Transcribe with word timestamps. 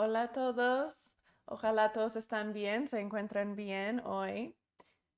Hola 0.00 0.22
a 0.22 0.32
todos. 0.32 0.94
Ojalá 1.44 1.90
todos 1.90 2.14
están 2.14 2.52
bien, 2.52 2.86
se 2.86 3.00
encuentran 3.00 3.56
bien 3.56 3.98
hoy. 4.04 4.54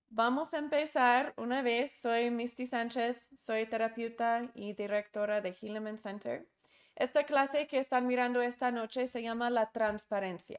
Vamos 0.08 0.54
a 0.54 0.58
empezar 0.58 1.34
una 1.36 1.60
vez. 1.60 1.92
Soy 2.00 2.30
Misty 2.30 2.66
Sánchez, 2.66 3.28
soy 3.36 3.66
terapeuta 3.66 4.50
y 4.54 4.72
directora 4.72 5.42
de 5.42 5.50
Hilleman 5.50 5.98
Center. 5.98 6.48
Esta 6.96 7.24
clase 7.24 7.66
que 7.66 7.78
están 7.78 8.06
mirando 8.06 8.40
esta 8.40 8.70
noche 8.72 9.06
se 9.06 9.22
llama 9.22 9.50
La 9.50 9.70
Transparencia. 9.70 10.56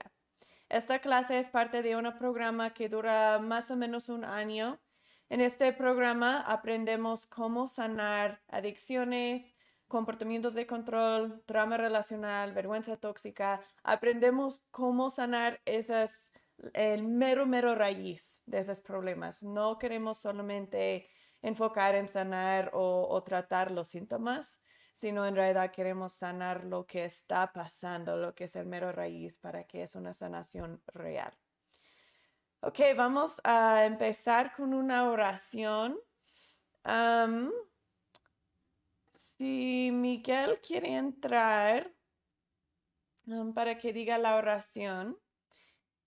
Esta 0.69 0.99
clase 0.99 1.39
es 1.39 1.49
parte 1.49 1.81
de 1.81 1.95
un 1.95 2.15
programa 2.19 2.75
que 2.75 2.89
dura 2.89 3.39
más 3.39 3.71
o 3.71 3.75
menos 3.75 4.07
un 4.07 4.23
año. 4.23 4.79
En 5.29 5.41
este 5.41 5.73
programa 5.73 6.41
aprendemos 6.41 7.25
cómo 7.25 7.65
sanar 7.65 8.43
adicciones, 8.49 9.55
comportamientos 9.91 10.53
de 10.53 10.65
control, 10.65 11.43
trauma 11.45 11.75
relacional, 11.75 12.53
vergüenza 12.53 12.95
tóxica. 12.95 13.59
Aprendemos 13.83 14.61
cómo 14.71 15.09
sanar 15.09 15.59
esas, 15.65 16.31
el 16.73 17.03
mero, 17.03 17.45
mero 17.45 17.75
raíz 17.75 18.41
de 18.45 18.59
esos 18.59 18.79
problemas. 18.79 19.43
No 19.43 19.77
queremos 19.77 20.17
solamente 20.17 21.09
enfocar 21.41 21.95
en 21.95 22.07
sanar 22.07 22.71
o, 22.73 23.05
o 23.09 23.21
tratar 23.21 23.69
los 23.69 23.89
síntomas, 23.89 24.61
sino 24.93 25.25
en 25.25 25.35
realidad 25.35 25.71
queremos 25.71 26.13
sanar 26.13 26.63
lo 26.63 26.87
que 26.87 27.03
está 27.03 27.51
pasando, 27.51 28.15
lo 28.15 28.33
que 28.33 28.45
es 28.45 28.55
el 28.55 28.67
mero 28.67 28.93
raíz 28.93 29.39
para 29.39 29.65
que 29.65 29.83
es 29.83 29.95
una 29.95 30.13
sanación 30.13 30.81
real. 30.93 31.33
Ok, 32.61 32.79
vamos 32.95 33.41
a 33.43 33.83
empezar 33.83 34.53
con 34.55 34.73
una 34.73 35.09
oración. 35.09 35.99
Si 39.41 39.89
Miguel 39.91 40.59
quiere 40.61 40.97
entrar 40.97 41.91
para 43.55 43.79
que 43.79 43.91
diga 43.91 44.19
la 44.19 44.35
oración, 44.35 45.17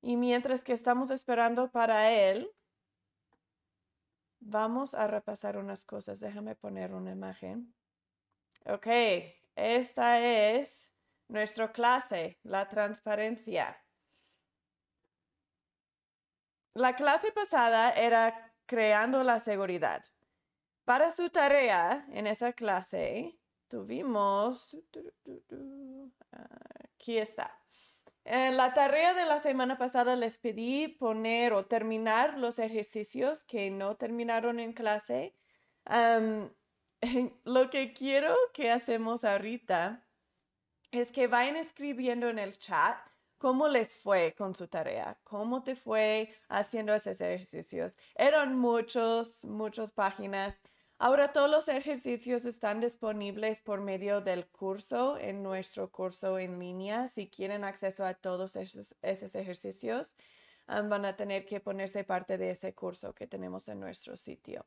y 0.01 0.17
mientras 0.17 0.63
que 0.63 0.73
estamos 0.73 1.11
esperando 1.11 1.69
para 1.73 2.13
él, 2.13 2.49
vamos 4.39 4.95
a 4.95 5.09
repasar 5.09 5.57
unas 5.57 5.85
cosas. 5.85 6.21
Déjame 6.21 6.55
poner 6.55 6.95
una 6.95 7.11
imagen. 7.11 7.75
Ok, 8.67 8.87
esta 9.57 10.21
es 10.21 10.93
nuestra 11.27 11.73
clase, 11.73 12.39
la 12.45 12.69
transparencia. 12.69 13.85
La 16.75 16.95
clase 16.95 17.33
pasada 17.33 17.91
era 17.91 18.55
creando 18.67 19.25
la 19.25 19.41
seguridad. 19.41 20.05
Para 20.85 21.11
su 21.11 21.31
tarea 21.31 22.07
en 22.13 22.27
esa 22.27 22.53
clase 22.53 23.39
tuvimos, 23.69 24.77
aquí 26.95 27.19
está. 27.19 27.59
En 28.25 28.57
la 28.57 28.73
tarea 28.73 29.15
de 29.15 29.25
la 29.25 29.39
semana 29.39 29.77
pasada 29.77 30.17
les 30.17 30.39
pedí 30.39 30.89
poner 30.89 31.53
o 31.53 31.67
terminar 31.67 32.39
los 32.39 32.59
ejercicios 32.59 33.45
que 33.45 33.71
no 33.71 33.97
terminaron 33.97 34.61
en 34.61 34.73
clase. 34.73 35.35
lo 37.45 37.71
que 37.71 37.93
quiero 37.93 38.35
que 38.53 38.71
hacemos 38.71 39.25
ahorita 39.25 40.07
es 40.91 41.13
que 41.13 41.27
vayan 41.27 41.57
escribiendo 41.57 42.29
en 42.29 42.39
el 42.39 42.59
chat 42.59 42.97
cómo 43.39 43.69
les 43.69 43.95
fue 43.95 44.35
con 44.37 44.55
su 44.55 44.69
tarea, 44.69 45.19
cómo 45.25 45.63
te 45.63 45.77
fue 45.77 46.35
haciendo 46.49 46.95
esos 46.95 47.21
ejercicios. 47.21 47.97
Eran 48.15 48.59
muchos, 48.59 49.45
muchas 49.45 49.93
páginas. 49.93 50.61
Ahora 50.99 51.33
todos 51.33 51.51
los 51.51 51.69
ejercicios 51.69 52.45
están 52.45 52.81
disponibles 52.81 53.61
por 53.61 53.81
medio 53.81 54.21
del 54.21 54.47
curso, 54.47 55.19
en 55.19 55.43
nuestro 55.43 55.91
curso 55.91 56.39
en 56.39 56.59
línea. 56.59 57.09
Si 57.09 57.29
quieren 57.29 57.65
acceso 57.65 58.05
a 58.05 58.15
todos 58.15 58.57
esos, 58.57 58.95
ejercicios, 59.35 60.17
van 60.67 61.05
a 61.05 61.17
tener 61.17 61.47
que 61.47 61.61
ponerse 61.61 62.05
parte 62.05 62.39
de 62.39 62.51
ese 62.51 62.75
curso 62.75 63.15
que 63.15 63.27
tenemos 63.27 63.69
en 63.69 63.81
nuestro 63.81 64.17
sitio 64.17 64.65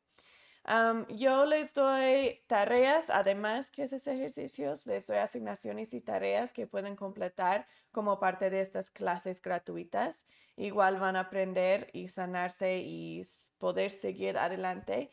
yo 1.08 1.46
les 1.46 1.72
doy 1.72 2.40
tareas, 2.46 3.10
además 3.10 3.70
que 3.70 3.84
esos 3.84 4.06
ejercicios, 4.06 4.86
les 4.86 5.06
doy 5.06 5.16
asignaciones 5.16 5.94
y 5.94 6.00
tareas 6.00 6.52
que 6.52 6.66
pueden 6.66 6.94
completar 6.94 7.66
como 7.90 8.18
parte 8.18 8.50
de 8.50 8.60
estas 8.60 8.90
clases 8.90 9.40
gratuitas. 9.40 10.26
Igual 10.56 10.98
van 10.98 11.16
a 11.16 11.20
aprender 11.20 11.88
y 11.92 12.08
sanarse 12.08 12.78
y 12.78 13.22
poder 13.58 13.90
seguir 13.90 14.36
adelante. 14.36 15.10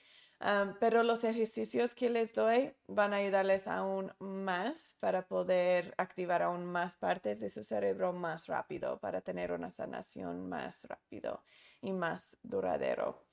Pero 0.79 1.03
los 1.03 1.23
ejercicios 1.23 1.95
que 1.95 2.09
les 2.09 2.33
doy 2.33 2.73
van 2.87 3.13
a 3.13 3.17
ayudarles 3.17 3.67
aún 3.67 4.11
más 4.19 4.95
para 4.99 5.27
poder 5.27 5.93
activar 5.97 6.43
aún 6.43 6.65
más 6.65 6.97
partes 6.97 7.39
de 7.39 7.49
su 7.49 7.63
cerebro 7.63 8.13
más 8.13 8.47
rápido, 8.47 8.99
para 8.99 9.21
tener 9.21 9.51
una 9.51 9.69
sanación 9.69 10.47
más 10.47 10.85
rápido 10.85 11.43
y 11.81 11.93
más 11.93 12.37
duradero. 12.43 13.25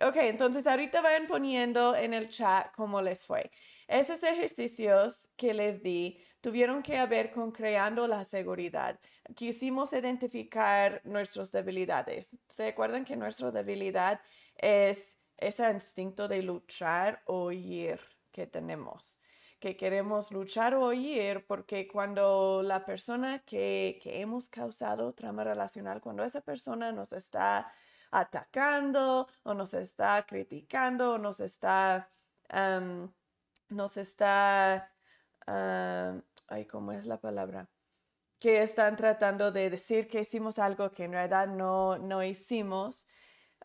Ok, 0.00 0.16
entonces 0.16 0.66
ahorita 0.66 1.02
vayan 1.02 1.28
poniendo 1.28 1.94
en 1.94 2.14
el 2.14 2.28
chat 2.28 2.74
cómo 2.74 3.00
les 3.00 3.24
fue. 3.24 3.50
Esos 3.86 4.22
ejercicios 4.24 5.28
que 5.36 5.54
les 5.54 5.82
di 5.84 6.18
tuvieron 6.40 6.82
que 6.82 7.04
ver 7.06 7.30
con 7.30 7.52
creando 7.52 8.08
la 8.08 8.24
seguridad. 8.24 8.98
Quisimos 9.36 9.92
identificar 9.92 11.00
nuestras 11.04 11.52
debilidades. 11.52 12.36
¿Se 12.48 12.66
acuerdan 12.66 13.04
que 13.04 13.14
nuestra 13.14 13.52
debilidad 13.52 14.20
es 14.56 15.16
ese 15.36 15.70
instinto 15.70 16.28
de 16.28 16.42
luchar 16.42 17.22
o 17.26 17.46
huir 17.46 18.00
que 18.32 18.46
tenemos? 18.46 19.20
que 19.60 19.76
queremos 19.76 20.30
luchar 20.30 20.74
o 20.74 20.88
huir 20.88 21.46
porque 21.46 21.88
cuando 21.88 22.60
la 22.62 22.84
persona 22.84 23.38
que, 23.46 23.98
que 24.02 24.20
hemos 24.20 24.50
causado 24.50 25.14
trauma 25.14 25.42
relacional, 25.42 26.02
cuando 26.02 26.22
esa 26.22 26.42
persona 26.42 26.92
nos 26.92 27.14
está 27.14 27.72
atacando 28.14 29.26
o 29.42 29.54
nos 29.54 29.74
está 29.74 30.24
criticando 30.26 31.14
o 31.14 31.18
nos 31.18 31.40
está, 31.40 32.08
nos 33.68 33.96
está, 33.96 34.92
ay, 35.46 36.66
¿cómo 36.66 36.92
es 36.92 37.06
la 37.06 37.18
palabra? 37.18 37.68
Que 38.38 38.62
están 38.62 38.96
tratando 38.96 39.50
de 39.50 39.70
decir 39.70 40.06
que 40.06 40.20
hicimos 40.20 40.58
algo 40.58 40.90
que 40.92 41.04
en 41.04 41.12
realidad 41.12 41.48
no, 41.48 41.98
no 41.98 42.22
hicimos. 42.22 43.08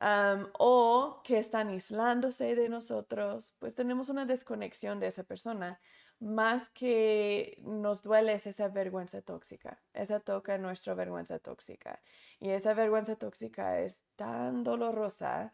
O 0.01 1.21
que 1.23 1.39
están 1.39 1.67
aislándose 1.69 2.55
de 2.55 2.69
nosotros, 2.69 3.53
pues 3.59 3.75
tenemos 3.75 4.09
una 4.09 4.25
desconexión 4.25 4.99
de 4.99 5.07
esa 5.07 5.23
persona 5.23 5.79
más 6.19 6.69
que 6.69 7.57
nos 7.63 8.01
duele 8.01 8.33
es 8.33 8.47
esa 8.47 8.67
vergüenza 8.67 9.21
tóxica. 9.21 9.81
Esa 9.93 10.19
toca 10.19 10.57
nuestra 10.57 10.93
vergüenza 10.93 11.39
tóxica. 11.39 12.01
Y 12.39 12.49
esa 12.49 12.73
vergüenza 12.73 13.15
tóxica 13.15 13.79
es 13.79 14.03
tan 14.15 14.63
dolorosa 14.63 15.53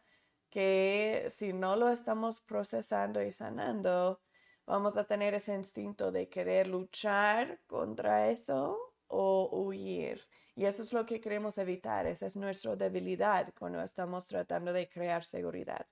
que 0.49 1.27
si 1.29 1.53
no 1.53 1.75
lo 1.75 1.89
estamos 1.89 2.41
procesando 2.41 3.21
y 3.21 3.31
sanando, 3.31 4.21
vamos 4.65 4.97
a 4.97 5.05
tener 5.05 5.33
ese 5.35 5.53
instinto 5.53 6.11
de 6.11 6.29
querer 6.29 6.67
luchar 6.67 7.61
contra 7.67 8.29
eso 8.29 8.94
o 9.07 9.49
huir. 9.51 10.21
Y 10.55 10.65
eso 10.65 10.81
es 10.81 10.93
lo 10.93 11.05
que 11.05 11.19
queremos 11.19 11.57
evitar. 11.57 12.05
Esa 12.07 12.25
es 12.25 12.35
nuestra 12.35 12.75
debilidad 12.75 13.53
cuando 13.57 13.81
estamos 13.81 14.25
tratando 14.27 14.73
de 14.73 14.87
crear 14.87 15.23
seguridad. 15.23 15.85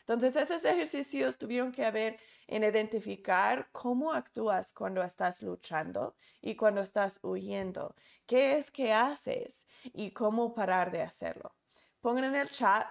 Entonces, 0.00 0.34
esos 0.34 0.64
ejercicios 0.64 1.38
tuvieron 1.38 1.70
que 1.70 1.88
ver 1.90 2.18
en 2.48 2.64
identificar 2.64 3.68
cómo 3.70 4.12
actúas 4.12 4.72
cuando 4.72 5.02
estás 5.02 5.40
luchando 5.40 6.16
y 6.40 6.56
cuando 6.56 6.80
estás 6.80 7.20
huyendo. 7.22 7.94
¿Qué 8.26 8.58
es 8.58 8.72
que 8.72 8.92
haces 8.92 9.68
y 9.84 10.10
cómo 10.10 10.52
parar 10.52 10.90
de 10.90 11.02
hacerlo? 11.02 11.54
Pongan 12.00 12.24
en 12.24 12.34
el 12.34 12.50
chat 12.50 12.88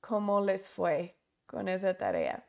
cómo 0.00 0.40
les 0.40 0.68
fue 0.68 1.18
con 1.46 1.68
esa 1.68 1.94
tarea. 1.94 2.46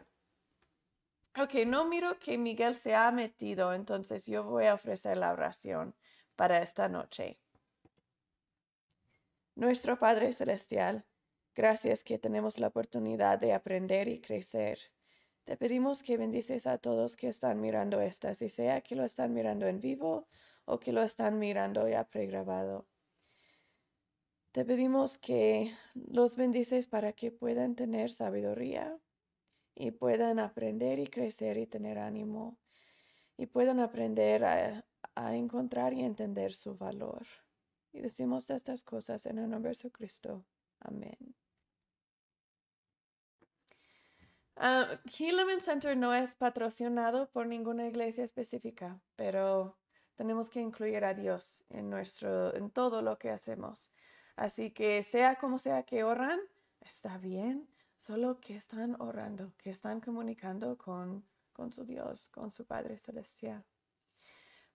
Ok, 1.39 1.53
no 1.67 1.85
miro 1.85 2.17
que 2.17 2.37
Miguel 2.37 2.75
se 2.75 2.95
ha 2.95 3.11
metido, 3.11 3.73
entonces 3.73 4.25
yo 4.25 4.43
voy 4.43 4.65
a 4.65 4.73
ofrecer 4.73 5.17
la 5.17 5.33
oración 5.33 5.95
para 6.37 6.63
esta 6.63 6.87
noche. 6.87 7.37
Nuestro 9.55 9.99
Padre 9.99 10.31
Celestial, 10.31 11.05
Gracias 11.57 12.03
que 12.03 12.19
tenemos 12.19 12.59
la 12.59 12.67
oportunidad 12.67 13.39
de 13.39 13.51
aprender 13.51 14.07
y 14.09 14.21
crecer. 14.21 14.77
Te 15.43 15.57
pedimos 15.57 16.03
que 16.03 16.15
bendices 16.15 16.67
a 16.67 16.77
todos 16.77 17.17
que 17.17 17.29
están 17.29 17.59
mirando 17.61 17.99
esta, 17.99 18.35
si 18.35 18.47
sea 18.47 18.81
que 18.81 18.95
lo 18.95 19.03
están 19.03 19.33
mirando 19.33 19.65
en 19.65 19.79
vivo 19.79 20.27
o 20.65 20.79
que 20.79 20.91
lo 20.91 21.01
están 21.01 21.39
mirando 21.39 21.89
ya 21.89 22.03
pregrabado. 22.03 22.85
Te 24.51 24.65
pedimos 24.65 25.17
que 25.17 25.75
los 25.95 26.37
bendices 26.37 26.85
para 26.85 27.13
que 27.13 27.31
puedan 27.31 27.75
tener 27.75 28.11
sabiduría 28.11 28.95
y 29.73 29.89
puedan 29.89 30.37
aprender 30.37 30.99
y 30.99 31.07
crecer 31.07 31.57
y 31.57 31.65
tener 31.65 31.97
ánimo 31.97 32.59
y 33.35 33.47
puedan 33.47 33.79
aprender 33.79 34.45
a, 34.45 34.85
a 35.15 35.35
encontrar 35.35 35.93
y 35.93 36.03
entender 36.03 36.53
su 36.53 36.77
valor. 36.77 37.25
Y 37.91 38.01
decimos 38.01 38.49
estas 38.49 38.83
cosas 38.83 39.25
en 39.25 39.39
el 39.39 39.49
nombre 39.49 39.69
de 39.69 39.75
Jesucristo. 39.75 40.45
Amén. 40.79 41.35
Uh, 44.59 45.59
Center 45.59 45.95
no 45.95 46.13
es 46.13 46.35
patrocinado 46.35 47.29
por 47.29 47.45
ninguna 47.45 47.87
iglesia 47.87 48.23
específica, 48.23 48.99
pero 49.15 49.77
tenemos 50.15 50.49
que 50.49 50.61
incluir 50.61 51.05
a 51.05 51.13
Dios 51.13 51.63
en, 51.69 51.89
nuestro, 51.89 52.55
en 52.55 52.71
todo 52.71 53.03
lo 53.03 53.19
que 53.19 53.29
hacemos. 53.29 53.91
Así 54.35 54.71
que 54.71 55.03
sea 55.03 55.35
como 55.35 55.59
sea 55.59 55.83
que 55.83 56.03
oran, 56.03 56.39
está 56.81 57.17
bien, 57.19 57.67
solo 57.95 58.39
que 58.39 58.55
están 58.55 58.99
orando, 58.99 59.53
que 59.57 59.69
están 59.69 60.01
comunicando 60.01 60.75
con, 60.77 61.23
con 61.53 61.71
su 61.71 61.85
Dios, 61.85 62.29
con 62.29 62.49
su 62.49 62.65
Padre 62.65 62.97
Celestial. 62.97 63.63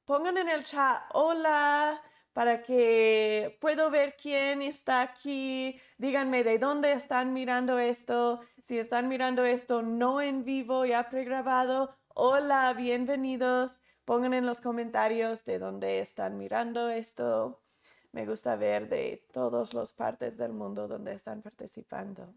Pongan 0.05 0.37
en 0.37 0.49
el 0.49 0.65
chat, 0.65 1.01
hola, 1.15 2.03
para 2.33 2.61
que 2.63 3.57
puedo 3.61 3.89
ver 3.89 4.17
quién 4.17 4.61
está 4.61 5.01
aquí. 5.01 5.81
Díganme 5.97 6.43
de 6.43 6.59
dónde 6.59 6.93
están 6.93 7.33
mirando 7.33 7.79
esto. 7.79 8.41
Si 8.61 8.79
están 8.79 9.07
mirando 9.09 9.45
esto 9.45 9.81
no 9.83 10.21
en 10.21 10.45
vivo, 10.45 10.85
ya 10.87 11.09
pregrabado, 11.09 11.97
hola, 12.09 12.73
bienvenidos. 12.73 13.81
Pongan 14.05 14.35
en 14.35 14.45
los 14.45 14.61
comentarios 14.61 15.45
de 15.45 15.61
dónde 15.61 16.01
están 16.01 16.37
mirando 16.37 16.89
esto. 16.89 17.63
Me 18.11 18.27
gusta 18.27 18.57
ver 18.57 18.89
de 18.89 19.25
todas 19.33 19.73
las 19.73 19.93
partes 19.93 20.37
del 20.37 20.53
mundo 20.53 20.89
donde 20.89 21.15
están 21.15 21.43
participando. 21.43 22.35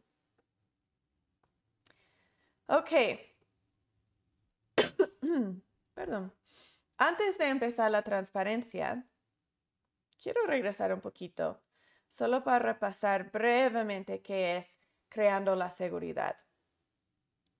Ok. 2.67 2.91
Perdón. 5.95 6.31
Antes 6.97 7.37
de 7.37 7.49
empezar 7.49 7.91
la 7.91 8.03
transparencia, 8.03 9.05
quiero 10.21 10.45
regresar 10.47 10.93
un 10.93 11.01
poquito, 11.01 11.61
solo 12.07 12.43
para 12.43 12.59
repasar 12.59 13.31
brevemente 13.31 14.21
qué 14.21 14.55
es 14.55 14.79
creando 15.09 15.55
la 15.55 15.69
seguridad. 15.69 16.37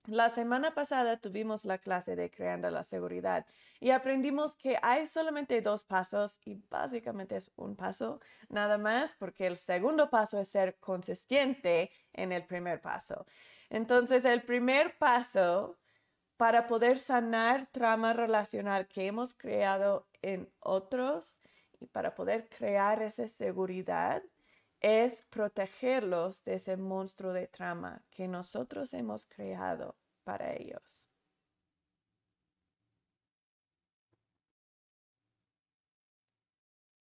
La 0.06 0.30
semana 0.30 0.74
pasada 0.74 1.18
tuvimos 1.18 1.66
la 1.66 1.80
clase 1.80 2.16
de 2.16 2.30
creando 2.30 2.70
la 2.70 2.84
seguridad 2.84 3.46
y 3.80 3.90
aprendimos 3.90 4.56
que 4.56 4.78
hay 4.82 5.06
solamente 5.06 5.62
dos 5.62 5.84
pasos 5.84 6.40
y 6.46 6.56
básicamente 6.70 7.36
es 7.36 7.52
un 7.56 7.76
paso 7.76 8.22
nada 8.48 8.78
más 8.78 9.16
porque 9.16 9.48
el 9.48 9.58
segundo 9.58 10.10
paso 10.10 10.40
es 10.40 10.48
ser 10.48 10.78
consistente 10.80 11.92
en 12.14 12.31
el 12.31 12.46
primer 12.46 12.80
paso. 12.81 13.26
Entonces 13.70 14.24
el 14.26 14.44
primer 14.44 14.96
paso 14.98 15.80
para 16.38 16.68
poder 16.68 17.00
sanar 17.00 17.68
trama 17.72 18.14
relacional 18.14 18.88
que 18.88 19.08
hemos 19.08 19.34
creado 19.34 20.08
en 20.22 20.52
otros 20.60 21.40
y 21.80 21.88
para 21.88 22.16
poder 22.16 22.50
crear 22.50 23.02
esa 23.02 23.28
seguridad 23.28 24.22
es 24.82 25.22
protegerlos 25.30 26.44
de 26.44 26.56
ese 26.56 26.78
monstruo 26.78 27.34
de 27.34 27.48
trama 27.48 28.04
que 28.12 28.28
nosotros 28.28 28.94
hemos 28.94 29.26
creado 29.26 29.98
para 30.24 30.54
ellos. 30.54 31.10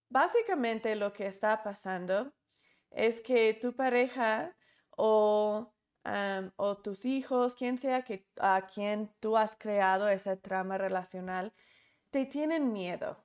Básicamente 0.08 0.94
lo 0.94 1.12
que 1.12 1.26
está 1.26 1.64
pasando 1.64 2.32
es 2.90 3.20
que 3.20 3.52
tu 3.54 3.74
pareja 3.74 4.56
o, 4.96 5.73
o 6.56 6.76
tus 6.76 7.04
hijos, 7.04 7.54
quien 7.56 7.78
sea 7.78 8.02
que, 8.02 8.26
a 8.38 8.66
quien 8.66 9.10
tú 9.20 9.36
has 9.36 9.56
creado 9.56 10.08
esa 10.08 10.36
trama 10.36 10.78
relacional, 10.78 11.52
te 12.10 12.26
tienen 12.26 12.72
miedo. 12.72 13.24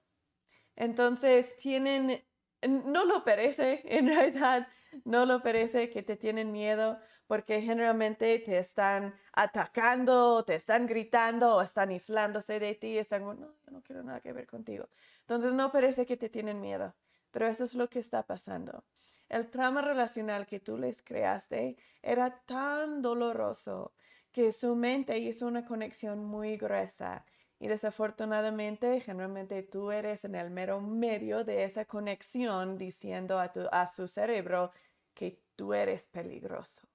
Entonces 0.76 1.58
tienen 1.58 2.24
no 2.68 3.06
lo 3.06 3.24
parece, 3.24 3.82
en 3.86 4.08
realidad 4.08 4.68
no 5.06 5.26
lo 5.26 5.42
parece 5.42 5.90
que 5.90 6.04
te 6.04 6.16
tienen 6.16 6.52
miedo 6.52 7.00
porque 7.28 7.62
generalmente 7.62 8.40
te 8.40 8.58
están 8.58 9.14
atacando, 9.34 10.44
te 10.44 10.56
están 10.56 10.88
gritando 10.88 11.56
o 11.56 11.62
están 11.62 11.90
aislándose 11.90 12.60
de 12.60 12.74
ti, 12.74 12.98
están 12.98 13.24
no, 13.24 13.36
yo 13.36 13.72
no 13.72 13.84
quiero 13.84 14.02
nada 14.04 14.20
que 14.20 14.34
ver 14.34 14.48
contigo. 14.48 14.90
Entonces 15.22 15.54
no 15.54 15.72
parece 15.72 16.08
que 16.08 16.18
te 16.18 16.30
tienen 16.30 16.60
miedo, 16.60 16.96
pero 17.30 17.48
eso 17.48 17.64
es 17.64 17.76
lo 17.76 17.88
que 17.88 18.00
está 18.00 18.24
pasando. 18.24 18.84
El 19.30 19.50
trama 19.50 19.82
relacional 19.82 20.46
que 20.48 20.60
tú 20.60 20.78
les 20.78 21.02
creaste 21.02 21.78
era 22.02 22.42
tan 22.46 23.02
doloroso 23.02 23.94
que 24.32 24.52
su 24.52 24.76
mente 24.76 25.18
hizo 25.20 25.48
una 25.48 25.64
conexión 25.64 26.26
muy 26.26 26.58
gruesa 26.58 27.26
y 27.60 27.68
desafortunadamente, 27.68 29.02
generalmente 29.02 29.64
tú 29.64 29.92
eres 29.92 30.24
en 30.24 30.36
el 30.36 30.50
mero 30.50 30.80
medio 30.80 31.44
de 31.44 31.66
esa 31.66 31.86
conexión 31.86 32.78
diciendo 32.78 33.38
a, 33.38 33.52
tu, 33.52 33.68
a 33.72 33.86
su 33.86 34.08
cerebro 34.08 34.72
que 35.14 35.42
tú 35.58 35.74
eres 35.74 36.06
peligroso. 36.06 36.88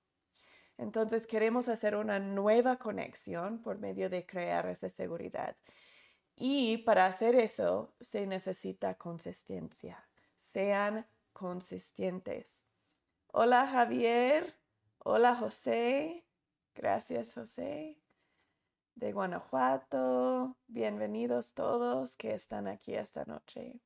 Entonces 0.78 1.26
queremos 1.26 1.68
hacer 1.68 1.94
una 1.94 2.18
nueva 2.18 2.78
conexión 2.78 3.60
por 3.60 3.78
medio 3.78 4.08
de 4.08 4.24
crear 4.24 4.66
esa 4.66 4.88
seguridad. 4.88 5.54
Y 6.34 6.78
para 6.78 7.06
hacer 7.06 7.36
eso 7.36 7.94
se 8.00 8.26
necesita 8.26 8.94
consistencia. 8.94 10.08
Sean 10.34 11.06
consistentes. 11.34 12.64
Hola 13.26 13.66
Javier. 13.66 14.58
Hola 14.98 15.34
José. 15.34 16.24
Gracias 16.74 17.34
José 17.34 18.00
de 18.94 19.12
Guanajuato. 19.12 20.56
Bienvenidos 20.66 21.52
todos 21.52 22.16
que 22.16 22.32
están 22.32 22.68
aquí 22.68 22.94
esta 22.94 23.24
noche. 23.24 23.80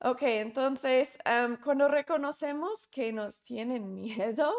Ok, 0.00 0.22
entonces, 0.22 1.18
cuando 1.62 1.88
reconocemos 1.88 2.86
que 2.88 3.12
nos 3.12 3.42
tienen 3.42 3.94
miedo, 3.94 4.52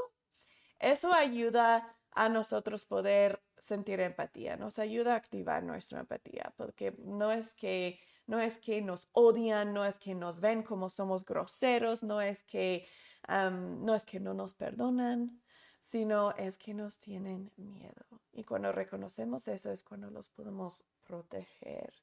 eso 0.80 1.14
ayuda 1.14 1.98
a 2.12 2.30
nosotros 2.30 2.86
poder 2.86 3.44
sentir 3.58 4.00
empatía, 4.00 4.56
nos 4.56 4.80
ayuda 4.80 5.14
a 5.14 5.18
activar 5.18 5.64
nuestra 5.64 6.00
empatía, 6.00 6.54
porque 6.58 6.96
no 7.00 7.32
es 7.32 7.54
que 7.54 8.00
no 8.28 8.40
es 8.40 8.58
que 8.58 8.82
nos 8.82 9.10
odian, 9.14 9.74
no 9.74 9.86
es 9.86 10.00
que 10.00 10.16
nos 10.16 10.40
ven 10.40 10.64
como 10.64 10.90
somos 10.90 11.26
groseros, 11.26 12.04
no 12.04 12.22
es 12.22 12.44
que 12.44 12.88
no 13.28 13.96
es 13.96 14.06
que 14.06 14.20
no 14.20 14.34
nos 14.34 14.54
perdonan, 14.54 15.42
sino 15.80 16.32
es 16.36 16.58
que 16.58 16.74
nos 16.74 17.00
tienen 17.00 17.52
miedo. 17.58 18.06
Y 18.32 18.44
cuando 18.44 18.72
reconocemos 18.72 19.48
eso 19.48 19.72
es 19.72 19.84
cuando 19.84 20.10
los 20.10 20.30
podemos 20.30 20.84
proteger 21.04 21.94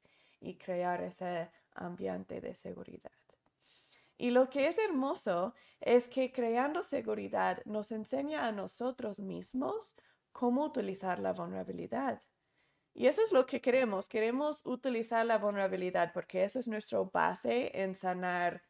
y 0.41 0.57
crear 0.57 1.03
ese 1.03 1.51
ambiente 1.75 2.41
de 2.41 2.55
seguridad. 2.55 3.13
Y 4.19 4.31
lo 4.31 4.49
que 4.49 4.69
es 4.69 4.79
hermoso 4.79 5.55
es 5.81 6.09
que 6.09 6.31
creando 6.31 6.83
seguridad 6.83 7.61
nos 7.65 7.91
enseña 7.91 8.47
a 8.47 8.53
nosotros 8.53 9.19
mismos 9.19 9.97
cómo 10.31 10.65
utilizar 10.65 11.19
la 11.19 11.33
vulnerabilidad. 11.33 12.23
Y 12.95 13.07
eso 13.07 13.23
es 13.23 13.33
lo 13.33 13.47
que 13.47 13.61
queremos. 13.61 14.09
Queremos 14.09 14.65
utilizar 14.67 15.25
la 15.27 15.39
vulnerabilidad 15.39 16.13
porque 16.13 16.45
eso 16.45 16.59
es 16.59 16.69
nuestra 16.69 17.01
base 17.01 17.71
en 17.83 17.95
sanar 17.95 18.63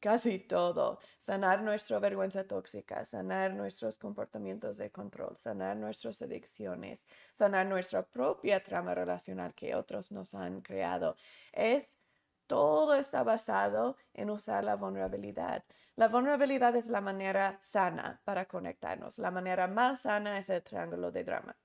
casi 0.00 0.38
todo, 0.38 0.98
sanar 1.18 1.62
nuestra 1.62 1.98
vergüenza 1.98 2.44
tóxica, 2.46 3.04
sanar 3.04 3.52
nuestros 3.54 3.98
comportamientos 3.98 4.78
de 4.78 4.90
control, 4.90 5.36
sanar 5.36 5.76
nuestras 5.76 6.22
adicciones, 6.22 7.04
sanar 7.32 7.66
nuestra 7.66 8.02
propia 8.02 8.62
trama 8.62 8.94
relacional 8.94 9.54
que 9.54 9.74
otros 9.74 10.10
nos 10.10 10.34
han 10.34 10.62
creado. 10.62 11.16
Es 11.52 11.98
todo 12.46 12.94
está 12.96 13.22
basado 13.22 13.96
en 14.12 14.30
usar 14.30 14.64
la 14.64 14.74
vulnerabilidad. 14.74 15.64
La 15.94 16.08
vulnerabilidad 16.08 16.74
es 16.74 16.88
la 16.88 17.00
manera 17.00 17.58
sana 17.60 18.20
para 18.24 18.46
conectarnos. 18.46 19.18
La 19.18 19.30
manera 19.30 19.68
más 19.68 20.00
sana 20.00 20.36
es 20.38 20.50
el 20.50 20.62
triángulo 20.62 21.12
de 21.12 21.22
drama. 21.22 21.56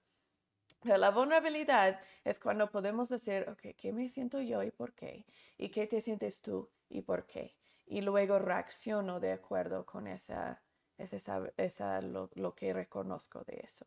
La 0.86 1.12
vulnerabilidad 1.12 2.00
es 2.24 2.40
cuando 2.40 2.70
podemos 2.72 3.10
decir, 3.10 3.46
ok, 3.50 3.76
¿qué 3.78 3.92
me 3.94 4.08
siento 4.08 4.42
yo 4.42 4.64
y 4.64 4.72
por 4.72 4.94
qué? 4.94 5.26
¿Y 5.58 5.70
qué 5.70 5.88
te 5.88 6.02
sientes 6.02 6.42
tú 6.42 6.70
y 6.90 7.02
por 7.02 7.26
qué? 7.26 7.56
y 7.86 8.02
luego 8.02 8.40
reacciono 8.40 9.20
de 9.20 9.32
acuerdo 9.32 9.86
con 9.86 10.08
esa, 10.08 10.62
esa, 10.98 11.52
esa 11.58 12.02
lo, 12.02 12.30
lo, 12.34 12.56
que 12.56 12.74
reconozco 12.74 13.44
de 13.44 13.62
eso. 13.64 13.86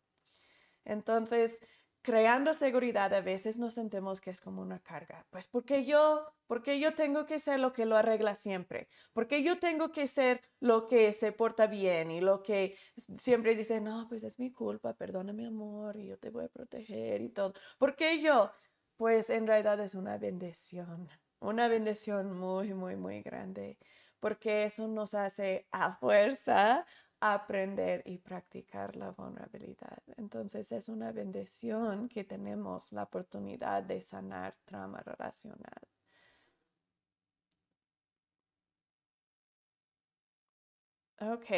Entonces, 0.85 1.61
creando 2.01 2.53
seguridad 2.53 3.13
a 3.13 3.21
veces 3.21 3.57
nos 3.57 3.73
sentimos 3.75 4.21
que 4.21 4.29
es 4.31 4.41
como 4.41 4.61
una 4.61 4.79
carga. 4.79 5.25
Pues 5.29 5.47
porque 5.47 5.85
yo, 5.85 6.33
porque 6.47 6.79
yo 6.79 6.93
tengo 6.95 7.25
que 7.25 7.39
ser 7.39 7.59
lo 7.59 7.73
que 7.73 7.85
lo 7.85 7.97
arregla 7.97 8.35
siempre, 8.35 8.87
porque 9.13 9.43
yo 9.43 9.59
tengo 9.59 9.91
que 9.91 10.07
ser 10.07 10.41
lo 10.59 10.87
que 10.87 11.11
se 11.11 11.31
porta 11.31 11.67
bien 11.67 12.11
y 12.11 12.21
lo 12.21 12.43
que 12.43 12.77
siempre 13.17 13.55
dice, 13.55 13.81
no, 13.81 14.07
pues 14.07 14.23
es 14.23 14.39
mi 14.39 14.51
culpa, 14.51 14.93
perdona 14.95 15.33
mi 15.33 15.45
amor 15.45 15.97
y 15.97 16.07
yo 16.07 16.17
te 16.17 16.29
voy 16.29 16.45
a 16.45 16.49
proteger 16.49 17.21
y 17.21 17.29
todo. 17.29 17.53
porque 17.77 18.19
yo? 18.21 18.51
Pues 18.97 19.29
en 19.29 19.47
realidad 19.47 19.79
es 19.79 19.95
una 19.95 20.17
bendición 20.17 21.09
una 21.39 21.67
bendición 21.67 22.37
muy, 22.37 22.73
muy, 22.73 22.95
muy 22.95 23.21
grande, 23.21 23.77
porque 24.19 24.63
eso 24.63 24.87
nos 24.87 25.13
hace 25.13 25.67
a 25.71 25.95
fuerza 25.95 26.85
aprender 27.21 28.03
y 28.05 28.17
practicar 28.17 28.95
la 28.95 29.11
vulnerabilidad. 29.11 30.01
Entonces 30.17 30.71
es 30.71 30.89
una 30.89 31.11
bendición 31.11 32.07
que 32.09 32.23
tenemos 32.23 32.91
la 32.91 33.03
oportunidad 33.03 33.83
de 33.83 34.01
sanar 34.01 34.55
trauma 34.65 35.01
relacional. 35.01 35.87
Ok. 41.21 41.49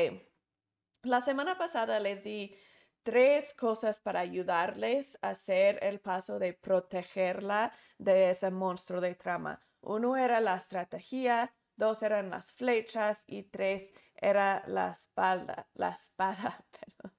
La 1.04 1.22
semana 1.22 1.58
pasada 1.58 2.00
les 2.00 2.24
di 2.24 2.56
tres 3.04 3.54
cosas 3.54 4.00
para 4.00 4.20
ayudarles 4.20 5.18
a 5.22 5.30
hacer 5.30 5.80
el 5.84 6.00
paso 6.00 6.40
de 6.40 6.54
protegerla 6.54 7.72
de 7.98 8.32
ese 8.32 8.52
monstruo 8.52 9.02
de 9.02 9.16
trama. 9.16 9.60
Uno 9.82 10.16
era 10.16 10.40
la 10.40 10.56
estrategia, 10.56 11.54
dos 11.82 12.04
eran 12.04 12.30
las 12.30 12.54
flechas 12.54 13.24
y 13.26 13.42
tres 13.42 13.92
era 14.16 14.64
la 14.68 14.92
espalda, 14.92 15.68
la 15.74 15.90
espada, 15.90 16.64
perdón. 16.80 17.18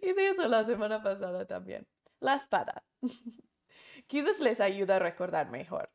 Hice 0.00 0.28
eso 0.28 0.46
la 0.46 0.64
semana 0.64 1.02
pasada 1.02 1.44
también. 1.44 1.86
La 2.20 2.34
espada. 2.36 2.84
Quizás 4.06 4.38
les 4.38 4.60
ayuda 4.60 4.96
a 4.96 4.98
recordar 5.00 5.50
mejor. 5.50 5.90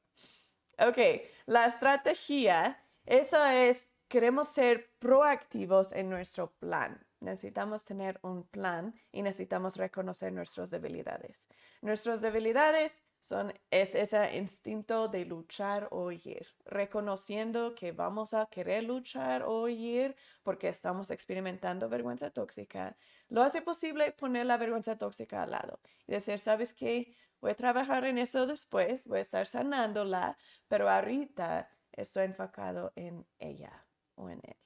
Ok, 0.78 0.98
la 1.46 1.66
estrategia, 1.66 2.84
eso 3.06 3.44
es, 3.46 3.90
queremos 4.10 4.50
ser 4.50 4.92
proactivos 5.00 5.94
en 5.94 6.10
nuestro 6.10 6.52
plan. 6.58 7.06
Necesitamos 7.22 7.86
tener 7.86 8.20
un 8.24 8.46
plan 8.48 8.94
y 9.12 9.22
necesitamos 9.22 9.78
reconocer 9.78 10.34
nuestras 10.34 10.70
debilidades. 10.70 11.48
Nuestras 11.82 12.22
debilidades 12.22 13.04
son, 13.20 13.54
es 13.70 13.96
ese 13.96 14.38
instinto 14.38 15.10
de 15.10 15.26
luchar 15.26 15.88
o 15.92 16.06
huir, 16.06 16.48
reconociendo 16.66 17.76
que 17.76 17.92
vamos 17.92 18.34
a 18.34 18.46
querer 18.46 18.86
luchar 18.86 19.44
o 19.44 19.64
huir 19.64 20.16
porque 20.42 20.70
estamos 20.70 21.12
experimentando 21.12 21.90
vergüenza 21.90 22.32
tóxica. 22.32 22.96
Lo 23.28 23.44
hace 23.44 23.62
posible 23.62 24.14
poner 24.14 24.46
la 24.46 24.58
vergüenza 24.58 24.98
tóxica 24.98 25.44
al 25.44 25.52
lado 25.52 25.82
y 26.08 26.14
decir, 26.14 26.40
¿sabes 26.40 26.74
qué? 26.74 27.14
Voy 27.42 27.52
a 27.52 27.56
trabajar 27.56 28.06
en 28.06 28.18
eso 28.18 28.48
después, 28.48 29.06
voy 29.06 29.20
a 29.20 29.22
estar 29.22 29.48
sanándola, 29.48 30.38
pero 30.68 30.90
ahorita 30.90 31.70
estoy 31.92 32.26
enfocado 32.26 32.94
en 32.96 33.28
ella 33.38 33.86
o 34.16 34.30
en 34.30 34.40
él. 34.44 34.58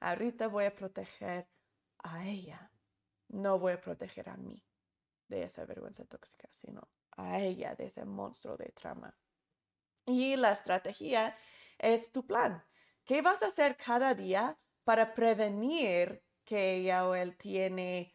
Ahorita 0.00 0.48
voy 0.48 0.64
a 0.64 0.74
proteger 0.74 1.48
a 1.98 2.26
ella. 2.26 2.70
No 3.28 3.58
voy 3.58 3.72
a 3.72 3.80
proteger 3.80 4.28
a 4.28 4.36
mí 4.36 4.62
de 5.28 5.44
esa 5.44 5.64
vergüenza 5.64 6.04
tóxica, 6.04 6.46
sino 6.50 6.88
a 7.16 7.40
ella 7.40 7.74
de 7.74 7.86
ese 7.86 8.04
monstruo 8.04 8.56
de 8.56 8.70
trama. 8.72 9.16
Y 10.06 10.36
la 10.36 10.52
estrategia 10.52 11.36
es 11.78 12.12
tu 12.12 12.26
plan. 12.26 12.62
¿Qué 13.04 13.22
vas 13.22 13.42
a 13.42 13.46
hacer 13.46 13.76
cada 13.76 14.14
día 14.14 14.58
para 14.84 15.14
prevenir 15.14 16.22
que 16.44 16.74
ella 16.74 17.06
o 17.08 17.14
él 17.14 17.36
tiene 17.36 18.14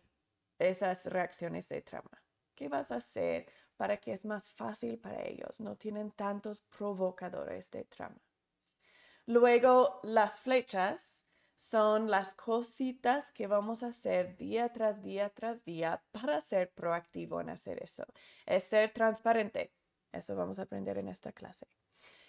esas 0.58 1.06
reacciones 1.08 1.68
de 1.70 1.82
trama? 1.82 2.24
¿Qué 2.56 2.68
vas 2.68 2.92
a 2.92 2.96
hacer 2.96 3.52
para 3.78 3.98
que 3.98 4.14
es 4.14 4.26
más 4.26 4.52
fácil 4.52 5.00
para 5.00 5.24
ellos? 5.24 5.62
No 5.62 5.76
tienen 5.76 6.12
tantos 6.12 6.62
provocadores 6.62 7.72
de 7.72 7.86
trama. 7.86 8.22
Luego, 9.26 10.00
las 10.04 10.42
flechas 10.42 11.26
son 11.60 12.10
las 12.10 12.34
cositas 12.36 13.32
que 13.32 13.46
vamos 13.46 13.84
a 13.84 13.88
hacer 13.88 14.38
día 14.38 14.72
tras 14.72 15.04
día 15.04 15.30
tras 15.30 15.66
día 15.66 16.02
para 16.14 16.40
ser 16.40 16.72
proactivo 16.72 17.42
en 17.42 17.50
hacer 17.50 17.84
eso. 17.84 18.06
Es 18.46 18.64
ser 18.64 18.92
transparente. 18.92 19.74
Eso 20.14 20.38
vamos 20.38 20.58
a 20.60 20.62
aprender 20.62 20.98
en 20.98 21.10
esta 21.10 21.34
clase. 21.34 21.68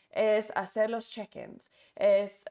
Es 0.09 0.51
hacer 0.57 0.91
los 0.91 1.09
check-ins, 1.09 1.71
es 1.95 2.45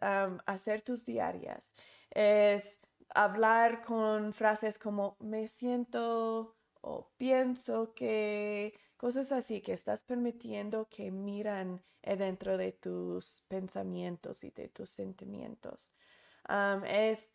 hacer 0.45 0.81
tus 0.81 1.05
diarias, 1.05 1.73
es 2.11 2.79
hablar 3.13 3.81
con 3.83 4.31
frases 4.31 4.79
como 4.79 5.17
me 5.19 5.49
siento 5.49 6.55
o 6.79 7.11
pienso 7.17 7.93
que 7.93 8.73
cosas 8.95 9.33
así 9.33 9.59
que 9.59 9.73
estás 9.73 10.03
permitiendo 10.03 10.87
que 10.87 11.11
miran 11.11 11.83
dentro 12.01 12.57
de 12.57 12.71
tus 12.71 13.41
pensamientos 13.49 14.45
y 14.45 14.51
de 14.51 14.69
tus 14.69 14.89
sentimientos 14.89 15.91
es 16.85 17.33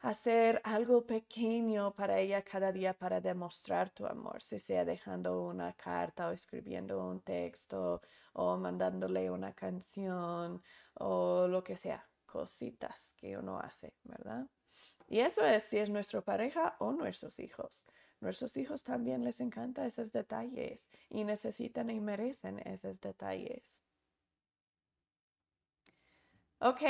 hacer 0.00 0.60
algo 0.64 1.06
pequeño 1.06 1.94
para 1.94 2.18
ella 2.18 2.42
cada 2.42 2.72
día 2.72 2.92
para 2.92 3.20
demostrar 3.22 3.88
tu 3.90 4.06
amor, 4.06 4.42
si 4.42 4.58
sea 4.58 4.84
dejando 4.84 5.46
una 5.46 5.72
carta 5.72 6.28
o 6.28 6.32
escribiendo 6.32 7.02
un 7.02 7.22
texto 7.22 8.02
o 8.34 8.56
mandándole 8.58 9.30
una 9.30 9.54
canción 9.54 10.62
o 10.94 11.48
lo 11.48 11.64
que 11.64 11.76
sea, 11.76 12.06
cositas 12.26 13.14
que 13.14 13.38
uno 13.38 13.58
hace, 13.58 13.94
¿verdad? 14.02 14.46
Y 15.06 15.20
eso 15.20 15.42
es 15.44 15.62
si 15.62 15.78
es 15.78 15.88
nuestra 15.88 16.20
pareja 16.20 16.76
o 16.80 16.92
nuestros 16.92 17.38
hijos. 17.38 17.86
Nuestros 18.20 18.56
hijos 18.56 18.82
también 18.82 19.24
les 19.24 19.40
encanta 19.40 19.86
esos 19.86 20.12
detalles 20.12 20.90
y 21.08 21.24
necesitan 21.24 21.88
y 21.90 22.00
merecen 22.00 22.58
esos 22.58 23.00
detalles. 23.00 23.80
Ok, 26.60 26.82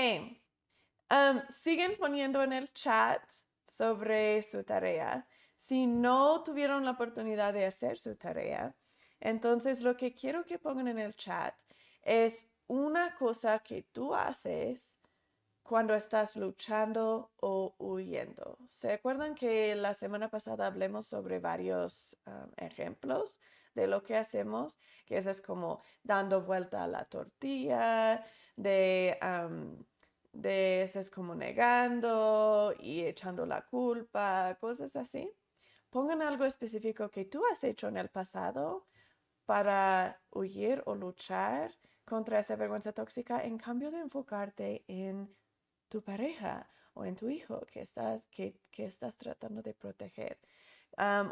siguen 1.49 1.97
poniendo 1.99 2.43
en 2.43 2.53
el 2.53 2.73
chat 2.73 3.23
sobre 3.67 4.43
su 4.43 4.65
tarea. 4.65 5.27
Si 5.57 5.87
no 5.87 6.43
tuvieron 6.43 6.85
la 6.85 6.93
oportunidad 6.93 7.53
de 7.55 7.67
hacer 7.67 7.97
su 7.99 8.17
tarea, 8.17 8.75
entonces 9.21 9.81
lo 9.81 9.97
que 9.97 10.15
quiero 10.15 10.45
que 10.45 10.59
pongan 10.59 10.89
en 10.89 10.99
el 10.99 11.15
chat 11.15 11.55
es 12.03 12.51
una 12.67 13.15
cosa 13.15 13.59
que 13.61 13.83
tú 13.83 14.15
haces 14.15 14.99
cuando 15.63 15.95
estás 15.95 16.37
luchando 16.37 17.33
o 17.41 17.75
huyendo. 17.79 18.59
¿Se 18.69 18.93
acuerdan 18.93 19.35
que 19.35 19.75
la 19.75 19.95
semana 19.95 20.29
pasada 20.29 20.67
hablemos 20.67 21.07
sobre 21.07 21.39
varios 21.39 22.19
ejemplos 22.57 23.41
de 23.75 23.87
lo 23.87 24.03
que 24.03 24.17
hacemos? 24.17 24.79
Que 25.07 25.17
eso 25.17 25.31
es 25.31 25.41
como 25.41 25.81
dando 26.03 26.43
vuelta 26.43 26.85
a 26.85 26.87
la 26.87 27.07
tortilla, 27.07 28.23
de 28.57 29.19
de 30.35 30.83
ese 30.83 31.01
es 31.01 31.11
como 31.11 31.35
negando 31.35 32.75
y 32.79 33.01
echando 33.03 33.47
la 33.47 33.63
culpa, 33.63 34.57
cosas 34.61 34.97
así. 34.97 35.33
Pongan 35.91 36.23
algo 36.23 36.45
específico 36.45 37.11
que 37.11 37.25
tú 37.25 37.43
has 37.51 37.65
hecho 37.65 37.89
en 37.89 37.97
el 37.97 38.09
pasado 38.09 38.87
para 39.47 40.21
huir 40.31 40.83
o 40.87 40.95
luchar 40.95 41.75
contra 42.05 42.41
esa 42.41 42.57
vergüenza 42.57 42.93
tóxica 42.93 43.45
en 43.45 43.59
cambio 43.59 43.91
de 43.91 44.01
enfocarte 44.01 44.85
en 44.89 45.35
tu 45.89 46.03
pareja 46.03 46.69
o 46.95 47.05
en 47.05 47.17
tu 47.17 47.29
hijo 47.29 47.65
que 47.73 47.81
estás, 47.81 48.27
que, 48.27 48.61
estás 48.77 49.17
tratando 49.17 49.63
de 49.63 49.75
proteger. 49.75 50.39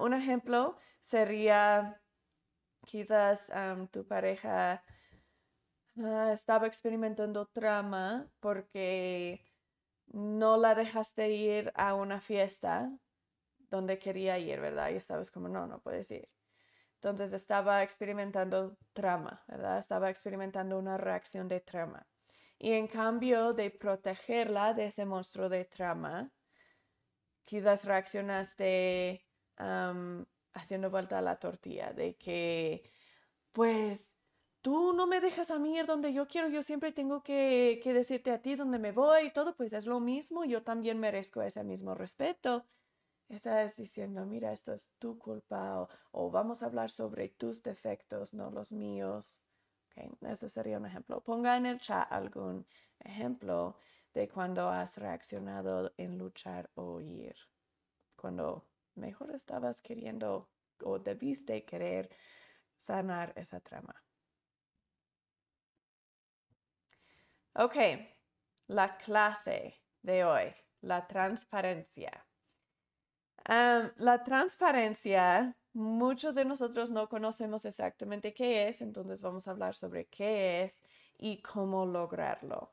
un 0.00 0.14
ejemplo 0.14 0.76
sería 1.00 2.00
quizás 2.86 3.52
tu 3.90 4.06
pareja 4.06 4.82
Ah, 5.96 6.30
estaba 6.32 6.66
experimentando 6.66 7.46
trama 7.46 8.30
porque 8.40 9.44
no 10.06 10.56
la 10.56 10.74
dejaste 10.74 11.30
ir 11.30 11.70
a 11.74 11.94
una 11.94 12.20
fiesta 12.20 12.90
donde 13.58 13.98
quería 13.98 14.38
ir, 14.38 14.60
¿verdad? 14.60 14.90
Y 14.90 14.96
estabas 14.96 15.30
como, 15.30 15.48
no, 15.48 15.66
no 15.66 15.80
puedes 15.82 16.10
ir. 16.10 16.30
Entonces 16.94 17.32
estaba 17.32 17.82
experimentando 17.82 18.78
trama, 18.94 19.44
¿verdad? 19.48 19.78
Estaba 19.78 20.08
experimentando 20.08 20.78
una 20.78 20.96
reacción 20.96 21.48
de 21.48 21.60
trama. 21.60 22.08
Y 22.58 22.72
en 22.72 22.86
cambio 22.86 23.52
de 23.52 23.70
protegerla 23.70 24.72
de 24.72 24.86
ese 24.86 25.04
monstruo 25.04 25.48
de 25.48 25.64
trama, 25.66 26.32
quizás 27.44 27.84
reaccionaste 27.84 29.26
haciendo 30.54 30.90
vuelta 30.90 31.18
a 31.18 31.22
la 31.22 31.38
tortilla, 31.38 31.92
de 31.92 32.16
que, 32.16 32.90
pues, 33.52 34.21
tú 34.62 34.92
no 34.92 35.06
me 35.06 35.20
dejas 35.20 35.50
a 35.50 35.58
mí 35.58 35.76
ir 35.76 35.86
donde 35.86 36.12
yo 36.12 36.26
quiero, 36.28 36.48
yo 36.48 36.62
siempre 36.62 36.92
tengo 36.92 37.22
que, 37.22 37.80
decirte 37.84 38.30
a 38.30 38.40
ti 38.40 38.54
dónde 38.54 38.78
me 38.78 38.92
voy 38.92 39.26
y 39.26 39.32
todo, 39.32 39.54
pues 39.56 39.72
es 39.72 39.86
lo 39.86 40.00
mismo, 40.00 40.44
yo 40.44 40.62
también 40.62 40.98
merezco 40.98 41.42
ese 41.42 41.64
mismo 41.64 41.94
respeto. 41.94 42.64
Esa 43.28 43.62
es 43.62 43.76
diciendo, 43.76 44.24
mira, 44.24 44.52
esto 44.52 44.72
es 44.72 44.90
tu 44.98 45.18
culpa 45.18 45.88
o, 46.12 46.30
vamos 46.30 46.62
a 46.62 46.66
hablar 46.66 46.90
sobre 46.90 47.28
tus 47.28 47.62
defectos, 47.62 48.34
no 48.34 48.50
los 48.50 48.72
míos. 48.72 49.42
Okay, 49.90 50.10
eso 50.22 50.48
sería 50.48 50.78
un 50.78 50.86
ejemplo. 50.86 51.22
Ponga 51.22 51.56
en 51.56 51.66
el 51.66 51.80
chat 51.80 52.10
algún 52.10 52.66
ejemplo 52.98 53.76
de 54.14 54.28
cuando 54.28 54.68
has 54.68 54.98
reaccionado 54.98 55.92
en 55.96 56.18
luchar 56.18 56.70
o 56.74 57.00
ir. 57.00 57.34
Cuando 58.16 58.66
mejor 58.94 59.34
estabas 59.34 59.82
queriendo 59.82 60.50
o 60.82 60.98
debiste 60.98 61.64
querer 61.64 62.10
sanar 62.78 63.32
esa 63.36 63.60
trama. 63.60 63.94
Ok, 67.54 67.76
la 68.68 68.96
clase 68.96 69.82
de 70.00 70.24
hoy, 70.24 70.54
la 70.80 71.06
transparencia. 71.06 72.26
la 73.46 74.24
transparencia, 74.24 75.54
muchos 75.74 76.34
de 76.34 76.46
nosotros 76.46 76.90
no 76.90 77.08
conocemos 77.08 77.66
exactamente 77.66 78.32
qué 78.32 78.68
es, 78.68 78.80
entonces 78.80 79.20
vamos 79.20 79.46
a 79.46 79.50
hablar 79.50 79.74
sobre 79.74 80.06
qué 80.06 80.62
es 80.62 80.82
y 81.18 81.42
cómo 81.42 81.84
lograrlo. 81.84 82.72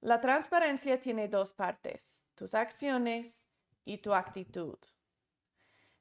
La 0.00 0.20
transparencia 0.20 1.00
tiene 1.00 1.26
dos 1.26 1.52
partes, 1.52 2.24
tus 2.36 2.54
acciones 2.54 3.48
y 3.84 3.98
tu 3.98 4.14
actitud. 4.14 4.78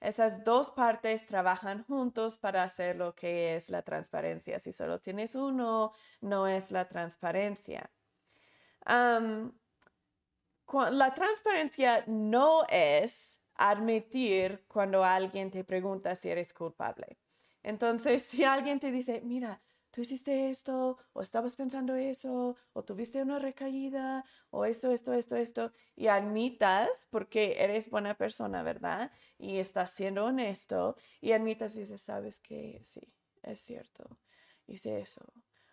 Esas 0.04 0.44
dos 0.44 0.70
partes 0.70 1.26
trabajan 1.26 1.86
juntos 1.86 2.38
para 2.38 2.64
hacer 2.64 2.98
lo 2.98 3.16
que 3.16 3.56
es 3.56 3.70
la 3.70 3.84
transparencia. 3.84 4.60
Si 4.60 4.74
solo 4.74 5.00
tienes 5.00 5.34
uno, 5.34 5.94
no 6.20 6.46
es 6.46 6.72
la 6.72 6.90
transparencia. 6.90 7.90
la 10.92 11.14
transparencia 11.14 12.04
no 12.08 12.66
es 12.68 13.40
admitir 13.56 14.66
cuando 14.68 15.06
alguien 15.06 15.50
te 15.50 15.64
pregunta 15.64 16.16
si 16.16 16.28
eres 16.30 16.54
culpable. 16.54 17.18
Entonces, 17.64 18.24
si 18.30 18.44
alguien 18.44 18.82
te 18.82 18.92
dice, 18.92 19.22
mira, 19.24 19.62
tú 19.94 20.02
hiciste 20.02 20.50
esto, 20.50 20.98
o 21.14 21.22
estabas 21.22 21.56
pensando 21.56 21.96
eso, 21.96 22.56
o 22.74 22.84
tuviste 22.84 23.22
una 23.22 23.38
recaída, 23.38 24.26
o 24.50 24.66
esto, 24.66 24.92
esto, 24.92 25.14
esto, 25.14 25.36
esto, 25.36 25.72
y 25.96 26.08
admitas, 26.08 27.08
porque 27.12 27.58
eres 27.60 27.92
buena 27.92 28.18
persona, 28.18 28.64
¿verdad? 28.64 29.12
Y 29.38 29.58
estás 29.60 29.92
siendo 29.92 30.26
honesto, 30.26 30.98
y 31.22 31.34
admitas 31.34 31.76
y 31.76 31.82
dices, 31.82 32.02
sabes 32.02 32.40
que 32.40 32.82
sí, 32.84 33.14
es 33.44 33.60
cierto, 33.60 34.20
hice 34.66 35.00
eso, 35.00 35.22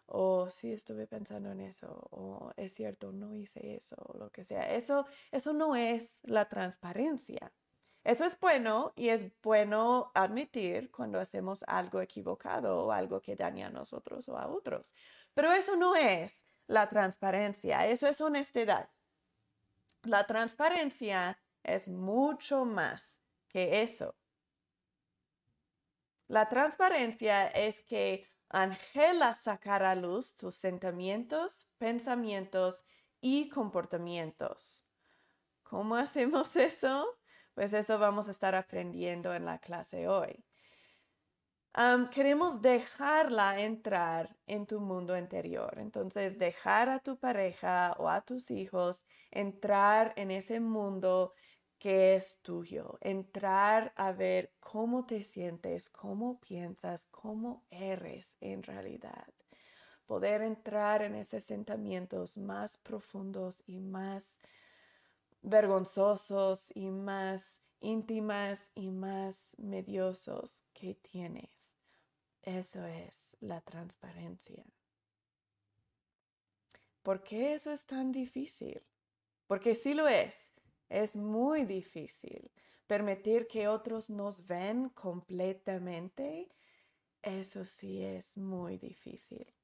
o 0.05 0.51
sí 0.51 0.71
estuve 0.73 1.07
pensando 1.07 1.51
en 1.53 1.61
eso, 1.61 1.89
o 2.11 2.53
es 2.59 2.73
cierto, 2.75 3.13
no 3.13 3.35
hice 3.35 3.77
eso, 3.77 3.97
lo 4.19 4.31
que 4.31 4.45
sea. 4.45 4.75
Eso, 4.75 5.07
eso 5.31 5.55
no 5.55 5.77
es 5.77 6.21
la 6.25 6.47
transparencia. 6.47 7.53
Eso 8.03 8.25
es 8.25 8.39
bueno 8.41 8.93
y 8.97 9.11
es 9.11 9.27
bueno 9.43 10.11
admitir 10.15 10.91
cuando 10.91 11.21
hacemos 11.21 11.63
algo 11.67 12.01
equivocado 12.01 12.87
o 12.87 12.93
algo 12.93 13.21
que 13.21 13.37
daña 13.37 13.67
a 13.67 13.71
nosotros 13.71 14.29
o 14.29 14.39
a 14.39 14.47
otros. 14.47 14.95
Pero 15.35 15.53
eso 15.53 15.77
no 15.77 15.95
es 15.97 16.45
la 16.67 16.89
transparencia, 16.89 17.87
eso 17.87 18.07
es 18.07 18.21
honestidad. 18.21 18.89
La 20.03 20.27
transparencia 20.27 21.39
es 21.63 21.89
mucho 21.89 22.65
más 22.65 23.21
que 23.49 23.83
eso. 23.83 24.17
La 26.27 26.49
transparencia 26.49 27.49
es 27.49 27.83
que 27.83 28.27
Angela 28.49 29.35
sacar 29.35 29.83
a 29.83 29.95
luz 29.95 30.37
tus 30.37 30.55
sentimientos, 30.55 31.69
pensamientos 31.77 32.85
y 33.21 33.49
comportamientos. 33.51 34.87
¿Cómo 35.63 35.97
hacemos 35.97 36.57
eso? 36.57 37.20
Pues 37.55 37.73
eso 37.73 37.99
vamos 37.99 38.29
a 38.29 38.31
estar 38.31 38.55
aprendiendo 38.55 39.35
en 39.35 39.45
la 39.45 39.59
clase 39.59 40.09
hoy. 40.09 40.45
queremos 42.11 42.61
dejarla 42.63 43.61
entrar 43.61 44.37
en 44.47 44.67
tu 44.67 44.81
mundo 44.81 45.17
interior. 45.17 45.79
Entonces, 45.79 46.39
dejar 46.39 46.89
a 46.89 46.99
tu 47.01 47.19
pareja 47.19 47.95
o 47.99 48.09
a 48.09 48.21
tus 48.23 48.51
hijos 48.51 49.05
entrar 49.31 50.13
en 50.17 50.31
ese 50.31 50.61
mundo 50.61 51.35
que 51.81 52.15
es 52.15 52.39
tuyo. 52.43 52.99
Entrar 53.01 53.93
a 53.97 54.13
ver 54.13 54.53
cómo 54.61 55.07
te 55.07 55.25
sientes, 55.25 55.89
cómo 55.91 56.39
piensas, 56.41 57.07
cómo 57.11 57.65
eres 57.71 58.37
en 58.41 58.63
realidad. 58.63 59.27
Poder 60.07 60.43
entrar 60.43 61.03
en 61.03 61.15
esos 61.15 61.45
sentimientos 61.45 62.37
más 62.37 62.77
profundos 62.77 63.63
y 63.67 63.81
más 63.81 64.41
vergonzosos 65.43 66.71
y 66.75 66.91
más 66.91 67.63
íntimas 67.81 68.71
y 68.75 68.91
más 68.91 69.55
mediosos 69.59 70.65
que 70.73 70.95
tienes. 70.95 71.77
Eso 72.43 72.85
es 72.85 73.37
la 73.41 73.61
transparencia. 73.61 74.65
¿Por 77.03 77.23
qué 77.23 77.55
eso 77.55 77.71
es 77.71 77.87
tan 77.87 78.13
difícil? 78.13 78.83
Porque 79.47 79.75
sí 79.75 79.95
lo 79.95 80.07
es. 80.09 80.53
Es 80.89 81.17
muy 81.17 81.65
difícil 81.65 82.51
permitir 82.87 83.47
que 83.47 83.69
otros 83.69 84.11
nos 84.11 84.47
ven 84.47 84.91
completamente. 84.91 86.51
Eso 87.23 87.65
sí 87.65 88.03
es 88.03 88.37
muy 88.37 88.79
difícil. 88.79 89.55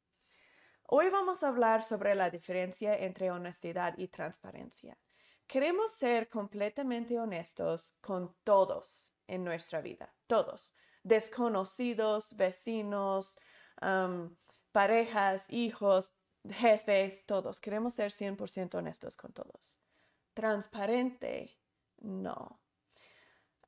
Hoy 0.85 1.11
vamos 1.11 1.43
a 1.43 1.49
hablar 1.49 1.83
sobre 1.83 2.15
la 2.15 2.31
diferencia 2.31 2.97
entre 2.97 3.31
honestidad 3.31 3.99
y 3.99 4.09
transparencia. 4.09 4.97
Queremos 5.47 5.93
ser 5.93 6.29
completamente 6.29 7.19
honestos 7.19 7.95
con 8.01 8.35
todos 8.43 9.15
en 9.29 9.45
nuestra 9.45 9.81
vida, 9.81 10.13
todos, 10.27 10.75
desconocidos, 11.05 12.35
vecinos, 12.37 13.39
parejas, 14.73 15.47
hijos, 15.51 16.13
jefes, 16.49 17.25
todos. 17.27 17.61
Queremos 17.61 17.95
ser 17.95 18.11
100% 18.11 18.75
honestos 18.75 19.17
con 19.17 19.33
todos. 19.33 19.79
Transparente, 20.35 21.51
no. 21.99 22.61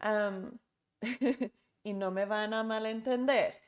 y 1.82 1.92
no 1.94 2.10
me 2.10 2.24
van 2.24 2.54
a 2.54 2.64
malentender 2.64 3.67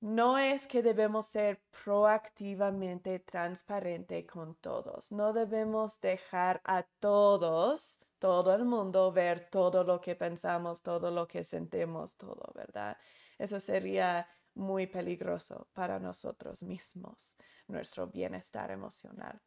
no 0.00 0.38
es 0.38 0.66
que 0.66 0.82
debemos 0.82 1.26
ser 1.26 1.60
proactivamente 1.84 3.18
transparente 3.18 4.24
con 4.26 4.54
todos. 4.56 5.10
No 5.10 5.32
debemos 5.32 6.00
dejar 6.00 6.60
a 6.64 6.84
todos, 7.00 7.98
todo 8.18 8.54
el 8.54 8.64
mundo, 8.64 9.12
ver 9.12 9.48
todo 9.50 9.82
lo 9.82 10.00
que 10.00 10.14
pensamos, 10.14 10.82
todo 10.82 11.10
lo 11.10 11.26
que 11.26 11.42
sentimos, 11.42 12.16
todo, 12.16 12.52
¿verdad? 12.54 12.96
Eso 13.38 13.58
sería 13.58 14.28
muy 14.54 14.86
peligroso 14.86 15.68
para 15.72 15.98
nosotros 15.98 16.62
mismos, 16.62 17.36
nuestro 17.66 18.06
bienestar 18.06 18.70
emocional. 18.70 19.40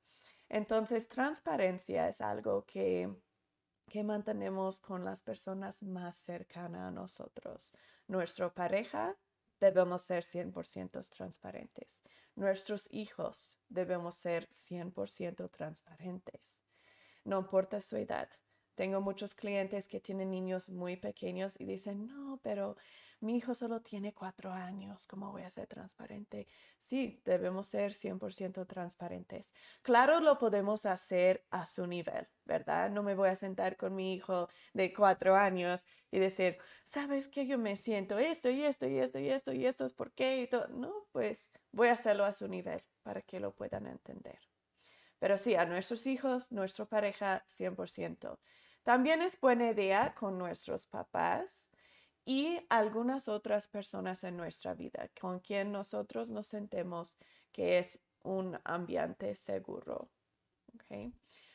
Entonces, 0.49 1.07
transparencia 1.07 2.09
es 2.09 2.19
algo 2.19 2.65
que, 2.65 3.09
que 3.87 4.03
mantenemos 4.03 4.81
con 4.81 5.05
las 5.05 5.21
personas 5.21 5.81
más 5.81 6.15
cercanas 6.15 6.89
a 6.89 6.91
nosotros, 6.91 7.73
nuestra 8.07 8.53
pareja, 8.53 9.15
debemos 9.61 10.01
ser 10.01 10.23
100% 10.23 11.09
transparentes. 11.09 12.01
Nuestros 12.35 12.87
hijos 12.91 13.59
debemos 13.69 14.15
ser 14.15 14.47
100% 14.49 15.49
transparentes. 15.49 16.65
No 17.23 17.39
importa 17.39 17.79
su 17.79 17.95
edad. 17.95 18.27
Tengo 18.75 18.99
muchos 18.99 19.35
clientes 19.35 19.87
que 19.87 19.99
tienen 19.99 20.31
niños 20.31 20.69
muy 20.69 20.97
pequeños 20.97 21.59
y 21.59 21.65
dicen, 21.65 22.07
no, 22.07 22.39
pero 22.41 22.75
mi 23.21 23.37
hijo 23.37 23.53
solo 23.53 23.81
tiene 23.81 24.13
cuatro 24.13 24.51
años, 24.51 25.07
¿cómo 25.07 25.31
voy 25.31 25.43
a 25.43 25.49
ser 25.49 25.67
transparente? 25.67 26.47
Sí, 26.77 27.21
debemos 27.23 27.67
ser 27.67 27.93
100% 27.93 28.65
transparentes. 28.65 29.53
Claro, 29.81 30.19
lo 30.19 30.37
podemos 30.37 30.85
hacer 30.85 31.45
a 31.51 31.65
su 31.65 31.87
nivel, 31.87 32.27
¿verdad? 32.45 32.89
No 32.89 33.03
me 33.03 33.15
voy 33.15 33.29
a 33.29 33.35
sentar 33.35 33.77
con 33.77 33.95
mi 33.95 34.13
hijo 34.13 34.49
de 34.73 34.93
cuatro 34.93 35.35
años 35.35 35.85
y 36.09 36.19
decir, 36.19 36.57
¿sabes 36.83 37.27
qué? 37.27 37.45
Yo 37.45 37.57
me 37.57 37.75
siento 37.75 38.17
esto 38.19 38.49
y 38.49 38.63
esto 38.63 38.87
y 38.87 38.99
esto 38.99 39.19
y 39.19 39.29
esto 39.29 39.53
y 39.53 39.65
esto 39.65 39.85
es 39.85 39.93
por 39.93 40.13
qué 40.13 40.41
y 40.41 40.47
todo. 40.47 40.67
No, 40.67 41.07
pues 41.11 41.51
voy 41.71 41.89
a 41.89 41.93
hacerlo 41.93 42.25
a 42.25 42.31
su 42.31 42.47
nivel 42.47 42.83
para 43.03 43.21
que 43.21 43.39
lo 43.39 43.55
puedan 43.55 43.87
entender. 43.87 44.39
Pero 45.19 45.37
sí, 45.37 45.55
a 45.55 45.65
nuestros 45.65 46.07
hijos, 46.07 46.51
nuestra 46.51 46.85
pareja, 46.85 47.43
100%. 47.47 48.39
También 48.83 49.21
es 49.21 49.39
buena 49.39 49.69
idea 49.69 50.15
con 50.15 50.37
nuestros 50.37 50.87
papás 50.87 51.70
y 52.25 52.59
algunas 52.69 53.27
otras 53.27 53.67
personas 53.67 54.23
en 54.23 54.37
nuestra 54.37 54.73
vida 54.73 55.09
con 55.19 55.39
quien 55.39 55.71
nosotros 55.71 56.29
nos 56.29 56.47
sentemos 56.47 57.17
que 57.51 57.79
es 57.79 57.99
un 58.23 58.59
ambiente 58.63 59.35
seguro. 59.35 60.09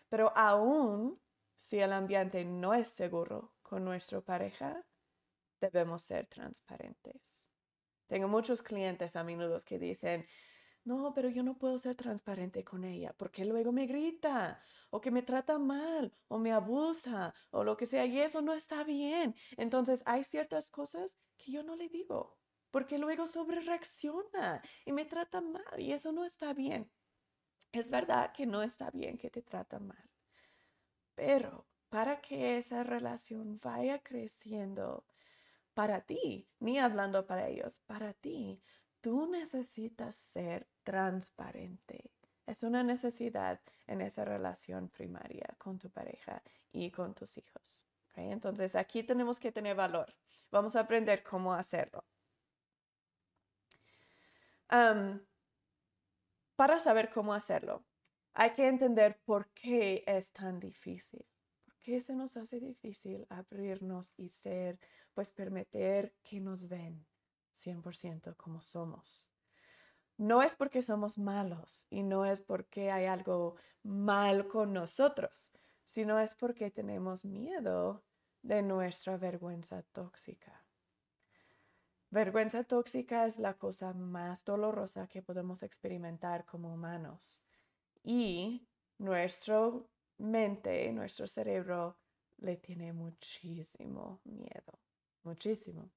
Pero 0.09 0.37
aún 0.37 1.21
si 1.57 1.81
el 1.81 1.93
ambiente 1.93 2.45
no 2.45 2.75
es 2.75 2.89
seguro 2.89 3.55
con 3.63 3.85
nuestra 3.85 4.21
pareja, 4.21 4.85
debemos 5.61 6.03
ser 6.03 6.27
transparentes. 6.27 7.51
Tengo 8.07 8.29
muchos 8.29 8.63
clientes 8.63 9.17
a 9.17 9.25
menudo 9.25 9.59
que 9.65 9.79
dicen, 9.79 10.27
no, 10.87 11.13
pero 11.15 11.29
yo 11.29 11.43
no 11.43 11.59
puedo 11.59 11.77
ser 11.79 11.97
transparente 11.97 12.65
con 12.65 12.85
ella 12.85 13.13
porque 13.19 13.45
luego 13.45 13.73
me 13.73 13.87
grita 13.87 14.63
o 14.91 15.01
que 15.01 15.11
me 15.11 15.23
trata 15.23 15.59
mal 15.59 16.13
o 16.29 16.39
me 16.39 16.53
abusa 16.53 17.35
o 17.51 17.65
lo 17.65 17.77
que 17.77 17.87
sea 17.87 18.07
y 18.07 18.21
eso 18.21 18.41
no 18.41 18.55
está 18.55 18.85
bien. 18.85 19.35
Entonces 19.57 20.03
hay 20.07 20.25
ciertas 20.25 20.71
cosas 20.71 21.19
que 21.37 21.53
yo 21.53 21.63
no 21.63 21.77
le 21.77 21.89
digo 21.89 22.39
porque 22.71 22.99
luego 22.99 23.27
sobre 23.27 23.61
reacciona 23.61 24.63
y 24.85 24.93
me 24.93 25.05
trata 25.05 25.41
mal 25.41 25.79
y 25.79 25.93
eso 25.93 26.13
no 26.13 26.25
está 26.25 26.55
bien. 26.55 26.91
Es 27.73 27.91
verdad 27.91 28.33
que 28.33 28.47
no 28.47 28.63
está 28.63 28.91
bien 28.91 29.19
que 29.19 29.29
te 29.29 29.43
trata 29.43 29.79
mal, 29.79 30.11
pero 31.15 31.67
para 31.89 32.21
que 32.21 32.59
esa 32.59 32.85
relación 32.85 33.59
vaya 33.61 34.03
creciendo 34.03 35.05
para 35.75 36.01
ti, 36.03 36.49
ni 36.61 36.79
hablando 36.79 37.27
para 37.27 37.49
ellos, 37.49 37.81
para 37.87 38.13
ti, 38.15 38.63
tú 39.01 39.27
necesitas 39.27 40.15
ser 40.15 40.69
transparente. 40.87 42.13
Es 42.47 42.63
una 42.63 42.85
necesidad 42.85 43.61
en 43.89 44.01
esa 44.01 44.25
relación 44.25 44.89
primaria 44.89 45.49
con 45.59 45.79
tu 45.79 45.91
pareja 45.91 46.41
y 46.71 46.93
con 46.93 47.13
tus 47.13 47.37
hijos. 47.39 47.85
Entonces 48.15 48.77
aquí 48.77 49.03
tenemos 49.03 49.41
que 49.41 49.51
tener 49.51 49.75
valor. 49.75 50.15
Vamos 50.53 50.77
a 50.77 50.81
aprender 50.81 51.25
cómo 51.25 51.53
hacerlo. 51.53 52.05
para 56.57 56.79
saber 56.81 57.11
cómo 57.11 57.35
hacerlo, 57.35 57.85
hay 58.33 58.53
que 58.55 58.67
entender 58.67 59.21
por 59.25 59.49
qué 59.53 60.05
es 60.07 60.33
tan 60.33 60.61
difícil. 60.61 61.25
¿Por 61.65 61.77
qué 61.79 62.01
se 62.01 62.15
nos 62.15 62.37
hace 62.37 62.61
difícil 62.61 63.27
abrirnos 63.29 64.15
y 64.17 64.29
ser, 64.29 64.79
pues 65.15 65.33
permitir 65.33 66.15
que 66.23 66.41
nos 66.41 66.69
ven 66.69 67.07
100% 67.53 68.37
como 68.37 68.61
somos? 68.61 69.29
No 70.17 70.43
es 70.43 70.57
porque 70.57 70.83
somos 70.83 71.19
malos 71.19 71.87
y 71.91 72.03
no 72.03 72.25
es 72.25 72.41
porque 72.41 72.91
hay 72.91 73.07
algo 73.07 73.57
mal 73.83 74.49
con 74.49 74.73
nosotros, 74.73 75.53
sino 75.85 76.19
es 76.19 76.35
porque 76.35 76.71
tenemos 76.71 77.25
miedo 77.25 78.05
de 78.43 78.63
nuestra 78.63 79.17
vergüenza 79.17 79.83
tóxica. 79.93 80.65
Vergüenza 82.11 82.65
tóxica 82.65 83.27
es 83.27 83.39
la 83.39 83.55
cosa 83.55 83.93
más 83.93 84.45
dolorosa 84.45 85.07
que 85.09 85.23
podemos 85.23 85.63
experimentar 85.63 86.45
como 86.47 86.73
humanos. 86.73 87.43
Y 88.03 88.67
nuestra 88.99 89.73
mente, 90.19 90.91
nuestro 90.93 91.27
cerebro, 91.27 91.99
le 92.39 92.57
tiene 92.57 92.93
muchísimo 92.93 94.21
miedo, 94.25 94.81
muchísimo. 95.25 95.91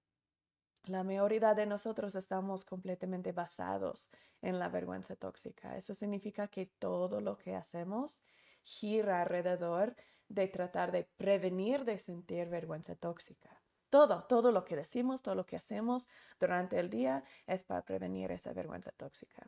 La 0.90 1.04
mayoría 1.04 1.54
de 1.54 1.68
nosotros 1.68 2.16
estamos 2.16 2.66
completamente 2.66 3.32
basados 3.32 4.10
en 4.42 4.58
la 4.58 4.70
vergüenza 4.70 5.16
tóxica. 5.16 5.78
Eso 5.78 5.94
significa 5.94 6.48
que 6.48 6.66
todo 6.66 7.22
lo 7.22 7.38
que 7.38 7.56
hacemos 7.56 8.24
gira 8.64 9.22
alrededor 9.22 9.96
de 10.30 10.48
tratar 10.48 10.92
de 10.92 11.04
prevenir 11.16 11.86
de 11.86 12.00
sentir 12.00 12.50
vergüenza 12.50 12.96
tóxica. 12.96 13.62
Todo, 13.92 14.24
todo 14.24 14.52
lo 14.52 14.66
que 14.66 14.76
decimos, 14.76 15.22
todo 15.22 15.36
lo 15.36 15.46
que 15.46 15.58
hacemos 15.58 16.08
durante 16.40 16.80
el 16.80 16.90
día 16.90 17.24
es 17.46 17.64
para 17.64 17.86
prevenir 17.86 18.32
esa 18.32 18.52
vergüenza 18.54 18.92
tóxica. 18.92 19.48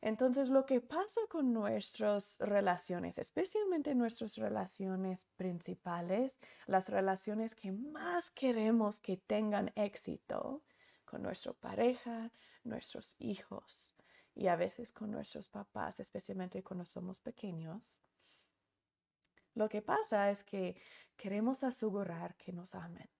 Entonces, 0.00 0.48
lo 0.48 0.64
que 0.64 0.80
pasa 0.80 1.20
con 1.28 1.52
nuestras 1.52 2.38
relaciones, 2.38 3.18
especialmente 3.18 3.94
nuestras 3.94 4.36
relaciones 4.36 5.26
principales, 5.36 6.38
las 6.66 6.88
relaciones 6.88 7.54
que 7.54 7.70
más 7.70 8.30
queremos 8.30 8.98
que 8.98 9.18
tengan 9.18 9.72
éxito, 9.74 10.62
con 11.10 11.22
nuestra 11.22 11.52
pareja, 11.52 12.30
nuestros 12.62 13.16
hijos 13.18 13.96
y 14.32 14.46
a 14.46 14.54
veces 14.54 14.92
con 14.92 15.10
nuestros 15.10 15.48
papás, 15.48 15.98
especialmente 15.98 16.62
cuando 16.62 16.84
somos 16.84 17.20
pequeños, 17.20 18.00
lo 19.54 19.68
que 19.68 19.82
pasa 19.82 20.30
es 20.30 20.44
que 20.44 20.80
queremos 21.16 21.64
asegurar 21.64 22.36
que 22.36 22.52
nos 22.52 22.76
amen. 22.76 23.10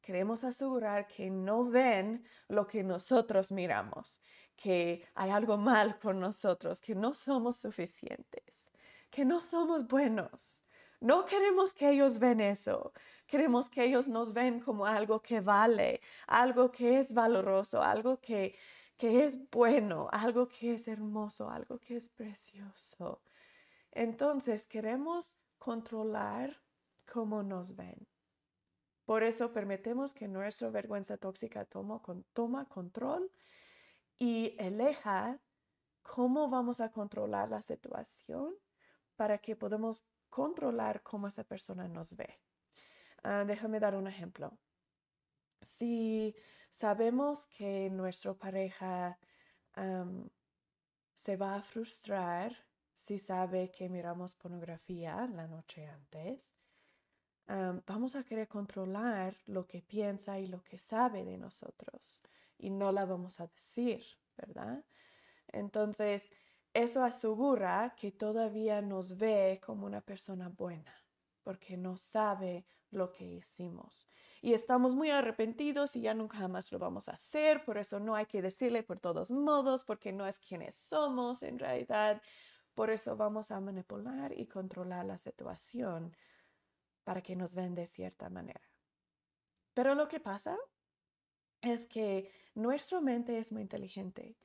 Queremos 0.00 0.44
asegurar 0.44 1.06
que 1.06 1.28
no 1.28 1.66
ven 1.66 2.24
lo 2.48 2.66
que 2.66 2.82
nosotros 2.82 3.52
miramos, 3.52 4.22
que 4.56 5.06
hay 5.14 5.30
algo 5.30 5.58
mal 5.58 5.98
con 5.98 6.18
nosotros, 6.18 6.80
que 6.80 6.94
no 6.94 7.12
somos 7.12 7.58
suficientes, 7.58 8.72
que 9.10 9.26
no 9.26 9.42
somos 9.42 9.86
buenos. 9.86 10.64
No 11.00 11.24
queremos 11.24 11.72
que 11.72 11.90
ellos 11.90 12.18
ven 12.18 12.40
eso. 12.40 12.92
Queremos 13.26 13.70
que 13.70 13.84
ellos 13.84 14.06
nos 14.06 14.34
ven 14.34 14.60
como 14.60 14.84
algo 14.84 15.20
que 15.22 15.40
vale, 15.40 16.00
algo 16.26 16.70
que 16.70 16.98
es 16.98 17.14
valoroso, 17.14 17.82
algo 17.82 18.20
que, 18.20 18.54
que 18.96 19.24
es 19.24 19.38
bueno, 19.50 20.08
algo 20.12 20.46
que 20.46 20.74
es 20.74 20.88
hermoso, 20.88 21.48
algo 21.48 21.78
que 21.78 21.96
es 21.96 22.08
precioso. 22.08 23.22
Entonces 23.92 24.66
queremos 24.66 25.38
controlar 25.58 26.60
cómo 27.10 27.42
nos 27.42 27.74
ven. 27.74 28.06
Por 29.06 29.22
eso 29.22 29.52
permitemos 29.52 30.12
que 30.12 30.28
nuestra 30.28 30.68
vergüenza 30.68 31.16
tóxica 31.16 31.64
toma, 31.64 32.00
toma 32.32 32.66
control 32.66 33.32
y 34.18 34.54
eleja 34.58 35.40
cómo 36.02 36.48
vamos 36.48 36.80
a 36.80 36.90
controlar 36.92 37.48
la 37.48 37.62
situación 37.62 38.54
para 39.16 39.38
que 39.38 39.56
podamos 39.56 40.04
controlar 40.30 41.02
cómo 41.02 41.26
esa 41.26 41.44
persona 41.44 41.86
nos 41.88 42.16
ve. 42.16 42.40
Ah, 43.22 43.44
déjame 43.44 43.80
dar 43.80 43.94
un 43.94 44.06
ejemplo. 44.06 44.56
Si 45.60 46.34
sabemos 46.70 47.46
que 47.46 47.90
nuestra 47.90 48.32
pareja 48.32 49.18
se 51.14 51.36
va 51.36 51.56
a 51.56 51.62
frustrar 51.62 52.56
si 52.94 53.18
sabe 53.18 53.70
que 53.70 53.88
miramos 53.88 54.34
pornografía 54.34 55.26
la 55.26 55.46
noche 55.46 55.86
antes, 55.86 56.52
vamos 57.86 58.14
a 58.16 58.24
querer 58.24 58.46
controlar 58.48 59.36
lo 59.46 59.66
que 59.66 59.82
piensa 59.82 60.38
y 60.38 60.46
lo 60.46 60.62
que 60.62 60.78
sabe 60.78 61.24
de 61.24 61.36
nosotros 61.36 62.22
y 62.58 62.70
no 62.70 62.92
la 62.92 63.04
vamos 63.04 63.40
a 63.40 63.46
decir, 63.46 64.04
¿verdad? 64.36 64.84
Entonces, 65.48 66.32
eso 66.72 67.02
asegura 67.02 67.94
que 67.96 68.12
todavía 68.12 68.80
nos 68.80 69.16
ve 69.16 69.60
como 69.64 69.86
una 69.86 70.00
persona 70.00 70.48
buena, 70.48 70.94
porque 71.42 71.76
no 71.76 71.96
sabe 71.96 72.64
lo 72.90 73.12
que 73.12 73.24
hicimos. 73.24 74.08
Y 74.42 74.54
estamos 74.54 74.94
muy 74.94 75.10
arrepentidos 75.10 75.96
y 75.96 76.02
ya 76.02 76.14
nunca 76.14 76.48
más 76.48 76.72
lo 76.72 76.78
vamos 76.78 77.08
a 77.08 77.12
hacer, 77.12 77.64
por 77.64 77.76
eso 77.76 78.00
no 78.00 78.14
hay 78.14 78.26
que 78.26 78.40
decirle 78.40 78.82
por 78.82 78.98
todos 78.98 79.30
modos, 79.30 79.84
porque 79.84 80.12
no 80.12 80.26
es 80.26 80.38
quienes 80.38 80.74
somos 80.74 81.42
en 81.42 81.58
realidad. 81.58 82.22
Por 82.74 82.90
eso 82.90 83.16
vamos 83.16 83.50
a 83.50 83.60
manipular 83.60 84.32
y 84.38 84.46
controlar 84.46 85.04
la 85.04 85.18
situación 85.18 86.16
para 87.04 87.20
que 87.20 87.36
nos 87.36 87.54
ven 87.54 87.74
de 87.74 87.86
cierta 87.86 88.30
manera. 88.30 88.62
Pero 89.74 89.94
lo 89.94 90.08
que 90.08 90.20
pasa 90.20 90.56
es 91.60 91.86
que 91.86 92.30
nuestra 92.54 93.00
mente 93.00 93.38
es 93.38 93.52
muy 93.52 93.62
inteligente 93.62 94.36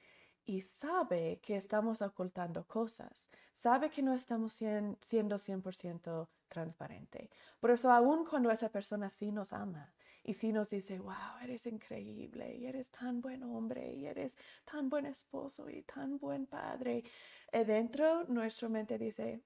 y 0.45 0.61
sabe 0.61 1.39
que 1.41 1.55
estamos 1.55 2.01
ocultando 2.01 2.67
cosas, 2.67 3.29
sabe 3.51 3.89
que 3.89 4.03
no 4.03 4.13
estamos 4.13 4.53
siendo 4.53 5.37
100% 5.39 6.29
transparente. 6.47 7.31
Por 7.59 7.71
eso 7.71 7.91
aun 7.91 8.25
cuando 8.25 8.51
esa 8.51 8.69
persona 8.69 9.09
sí 9.09 9.31
nos 9.31 9.53
ama 9.53 9.93
y 10.23 10.33
sí 10.33 10.53
nos 10.53 10.69
dice, 10.69 10.99
wow, 10.99 11.39
eres 11.41 11.65
increíble 11.65 12.55
y 12.55 12.67
eres 12.67 12.91
tan 12.91 13.21
buen 13.21 13.43
hombre 13.43 13.91
y 13.93 14.05
eres 14.05 14.37
tan 14.63 14.87
buen 14.87 15.07
esposo 15.07 15.67
y 15.69 15.81
tan 15.81 16.19
buen 16.19 16.45
padre, 16.45 17.03
eh, 17.51 17.65
dentro 17.65 18.25
nuestra 18.25 18.69
mente 18.69 18.99
dice, 18.99 19.41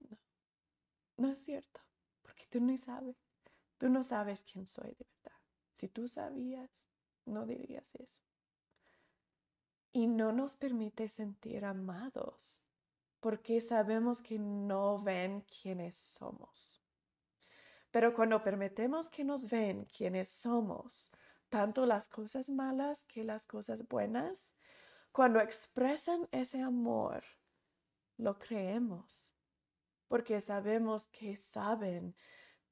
no, 0.00 0.18
no 1.16 1.32
es 1.32 1.38
cierto, 1.38 1.80
porque 2.22 2.46
tú 2.50 2.60
no 2.60 2.76
sabes, 2.76 3.16
tú 3.78 3.88
no 3.88 4.02
sabes 4.02 4.42
quién 4.42 4.66
soy 4.66 4.94
de 4.94 5.06
verdad. 5.22 5.38
Si 5.72 5.88
tú 5.88 6.08
sabías, 6.08 6.88
no 7.24 7.46
dirías 7.46 7.94
eso 7.94 8.22
y 9.92 10.06
no 10.06 10.32
nos 10.32 10.56
permite 10.56 11.08
sentir 11.08 11.64
amados 11.64 12.62
porque 13.22 13.60
sabemos 13.60 14.20
que 14.20 14.36
no 14.36 14.98
ven 14.98 15.42
quiénes 15.42 15.94
somos. 15.94 16.82
Pero 17.92 18.14
cuando 18.14 18.42
permitemos 18.42 19.08
que 19.08 19.22
nos 19.22 19.48
ven 19.48 19.84
quiénes 19.84 20.28
somos, 20.28 21.12
tanto 21.48 21.86
las 21.86 22.08
cosas 22.08 22.50
malas 22.50 23.04
que 23.04 23.22
las 23.22 23.46
cosas 23.46 23.86
buenas, 23.86 24.56
cuando 25.12 25.38
expresan 25.38 26.28
ese 26.32 26.62
amor, 26.62 27.22
lo 28.16 28.40
creemos, 28.40 29.36
porque 30.08 30.40
sabemos 30.40 31.06
que 31.06 31.36
saben 31.36 32.16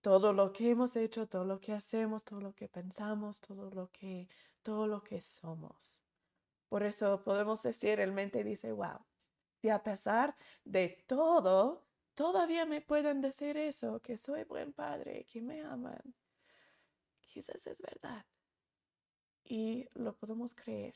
todo 0.00 0.32
lo 0.32 0.52
que 0.52 0.70
hemos 0.70 0.96
hecho, 0.96 1.28
todo 1.28 1.44
lo 1.44 1.60
que 1.60 1.74
hacemos, 1.74 2.24
todo 2.24 2.40
lo 2.40 2.56
que 2.56 2.66
pensamos, 2.66 3.40
todo 3.40 3.70
lo 3.70 3.88
que 3.92 4.28
todo 4.62 4.88
lo 4.88 5.04
que 5.04 5.20
somos. 5.20 6.02
Por 6.70 6.84
eso 6.84 7.24
podemos 7.24 7.62
decir, 7.62 7.98
el 7.98 8.12
mente 8.12 8.44
dice, 8.44 8.70
wow, 8.70 9.04
si 9.60 9.68
a 9.70 9.82
pesar 9.82 10.36
de 10.64 11.04
todo, 11.08 11.84
todavía 12.14 12.64
me 12.64 12.80
pueden 12.80 13.20
decir 13.20 13.56
eso, 13.56 14.00
que 14.00 14.16
soy 14.16 14.44
buen 14.44 14.72
padre, 14.72 15.26
que 15.28 15.42
me 15.42 15.62
aman. 15.62 16.14
Quizás 17.26 17.66
es 17.66 17.82
verdad. 17.82 18.24
Y 19.42 19.88
lo 19.94 20.16
podemos 20.16 20.54
creer. 20.54 20.94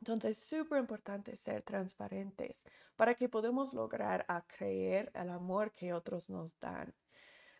Entonces, 0.00 0.38
es 0.38 0.44
súper 0.44 0.78
importante 0.78 1.36
ser 1.36 1.62
transparentes 1.62 2.64
para 2.96 3.14
que 3.14 3.28
podamos 3.28 3.74
lograr 3.74 4.24
a 4.28 4.46
creer 4.46 5.12
el 5.14 5.28
amor 5.28 5.72
que 5.72 5.92
otros 5.92 6.30
nos 6.30 6.58
dan. 6.58 6.94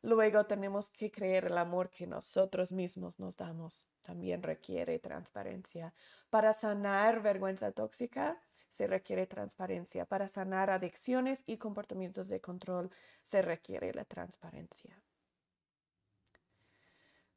Luego 0.02 0.46
tenemos 0.46 0.90
que 0.90 1.12
creer 1.12 1.44
el 1.44 1.56
amor 1.56 1.88
que 1.88 2.08
nosotros 2.08 2.72
mismos 2.72 3.20
nos 3.20 3.36
damos. 3.36 3.88
También 4.02 4.42
requiere 4.42 4.98
transparencia. 4.98 5.94
Para 6.28 6.52
sanar 6.52 7.22
vergüenza 7.22 7.70
tóxica 7.70 8.40
se 8.68 8.88
requiere 8.88 9.26
transparencia. 9.28 10.04
Para 10.04 10.26
sanar 10.26 10.70
adicciones 10.70 11.44
y 11.46 11.56
comportamientos 11.56 12.28
de 12.28 12.40
control 12.40 12.90
se 13.22 13.42
requiere 13.42 13.94
la 13.94 14.04
transparencia. 14.04 15.00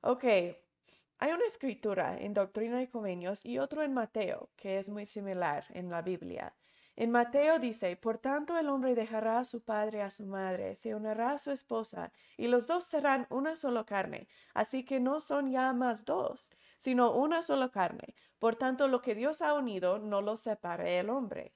Ok, 0.01 0.23
hay 0.23 1.31
una 1.31 1.45
escritura 1.45 2.17
en 2.17 2.33
Doctrina 2.33 2.81
y 2.81 2.87
Convenios 2.87 3.45
y 3.45 3.59
otro 3.59 3.83
en 3.83 3.93
Mateo 3.93 4.49
que 4.55 4.79
es 4.79 4.89
muy 4.89 5.05
similar 5.05 5.65
en 5.69 5.89
la 5.89 6.01
Biblia. 6.01 6.55
En 6.97 7.11
Mateo 7.11 7.59
dice, 7.59 7.97
por 7.97 8.19
tanto 8.19 8.57
el 8.57 8.69
hombre 8.69 8.95
dejará 8.95 9.39
a 9.39 9.45
su 9.45 9.61
padre 9.61 10.01
a 10.01 10.09
su 10.09 10.25
madre, 10.25 10.75
se 10.75 10.95
unirá 10.95 11.31
a 11.31 11.37
su 11.37 11.51
esposa, 11.51 12.13
y 12.37 12.47
los 12.47 12.67
dos 12.67 12.85
serán 12.85 13.27
una 13.29 13.57
sola 13.57 13.85
carne. 13.85 14.29
Así 14.53 14.85
que 14.85 15.01
no 15.01 15.19
son 15.19 15.51
ya 15.51 15.73
más 15.73 16.05
dos, 16.05 16.51
sino 16.77 17.11
una 17.11 17.41
sola 17.41 17.69
carne. 17.69 18.15
Por 18.39 18.55
tanto, 18.55 18.87
lo 18.87 19.01
que 19.01 19.13
Dios 19.13 19.41
ha 19.41 19.53
unido, 19.55 19.99
no 19.99 20.21
lo 20.21 20.37
separe 20.37 20.97
el 20.99 21.09
hombre. 21.09 21.53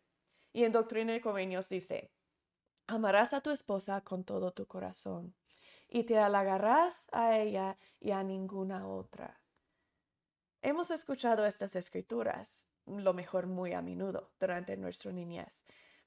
Y 0.52 0.66
en 0.66 0.74
Doctrina 0.74 1.16
y 1.16 1.22
Convenios 1.22 1.70
dice, 1.70 2.12
amarás 2.88 3.34
a 3.34 3.42
tu 3.42 3.50
esposa 3.50 4.02
con 4.02 4.26
todo 4.26 4.52
tu 4.52 4.66
corazón, 4.66 5.36
y 5.88 6.04
te 6.04 6.20
halagarás 6.20 7.08
a 7.14 7.38
ella 7.38 7.78
y 8.02 8.12
a 8.12 8.24
ninguna 8.24 8.88
otra. 8.88 9.40
Hemos 10.62 10.92
escuchado 10.92 11.46
estas 11.46 11.78
escrituras 11.78 12.68
lo 12.90 13.14
mejor 13.14 13.48
muy 13.48 13.74
a 13.74 13.82
menudo 13.82 14.32
durante 14.40 14.76
nuestra 14.78 15.12
niñez. 15.12 15.64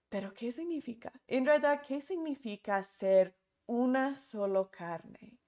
Pero 0.08 0.32
¿qué 0.34 0.52
significa? 0.52 1.12
En 1.26 1.46
realidad, 1.46 1.80
¿qué 1.86 2.00
significa 2.00 2.82
ser 2.82 3.34
una 3.66 4.14
solo 4.14 4.70
carne? 4.70 5.38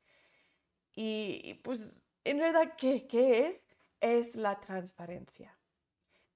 Y 0.94 1.54
pues, 1.62 2.00
en 2.24 2.38
realidad, 2.38 2.74
¿qué, 2.78 3.06
qué 3.06 3.46
es? 3.46 3.66
Es 4.00 4.36
la 4.36 4.60
transparencia 4.60 5.58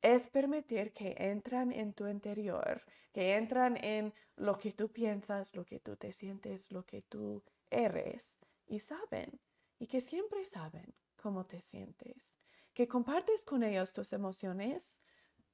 es 0.03 0.29
permitir 0.29 0.93
que 0.93 1.15
entran 1.19 1.73
en 1.73 1.93
tu 1.93 2.07
interior, 2.07 2.85
que 3.13 3.35
entran 3.35 3.77
en 3.83 4.15
lo 4.37 4.57
que 4.59 4.73
tú 4.73 4.91
piensas, 4.91 5.55
lo 5.55 5.65
que 5.65 5.81
tú 5.81 5.97
te 5.97 6.13
sientes, 6.13 6.71
lo 6.71 6.85
que 6.85 7.03
tú 7.03 7.43
eres 7.71 8.39
y 8.67 8.79
saben, 8.79 9.41
y 9.79 9.87
que 9.87 10.01
siempre 10.01 10.45
saben 10.45 10.95
cómo 11.17 11.47
te 11.47 11.61
sientes, 11.61 12.38
que 12.79 12.87
compartes 12.87 13.45
con 13.45 13.65
ellos 13.65 13.93
tus 13.93 14.13
emociones 14.13 15.03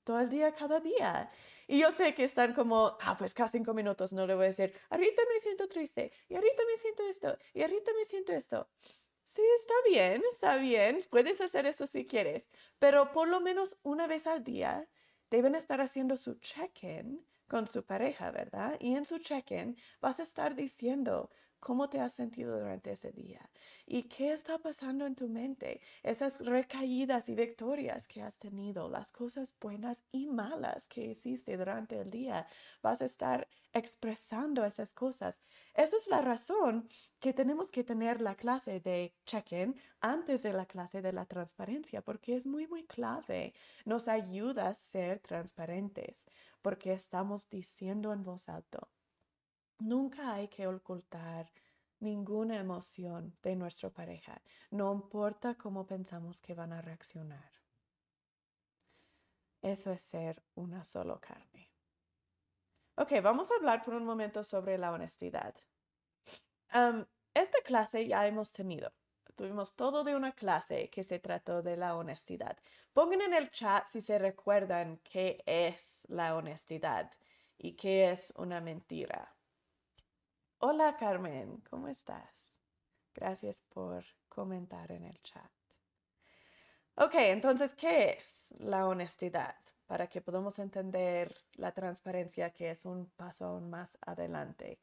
todo 0.02 0.20
el 0.20 0.28
día, 0.28 0.52
cada 0.52 0.78
día. 0.78 1.30
Y 1.66 1.78
yo 1.80 1.90
sé 1.90 2.12
que 2.12 2.22
están 2.22 2.52
como, 2.52 2.98
ah, 3.00 3.16
pues 3.16 3.32
cada 3.32 3.48
cinco 3.48 3.72
minutos 3.72 4.12
no 4.12 4.26
le 4.26 4.34
voy 4.34 4.44
a 4.44 4.48
decir, 4.48 4.74
ahorita 4.90 5.22
me 5.32 5.38
siento 5.38 5.66
triste, 5.66 6.12
y 6.28 6.34
ahorita 6.34 6.62
me 6.70 6.76
siento 6.76 7.02
esto, 7.08 7.38
y 7.54 7.62
ahorita 7.62 7.92
me 7.94 8.04
siento 8.04 8.34
esto. 8.34 8.68
Sí, 9.22 9.40
está 9.56 9.72
bien, 9.88 10.22
está 10.30 10.58
bien, 10.58 11.00
puedes 11.08 11.40
hacer 11.40 11.64
eso 11.64 11.86
si 11.86 12.06
quieres, 12.06 12.50
pero 12.78 13.10
por 13.10 13.26
lo 13.26 13.40
menos 13.40 13.78
una 13.82 14.06
vez 14.06 14.26
al 14.26 14.44
día 14.44 14.86
deben 15.30 15.54
estar 15.54 15.80
haciendo 15.80 16.18
su 16.18 16.34
check-in 16.34 17.26
con 17.48 17.66
su 17.66 17.86
pareja, 17.86 18.30
¿verdad? 18.32 18.76
Y 18.80 18.96
en 18.96 19.06
su 19.06 19.16
check-in 19.18 19.78
vas 19.98 20.20
a 20.20 20.24
estar 20.24 20.54
diciendo, 20.54 21.30
¿Cómo 21.64 21.88
te 21.88 21.98
has 21.98 22.12
sentido 22.12 22.58
durante 22.58 22.92
ese 22.92 23.10
día? 23.10 23.40
¿Y 23.86 24.02
qué 24.02 24.34
está 24.34 24.58
pasando 24.58 25.06
en 25.06 25.14
tu 25.14 25.30
mente? 25.30 25.80
Esas 26.02 26.38
recaídas 26.40 27.30
y 27.30 27.34
victorias 27.34 28.06
que 28.06 28.20
has 28.20 28.38
tenido, 28.38 28.90
las 28.90 29.10
cosas 29.10 29.54
buenas 29.58 30.04
y 30.12 30.26
malas 30.26 30.86
que 30.86 31.06
hiciste 31.06 31.56
durante 31.56 31.98
el 31.98 32.10
día. 32.10 32.46
Vas 32.82 33.00
a 33.00 33.06
estar 33.06 33.48
expresando 33.72 34.62
esas 34.62 34.92
cosas. 34.92 35.40
Esa 35.72 35.96
es 35.96 36.06
la 36.06 36.20
razón 36.20 36.86
que 37.18 37.32
tenemos 37.32 37.70
que 37.70 37.82
tener 37.82 38.20
la 38.20 38.34
clase 38.34 38.80
de 38.80 39.14
check-in 39.24 39.74
antes 40.02 40.42
de 40.42 40.52
la 40.52 40.66
clase 40.66 41.00
de 41.00 41.14
la 41.14 41.24
transparencia, 41.24 42.02
porque 42.02 42.36
es 42.36 42.46
muy, 42.46 42.66
muy 42.66 42.84
clave. 42.84 43.54
Nos 43.86 44.06
ayuda 44.08 44.68
a 44.68 44.74
ser 44.74 45.20
transparentes, 45.20 46.30
porque 46.60 46.92
estamos 46.92 47.48
diciendo 47.48 48.12
en 48.12 48.22
voz 48.22 48.50
alta 48.50 48.86
Nunca 49.78 50.34
hay 50.34 50.48
que 50.48 50.66
ocultar 50.66 51.50
ninguna 52.00 52.56
emoción 52.56 53.36
de 53.42 53.56
nuestra 53.56 53.90
pareja, 53.90 54.40
no 54.70 54.92
importa 54.92 55.54
cómo 55.54 55.86
pensamos 55.86 56.40
que 56.40 56.54
van 56.54 56.72
a 56.72 56.82
reaccionar. 56.82 57.50
Eso 59.62 59.90
es 59.92 60.02
ser 60.02 60.42
una 60.54 60.84
solo 60.84 61.18
carne. 61.20 61.72
Ok, 62.96 63.12
vamos 63.22 63.50
a 63.50 63.54
hablar 63.56 63.82
por 63.82 63.94
un 63.94 64.04
momento 64.04 64.44
sobre 64.44 64.78
la 64.78 64.92
honestidad. 64.92 65.54
esta 67.34 67.58
clase 67.64 68.06
ya 68.06 68.26
hemos 68.26 68.52
tenido. 68.52 68.92
Tuvimos 69.36 69.74
todo 69.74 70.04
de 70.04 70.14
una 70.14 70.32
clase 70.32 70.90
que 70.90 71.02
se 71.02 71.18
trató 71.18 71.62
de 71.62 71.76
la 71.76 71.96
honestidad. 71.96 72.56
Pongan 72.92 73.22
en 73.22 73.34
el 73.34 73.50
chat 73.50 73.86
si 73.86 74.00
se 74.00 74.18
recuerdan 74.18 74.98
qué 74.98 75.42
es 75.46 76.02
la 76.08 76.36
honestidad 76.36 77.10
y 77.58 77.74
qué 77.74 78.10
es 78.10 78.32
una 78.36 78.60
mentira. 78.60 79.33
Hola 80.66 80.96
Carmen, 80.96 81.62
¿cómo 81.68 81.88
estás? 81.88 82.58
Gracias 83.12 83.60
por 83.68 84.02
comentar 84.30 84.90
en 84.92 85.04
el 85.04 85.20
chat. 85.20 85.50
Ok, 86.94 87.16
entonces, 87.16 87.74
¿qué 87.74 88.16
es 88.18 88.54
la 88.60 88.86
honestidad? 88.86 89.56
Para 89.84 90.06
que 90.06 90.22
podamos 90.22 90.58
entender 90.58 91.36
la 91.52 91.72
transparencia 91.72 92.48
que 92.48 92.70
es 92.70 92.86
un 92.86 93.10
paso 93.10 93.44
aún 93.44 93.68
más 93.68 93.98
adelante. 94.06 94.80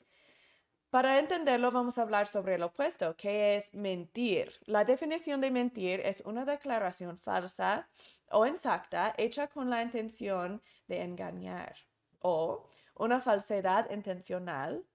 Para 0.91 1.17
entenderlo, 1.17 1.71
vamos 1.71 1.97
a 1.97 2.03
hablar 2.03 2.27
sobre 2.27 2.53
el 2.53 2.61
opuesto, 2.61 3.17
que 3.17 3.55
es 3.55 3.73
mentir. 3.73 4.53
La 4.67 4.85
definición 4.85 5.41
de 5.41 5.49
mentir 5.49 5.99
es 6.01 6.21
una 6.27 6.45
declaración 6.45 7.17
falsa 7.17 7.89
o 8.29 8.45
exacta 8.45 9.15
hecha 9.17 9.47
con 9.47 9.71
la 9.71 9.81
intención 9.81 10.61
de 10.85 11.01
engañar 11.01 11.75
o 12.19 12.67
una 12.93 13.19
falsedad 13.19 13.89
intencional 13.89 14.85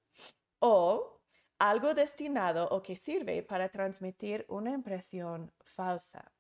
o 0.68 1.20
algo 1.59 1.94
destinado 1.94 2.68
o 2.74 2.83
que 2.83 2.96
sirve 2.96 3.42
para 3.42 3.68
transmitir 3.68 4.44
una 4.48 4.72
impresión 4.72 5.52
falsa. 5.64 6.33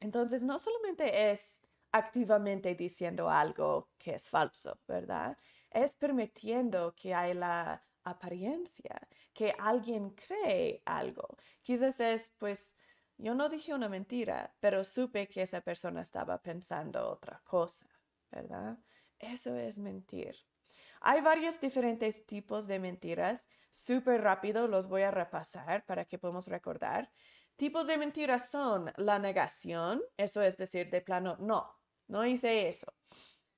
Entonces, 0.00 0.42
no 0.42 0.58
solamente 0.58 1.30
es 1.30 1.60
activamente 1.92 2.74
diciendo 2.74 3.28
algo 3.28 3.90
que 3.98 4.14
es 4.14 4.28
falso, 4.30 4.80
¿verdad? 4.86 5.36
Es 5.70 5.94
permitiendo 5.94 6.94
que 6.94 7.14
hay 7.14 7.34
la 7.34 7.82
apariencia, 8.04 8.96
que 9.34 9.54
alguien 9.58 10.10
cree 10.10 10.82
algo. 10.86 11.36
Quizás 11.62 12.00
es, 12.00 12.32
pues, 12.38 12.76
yo 13.18 13.34
no 13.34 13.48
dije 13.48 13.74
una 13.74 13.88
mentira, 13.88 14.54
pero 14.60 14.84
supe 14.84 15.28
que 15.28 15.42
esa 15.42 15.60
persona 15.60 16.00
estaba 16.00 16.40
pensando 16.40 17.10
otra 17.10 17.42
cosa, 17.44 17.86
¿verdad? 18.30 18.78
Eso 19.18 19.54
es 19.56 19.78
mentir. 19.78 20.47
Hay 21.00 21.20
varios 21.20 21.60
diferentes 21.60 22.26
tipos 22.26 22.66
de 22.66 22.78
mentiras. 22.78 23.46
Súper 23.70 24.22
rápido 24.22 24.66
los 24.68 24.88
voy 24.88 25.02
a 25.02 25.10
repasar 25.10 25.84
para 25.86 26.04
que 26.04 26.18
podamos 26.18 26.48
recordar. 26.48 27.10
Tipos 27.56 27.86
de 27.86 27.98
mentiras 27.98 28.50
son 28.50 28.92
la 28.96 29.18
negación, 29.18 30.00
eso 30.16 30.42
es 30.42 30.56
decir, 30.56 30.90
de 30.90 31.00
plano, 31.00 31.36
no, 31.40 31.68
no 32.06 32.24
hice 32.24 32.68
eso. 32.68 32.94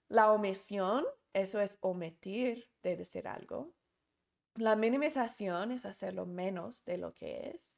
La 0.09 0.33
omisión, 0.33 1.05
eso 1.35 1.61
es 1.61 1.77
omitir 1.81 2.71
de 2.83 2.97
decir 2.97 3.29
algo. 3.29 3.75
La 4.55 4.75
minimización 4.75 5.71
es 5.73 5.87
hacerlo 5.87 6.27
menos 6.27 6.85
de 6.85 6.99
lo 6.99 7.13
que 7.13 7.51
es. 7.55 7.77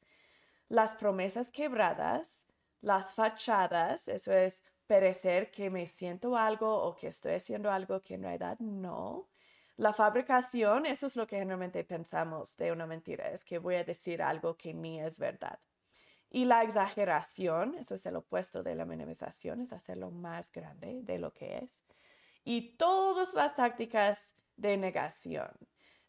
Las 0.69 0.95
promesas 0.95 1.51
quebradas, 1.51 2.47
las 2.81 3.13
fachadas, 3.13 4.07
eso 4.07 4.33
es 4.33 4.63
perecer 4.87 5.51
que 5.51 5.69
me 5.69 5.87
siento 5.87 6.35
algo 6.35 6.83
o 6.83 6.95
que 6.95 7.07
estoy 7.07 7.33
haciendo 7.33 7.71
algo 7.71 8.01
que 8.01 8.15
en 8.15 8.23
realidad 8.23 8.57
no. 8.59 9.29
La 9.75 9.93
fabricación, 9.93 10.85
eso 10.85 11.07
es 11.07 11.15
lo 11.15 11.25
que 11.25 11.37
generalmente 11.37 11.83
pensamos 11.83 12.55
de 12.57 12.71
una 12.71 12.85
mentira, 12.85 13.29
es 13.29 13.43
que 13.43 13.57
voy 13.57 13.75
a 13.75 13.83
decir 13.83 14.21
algo 14.21 14.55
que 14.55 14.73
ni 14.73 15.01
es 15.01 15.17
verdad. 15.17 15.59
Y 16.29 16.45
la 16.45 16.63
exageración, 16.63 17.75
eso 17.75 17.95
es 17.95 18.05
el 18.05 18.15
opuesto 18.15 18.63
de 18.63 18.75
la 18.75 18.85
minimización, 18.85 19.61
es 19.61 19.73
hacerlo 19.73 20.11
más 20.11 20.51
grande 20.51 21.01
de 21.03 21.19
lo 21.19 21.33
que 21.33 21.57
es. 21.59 21.83
Y 22.43 22.75
todas 22.75 23.33
las 23.33 23.55
tácticas 23.55 24.35
de 24.55 24.77
negación. 24.77 25.51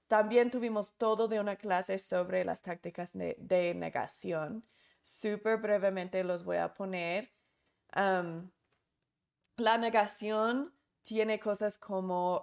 También 0.09 0.51
tuvimos 0.51 0.97
todo 0.97 1.29
de 1.29 1.41
una 1.41 1.57
clase 1.57 1.99
sobre 1.99 2.45
las 2.45 2.63
tácticas 2.63 3.13
de, 3.13 3.75
negación. 3.75 4.67
Súper 5.01 5.59
brevemente 5.59 6.23
los 6.25 6.45
voy 6.45 6.59
a 6.59 6.75
poner. 6.75 7.33
la 9.57 9.79
negación 9.79 10.75
tiene 11.05 11.39
cosas 11.39 11.79
como 11.79 12.43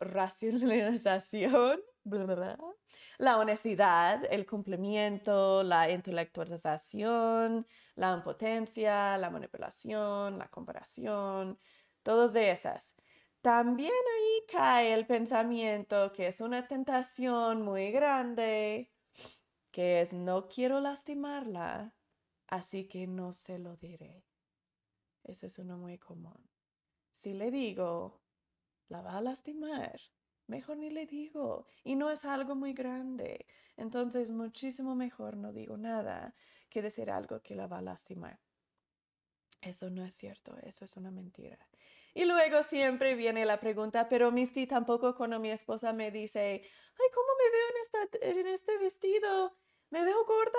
racionalización, 0.00 1.80
la 3.18 3.38
honestidad, 3.38 4.22
el 4.30 4.44
cumplimiento, 4.46 5.62
la 5.62 5.90
intelectualización, 5.90 7.66
la 7.94 8.12
impotencia, 8.14 9.16
la 9.16 9.30
manipulación, 9.30 10.38
la 10.38 10.48
comparación, 10.48 11.58
todos 12.02 12.32
de 12.32 12.50
esas. 12.50 12.94
También 13.40 13.92
ahí 13.92 14.46
cae 14.50 14.92
el 14.94 15.06
pensamiento 15.06 16.12
que 16.12 16.26
es 16.28 16.40
una 16.40 16.66
tentación 16.66 17.62
muy 17.62 17.90
grande, 17.92 18.90
que 19.70 20.00
es 20.00 20.12
no 20.12 20.48
quiero 20.48 20.80
lastimarla, 20.80 21.94
así 22.48 22.88
que 22.88 23.06
no 23.06 23.32
se 23.32 23.58
lo 23.58 23.76
diré. 23.76 24.24
Eso 25.24 25.46
es 25.46 25.58
uno 25.58 25.78
muy 25.78 25.98
común. 25.98 26.53
Si 27.24 27.32
le 27.32 27.50
digo, 27.50 28.20
la 28.90 29.00
va 29.00 29.16
a 29.16 29.22
lastimar. 29.22 29.98
Mejor 30.46 30.76
ni 30.76 30.90
le 30.90 31.06
digo. 31.06 31.66
Y 31.82 31.96
no 31.96 32.10
es 32.10 32.26
algo 32.26 32.54
muy 32.54 32.74
grande. 32.74 33.46
Entonces, 33.78 34.30
muchísimo 34.30 34.94
mejor 34.94 35.38
no 35.38 35.50
digo 35.50 35.78
nada 35.78 36.34
que 36.68 36.82
decir 36.82 37.10
algo 37.10 37.40
que 37.40 37.54
la 37.54 37.66
va 37.66 37.78
a 37.78 37.80
lastimar. 37.80 38.38
Eso 39.62 39.88
no 39.88 40.04
es 40.04 40.12
cierto, 40.12 40.54
eso 40.64 40.84
es 40.84 40.98
una 40.98 41.10
mentira. 41.10 41.58
Y 42.12 42.26
luego 42.26 42.62
siempre 42.62 43.14
viene 43.14 43.46
la 43.46 43.58
pregunta, 43.58 44.06
pero 44.10 44.30
Misty 44.30 44.66
tampoco 44.66 45.14
cuando 45.14 45.40
mi 45.40 45.50
esposa 45.50 45.94
me 45.94 46.10
dice, 46.10 46.60
ay, 46.60 47.08
¿cómo 47.14 47.28
me 47.38 47.50
veo 47.56 48.32
en, 48.34 48.38
en 48.38 48.46
este 48.48 48.76
vestido? 48.76 49.56
¿Me 49.88 50.04
veo 50.04 50.26
gorda? 50.26 50.58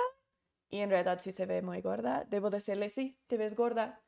Y 0.68 0.80
en 0.80 0.90
realidad 0.90 1.20
si 1.20 1.30
se 1.30 1.46
ve 1.46 1.62
muy 1.62 1.80
gorda, 1.80 2.26
debo 2.28 2.50
decirle, 2.50 2.90
sí, 2.90 3.20
te 3.28 3.36
ves 3.36 3.54
gorda. 3.54 4.02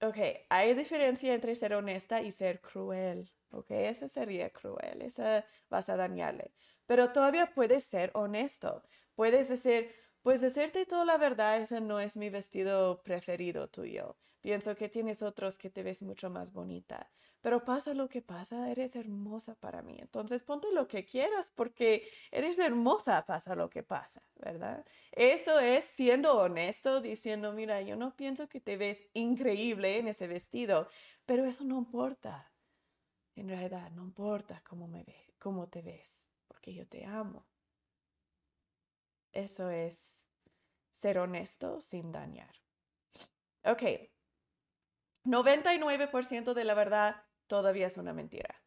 Ok, 0.00 0.16
hay 0.50 0.74
diferencia 0.74 1.32
entre 1.34 1.54
ser 1.54 1.72
honesta 1.74 2.20
y 2.22 2.30
ser 2.30 2.60
cruel. 2.60 3.32
Ok, 3.50 3.70
esa 3.70 4.08
sería 4.08 4.50
cruel, 4.50 5.00
esa 5.02 5.46
vas 5.70 5.88
a 5.88 5.96
dañarle. 5.96 6.52
Pero 6.86 7.12
todavía 7.12 7.54
puedes 7.54 7.84
ser 7.84 8.10
honesto. 8.14 8.82
Puedes 9.14 9.48
decir, 9.48 9.94
Pues 10.26 10.40
decirte 10.40 10.86
toda 10.86 11.04
la 11.04 11.18
verdad, 11.18 11.56
ese 11.58 11.80
no 11.80 12.00
es 12.00 12.16
mi 12.16 12.30
vestido 12.30 13.00
preferido 13.04 13.68
tuyo. 13.68 14.16
Pienso 14.40 14.74
que 14.74 14.88
tienes 14.88 15.22
otros 15.22 15.56
que 15.56 15.70
te 15.70 15.84
ves 15.84 16.02
mucho 16.02 16.30
más 16.30 16.52
bonita. 16.52 17.12
Pero 17.40 17.64
pasa 17.64 17.94
lo 17.94 18.08
que 18.08 18.22
pasa, 18.22 18.68
eres 18.68 18.96
hermosa 18.96 19.54
para 19.54 19.82
mí. 19.82 19.96
Entonces 20.00 20.42
ponte 20.42 20.72
lo 20.72 20.88
que 20.88 21.04
quieras 21.04 21.52
porque 21.54 22.10
eres 22.32 22.58
hermosa, 22.58 23.24
pasa 23.24 23.54
lo 23.54 23.70
que 23.70 23.84
pasa, 23.84 24.20
¿verdad? 24.34 24.84
Eso 25.12 25.60
es 25.60 25.84
siendo 25.84 26.36
honesto, 26.36 27.00
diciendo, 27.00 27.52
mira, 27.52 27.80
yo 27.82 27.94
no 27.94 28.16
pienso 28.16 28.48
que 28.48 28.60
te 28.60 28.76
ves 28.76 29.06
increíble 29.14 29.96
en 29.98 30.08
ese 30.08 30.26
vestido, 30.26 30.88
pero 31.24 31.44
eso 31.44 31.62
no 31.62 31.78
importa. 31.78 32.52
En 33.36 33.48
realidad, 33.48 33.92
no 33.92 34.02
importa 34.02 34.60
cómo 34.68 34.88
me 34.88 35.04
ve, 35.04 35.34
cómo 35.38 35.68
te 35.68 35.82
ves, 35.82 36.28
porque 36.48 36.74
yo 36.74 36.84
te 36.84 37.04
amo. 37.04 37.46
Eso 39.36 39.68
es 39.68 40.24
ser 40.88 41.18
honesto 41.18 41.78
sin 41.82 42.10
dañar. 42.10 42.54
Ok. 43.64 43.82
99% 45.24 46.54
de 46.54 46.64
la 46.64 46.72
verdad 46.72 47.16
todavía 47.46 47.86
es 47.86 47.98
una 47.98 48.14
mentira. 48.14 48.62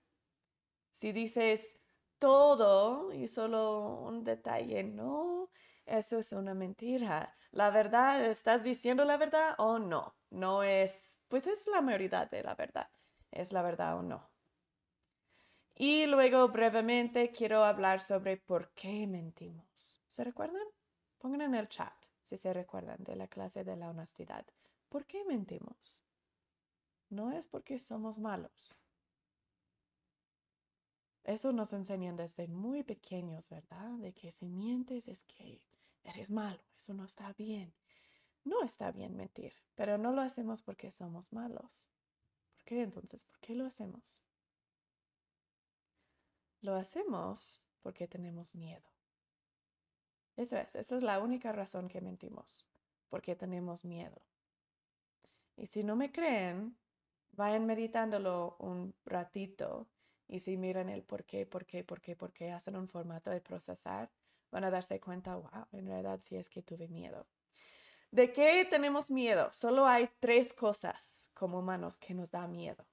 Si 0.92 1.12
dices 1.12 1.80
todo 2.20 3.12
y 3.12 3.28
solo 3.28 4.02
un 4.02 4.24
detalle, 4.24 4.84
no, 4.84 5.50
eso 5.88 6.20
es 6.20 6.34
una 6.34 6.54
mentira. 6.54 7.36
La 7.50 7.72
verdad, 7.72 8.24
¿estás 8.26 8.64
diciendo 8.64 9.06
la 9.06 9.18
verdad 9.18 9.56
o 9.58 9.80
no? 9.80 10.16
No 10.30 10.62
es, 10.62 11.18
pues 11.30 11.48
es 11.48 11.66
la 11.66 11.82
mayoría 11.82 12.28
de 12.28 12.44
la 12.44 12.54
verdad. 12.54 12.92
¿Es 13.32 13.52
la 13.54 13.64
verdad 13.64 13.98
o 13.98 14.04
no? 14.04 14.30
Y 15.74 16.06
luego 16.06 16.48
brevemente 16.50 17.32
quiero 17.32 17.64
hablar 17.64 18.02
sobre 18.02 18.38
por 18.38 18.72
qué 18.76 19.08
mentimos. 19.08 19.89
¿Se 20.10 20.24
recuerdan? 20.24 20.66
Pongan 21.20 21.42
en 21.42 21.56
el 21.56 21.70
chat 21.70 21.94
si 22.24 22.36
se 22.36 22.52
recuerdan 22.52 23.04
de 23.04 23.16
la 23.16 23.28
clase 23.28 23.64
de 23.64 23.76
la 23.76 23.90
honestidad. 23.90 24.46
¿Por 24.90 25.06
qué 25.06 25.24
mentimos? 25.24 26.04
No 27.10 27.32
es 27.32 27.48
porque 27.48 27.80
somos 27.80 28.18
malos. 28.20 28.76
Eso 31.24 31.52
nos 31.52 31.74
enseñan 31.74 32.16
desde 32.16 32.48
muy 32.48 32.84
pequeños, 32.84 33.50
¿verdad? 33.50 33.92
De 34.00 34.14
que 34.14 34.32
si 34.32 34.50
mientes 34.50 35.08
es 35.08 35.24
que 35.24 35.62
eres 36.04 36.32
malo, 36.32 36.64
eso 36.76 36.94
no 36.96 37.06
está 37.06 37.34
bien. 37.34 37.74
No 38.44 38.64
está 38.64 38.92
bien 38.92 39.16
mentir, 39.16 39.54
pero 39.76 40.00
no 40.00 40.12
lo 40.12 40.22
hacemos 40.22 40.64
porque 40.64 40.90
somos 40.90 41.32
malos. 41.34 41.88
¿Por 42.56 42.64
qué 42.64 42.82
entonces? 42.82 43.26
¿Por 43.26 43.40
qué 43.40 43.54
lo 43.54 43.66
hacemos? 43.66 44.24
Lo 46.62 46.76
hacemos 46.76 47.62
porque 47.82 48.08
tenemos 48.08 48.56
miedo. 48.56 48.90
Eso 50.40 50.56
es, 50.56 50.74
eso 50.74 50.96
es 50.96 51.04
la 51.04 51.20
única 51.20 51.52
razón 51.52 51.90
que 51.90 52.00
mentimos, 52.00 52.66
porque 53.10 53.36
tenemos 53.36 53.84
miedo. 53.84 54.22
Y 55.58 55.68
si 55.68 55.84
no 55.84 55.98
me 55.98 56.14
creen, 56.14 56.78
vayan 57.34 57.66
meditándolo 57.66 58.56
un 58.60 58.96
ratito 59.04 59.90
y 60.30 60.40
si 60.40 60.56
miran 60.56 60.88
el 60.88 61.04
por 61.04 61.26
qué, 61.26 61.46
por 61.46 61.66
qué, 61.66 61.84
por 61.84 62.00
qué, 62.00 62.16
por 62.16 62.32
qué, 62.32 62.54
hacen 62.54 62.78
un 62.78 62.88
formato 62.88 63.30
de 63.30 63.42
procesar, 63.42 64.10
van 64.50 64.64
a 64.64 64.72
darse 64.72 65.02
cuenta, 65.02 65.36
wow, 65.36 65.68
en 65.74 65.88
realidad 65.88 66.22
sí 66.24 66.38
es 66.38 66.48
que 66.48 66.62
tuve 66.62 66.88
miedo. 66.88 67.28
¿De 68.10 68.32
qué 68.32 68.64
tenemos 68.64 69.12
miedo? 69.12 69.50
Solo 69.52 69.88
hay 69.88 70.10
tres 70.22 70.54
cosas 70.54 71.32
como 71.34 71.60
humanos 71.60 72.00
que 72.00 72.14
nos 72.14 72.32
da 72.32 72.48
miedo. 72.48 72.88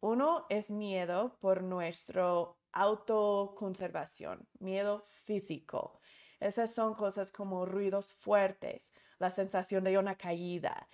Uno 0.00 0.46
es 0.48 0.70
miedo 0.70 1.36
por 1.40 1.62
nuestro 1.62 2.58
autoconservación, 2.72 4.48
miedo 4.60 5.04
físico. 5.24 6.00
Esas 6.44 6.74
son 6.74 6.92
cosas 6.92 7.32
como 7.32 7.64
ruidos 7.64 8.12
fuertes, 8.12 8.92
la 9.18 9.30
sensación 9.30 9.82
de 9.82 9.96
una 9.96 10.14
caída, 10.14 10.86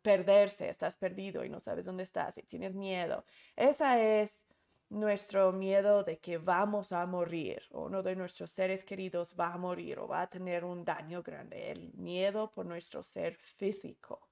perderse, 0.00 0.70
estás 0.70 0.96
perdido 0.96 1.44
y 1.44 1.50
no 1.50 1.60
sabes 1.60 1.84
dónde 1.84 2.02
estás 2.02 2.38
y 2.38 2.44
tienes 2.44 2.72
miedo. 2.74 3.26
Esa 3.56 4.00
es 4.00 4.46
nuestro 4.88 5.52
miedo 5.52 6.02
de 6.02 6.18
que 6.18 6.38
vamos 6.38 6.92
a 6.92 7.04
morir 7.04 7.60
o 7.72 7.84
uno 7.84 8.02
de 8.02 8.16
nuestros 8.16 8.50
seres 8.50 8.86
queridos 8.86 9.34
va 9.38 9.52
a 9.52 9.58
morir 9.58 9.98
o 9.98 10.08
va 10.08 10.22
a 10.22 10.30
tener 10.30 10.64
un 10.64 10.82
daño 10.82 11.22
grande, 11.22 11.70
el 11.70 11.92
miedo 11.92 12.50
por 12.50 12.64
nuestro 12.64 13.02
ser 13.02 13.36
físico. 13.36 14.30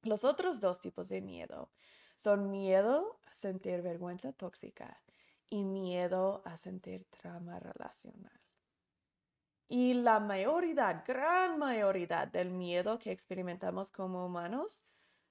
Los 0.00 0.24
otros 0.24 0.60
dos 0.60 0.80
tipos 0.80 1.10
de 1.10 1.20
miedo 1.20 1.70
son 2.14 2.50
miedo 2.50 3.20
a 3.26 3.34
sentir 3.34 3.82
vergüenza 3.82 4.32
tóxica 4.32 5.02
y 5.50 5.62
miedo 5.62 6.40
a 6.46 6.56
sentir 6.56 7.04
trauma 7.10 7.58
relacional. 7.60 8.45
Y 9.68 9.94
la 9.94 10.20
mayoría, 10.20 11.04
gran 11.06 11.58
mayoría 11.58 12.26
del 12.26 12.50
miedo 12.50 12.98
que 12.98 13.10
experimentamos 13.10 13.90
como 13.90 14.24
humanos 14.24 14.84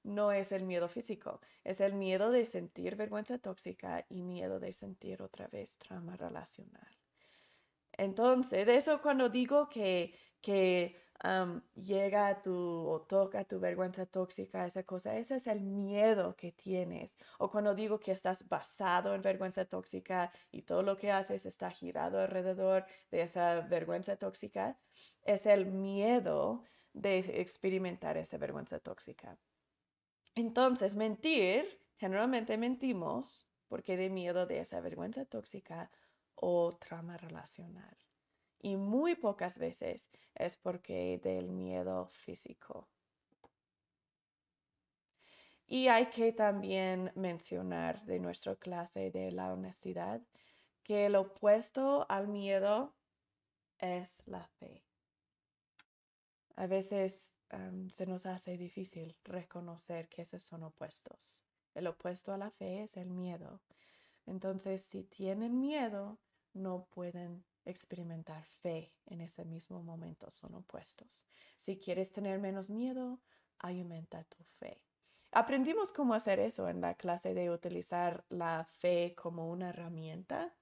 no 0.04 0.32
es 0.32 0.52
el 0.52 0.66
miedo 0.66 0.88
físico, 0.88 1.42
es 1.64 1.82
el 1.82 1.94
miedo 1.94 2.30
de 2.30 2.46
sentir 2.46 2.96
vergüenza 2.96 3.40
tóxica 3.40 4.06
y 4.10 4.22
miedo 4.22 4.60
de 4.60 4.72
sentir 4.72 5.22
otra 5.22 5.48
vez 5.48 5.78
trauma 5.78 6.16
relacional. 6.16 6.96
Entonces, 7.94 8.68
eso 8.68 9.02
cuando 9.02 9.30
digo 9.30 9.68
que, 9.70 10.14
que 10.42 11.02
llega 11.76 12.28
a 12.28 12.42
tu 12.42 12.54
o 12.54 13.02
toca 13.02 13.44
tu 13.46 13.60
vergüenza 13.60 14.06
tóxica, 14.06 14.66
esa 14.66 14.84
cosa, 14.84 15.18
ese 15.18 15.36
es 15.36 15.48
el 15.48 15.62
miedo 15.62 16.36
que 16.36 16.52
tienes. 16.52 17.16
O 17.40 17.50
cuando 17.50 17.74
digo 17.74 18.00
que 18.00 18.12
estás 18.12 18.48
basado 18.48 19.16
en 19.16 19.22
vergüenza 19.22 19.66
tóxica 19.66 20.32
y 20.52 20.64
todo 20.64 20.84
lo 20.84 20.98
que 20.98 21.12
haces 21.12 21.46
está 21.46 21.72
girado 21.72 22.20
alrededor 22.20 22.86
de 23.12 23.22
esa 23.22 23.62
vergüenza 23.62 24.18
tóxica, 24.18 24.78
es 25.24 25.46
el 25.46 25.66
miedo 25.68 26.64
de 26.94 27.20
experimentar 27.20 28.18
esa 28.18 28.38
vergüenza 28.38 28.80
tóxica. 28.80 29.38
Entonces, 30.36 30.96
mentir, 30.96 31.82
generalmente 31.98 32.58
mentimos 32.58 33.50
porque 33.68 33.98
de 33.98 34.10
miedo 34.10 34.46
de 34.46 34.60
esa 34.60 34.82
vergüenza 34.82 35.26
tóxica 35.26 35.92
o 36.36 36.76
trauma 36.78 37.18
relacional. 37.18 37.98
Y 38.60 38.78
muy 38.78 39.16
pocas 39.16 39.58
veces 39.58 40.10
es 40.34 40.56
porque 40.56 41.20
del 41.24 41.52
miedo 41.52 42.08
físico. 42.08 42.88
Y 45.68 45.88
hay 45.88 46.08
que 46.08 46.32
también 46.32 47.12
mencionar 47.16 48.06
de 48.06 48.20
nuestra 48.20 48.56
clase 48.56 49.12
de 49.12 49.32
la 49.32 49.52
honestidad 49.52 50.22
que 50.84 51.08
el 51.08 51.16
opuesto 51.16 52.06
al 52.10 52.28
miedo 52.28 52.94
es 53.80 54.22
la 54.28 54.46
fe. 54.46 54.84
A 56.56 56.68
veces 56.68 57.34
se 57.90 58.06
nos 58.06 58.26
hace 58.26 58.58
difícil 58.58 59.16
reconocer 59.24 60.08
que 60.10 60.22
esos 60.22 60.44
son 60.44 60.64
opuestos. 60.64 61.44
El 61.74 61.88
opuesto 61.88 62.34
a 62.34 62.38
la 62.38 62.52
fe 62.52 62.84
es 62.84 62.98
el 62.98 63.10
miedo. 63.10 63.62
Entonces, 64.26 64.82
si 64.82 65.04
tienen 65.04 65.60
miedo, 65.60 66.20
no 66.54 66.86
pueden 66.86 67.44
experimentar 67.66 68.44
fe 68.46 68.94
en 69.06 69.22
ese 69.22 69.46
mismo 69.46 69.84
momento, 69.84 70.32
son 70.32 70.56
opuestos. 70.56 71.28
Si 71.58 71.78
quieres 71.78 72.12
tener 72.12 72.40
menos 72.40 72.70
miedo, 72.70 73.20
aumenta 73.60 74.24
tu 74.24 74.44
fe. 74.60 74.82
Aprendimos 75.32 75.92
cómo 75.92 76.14
hacer 76.14 76.40
eso 76.40 76.70
en 76.70 76.82
la 76.82 76.96
clase 76.96 77.34
de 77.34 77.50
utilizar 77.50 78.24
la 78.30 78.66
fe 78.80 79.14
como 79.16 79.50
una 79.50 79.70
herramienta 79.70 80.56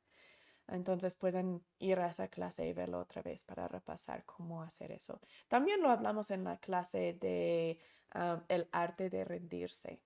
entonces 0.67 1.15
pueden 1.15 1.63
ir 1.79 1.99
a 1.99 2.07
esa 2.07 2.29
clase 2.29 2.65
y 2.65 2.73
verlo 2.73 2.99
otra 2.99 3.21
vez 3.21 3.43
para 3.43 3.67
repasar 3.67 4.25
cómo 4.25 4.63
hacer 4.63 4.91
eso. 4.91 5.19
También 5.47 5.81
lo 5.81 5.89
hablamos 5.89 6.31
en 6.31 6.43
la 6.43 6.57
clase 6.57 7.13
de 7.19 7.79
ah, 8.11 8.41
el 8.47 8.69
arte 8.71 9.09
de 9.09 9.25
rendirse. 9.25 10.01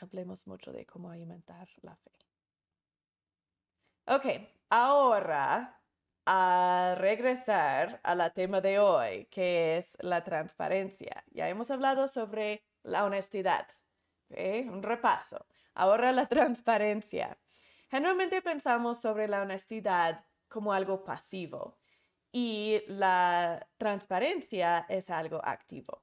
Hablemos 0.00 0.46
mucho 0.46 0.72
de 0.72 0.86
cómo 0.86 1.10
alimentar 1.10 1.68
la 1.82 1.96
fe. 1.96 2.12
Ok, 4.06 4.26
ahora 4.70 5.77
a 6.30 6.94
regresar 6.98 8.00
a 8.04 8.14
la 8.14 8.34
tema 8.34 8.60
de 8.60 8.78
hoy, 8.78 9.24
que 9.30 9.78
es 9.78 9.96
la 10.00 10.24
transparencia. 10.24 11.24
Ya 11.30 11.48
hemos 11.48 11.70
hablado 11.70 12.06
sobre 12.06 12.62
la 12.82 13.06
honestidad. 13.06 13.66
Un 14.28 14.82
repaso. 14.82 15.46
Ahora 15.72 16.12
la 16.12 16.26
transparencia. 16.28 17.38
Generalmente 17.90 18.42
pensamos 18.42 19.00
sobre 19.00 19.26
la 19.26 19.40
honestidad 19.40 20.26
como 20.48 20.74
algo 20.74 21.02
pasivo 21.02 21.78
y 22.30 22.82
la 22.88 23.66
transparencia 23.78 24.84
es 24.90 25.08
algo 25.08 25.40
activo. 25.42 26.02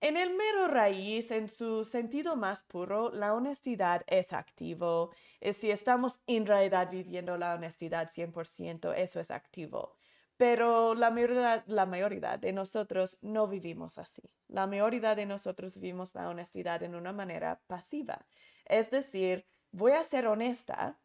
En 0.00 0.16
el 0.18 0.34
mero 0.34 0.68
raíz, 0.68 1.30
en 1.30 1.48
su 1.48 1.84
sentido 1.84 2.36
más 2.36 2.62
puro, 2.62 3.10
la 3.10 3.32
honestidad 3.34 4.02
es 4.06 4.32
activo. 4.34 5.12
Si 5.52 5.70
estamos 5.70 6.20
en 6.26 6.46
realidad 6.46 6.90
viviendo 6.90 7.38
la 7.38 7.54
honestidad 7.54 8.10
100%, 8.10 8.92
eso 8.94 9.18
es 9.20 9.30
activo. 9.30 9.96
Pero 10.36 10.94
la 10.94 11.10
mayoría, 11.10 11.64
la 11.66 11.86
mayoría 11.86 12.36
de 12.38 12.52
nosotros 12.52 13.18
no 13.22 13.48
vivimos 13.48 13.98
así. 13.98 14.22
La 14.48 14.66
mayoría 14.66 15.14
de 15.14 15.26
nosotros 15.26 15.76
vivimos 15.76 16.14
la 16.14 16.28
honestidad 16.28 16.82
en 16.82 16.94
una 16.94 17.12
manera 17.12 17.62
pasiva. 17.66 18.26
Es 18.64 18.90
decir, 18.90 19.46
voy 19.70 19.92
a 19.92 20.02
ser 20.04 20.26
honesta 20.26 21.00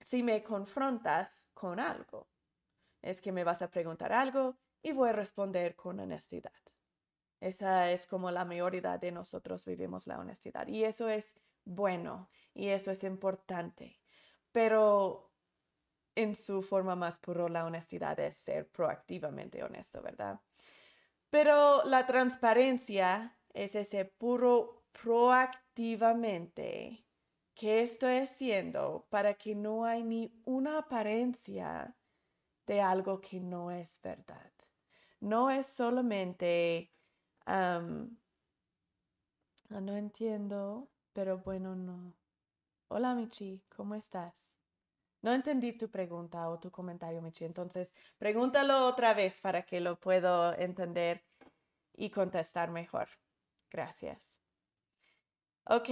si 0.00 0.22
me 0.22 0.42
confrontas 0.42 1.48
con 1.54 1.80
algo. 1.80 2.28
Es 3.02 3.20
que 3.20 3.32
me 3.32 3.44
vas 3.44 3.62
a 3.62 3.70
preguntar 3.70 4.12
algo 4.12 4.56
y 4.82 4.92
voy 4.92 5.08
a 5.10 5.12
responder 5.12 5.74
con 5.74 6.00
honestidad. 6.00 6.63
Esa 7.44 7.90
es 7.90 8.06
como 8.06 8.30
la 8.30 8.46
mayoría 8.46 8.96
de 8.96 9.12
nosotros 9.12 9.66
vivimos 9.66 10.06
la 10.06 10.18
honestidad 10.18 10.66
y 10.66 10.84
eso 10.84 11.10
es 11.10 11.34
bueno 11.66 12.30
y 12.54 12.68
eso 12.68 12.90
es 12.90 13.04
importante. 13.04 14.00
Pero 14.50 15.30
en 16.14 16.34
su 16.36 16.62
forma 16.62 16.96
más 16.96 17.18
pura, 17.18 17.50
la 17.50 17.66
honestidad 17.66 18.18
es 18.18 18.34
ser 18.34 18.70
proactivamente 18.70 19.62
honesto, 19.62 20.00
¿verdad? 20.00 20.40
Pero 21.28 21.84
la 21.84 22.06
transparencia 22.06 23.36
es 23.52 23.74
ese 23.74 24.06
puro 24.06 24.86
proactivamente 25.02 27.04
que 27.54 27.82
estoy 27.82 28.20
haciendo 28.20 29.06
para 29.10 29.34
que 29.34 29.54
no 29.54 29.84
hay 29.84 30.02
ni 30.02 30.32
una 30.46 30.78
apariencia 30.78 31.94
de 32.66 32.80
algo 32.80 33.20
que 33.20 33.38
no 33.38 33.70
es 33.70 34.00
verdad. 34.00 34.50
No 35.20 35.50
es 35.50 35.66
solamente, 35.66 36.94
ah, 37.46 37.80
no 39.70 39.96
entiendo, 39.96 40.88
pero 41.12 41.38
bueno, 41.38 41.74
no. 41.74 42.14
Hola 42.88 43.14
Michi, 43.14 43.62
¿cómo 43.74 43.94
estás? 43.94 44.58
No 45.22 45.32
entendí 45.32 45.72
tu 45.72 45.90
pregunta 45.90 46.48
o 46.50 46.58
tu 46.58 46.70
comentario, 46.70 47.22
Michi. 47.22 47.44
Entonces, 47.44 47.94
pregúntalo 48.18 48.86
otra 48.86 49.14
vez 49.14 49.40
para 49.40 49.62
que 49.64 49.80
lo 49.80 49.98
puedo 49.98 50.52
entender 50.58 51.24
y 51.94 52.10
contestar 52.10 52.70
mejor. 52.70 53.08
Gracias. 53.70 54.38
Ok, 55.66 55.88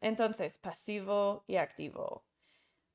entonces, 0.00 0.56
pasivo 0.56 1.44
y 1.46 1.56
activo. 1.56 2.24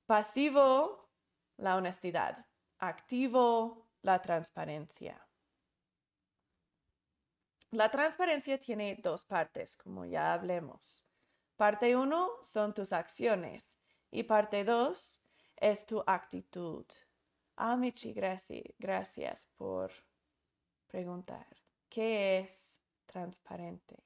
Pasivo, 0.07 1.11
la 1.57 1.75
honestidad. 1.75 2.47
Activo, 2.79 3.87
la 4.01 4.19
transparencia. 4.19 5.28
La 7.71 7.91
transparencia 7.91 8.59
tiene 8.59 8.95
dos 9.01 9.25
partes, 9.25 9.77
como 9.77 10.03
ya 10.05 10.33
hablemos. 10.33 11.05
Parte 11.55 11.95
uno 11.95 12.29
son 12.41 12.73
tus 12.73 12.93
acciones 12.93 13.79
y 14.09 14.23
parte 14.23 14.63
dos 14.63 15.23
es 15.55 15.85
tu 15.85 16.03
actitud. 16.07 16.85
Ah, 17.55 17.75
Michi, 17.75 18.13
gracias, 18.13 18.63
gracias 18.79 19.47
por 19.55 19.91
preguntar. 20.87 21.45
¿Qué 21.89 22.39
es 22.39 22.81
transparente? 23.05 24.03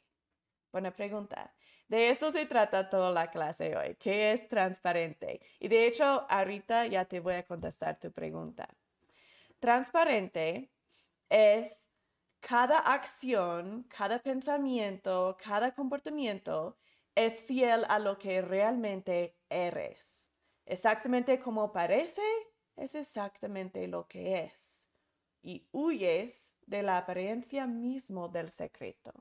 Buena 0.72 0.92
pregunta. 0.92 1.56
De 1.88 2.10
eso 2.10 2.32
se 2.32 2.46
trata 2.46 2.90
toda 2.90 3.12
la 3.12 3.30
clase 3.30 3.78
hoy. 3.78 3.96
¿Qué 3.96 4.34
es 4.34 4.48
transparente? 4.50 5.40
Y 5.60 5.68
de 5.70 5.86
hecho, 5.86 6.26
ahorita 6.30 6.88
ya 6.88 7.06
te 7.06 7.20
voy 7.20 7.36
a 7.36 7.46
contestar 7.46 8.00
tu 8.00 8.12
pregunta. 8.12 8.68
Transparente 9.60 10.74
es 11.30 11.93
cada 12.44 12.78
acción, 12.80 13.84
cada 13.90 14.20
pensamiento, 14.20 15.38
cada 15.42 15.72
comportamiento 15.72 16.78
es 17.16 17.42
fiel 17.42 17.86
a 17.88 18.00
lo 18.00 18.20
que 18.20 18.42
realmente 18.42 19.38
eres. 19.50 20.30
Exactamente 20.66 21.40
como 21.40 21.72
parece, 21.72 22.22
es 22.76 22.96
exactamente 22.96 23.88
lo 23.88 24.08
que 24.08 24.40
es. 24.40 24.90
Y 25.42 25.70
huyes 25.72 26.54
de 26.66 26.84
la 26.84 26.98
apariencia 26.98 27.66
mismo 27.66 28.28
del 28.28 28.52
secreto. 28.52 29.14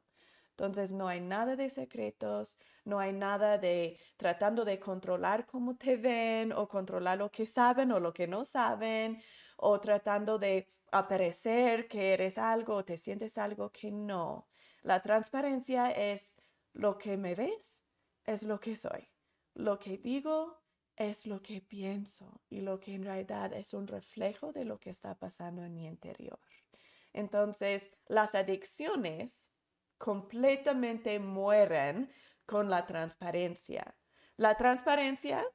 Entonces 0.50 0.90
no 0.92 1.06
hay 1.06 1.20
nada 1.20 1.54
de 1.54 1.68
secretos, 1.68 2.58
no 2.84 2.98
hay 2.98 3.12
nada 3.12 3.56
de 3.56 3.98
tratando 4.16 4.64
de 4.64 4.80
controlar 4.80 5.46
cómo 5.46 5.76
te 5.76 5.96
ven 5.96 6.52
o 6.52 6.68
controlar 6.68 7.18
lo 7.18 7.30
que 7.30 7.46
saben 7.46 7.92
o 7.92 8.00
lo 8.00 8.12
que 8.12 8.26
no 8.26 8.44
saben 8.44 9.22
o 9.62 9.80
tratando 9.80 10.38
de 10.38 10.66
aparecer 10.90 11.86
que 11.86 12.12
eres 12.12 12.36
algo 12.36 12.74
o 12.74 12.84
te 12.84 12.96
sientes 12.96 13.38
algo 13.38 13.70
que 13.70 13.92
no. 13.92 14.48
La 14.82 15.00
transparencia 15.00 15.90
es 15.92 16.36
lo 16.72 16.98
que 16.98 17.16
me 17.16 17.36
ves, 17.36 17.86
es 18.24 18.42
lo 18.42 18.58
que 18.58 18.74
soy. 18.74 19.08
Lo 19.54 19.78
que 19.78 19.98
digo 19.98 20.60
es 20.96 21.26
lo 21.26 21.40
que 21.40 21.60
pienso 21.60 22.42
y 22.50 22.60
lo 22.60 22.80
que 22.80 22.94
en 22.94 23.04
realidad 23.04 23.52
es 23.52 23.72
un 23.72 23.86
reflejo 23.86 24.52
de 24.52 24.64
lo 24.64 24.80
que 24.80 24.90
está 24.90 25.14
pasando 25.14 25.62
en 25.64 25.74
mi 25.74 25.86
interior. 25.86 26.40
Entonces, 27.12 27.90
las 28.08 28.34
adicciones 28.34 29.52
completamente 29.96 31.20
mueren 31.20 32.10
con 32.46 32.68
la 32.68 32.84
transparencia. 32.86 33.94
La 34.36 34.56
transparencia 34.56 35.46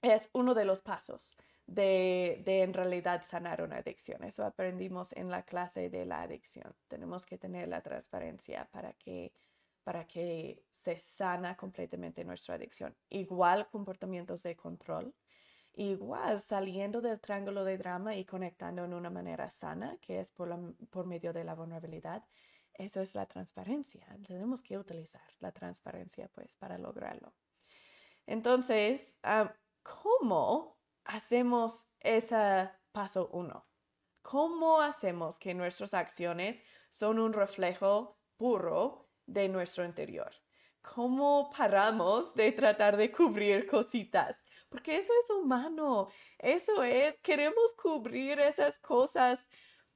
es 0.00 0.30
uno 0.32 0.54
de 0.54 0.64
los 0.64 0.80
pasos 0.80 1.36
de, 1.66 2.42
en 2.46 2.72
realidad 2.72 3.22
sanar 3.24 3.62
una 3.62 3.78
adicción. 3.78 4.22
Eso 4.24 4.44
aprendimos 4.44 5.12
en 5.12 5.30
la 5.30 5.42
clase 5.42 5.90
de 5.90 6.06
la 6.06 6.22
adicción. 6.22 6.74
Tenemos 6.88 7.26
que 7.26 7.38
tener 7.38 7.68
la 7.68 7.82
transparencia 7.82 8.68
para 8.70 8.92
que, 8.94 9.32
para 9.84 10.06
que 10.06 10.62
se 10.70 10.96
sana 10.96 11.56
completamente 11.56 12.24
nuestra 12.24 12.54
adicción. 12.54 12.96
Igual 13.08 13.68
comportamientos 13.68 14.42
de 14.42 14.56
control 14.56 15.14
igual 15.76 16.40
saliendo 16.40 17.02
del 17.02 17.20
triángulo 17.20 17.62
de 17.62 17.76
drama 17.76 18.16
y 18.16 18.24
conectando 18.24 18.84
en 18.84 18.94
una 18.94 19.10
manera 19.10 19.50
sana, 19.50 19.98
que 20.00 20.18
es 20.20 20.30
por, 20.30 20.74
por 20.88 21.06
medio 21.06 21.32
de 21.32 21.44
la 21.44 21.54
vulnerabilidad, 21.54 22.24
eso 22.72 23.00
es 23.00 23.14
la 23.14 23.26
transparencia. 23.26 24.06
Tenemos 24.26 24.62
que 24.62 24.78
utilizar 24.78 25.26
la 25.38 25.52
transparencia 25.52 26.28
pues 26.28 26.56
para 26.56 26.78
lograrlo. 26.78 27.34
Entonces, 28.26 29.18
¿cómo 29.82 30.75
hacemos 31.06 31.86
ese 32.00 32.70
paso 32.92 33.28
uno? 33.32 33.66
¿Cómo 34.22 34.80
hacemos 34.80 35.38
que 35.38 35.54
nuestras 35.54 35.94
acciones 35.94 36.60
son 36.90 37.18
un 37.18 37.32
reflejo 37.32 38.18
puro 38.36 39.08
de 39.26 39.48
nuestro 39.48 39.84
interior? 39.84 40.32
¿Cómo 40.82 41.50
paramos 41.56 42.34
de 42.34 42.52
tratar 42.52 42.96
de 42.96 43.10
cubrir 43.10 43.66
cositas? 43.66 44.44
porque 44.76 44.96
eso 44.96 45.12
es 45.22 45.30
humano, 45.30 46.08
eso 46.38 46.82
es, 46.82 47.18
queremos 47.22 47.74
cubrir 47.74 48.38
esas 48.38 48.78
cosas 48.78 49.48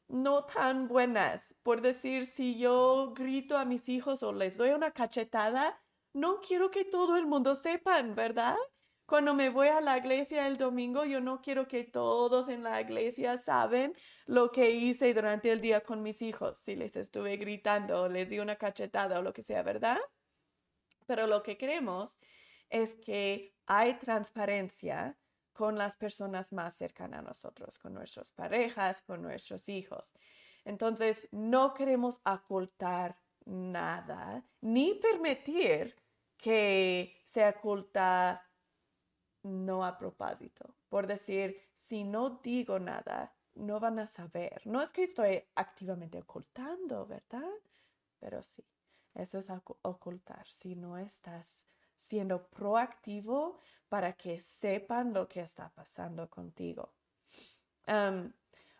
no 0.08 0.44
tan 0.44 0.88
buenas. 0.88 1.54
Por 1.62 1.82
decir, 1.82 2.26
si 2.26 2.58
yo 2.58 3.12
grito 3.14 3.58
a 3.58 3.64
mis 3.64 3.88
hijos 3.88 4.22
o 4.22 4.32
les 4.32 4.56
doy 4.56 4.70
una 4.70 4.90
cachetada, 4.90 5.80
no 6.12 6.40
quiero 6.40 6.70
que 6.70 6.84
todo 6.84 7.16
el 7.16 7.26
mundo 7.26 7.54
sepan, 7.54 8.14
¿verdad? 8.14 8.56
Cuando 9.10 9.34
me 9.34 9.48
voy 9.48 9.66
a 9.66 9.80
la 9.80 9.98
iglesia 9.98 10.46
el 10.46 10.56
domingo, 10.56 11.04
yo 11.04 11.20
no 11.20 11.42
quiero 11.42 11.66
que 11.66 11.82
todos 11.82 12.48
en 12.48 12.62
la 12.62 12.80
iglesia 12.80 13.38
saben 13.38 13.92
lo 14.26 14.52
que 14.52 14.70
hice 14.70 15.12
durante 15.12 15.50
el 15.50 15.60
día 15.60 15.80
con 15.80 16.00
mis 16.00 16.22
hijos, 16.22 16.58
si 16.58 16.76
les 16.76 16.94
estuve 16.94 17.36
gritando 17.36 18.08
les 18.08 18.28
di 18.28 18.38
una 18.38 18.54
cachetada 18.54 19.18
o 19.18 19.22
lo 19.22 19.32
que 19.32 19.42
sea, 19.42 19.64
¿verdad? 19.64 19.98
Pero 21.06 21.26
lo 21.26 21.42
que 21.42 21.58
queremos 21.58 22.20
es 22.68 22.94
que 22.94 23.52
hay 23.66 23.94
transparencia 23.94 25.18
con 25.54 25.76
las 25.76 25.96
personas 25.96 26.52
más 26.52 26.76
cercanas 26.76 27.18
a 27.18 27.22
nosotros, 27.22 27.80
con 27.80 27.92
nuestras 27.92 28.30
parejas, 28.30 29.02
con 29.02 29.22
nuestros 29.22 29.68
hijos. 29.68 30.12
Entonces, 30.64 31.26
no 31.32 31.74
queremos 31.74 32.20
ocultar 32.24 33.18
nada, 33.44 34.44
ni 34.60 34.94
permitir 34.94 35.96
que 36.36 37.20
se 37.24 37.48
oculta 37.48 38.46
no 39.42 39.84
a 39.84 39.96
propósito. 39.98 40.74
Por 40.88 41.06
decir, 41.06 41.60
si 41.76 42.04
no 42.04 42.40
digo 42.42 42.78
nada, 42.78 43.34
no 43.54 43.80
van 43.80 43.98
a 43.98 44.06
saber. 44.06 44.62
No 44.64 44.82
es 44.82 44.92
que 44.92 45.04
estoy 45.04 45.42
activamente 45.54 46.18
ocultando, 46.18 47.06
¿verdad? 47.06 47.50
Pero 48.18 48.42
sí, 48.42 48.64
eso 49.14 49.38
es 49.38 49.50
ocultar. 49.82 50.46
Si 50.48 50.76
no 50.76 50.98
estás 50.98 51.66
siendo 51.94 52.48
proactivo 52.48 53.58
para 53.88 54.14
que 54.14 54.40
sepan 54.40 55.12
lo 55.12 55.28
que 55.28 55.40
está 55.40 55.70
pasando 55.70 56.28
contigo. 56.28 56.94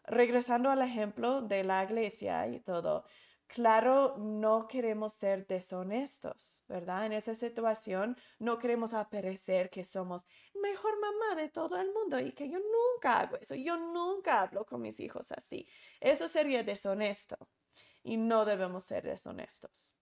regresando 0.04 0.70
al 0.70 0.82
ejemplo 0.82 1.42
de 1.42 1.62
la 1.62 1.84
iglesia 1.84 2.46
y 2.48 2.60
todo, 2.60 3.04
claro, 3.52 4.16
no 4.18 4.66
queremos 4.68 5.12
ser 5.12 5.46
deshonestos, 5.46 6.64
¿verdad? 6.68 7.06
En 7.06 7.12
esa 7.12 7.34
situación 7.34 8.16
no 8.38 8.58
queremos 8.58 8.94
aparecer 8.94 9.70
que 9.70 9.84
somos 9.84 10.26
mejor 10.54 10.98
mamá 11.00 11.34
de 11.40 11.48
todo 11.48 11.76
el 11.76 11.92
mundo 11.92 12.18
y 12.20 12.32
que 12.32 12.48
yo 12.48 12.58
nunca 12.58 13.20
hago 13.20 13.36
eso, 13.36 13.54
yo 13.54 13.76
nunca 13.76 14.42
hablo 14.42 14.64
con 14.64 14.80
mis 14.82 15.00
hijos 15.00 15.32
así. 15.32 15.66
Eso 16.00 16.28
sería 16.28 16.62
deshonesto 16.62 17.36
y 18.02 18.16
no 18.16 18.44
debemos 18.44 18.84
ser 18.84 19.04
deshonestos 19.04 19.96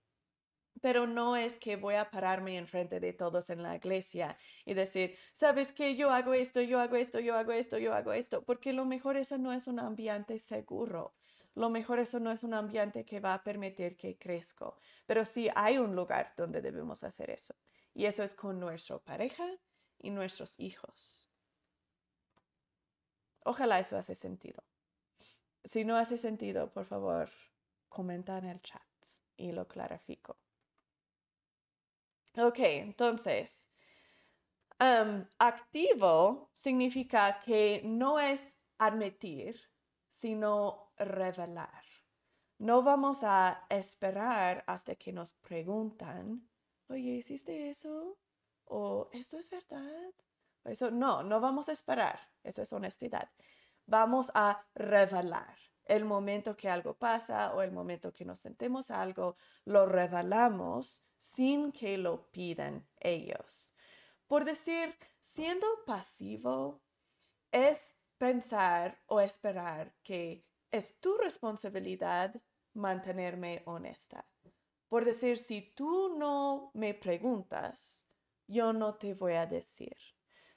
pero 0.81 1.07
no 1.07 1.37
es 1.37 1.59
que 1.59 1.77
voy 1.77 1.95
a 1.97 2.11
pararme 2.11 2.57
enfrente 2.57 3.01
de 3.01 3.13
todos 3.13 3.51
en 3.51 3.63
la 3.63 3.77
iglesia 3.77 4.37
y 4.65 4.75
decir, 4.75 5.17
sabes 5.33 5.73
que 5.73 5.97
yo 5.97 6.11
hago 6.11 6.35
esto, 6.35 6.61
yo 6.61 6.81
hago 6.81 6.97
esto, 6.97 7.21
yo 7.21 7.37
hago 7.37 7.53
esto, 7.53 7.79
yo 7.79 7.95
hago 7.95 8.13
esto, 8.13 8.45
porque 8.45 8.73
lo 8.73 8.85
mejor 8.85 9.17
eso 9.17 9.39
no 9.39 9.53
es 9.53 9.67
un 9.67 9.81
ambiente 9.81 10.39
seguro. 10.39 11.17
Lo 11.59 11.71
mejor 11.71 11.99
eso 11.99 12.21
no 12.21 12.31
es 12.31 12.45
un 12.45 12.55
ambiente 12.55 13.05
que 13.05 13.19
va 13.19 13.35
a 13.35 13.43
permitir 13.43 13.97
que 13.97 14.17
crezca, 14.17 14.73
pero 15.07 15.25
sí 15.25 15.49
hay 15.57 15.77
un 15.77 15.97
lugar 15.97 16.33
donde 16.37 16.63
debemos 16.63 17.03
hacer 17.03 17.31
eso. 17.31 17.53
Y 17.95 18.05
eso 18.05 18.23
es 18.23 18.33
con 18.33 18.61
nuestra 18.61 19.01
pareja 19.01 19.45
y 19.99 20.11
nuestros 20.11 20.55
hijos. 20.61 21.29
Ojalá 23.45 23.81
eso 23.81 23.97
hace 23.97 24.15
sentido. 24.15 24.63
si 25.65 25.85
no 25.85 25.97
hace 25.97 26.17
sentido, 26.17 26.71
por 26.73 26.85
favor, 26.85 27.29
comenta 27.89 28.39
en 28.39 28.45
el 28.45 28.63
chat 28.63 28.83
y 29.37 29.51
lo 29.51 29.67
clarifico. 29.67 30.37
Ok, 32.37 32.59
entonces, 32.61 33.69
activo 35.39 36.53
significa 36.55 37.41
que 37.41 37.83
no 37.85 38.21
es 38.21 38.57
admitir, 38.79 39.61
sino 40.07 40.88
revelar. 40.99 41.83
No 42.59 42.83
vamos 42.83 43.23
a 43.23 43.67
esperar 43.69 44.65
hasta 44.67 44.97
que 44.97 45.13
nos 45.13 45.33
preguntan, 45.35 46.49
oye, 46.89 47.11
¿hiciste 47.17 47.71
eso? 47.71 48.19
¿O 48.65 49.09
esto 49.13 49.39
es 49.39 49.49
verdad? 49.49 50.13
Eso 50.65 50.91
no, 50.91 51.23
no 51.23 51.41
vamos 51.41 51.69
a 51.69 51.73
esperar. 51.73 52.19
Eso 52.43 52.63
es 52.63 52.73
honestidad. 52.73 53.31
Vamos 53.87 54.31
a 54.35 54.67
revelar. 54.75 55.57
El 55.85 56.05
momento 56.05 56.57
que 56.57 56.69
algo 56.69 56.99
pasa 56.99 57.55
o 57.55 57.63
el 57.63 57.73
momento 57.73 58.13
que 58.13 58.25
nos 58.25 58.41
sentimos 58.41 58.91
algo, 58.91 59.37
lo 59.65 59.87
revelamos 59.87 61.03
sin 61.17 61.73
que 61.73 61.97
lo 61.97 62.31
pidan 62.31 62.87
ellos. 62.97 63.73
Por 64.27 64.45
decir, 64.45 64.95
siendo 65.21 65.67
pasivo 65.87 66.83
es 67.51 67.97
pensar 68.19 69.01
o 69.07 69.21
esperar 69.21 69.95
que 70.03 70.45
es 70.71 70.99
tu 71.01 71.17
responsabilidad 71.17 72.41
mantenerme 72.75 73.63
honesta. 73.67 74.27
Por 74.89 75.05
decir, 75.05 75.39
si 75.39 75.73
tú 75.75 76.17
no 76.17 76.71
me 76.75 76.95
preguntas, 76.95 78.05
yo 78.47 78.73
no 78.73 78.97
te 78.97 79.15
voy 79.15 79.35
a 79.35 79.47
decir. 79.47 79.97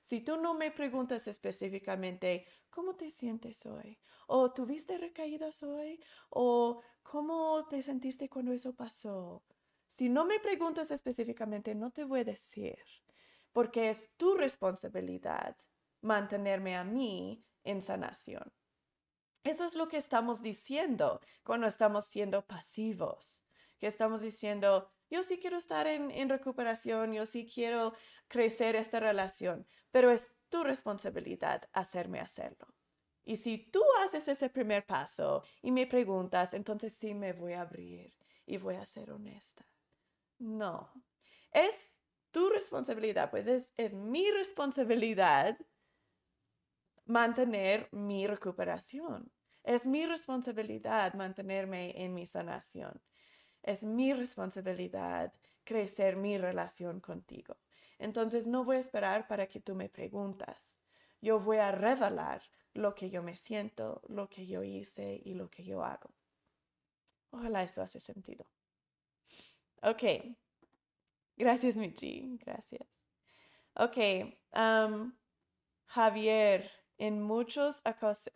Si 0.01 0.21
tú 0.21 0.37
no 0.37 0.53
me 0.53 0.71
preguntas 0.71 1.27
específicamente, 1.27 2.47
¿cómo 2.69 2.95
te 2.95 3.09
sientes 3.09 3.65
hoy? 3.65 3.99
¿O 4.27 4.51
tuviste 4.51 4.97
recaídas 4.97 5.61
hoy? 5.63 6.03
¿O 6.29 6.81
cómo 7.03 7.67
te 7.67 7.81
sentiste 7.81 8.29
cuando 8.29 8.51
eso 8.53 8.73
pasó? 8.73 9.43
Si 9.87 10.09
no 10.09 10.25
me 10.25 10.39
preguntas 10.39 10.89
específicamente, 10.91 11.75
no 11.75 11.91
te 11.91 12.05
voy 12.05 12.21
a 12.21 12.25
decir, 12.25 12.77
porque 13.51 13.89
es 13.89 14.11
tu 14.15 14.35
responsabilidad 14.35 15.57
mantenerme 16.01 16.77
a 16.77 16.83
mí 16.83 17.45
en 17.63 17.81
sanación. 17.81 18.51
Eso 19.43 19.65
es 19.65 19.73
lo 19.75 19.87
que 19.87 19.97
estamos 19.97 20.41
diciendo 20.41 21.19
cuando 21.43 21.67
estamos 21.67 22.05
siendo 22.05 22.45
pasivos, 22.45 23.43
que 23.79 23.87
estamos 23.87 24.21
diciendo, 24.21 24.91
yo 25.09 25.23
sí 25.23 25.39
quiero 25.39 25.57
estar 25.57 25.87
en, 25.87 26.29
recuperación, 26.29 27.13
yo 27.13 27.25
sí 27.25 27.49
quiero 27.51 27.93
crecer 28.27 28.75
esta 28.75 28.99
relación, 28.99 29.65
pero 29.89 30.11
es 30.11 30.31
tu 30.49 30.63
responsabilidad 30.63 31.67
hacerme 31.73 32.19
hacerlo. 32.19 32.67
Y 33.23 33.37
si 33.37 33.57
tú 33.57 33.81
haces 34.03 34.27
ese 34.27 34.49
primer 34.49 34.85
paso 34.85 35.43
y 35.61 35.71
me 35.71 35.87
preguntas, 35.87 36.53
entonces 36.53 36.93
sí 36.93 37.13
me 37.13 37.33
voy 37.33 37.53
a 37.53 37.61
abrir 37.61 38.13
y 38.45 38.57
voy 38.57 38.75
a 38.75 38.85
ser 38.85 39.11
honesta. 39.11 39.65
No, 40.37 40.91
es 41.51 41.99
tu 42.31 42.49
responsabilidad, 42.49 43.29
pues 43.31 43.47
es, 43.47 43.73
es 43.75 43.93
mi 43.93 44.29
responsabilidad 44.31 45.57
mantener 47.11 47.89
mi 47.91 48.25
recuperación. 48.25 49.31
Es 49.63 49.85
mi 49.85 50.05
responsabilidad 50.05 51.13
mantenerme 51.13 52.01
en 52.03 52.13
mi 52.13 52.25
sanación. 52.25 53.01
Es 53.61 53.83
mi 53.83 54.13
responsabilidad 54.13 55.33
crecer 55.63 56.15
mi 56.15 56.37
relación 56.37 57.01
contigo. 57.01 57.57
Entonces 57.99 58.47
no 58.47 58.63
voy 58.63 58.77
a 58.77 58.79
esperar 58.79 59.27
para 59.27 59.47
que 59.47 59.59
tú 59.59 59.75
me 59.75 59.89
preguntas. 59.89 60.79
Yo 61.21 61.39
voy 61.39 61.57
a 61.57 61.71
revelar 61.71 62.41
lo 62.73 62.95
que 62.95 63.09
yo 63.09 63.21
me 63.21 63.35
siento, 63.35 64.01
lo 64.07 64.29
que 64.29 64.47
yo 64.47 64.63
hice 64.63 65.21
y 65.23 65.33
lo 65.33 65.49
que 65.49 65.63
yo 65.63 65.83
hago. 65.83 66.11
Ojalá 67.29 67.61
eso 67.61 67.81
hace 67.81 67.99
sentido. 67.99 68.47
Ok. 69.83 70.03
Gracias, 71.35 71.75
Michi. 71.75 72.37
Gracias. 72.39 72.87
Ok. 73.75 73.97
Javier, 75.85 76.71
en 77.01 77.19
muchas 77.19 77.81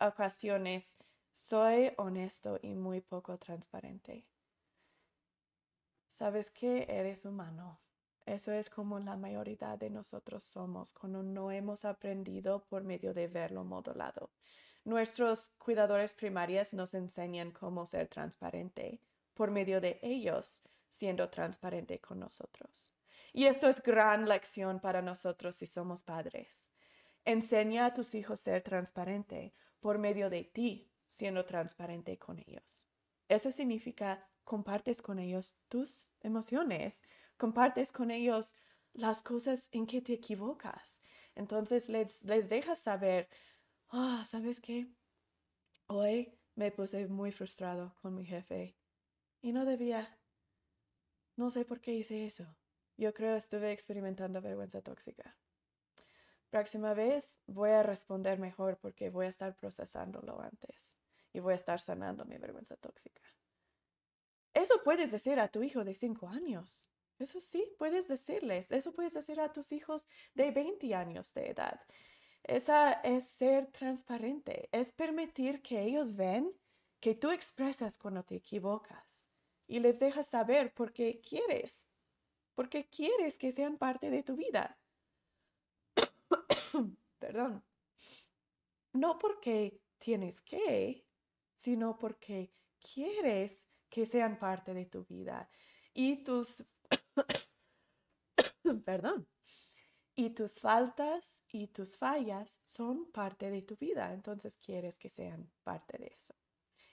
ocasiones 0.00 0.96
soy 1.30 1.92
honesto 1.98 2.58
y 2.60 2.74
muy 2.74 3.00
poco 3.00 3.38
transparente. 3.38 4.26
Sabes 6.08 6.50
que 6.50 6.84
eres 6.88 7.24
humano. 7.24 7.78
Eso 8.24 8.50
es 8.50 8.68
como 8.68 8.98
la 8.98 9.16
mayoría 9.16 9.76
de 9.76 9.88
nosotros 9.88 10.42
somos 10.42 10.92
cuando 10.92 11.22
no 11.22 11.52
hemos 11.52 11.84
aprendido 11.84 12.64
por 12.64 12.82
medio 12.82 13.14
de 13.14 13.28
verlo 13.28 13.62
modulado. 13.62 14.30
Nuestros 14.82 15.50
cuidadores 15.58 16.12
primarios 16.12 16.74
nos 16.74 16.92
enseñan 16.94 17.52
cómo 17.52 17.86
ser 17.86 18.08
transparente 18.08 19.00
por 19.34 19.52
medio 19.52 19.80
de 19.80 20.00
ellos 20.02 20.64
siendo 20.88 21.28
transparente 21.28 22.00
con 22.00 22.18
nosotros. 22.18 22.92
Y 23.32 23.44
esto 23.44 23.68
es 23.68 23.80
gran 23.80 24.26
lección 24.28 24.80
para 24.80 25.02
nosotros 25.02 25.54
si 25.54 25.68
somos 25.68 26.02
padres. 26.02 26.68
Enseña 27.26 27.86
a 27.86 27.92
tus 27.92 28.14
hijos 28.14 28.38
ser 28.38 28.62
transparente 28.62 29.52
por 29.80 29.98
medio 29.98 30.30
de 30.30 30.44
ti 30.44 30.92
siendo 31.08 31.44
transparente 31.44 32.18
con 32.18 32.38
ellos. 32.38 32.86
Eso 33.28 33.50
significa 33.50 34.30
compartes 34.44 35.02
con 35.02 35.18
ellos 35.18 35.56
tus 35.68 36.12
emociones, 36.20 37.02
compartes 37.36 37.90
con 37.90 38.12
ellos 38.12 38.54
las 38.92 39.22
cosas 39.22 39.68
en 39.72 39.86
que 39.88 40.00
te 40.00 40.12
equivocas. 40.12 41.02
Entonces 41.34 41.88
les, 41.88 42.22
les 42.22 42.48
dejas 42.48 42.78
saber, 42.78 43.28
ah, 43.88 44.22
¿sabes 44.24 44.60
qué? 44.60 44.86
Hoy 45.88 46.32
me 46.54 46.70
puse 46.70 47.08
muy 47.08 47.32
frustrado 47.32 47.96
con 48.02 48.14
mi 48.14 48.24
jefe 48.24 48.76
y 49.42 49.50
no 49.50 49.64
debía. 49.64 50.16
No 51.34 51.50
sé 51.50 51.64
por 51.64 51.80
qué 51.80 51.92
hice 51.92 52.24
eso. 52.24 52.46
Yo 52.96 53.12
creo 53.12 53.34
estuve 53.34 53.72
experimentando 53.72 54.40
vergüenza 54.40 54.80
tóxica. 54.80 55.36
Próxima 56.50 56.94
vez 56.94 57.40
voy 57.46 57.70
a 57.70 57.82
responder 57.82 58.38
mejor 58.38 58.78
porque 58.78 59.10
voy 59.10 59.26
a 59.26 59.30
estar 59.30 59.54
procesándolo 59.56 60.40
antes 60.40 60.96
y 61.32 61.40
voy 61.40 61.52
a 61.52 61.56
estar 61.56 61.80
sanando 61.80 62.24
mi 62.24 62.38
vergüenza 62.38 62.76
tóxica. 62.76 63.22
Eso 64.54 64.82
puedes 64.82 65.12
decir 65.12 65.38
a 65.38 65.48
tu 65.48 65.62
hijo 65.62 65.84
de 65.84 65.94
5 65.94 66.28
años. 66.28 66.90
Eso 67.18 67.40
sí, 67.40 67.74
puedes 67.78 68.08
decirles. 68.08 68.70
Eso 68.72 68.92
puedes 68.92 69.14
decir 69.14 69.40
a 69.40 69.52
tus 69.52 69.72
hijos 69.72 70.08
de 70.34 70.50
20 70.50 70.94
años 70.94 71.34
de 71.34 71.50
edad. 71.50 71.80
Esa 72.42 72.92
es 72.92 73.28
ser 73.28 73.66
transparente, 73.72 74.68
es 74.70 74.92
permitir 74.92 75.62
que 75.62 75.82
ellos 75.82 76.14
ven 76.14 76.52
que 77.00 77.14
tú 77.14 77.30
expresas 77.30 77.98
cuando 77.98 78.22
te 78.22 78.36
equivocas 78.36 79.32
y 79.66 79.80
les 79.80 79.98
dejas 79.98 80.28
saber 80.28 80.72
por 80.72 80.92
qué 80.92 81.20
quieres, 81.20 81.88
porque 82.54 82.88
quieres 82.88 83.36
que 83.36 83.50
sean 83.50 83.78
parte 83.78 84.10
de 84.10 84.22
tu 84.22 84.36
vida. 84.36 84.78
Perdón. 87.18 87.64
No 88.92 89.18
porque 89.18 89.80
tienes 89.98 90.40
que, 90.40 91.06
sino 91.54 91.98
porque 91.98 92.52
quieres 92.78 93.68
que 93.88 94.06
sean 94.06 94.38
parte 94.38 94.74
de 94.74 94.86
tu 94.86 95.04
vida. 95.04 95.50
Y 95.92 96.22
tus, 96.24 96.64
perdón, 98.84 99.28
y 100.14 100.30
tus 100.30 100.60
faltas 100.60 101.42
y 101.48 101.68
tus 101.68 101.96
fallas 101.98 102.62
son 102.64 103.10
parte 103.12 103.50
de 103.50 103.62
tu 103.62 103.76
vida, 103.76 104.12
entonces 104.12 104.56
quieres 104.58 104.98
que 104.98 105.08
sean 105.08 105.50
parte 105.62 105.98
de 105.98 106.06
eso. 106.06 106.34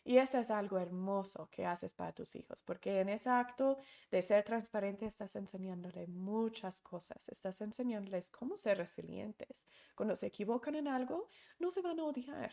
Y 0.06 0.18
eso 0.18 0.38
es 0.38 0.52
algo 0.52 0.78
hermoso 0.80 1.50
que 1.50 1.66
haces 1.66 1.94
para 1.94 2.12
tus 2.12 2.36
hijos, 2.36 2.62
porque 2.62 3.00
en 3.00 3.10
ese 3.10 3.30
acto 3.30 3.78
de 4.12 4.22
ser 4.22 4.44
transparente 4.44 5.06
estás 5.06 5.36
enseñándole 5.36 6.08
muchas 6.08 6.82
cosas, 6.82 7.30
estás 7.30 7.62
enseñándoles 7.62 8.30
cómo 8.30 8.58
ser 8.58 8.78
resilientes. 8.80 9.68
Cuando 9.96 10.16
se 10.16 10.28
equivocan 10.28 10.76
en 10.76 10.90
algo, 10.90 11.30
no 11.58 11.72
se 11.72 11.82
van 11.82 12.02
a 12.02 12.06
odiar, 12.06 12.52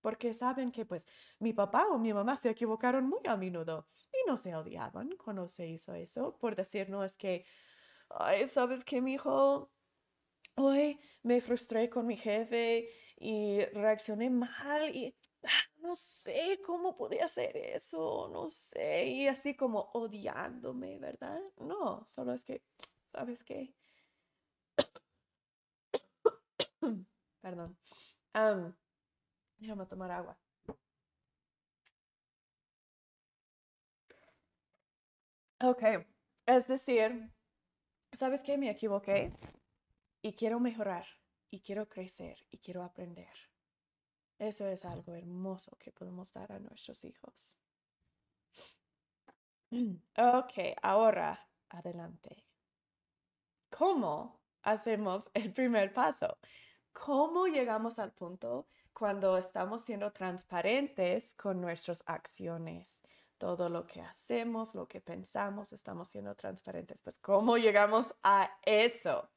porque 0.00 0.32
saben 0.32 0.72
que 0.72 0.86
pues 0.86 1.06
mi 1.38 1.52
papá 1.52 1.86
o 1.88 1.98
mi 1.98 2.12
mamá 2.12 2.36
se 2.36 2.50
equivocaron 2.50 3.06
muy 3.08 3.20
a 3.26 3.36
menudo 3.36 3.86
y 4.12 4.28
no 4.28 4.36
se 4.36 4.54
odiaban 4.54 5.10
cuando 5.16 5.48
se 5.48 5.66
hizo 5.68 5.94
eso 5.94 6.36
por 6.38 6.56
decir 6.56 6.88
no 6.88 7.04
es 7.04 7.16
que, 7.16 7.44
ay, 8.08 8.48
sabes 8.48 8.84
que 8.84 9.00
mi 9.00 9.14
hijo, 9.14 9.70
hoy 10.56 11.00
me 11.22 11.40
frustré 11.40 11.90
con 11.90 12.06
mi 12.06 12.16
jefe 12.16 12.88
y 13.16 13.64
reaccioné 13.66 14.30
mal 14.30 14.94
y 14.94 15.14
ah, 15.44 15.69
no 15.82 15.94
sé 15.96 16.60
cómo 16.64 16.96
podía 16.96 17.24
hacer 17.26 17.56
eso, 17.56 18.28
no 18.32 18.50
sé, 18.50 19.06
y 19.06 19.26
así 19.28 19.56
como 19.56 19.90
odiándome, 19.94 20.98
¿verdad? 20.98 21.40
No, 21.58 22.04
solo 22.06 22.32
es 22.32 22.44
que, 22.44 22.62
¿sabes 23.12 23.44
qué? 23.44 23.74
Perdón. 27.40 27.78
Déjame 29.58 29.86
tomar 29.86 30.10
agua. 30.10 30.38
Ok, 35.62 35.82
es 36.46 36.66
decir, 36.68 37.30
¿sabes 38.12 38.42
qué? 38.42 38.56
Me 38.56 38.70
equivoqué 38.70 39.32
y 40.22 40.32
quiero 40.34 40.58
mejorar 40.58 41.06
y 41.50 41.60
quiero 41.60 41.88
crecer 41.88 42.46
y 42.50 42.58
quiero 42.58 42.82
aprender. 42.82 43.49
Eso 44.40 44.66
es 44.66 44.86
algo 44.86 45.14
hermoso 45.14 45.76
que 45.78 45.92
podemos 45.92 46.32
dar 46.32 46.50
a 46.50 46.58
nuestros 46.58 47.04
hijos. 47.04 47.58
Ok, 50.16 50.76
ahora 50.82 51.38
adelante. 51.68 52.44
¿Cómo 53.68 54.40
hacemos 54.62 55.30
el 55.32 55.52
primer 55.52 55.92
paso? 55.92 56.38
¿Cómo 56.92 57.46
llegamos 57.46 58.00
al 58.00 58.12
punto 58.12 58.66
cuando 58.92 59.36
estamos 59.36 59.82
siendo 59.82 60.10
transparentes 60.10 61.34
con 61.34 61.60
nuestras 61.60 62.02
acciones? 62.06 63.00
Todo 63.38 63.68
lo 63.68 63.86
que 63.86 64.00
hacemos, 64.00 64.74
lo 64.74 64.88
que 64.88 65.00
pensamos, 65.00 65.72
estamos 65.72 66.08
siendo 66.08 66.34
transparentes. 66.34 67.00
Pues, 67.00 67.18
¿cómo 67.18 67.58
llegamos 67.58 68.12
a 68.24 68.50
eso? 68.62 69.30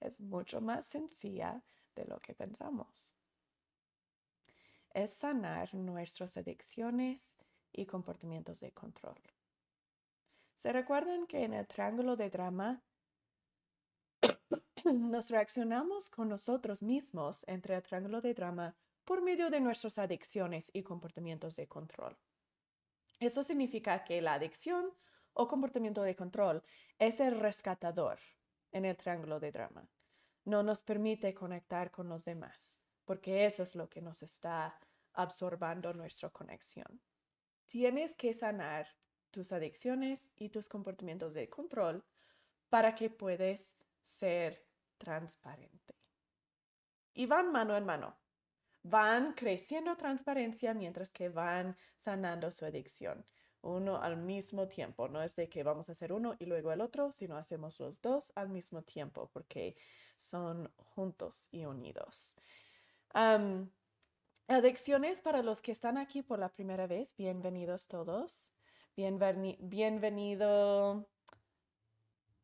Es 0.00 0.20
mucho 0.20 0.60
más 0.60 0.86
sencilla 0.86 1.62
de 1.94 2.04
lo 2.04 2.18
que 2.20 2.34
pensamos. 2.34 3.14
Es 4.92 5.14
sanar 5.14 5.74
nuestras 5.74 6.36
adicciones 6.36 7.36
y 7.72 7.86
comportamientos 7.86 8.60
de 8.60 8.72
control. 8.72 9.20
¿Se 10.56 10.72
recuerdan 10.72 11.26
que 11.26 11.44
en 11.44 11.54
el 11.54 11.66
triángulo 11.66 12.16
de 12.16 12.28
drama 12.28 12.82
nos 14.84 15.30
reaccionamos 15.30 16.10
con 16.10 16.28
nosotros 16.28 16.82
mismos 16.82 17.44
entre 17.46 17.76
el 17.76 17.82
triángulo 17.82 18.20
de 18.20 18.34
drama 18.34 18.76
por 19.04 19.22
medio 19.22 19.48
de 19.48 19.60
nuestras 19.60 19.98
adicciones 19.98 20.70
y 20.72 20.82
comportamientos 20.82 21.56
de 21.56 21.68
control? 21.68 22.18
Eso 23.20 23.42
significa 23.42 24.04
que 24.04 24.20
la 24.20 24.34
adicción 24.34 24.92
o 25.34 25.46
comportamiento 25.46 26.02
de 26.02 26.16
control 26.16 26.62
es 26.98 27.20
el 27.20 27.38
rescatador 27.38 28.18
en 28.72 28.84
el 28.84 28.96
triángulo 28.96 29.40
de 29.40 29.52
drama. 29.52 29.88
No 30.44 30.62
nos 30.62 30.82
permite 30.82 31.32
conectar 31.34 31.90
con 31.90 32.08
los 32.08 32.24
demás, 32.24 32.82
porque 33.10 33.44
eso 33.44 33.64
es 33.64 33.74
lo 33.74 33.88
que 33.88 34.00
nos 34.00 34.22
está 34.22 34.78
absorbando 35.14 35.92
nuestra 35.92 36.30
conexión. 36.30 37.02
Tienes 37.66 38.14
que 38.14 38.32
sanar 38.32 38.86
tus 39.32 39.50
adicciones 39.50 40.30
y 40.36 40.50
tus 40.50 40.68
comportamientos 40.68 41.34
de 41.34 41.48
control 41.48 42.04
para 42.68 42.94
que 42.94 43.10
puedas 43.10 43.76
ser 44.00 44.64
transparente. 44.96 45.96
Y 47.12 47.26
van 47.26 47.50
mano 47.50 47.76
en 47.76 47.84
mano. 47.84 48.16
Van 48.84 49.32
creciendo 49.32 49.96
transparencia 49.96 50.72
mientras 50.72 51.10
que 51.10 51.30
van 51.30 51.76
sanando 51.98 52.52
su 52.52 52.64
adicción. 52.64 53.26
Uno 53.60 54.00
al 54.00 54.18
mismo 54.18 54.68
tiempo. 54.68 55.08
No 55.08 55.20
es 55.20 55.34
de 55.34 55.48
que 55.48 55.64
vamos 55.64 55.88
a 55.88 55.92
hacer 55.92 56.12
uno 56.12 56.36
y 56.38 56.46
luego 56.46 56.70
el 56.70 56.80
otro, 56.80 57.10
sino 57.10 57.36
hacemos 57.36 57.80
los 57.80 58.00
dos 58.00 58.32
al 58.36 58.50
mismo 58.50 58.82
tiempo 58.82 59.28
porque 59.32 59.74
son 60.16 60.72
juntos 60.76 61.48
y 61.50 61.64
unidos. 61.64 62.36
Adicciones 64.48 65.20
para 65.20 65.42
los 65.42 65.62
que 65.62 65.72
están 65.72 65.98
aquí 65.98 66.22
por 66.22 66.38
la 66.38 66.48
primera 66.50 66.86
vez. 66.86 67.14
Bienvenidos 67.16 67.86
todos 67.88 68.50
bienvenido 69.60 71.08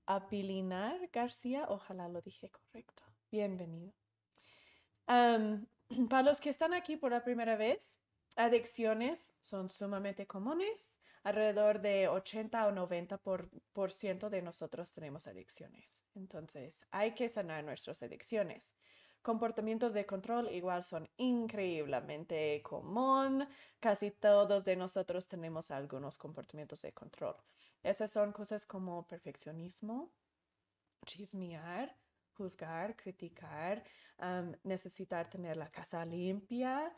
a 0.07 0.29
Pilinar 0.29 1.09
García. 1.13 1.67
Ojalá 1.69 2.09
lo 2.09 2.21
dije 2.23 2.51
correcto. 2.51 3.03
Bienvenido. 3.31 3.93
para 6.09 6.23
los 6.23 6.41
que 6.41 6.51
están 6.51 6.73
aquí 6.73 6.97
por 6.97 7.13
la 7.13 7.23
primera 7.23 7.57
vez, 7.57 8.01
adicciones 8.37 9.35
son 9.41 9.69
sumamente 9.69 10.27
comunes. 10.27 10.99
Alrededor 11.25 11.81
de 11.81 12.09
80 12.09 12.69
o 12.69 12.73
90 12.73 13.19
por, 13.19 13.51
por 13.73 13.91
ciento 13.91 14.31
de 14.31 14.43
nosotros 14.43 14.93
tenemos 14.93 15.27
adicciones. 15.27 16.05
Entonces, 16.15 16.87
hay 16.91 17.15
que 17.15 17.29
sanar 17.29 17.65
nuestras 17.65 18.03
adicciones. 18.03 18.77
Comportamientos 19.27 19.93
de 19.93 20.07
control 20.07 20.49
igual 20.53 20.85
son 20.85 21.09
increíblemente 21.17 22.63
común. 22.63 23.45
Casi 23.81 24.13
todos 24.13 24.65
de 24.65 24.77
nosotros 24.77 25.27
tenemos 25.27 25.73
algunos 25.73 26.17
comportamientos 26.17 26.81
de 26.83 26.93
control. 26.93 27.35
Esas 27.83 28.13
son 28.13 28.31
cosas 28.31 28.65
como 28.65 29.05
perfeccionismo, 29.09 30.13
chismear, 31.07 31.93
juzgar, 32.35 32.95
criticar, 32.95 33.83
necesitar 34.63 35.29
tener 35.29 35.57
la 35.57 35.71
casa 35.71 36.05
limpia, 36.05 36.95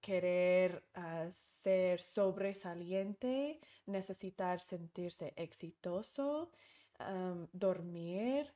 querer 0.00 0.84
ah, 0.94 1.26
ser 1.32 2.00
sobresaliente, 2.00 3.58
necesitar 3.86 4.60
sentirse 4.60 5.32
exitoso, 5.34 6.52
dormir, 7.52 8.54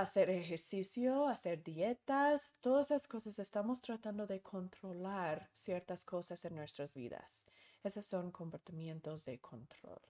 hacer 0.00 0.30
ejercicio, 0.30 1.28
hacer 1.28 1.62
dietas, 1.62 2.54
todas 2.60 2.86
esas 2.86 3.08
cosas 3.08 3.38
estamos 3.38 3.80
tratando 3.80 4.26
de 4.26 4.40
controlar 4.40 5.48
ciertas 5.52 6.04
cosas 6.04 6.44
en 6.44 6.54
nuestras 6.54 6.94
vidas. 6.94 7.46
Esos 7.82 8.06
son 8.06 8.30
comportamientos 8.30 9.24
de 9.24 9.38
control. 9.40 10.00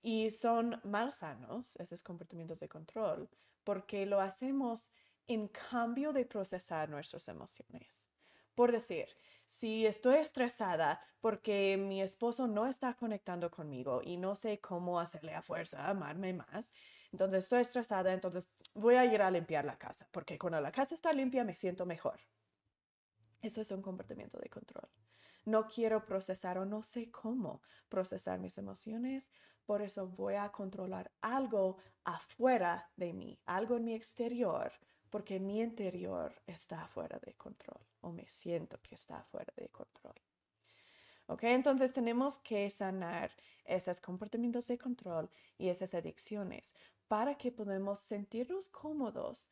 Y 0.00 0.30
son 0.30 0.80
malsanos 0.84 1.76
esos 1.76 2.02
comportamientos 2.02 2.60
de 2.60 2.68
control 2.68 3.28
porque 3.64 4.06
lo 4.06 4.20
hacemos 4.20 4.92
en 5.26 5.48
cambio 5.48 6.12
de 6.12 6.24
procesar 6.24 6.88
nuestras 6.88 7.28
emociones. 7.28 8.08
Por 8.54 8.72
decir, 8.72 9.08
si 9.44 9.86
estoy 9.86 10.16
estresada 10.16 11.00
porque 11.20 11.76
mi 11.76 12.02
esposo 12.02 12.46
no 12.46 12.66
está 12.66 12.94
conectando 12.94 13.50
conmigo 13.50 14.00
y 14.04 14.16
no 14.16 14.36
sé 14.36 14.60
cómo 14.60 15.00
hacerle 15.00 15.34
a 15.34 15.42
fuerza 15.42 15.88
amarme 15.88 16.32
más, 16.32 16.74
entonces 17.12 17.44
estoy 17.44 17.60
estresada, 17.60 18.12
entonces 18.12 18.50
voy 18.78 18.94
a 18.94 19.04
ir 19.04 19.20
a 19.20 19.30
limpiar 19.30 19.64
la 19.64 19.76
casa, 19.76 20.06
porque 20.10 20.38
cuando 20.38 20.60
la 20.60 20.72
casa 20.72 20.94
está 20.94 21.12
limpia 21.12 21.44
me 21.44 21.54
siento 21.54 21.84
mejor. 21.84 22.20
Eso 23.40 23.60
es 23.60 23.70
un 23.70 23.82
comportamiento 23.82 24.38
de 24.38 24.48
control. 24.48 24.88
No 25.44 25.66
quiero 25.66 26.04
procesar 26.04 26.58
o 26.58 26.64
no 26.64 26.82
sé 26.82 27.10
cómo 27.10 27.62
procesar 27.88 28.38
mis 28.38 28.58
emociones, 28.58 29.30
por 29.64 29.82
eso 29.82 30.08
voy 30.08 30.34
a 30.34 30.50
controlar 30.50 31.10
algo 31.20 31.76
afuera 32.04 32.90
de 32.96 33.12
mí, 33.12 33.38
algo 33.46 33.76
en 33.76 33.84
mi 33.84 33.94
exterior, 33.94 34.72
porque 35.10 35.38
mi 35.38 35.60
interior 35.60 36.34
está 36.46 36.86
fuera 36.86 37.18
de 37.18 37.34
control 37.34 37.80
o 38.00 38.12
me 38.12 38.26
siento 38.28 38.78
que 38.82 38.94
está 38.94 39.22
fuera 39.24 39.52
de 39.56 39.68
control. 39.68 40.14
¿Ok? 41.26 41.44
Entonces 41.44 41.92
tenemos 41.92 42.38
que 42.38 42.68
sanar 42.70 43.30
esos 43.64 44.00
comportamientos 44.00 44.66
de 44.68 44.78
control 44.78 45.28
y 45.58 45.68
esas 45.68 45.94
adicciones 45.94 46.74
para 47.08 47.36
que 47.36 47.50
podamos 47.50 47.98
sentirnos 47.98 48.68
cómodos, 48.68 49.50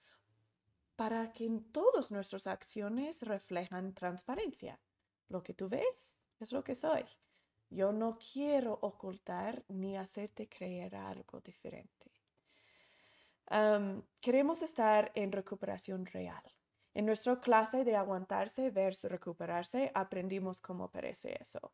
para 0.95 1.33
que 1.33 1.51
todas 1.73 2.13
nuestras 2.13 2.47
acciones 2.47 3.23
reflejan 3.23 3.95
transparencia. 3.95 4.79
Lo 5.29 5.43
que 5.43 5.55
tú 5.55 5.69
ves 5.69 6.19
es 6.39 6.53
lo 6.53 6.63
que 6.63 6.75
soy. 6.75 7.05
Yo 7.71 7.93
no 7.93 8.19
quiero 8.19 8.79
ocultar 8.81 9.65
ni 9.69 9.97
hacerte 9.97 10.49
creer 10.49 10.95
algo 10.95 11.41
diferente. 11.41 11.93
queremos 14.21 14.63
estar 14.63 15.13
en 15.15 15.31
recuperación 15.33 16.05
real. 16.07 16.43
En 16.95 17.07
nuestra 17.07 17.39
clase 17.41 17.85
de 17.85 17.95
aguantarse 17.95 18.71
versus 18.71 19.11
recuperarse, 19.11 19.93
aprendimos 19.95 20.61
cómo 20.61 20.91
parece 20.91 21.37
eso. 21.41 21.73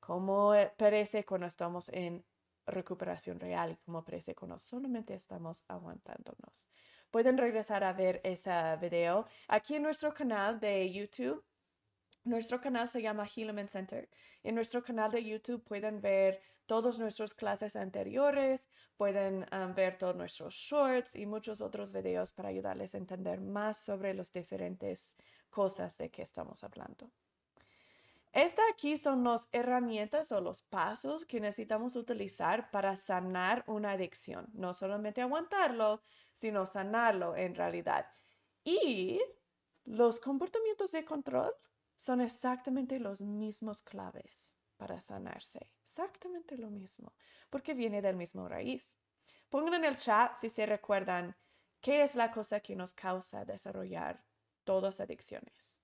Cómo 0.00 0.54
eh, 0.54 0.72
parece 0.76 1.24
cuando 1.24 1.46
estamos 1.46 1.88
en 1.90 2.24
recuperación 2.66 3.40
real 3.40 3.72
y 3.72 3.76
como 3.76 4.04
parece 4.04 4.34
cuando 4.34 4.58
solamente 4.58 5.14
estamos 5.14 5.64
aguantándonos. 5.68 6.70
Pueden 7.10 7.38
regresar 7.38 7.84
a 7.84 7.92
ver 7.92 8.20
ese 8.24 8.50
video 8.80 9.26
aquí 9.48 9.76
en 9.76 9.82
nuestro 9.82 10.12
canal 10.12 10.58
de 10.58 10.90
YouTube. 10.90 11.44
Nuestro 12.24 12.60
canal 12.60 12.88
se 12.88 13.02
llama 13.02 13.26
Healman 13.26 13.68
Center. 13.68 14.08
En 14.42 14.54
nuestro 14.54 14.82
canal 14.82 15.10
de 15.10 15.22
YouTube 15.22 15.62
pueden 15.62 16.00
ver 16.00 16.40
todas 16.66 16.98
nuestras 16.98 17.34
clases 17.34 17.76
anteriores, 17.76 18.68
pueden 18.96 19.46
ver 19.74 19.98
todos 19.98 20.16
nuestros 20.16 20.54
shorts 20.54 21.14
y 21.14 21.26
muchos 21.26 21.60
otros 21.60 21.92
videos 21.92 22.32
para 22.32 22.48
ayudarles 22.48 22.94
a 22.94 22.98
entender 22.98 23.40
más 23.40 23.78
sobre 23.78 24.14
las 24.14 24.32
diferentes 24.32 25.16
cosas 25.50 25.96
de 25.98 26.10
que 26.10 26.22
estamos 26.22 26.64
hablando. 26.64 27.10
Esta 28.34 28.62
aquí 28.68 28.96
son 28.96 29.22
las 29.22 29.48
herramientas 29.52 30.32
o 30.32 30.40
los 30.40 30.60
pasos 30.62 31.24
que 31.24 31.38
necesitamos 31.38 31.94
utilizar 31.94 32.68
para 32.72 32.96
sanar 32.96 33.62
una 33.68 33.92
adicción. 33.92 34.48
No 34.54 34.74
solamente 34.74 35.22
aguantarlo, 35.22 36.02
sino 36.32 36.66
sanarlo 36.66 37.36
en 37.36 37.54
realidad. 37.54 38.10
Y 38.64 39.20
los 39.84 40.18
comportamientos 40.18 40.90
de 40.90 41.04
control 41.04 41.52
son 41.94 42.20
exactamente 42.20 42.98
los 42.98 43.20
mismos 43.20 43.82
claves 43.82 44.58
para 44.78 45.00
sanarse. 45.00 45.70
Exactamente 45.84 46.58
lo 46.58 46.70
mismo, 46.70 47.14
porque 47.50 47.72
viene 47.72 48.02
del 48.02 48.16
mismo 48.16 48.48
raíz. 48.48 48.98
Pongan 49.48 49.74
en 49.74 49.84
el 49.84 49.96
chat 49.96 50.34
si 50.34 50.48
se 50.48 50.66
recuerdan 50.66 51.36
qué 51.80 52.02
es 52.02 52.16
la 52.16 52.32
cosa 52.32 52.58
que 52.58 52.74
nos 52.74 52.94
causa 52.94 53.44
desarrollar 53.44 54.24
todas 54.64 54.98
adicciones 54.98 55.83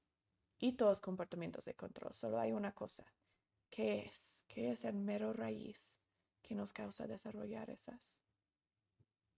y 0.60 0.72
todos 0.72 1.00
comportamientos 1.00 1.64
de 1.64 1.74
control. 1.74 2.12
Solo 2.12 2.38
hay 2.38 2.52
una 2.52 2.72
cosa. 2.72 3.04
¿Qué 3.70 4.00
es? 4.00 4.44
¿Qué 4.46 4.70
es 4.70 4.84
el 4.84 4.94
mero 4.94 5.32
raíz 5.32 5.98
que 6.42 6.54
nos 6.54 6.72
causa 6.72 7.06
desarrollar 7.06 7.70
esas? 7.70 8.20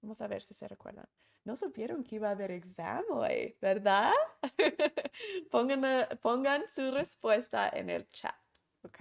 Vamos 0.02 0.20
a 0.20 0.26
ver 0.26 0.42
si 0.42 0.52
se 0.52 0.66
recuerdan. 0.68 1.08
no 1.44 1.56
supieron 1.56 2.04
que 2.04 2.16
iba 2.16 2.28
a 2.28 2.32
haber 2.32 2.50
examen 2.50 3.04
hoy, 3.10 3.56
¿verdad? 3.60 4.12
pongan, 5.50 6.08
pongan 6.20 6.62
su 6.68 6.90
respuesta 6.90 7.68
en 7.68 7.90
el 7.90 8.10
chat, 8.10 8.36
¿ok? 8.82 9.00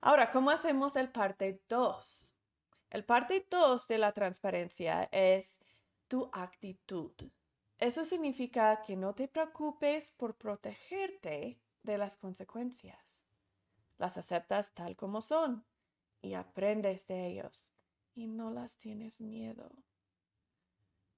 Ahora, 0.00 0.30
¿cómo 0.30 0.50
hacemos 0.50 0.96
el 0.96 1.10
parte 1.10 1.62
2? 1.68 2.34
El 2.90 3.04
parte 3.04 3.46
2 3.50 3.88
de 3.88 3.98
la 3.98 4.12
transparencia 4.12 5.08
es 5.12 5.60
tu 6.08 6.30
actitud. 6.32 7.12
Eso 7.78 8.04
significa 8.04 8.82
que 8.82 8.96
no 8.96 9.14
te 9.14 9.28
preocupes 9.28 10.10
por 10.10 10.36
protegerte 10.36 11.60
de 11.82 11.98
las 11.98 12.16
consecuencias. 12.16 13.26
Las 13.98 14.16
aceptas 14.16 14.74
tal 14.74 14.96
como 14.96 15.20
son 15.20 15.64
y 16.22 16.34
aprendes 16.34 17.06
de 17.06 17.26
ellos 17.26 17.72
y 18.14 18.28
no 18.28 18.50
las 18.50 18.78
tienes 18.78 19.20
miedo. 19.20 19.70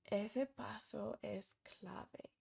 Ese 0.04 0.46
paso 0.46 1.18
es 1.22 1.56
clave. 1.62 2.32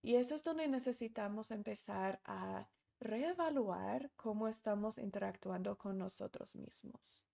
Y 0.00 0.14
eso 0.14 0.34
es 0.34 0.44
donde 0.44 0.66
necesitamos 0.68 1.50
empezar 1.50 2.20
a 2.24 2.68
reevaluar 3.00 4.10
cómo 4.16 4.48
estamos 4.48 4.96
interactuando 4.98 5.76
con 5.76 5.98
nosotros 5.98 6.56
mismos. 6.56 7.27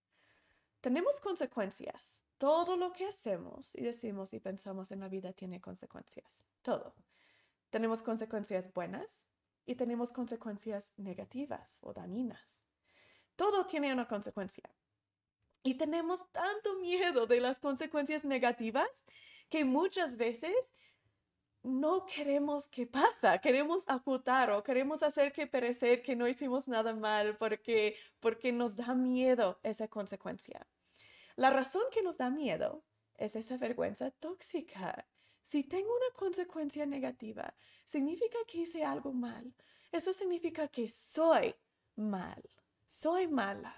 Tenemos 0.85 1.19
consecuencias. 1.19 2.21
Todo 2.37 2.77
lo 2.77 2.93
que 2.93 3.07
hacemos 3.07 3.75
y 3.75 3.81
decimos 3.81 4.35
y 4.35 4.39
pensamos 4.39 4.91
en 4.91 5.01
la 5.01 5.09
vida 5.09 5.33
tiene 5.33 5.59
consecuencias. 5.59 6.45
Todo. 6.61 6.95
Tenemos 7.71 8.03
consecuencias 8.03 8.71
buenas 8.71 9.27
y 9.65 9.77
tenemos 9.77 10.13
consecuencias 10.13 10.93
negativas 10.99 11.79
o 11.81 11.95
dañinas. 11.95 12.63
Todo 13.35 13.65
tiene 13.65 13.95
una 13.95 14.07
consecuencia. 14.07 14.69
Y 15.63 15.79
tenemos 15.79 16.31
tanto 16.33 16.79
miedo 16.81 17.27
de 17.27 17.41
las 17.41 17.61
consecuencias 17.61 18.27
negativas 18.27 18.91
que 19.49 19.65
muchas 19.65 20.19
veces 20.19 20.75
no 21.63 22.05
queremos 22.05 22.69
que 22.69 22.87
pasa, 22.87 23.39
queremos 23.39 23.87
ocultar 23.89 24.51
o 24.51 24.63
queremos 24.63 25.03
hacer 25.03 25.33
que 25.33 25.47
perecer 25.47 26.03
que 26.03 26.15
no 26.15 26.29
hicimos 26.29 26.69
nada 26.69 26.95
mal 26.95 27.39
porque, 27.39 27.97
porque 28.21 28.53
nos 28.53 28.77
da 28.77 28.95
miedo 28.95 29.59
esa 29.63 29.89
consecuencia. 29.89 30.67
La 31.37 31.51
razón 31.51 31.83
que 31.93 32.03
nos 32.03 32.17
da 32.17 32.31
miedo 32.31 32.85
es 33.17 33.37
esa 33.37 33.57
vergüenza 33.57 34.11
tóxica. 34.11 35.07
Si 35.43 35.65
tengo 35.65 35.91
una 35.95 36.17
consecuencia 36.17 36.87
negativa, 36.87 37.55
significa 37.85 38.39
que 38.47 38.59
hice 38.59 38.85
algo 38.85 39.13
mal. 39.13 39.55
Eso 39.93 40.13
significa 40.13 40.69
que 40.69 40.89
soy 40.89 41.55
mal, 41.97 42.43
soy 42.87 43.27
mala. 43.27 43.75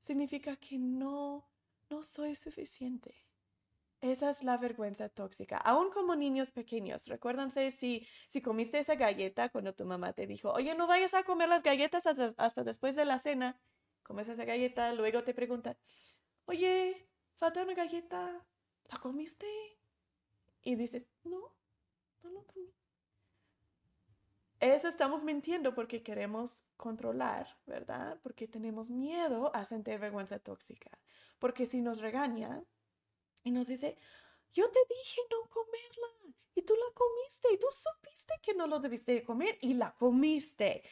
Significa 0.00 0.56
que 0.56 0.78
no, 0.78 1.48
no 1.88 2.02
soy 2.02 2.34
suficiente. 2.34 3.26
Esa 4.00 4.28
es 4.30 4.42
la 4.42 4.58
vergüenza 4.58 5.08
tóxica. 5.08 5.56
Aún 5.56 5.90
como 5.90 6.14
niños 6.14 6.50
pequeños, 6.50 7.06
recuérdense 7.06 7.70
si, 7.70 8.06
si 8.28 8.42
comiste 8.42 8.78
esa 8.78 8.94
galleta 8.94 9.48
cuando 9.48 9.74
tu 9.74 9.84
mamá 9.86 10.12
te 10.12 10.26
dijo, 10.26 10.52
oye, 10.52 10.74
no 10.74 10.86
vayas 10.86 11.14
a 11.14 11.24
comer 11.24 11.48
las 11.48 11.62
galletas 11.62 12.06
hasta, 12.06 12.62
después 12.62 12.94
de 12.94 13.04
la 13.04 13.18
cena. 13.18 13.58
Comes 14.02 14.28
esa 14.28 14.44
galleta, 14.44 14.92
luego 14.92 15.24
te 15.24 15.34
pregunta, 15.34 15.76
oye, 16.46 17.08
falta 17.38 17.62
una 17.62 17.74
galleta, 17.74 18.44
¿la 18.90 18.98
comiste? 18.98 19.46
Y 20.62 20.74
dices, 20.74 21.06
no, 21.24 21.54
no 22.22 22.30
lo 22.30 22.44
comí. 22.46 22.72
Eso 24.58 24.88
estamos 24.88 25.22
mintiendo 25.22 25.74
porque 25.74 26.02
queremos 26.02 26.64
controlar, 26.76 27.58
¿verdad? 27.66 28.18
Porque 28.22 28.48
tenemos 28.48 28.90
miedo 28.90 29.54
a 29.54 29.64
sentir 29.64 29.98
vergüenza 29.98 30.38
tóxica. 30.38 30.98
Porque 31.38 31.66
si 31.66 31.82
nos 31.82 32.00
regaña, 32.00 32.64
y 33.46 33.52
nos 33.52 33.68
dice, 33.68 33.96
yo 34.52 34.68
te 34.70 34.80
dije 34.88 35.20
no 35.30 35.48
comerla 35.48 36.34
y 36.56 36.62
tú 36.62 36.74
la 36.74 36.92
comiste 36.94 37.48
y 37.52 37.58
tú 37.58 37.68
supiste 37.70 38.34
que 38.42 38.54
no 38.54 38.66
lo 38.66 38.80
debiste 38.80 39.22
comer 39.22 39.56
y 39.60 39.74
la 39.74 39.94
comiste. 39.94 40.82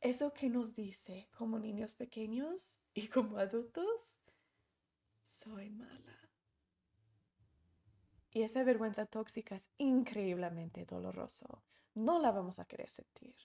Eso 0.00 0.32
que 0.32 0.48
nos 0.48 0.74
dice 0.74 1.28
como 1.36 1.58
niños 1.58 1.94
pequeños 1.94 2.80
y 2.94 3.08
como 3.08 3.36
adultos, 3.36 4.23
soy 5.34 5.70
mala. 5.70 6.30
Y 8.30 8.42
esa 8.42 8.64
vergüenza 8.64 9.06
tóxica 9.06 9.54
es 9.54 9.68
increíblemente 9.78 10.84
doloroso. 10.84 11.62
No 11.94 12.18
la 12.18 12.30
vamos 12.30 12.58
a 12.58 12.64
querer 12.64 12.90
sentir. 12.90 13.36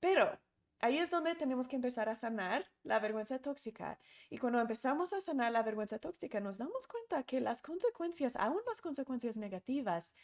Pero 0.00 0.38
ahí 0.80 0.98
es 0.98 1.10
donde 1.10 1.34
tenemos 1.34 1.68
que 1.68 1.76
empezar 1.76 2.08
a 2.08 2.16
sanar 2.16 2.66
la 2.82 2.98
vergüenza 2.98 3.38
tóxica. 3.38 3.98
Y 4.28 4.38
cuando 4.38 4.60
empezamos 4.60 5.12
a 5.12 5.20
sanar 5.20 5.52
la 5.52 5.62
vergüenza 5.62 5.98
tóxica, 5.98 6.40
nos 6.40 6.58
damos 6.58 6.86
cuenta 6.86 7.22
que 7.22 7.40
las 7.40 7.62
consecuencias, 7.62 8.36
aún 8.36 8.60
las 8.66 8.80
consecuencias 8.82 9.36
negativas, 9.36 10.14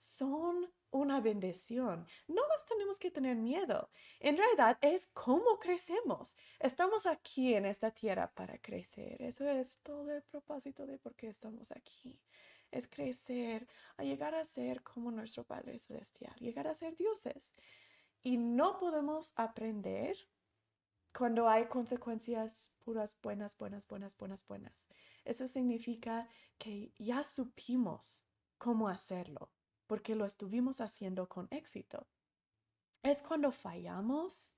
son 0.00 0.66
una 0.90 1.20
bendición. 1.20 2.06
No 2.26 2.42
las 2.48 2.64
tenemos 2.64 2.98
que 2.98 3.10
tener 3.10 3.36
miedo. 3.36 3.90
En 4.18 4.36
realidad 4.36 4.78
es 4.80 5.06
cómo 5.12 5.58
crecemos. 5.58 6.36
Estamos 6.58 7.04
aquí 7.04 7.54
en 7.54 7.66
esta 7.66 7.90
tierra 7.90 8.32
para 8.32 8.58
crecer. 8.58 9.20
Eso 9.20 9.48
es 9.48 9.78
todo 9.82 10.10
el 10.10 10.22
propósito 10.22 10.86
de 10.86 10.98
por 10.98 11.14
qué 11.14 11.28
estamos 11.28 11.70
aquí. 11.70 12.18
Es 12.70 12.88
crecer, 12.88 13.68
a 13.98 14.04
llegar 14.04 14.34
a 14.34 14.44
ser 14.44 14.82
como 14.82 15.10
nuestro 15.10 15.44
Padre 15.44 15.76
Celestial, 15.76 16.34
llegar 16.40 16.66
a 16.66 16.74
ser 16.74 16.96
dioses. 16.96 17.52
Y 18.22 18.38
no 18.38 18.78
podemos 18.78 19.32
aprender 19.36 20.16
cuando 21.12 21.48
hay 21.48 21.66
consecuencias 21.66 22.70
puras 22.84 23.18
buenas, 23.20 23.56
buenas, 23.58 23.86
buenas, 23.86 24.16
buenas, 24.16 24.46
buenas. 24.46 24.88
Eso 25.24 25.46
significa 25.46 26.26
que 26.56 26.92
ya 26.96 27.22
supimos 27.22 28.24
cómo 28.56 28.88
hacerlo, 28.88 29.50
porque 29.90 30.14
lo 30.14 30.24
estuvimos 30.24 30.80
haciendo 30.80 31.28
con 31.28 31.48
éxito. 31.50 32.06
Es 33.02 33.22
cuando 33.22 33.50
fallamos, 33.50 34.56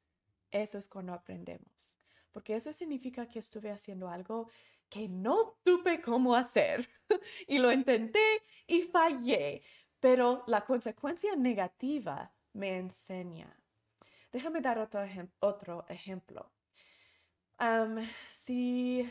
eso 0.50 0.76
es 0.76 0.88
cuando 0.88 1.14
aprendemos, 1.14 1.96
porque 2.32 2.54
eso 2.54 2.70
significa 2.74 3.26
que 3.26 3.38
estuve 3.38 3.70
haciendo 3.70 4.10
algo 4.10 4.50
que 4.90 5.08
no 5.08 5.56
supe 5.64 6.02
cómo 6.02 6.36
hacer 6.36 6.86
y 7.48 7.56
lo 7.56 7.72
intenté 7.72 8.42
y 8.66 8.82
fallé, 8.82 9.62
pero 10.00 10.44
la 10.48 10.66
consecuencia 10.66 11.34
negativa 11.34 12.30
me 12.52 12.76
enseña. 12.76 13.58
Déjame 14.32 14.60
dar 14.60 14.78
otro, 14.78 15.00
otro 15.40 15.86
ejemplo. 15.88 16.52
si, 18.28 19.10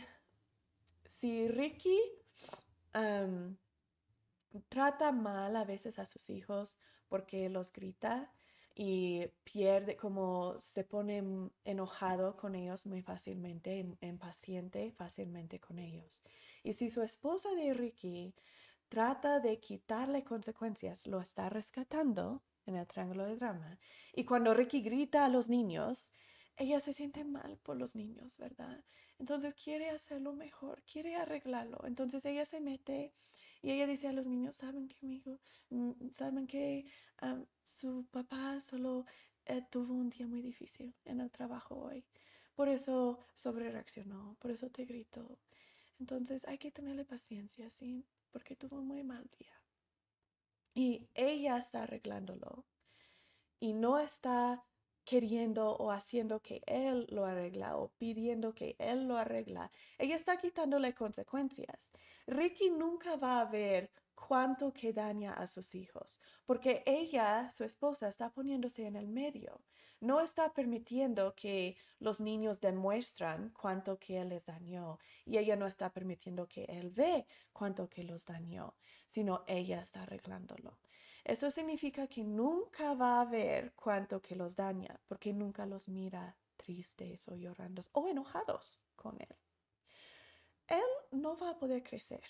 si 1.03 1.47
Ricky 1.47 1.99
trata 4.69 5.11
mal 5.11 5.55
a 5.55 5.65
veces 5.65 5.99
a 5.99 6.05
sus 6.05 6.29
hijos 6.29 6.77
porque 7.07 7.49
los 7.49 7.71
grita 7.71 8.31
y 8.73 9.27
pierde, 9.43 9.97
como 9.97 10.59
se 10.59 10.83
pone 10.83 11.23
enojado 11.65 12.37
con 12.37 12.55
ellos 12.55 12.85
muy 12.85 13.01
fácilmente, 13.01 13.85
impaciente 14.01 14.91
fácilmente 14.91 15.59
con 15.59 15.77
ellos. 15.79 16.21
Y 16.63 16.73
si 16.73 16.89
su 16.89 17.01
esposa 17.01 17.49
de 17.55 17.73
Ricky 17.73 18.33
trata 18.87 19.39
de 19.39 19.59
quitarle 19.59 20.23
consecuencias, 20.23 21.05
lo 21.07 21.19
está 21.19 21.49
rescatando 21.49 22.43
en 22.65 22.75
el 22.75 22.87
triángulo 22.87 23.25
de 23.25 23.35
drama. 23.35 23.79
Y 24.13 24.25
cuando 24.25 24.53
Ricky 24.53 24.81
grita 24.81 25.25
a 25.25 25.29
los 25.29 25.49
niños, 25.49 26.13
ella 26.57 26.79
se 26.79 26.93
siente 26.93 27.23
mal 27.23 27.57
por 27.57 27.77
los 27.77 27.95
niños, 27.95 28.37
¿verdad? 28.37 28.83
Entonces 29.19 29.53
quiere 29.53 29.89
hacerlo 29.89 30.33
mejor, 30.33 30.83
quiere 30.83 31.15
arreglarlo. 31.15 31.81
Entonces 31.85 32.25
ella 32.25 32.45
se 32.45 32.59
mete 32.59 33.13
y 33.61 33.71
ella 33.71 33.87
dice 33.87 34.07
a 34.07 34.13
los 34.13 34.27
niños, 34.27 34.55
¿saben 34.55 34.87
qué, 34.87 34.97
amigo? 35.03 35.39
Mm, 35.69 36.09
¿Saben 36.11 36.47
que 36.47 36.85
su 37.63 38.05
papá 38.11 38.59
solo 38.59 39.05
eh, 39.45 39.63
tuvo 39.69 39.93
un 39.93 40.09
día 40.09 40.27
muy 40.27 40.41
difícil 40.41 40.95
en 41.05 41.21
el 41.21 41.31
trabajo 41.31 41.75
hoy? 41.75 42.05
Por 42.55 42.69
eso 42.69 43.19
sobre 43.33 43.71
reaccionó, 43.71 44.35
por 44.39 44.51
eso 44.51 44.69
te 44.69 44.85
gritó. 44.85 45.39
Entonces 45.99 46.47
hay 46.47 46.57
que 46.57 46.71
tenerle 46.71 47.05
paciencia, 47.05 47.69
¿sí? 47.69 48.05
Porque 48.31 48.55
tuvo 48.55 48.79
un 48.79 48.87
muy 48.87 49.03
mal 49.03 49.29
día. 49.37 49.61
Y 50.73 51.07
ella 51.13 51.57
está 51.57 51.83
arreglándolo 51.83 52.65
y 53.59 53.73
no 53.73 53.99
está 53.99 54.63
queriendo 55.03 55.75
o 55.77 55.91
haciendo 55.91 56.41
que 56.41 56.61
él 56.65 57.07
lo 57.09 57.25
arregla 57.25 57.77
o 57.77 57.89
pidiendo 57.97 58.53
que 58.53 58.75
él 58.79 59.07
lo 59.07 59.17
arregla. 59.17 59.71
Ella 59.97 60.15
está 60.15 60.37
quitándole 60.37 60.93
consecuencias. 60.93 61.91
Ricky 62.27 62.69
nunca 62.69 63.15
va 63.15 63.41
a 63.41 63.45
ver 63.45 63.91
cuánto 64.15 64.71
que 64.71 64.93
daña 64.93 65.33
a 65.33 65.47
sus 65.47 65.73
hijos, 65.75 66.21
porque 66.45 66.83
ella, 66.85 67.49
su 67.49 67.63
esposa, 67.63 68.07
está 68.07 68.29
poniéndose 68.29 68.85
en 68.85 68.95
el 68.95 69.07
medio. 69.07 69.61
No 69.99 70.19
está 70.19 70.53
permitiendo 70.53 71.35
que 71.35 71.77
los 71.99 72.19
niños 72.19 72.59
demuestran 72.59 73.51
cuánto 73.51 73.99
que 73.99 74.19
él 74.19 74.29
les 74.29 74.45
dañó 74.45 74.97
y 75.25 75.37
ella 75.37 75.55
no 75.55 75.67
está 75.67 75.91
permitiendo 75.91 76.47
que 76.47 76.63
él 76.65 76.89
ve 76.89 77.27
cuánto 77.53 77.87
que 77.87 78.03
los 78.03 78.25
dañó, 78.25 78.75
sino 79.05 79.43
ella 79.45 79.79
está 79.79 80.01
arreglándolo. 80.01 80.79
Eso 81.23 81.49
significa 81.51 82.07
que 82.07 82.23
nunca 82.23 82.93
va 82.95 83.21
a 83.21 83.25
ver 83.25 83.73
cuánto 83.75 84.21
que 84.21 84.35
los 84.35 84.55
daña, 84.55 85.01
porque 85.07 85.33
nunca 85.33 85.65
los 85.65 85.87
mira 85.89 86.37
tristes 86.57 87.27
o 87.27 87.35
llorando 87.35 87.81
o 87.93 88.07
enojados 88.07 88.83
con 88.95 89.19
él. 89.21 89.35
Él 90.67 90.83
no 91.11 91.35
va 91.37 91.51
a 91.51 91.57
poder 91.59 91.83
crecer 91.83 92.23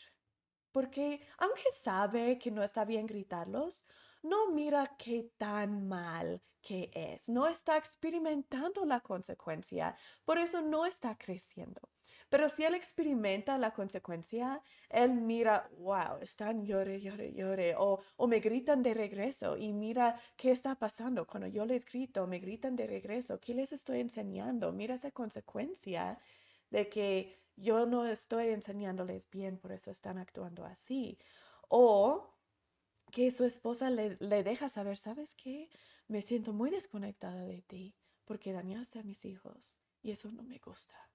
Porque 0.74 1.22
aunque 1.40 1.64
sabe 1.74 2.40
que 2.40 2.52
no 2.52 2.64
está 2.64 2.86
bien 2.86 3.08
gritarlos, 3.08 3.86
no 4.24 4.52
mira 4.52 4.96
qué 4.98 5.32
tan 5.38 5.88
mal 5.90 6.44
que 6.62 6.92
es, 6.96 7.30
no 7.30 7.48
está 7.48 7.78
experimentando 7.78 8.86
la 8.86 9.02
consecuencia, 9.02 9.98
por 10.26 10.40
eso 10.40 10.62
no 10.64 10.88
está 10.88 11.18
creciendo. 11.18 11.91
Pero 12.30 12.50
si 12.50 12.64
él 12.64 12.76
experimenta 12.76 13.58
la 13.58 13.74
consecuencia, 13.74 14.62
él 14.90 15.22
mira, 15.22 15.70
wow, 15.78 16.20
están 16.22 16.66
llore, 16.66 17.02
llore, 17.02 17.34
llore, 17.34 17.76
o, 17.78 18.00
o 18.18 18.28
me 18.28 18.40
gritan 18.40 18.82
de 18.84 18.94
regreso 18.94 19.58
y 19.58 19.74
mira 19.74 20.20
qué 20.38 20.52
está 20.52 20.76
pasando. 20.76 21.28
Cuando 21.28 21.48
yo 21.48 21.66
les 21.66 21.86
grito, 21.86 22.28
me 22.28 22.40
gritan 22.40 22.76
de 22.76 22.88
regreso, 22.88 23.40
¿qué 23.40 23.54
les 23.54 23.72
estoy 23.74 24.00
enseñando? 24.00 24.72
Mira 24.72 24.96
esa 24.96 25.12
consecuencia 25.12 26.20
de 26.70 26.90
que 26.90 27.42
yo 27.56 27.86
no 27.86 28.06
estoy 28.08 28.50
enseñándoles 28.50 29.30
bien, 29.30 29.58
por 29.58 29.72
eso 29.72 29.92
están 29.92 30.18
actuando 30.18 30.66
así. 30.66 31.18
O 31.70 32.38
que 33.12 33.30
su 33.32 33.46
esposa 33.46 33.90
le, 33.90 34.18
le 34.20 34.44
deja 34.44 34.70
saber, 34.70 34.98
¿sabes 34.98 35.36
qué? 35.36 35.70
Me 36.08 36.22
siento 36.22 36.54
muy 36.54 36.70
desconectada 36.72 37.44
de 37.44 37.62
ti 37.62 37.96
porque 38.26 38.54
dañaste 38.54 39.00
a 39.00 39.04
mis 39.04 39.26
hijos 39.26 39.80
y 40.02 40.12
eso 40.12 40.32
no 40.32 40.44
me 40.44 40.58
gusta 40.58 41.11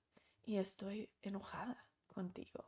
y 0.46 0.56
estoy 0.56 1.10
enojada 1.20 1.84
contigo. 2.06 2.64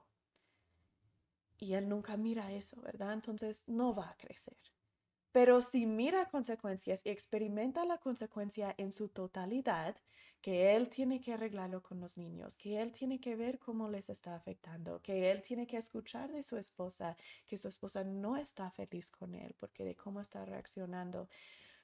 Y 1.59 1.73
él 1.75 1.89
nunca 1.89 2.17
mira 2.17 2.53
eso, 2.53 2.81
¿verdad? 2.83 3.15
Entonces 3.15 3.65
no 3.67 3.95
va 3.95 4.11
a 4.11 4.17
crecer. 4.17 4.59
Pero 5.33 5.63
si 5.63 5.87
mira 5.87 6.29
consecuencias 6.29 7.01
y 7.05 7.11
experimenta 7.11 7.85
la 7.85 7.99
consecuencia 7.99 8.75
en 8.77 8.93
su 8.93 9.09
totalidad, 9.09 9.97
que 10.41 10.77
él 10.77 10.89
tiene 10.89 11.21
que 11.21 11.33
arreglarlo 11.33 11.83
con 11.83 12.01
los 12.01 12.17
niños, 12.17 12.57
que 12.57 12.81
él 12.81 12.93
tiene 12.93 13.21
que 13.21 13.37
ver 13.37 13.59
cómo 13.59 13.89
les 13.89 14.09
está 14.09 14.35
afectando, 14.35 15.01
que 15.03 15.31
él 15.31 15.43
tiene 15.43 15.67
que 15.67 15.77
escuchar 15.77 16.33
de 16.33 16.43
su 16.43 16.57
esposa, 16.57 17.17
que 17.47 17.59
su 17.59 17.69
esposa 17.69 18.05
no 18.05 18.37
está 18.37 18.71
feliz 18.71 19.11
con 19.11 19.35
él 19.35 19.55
porque 19.59 19.85
de 19.85 19.97
cómo 19.97 20.21
está 20.21 20.45
reaccionando. 20.45 21.29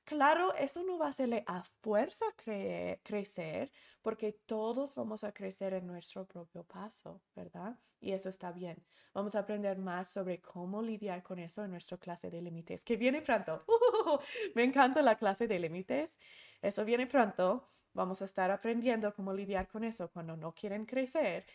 Claro, 0.04 0.54
eso 0.54 0.82
no 0.84 0.98
va 0.98 1.06
a 1.06 1.08
hacerle 1.10 1.44
a 1.46 1.62
fuerza 1.80 2.26
crecer, 2.36 3.70
porque 4.02 4.32
todos 4.44 4.94
vamos 4.94 5.24
a 5.24 5.32
crecer 5.32 5.72
en 5.72 5.86
nuestro 5.86 6.26
propio 6.26 6.62
paso, 6.62 7.22
¿verdad? 7.34 7.78
Y 8.00 8.12
eso 8.12 8.28
está 8.28 8.52
bien. 8.52 8.84
Vamos 9.14 9.34
a 9.34 9.38
aprender 9.40 9.78
más 9.78 10.10
sobre 10.10 10.42
cómo 10.42 10.82
lidiar 10.82 11.22
con 11.22 11.38
eso 11.38 11.64
en 11.64 11.70
nuestra 11.70 11.96
clase 11.96 12.30
de 12.30 12.42
límites, 12.42 12.84
que 12.84 12.96
viene 12.96 13.22
pronto. 13.22 13.64
me 14.54 14.64
encanta 14.64 15.00
la 15.00 15.16
clase 15.16 15.48
de 15.48 15.58
límites. 15.58 16.18
Eso 16.60 16.84
viene 16.84 17.06
pronto. 17.06 17.70
Vamos 17.94 18.20
a 18.20 18.26
estar 18.26 18.50
aprendiendo 18.50 19.14
cómo 19.14 19.32
lidiar 19.32 19.68
con 19.68 19.84
eso 19.84 20.10
cuando 20.10 20.36
no 20.36 20.52
quieren 20.52 20.84
crecer, 20.84 21.46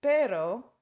pero 0.00 0.78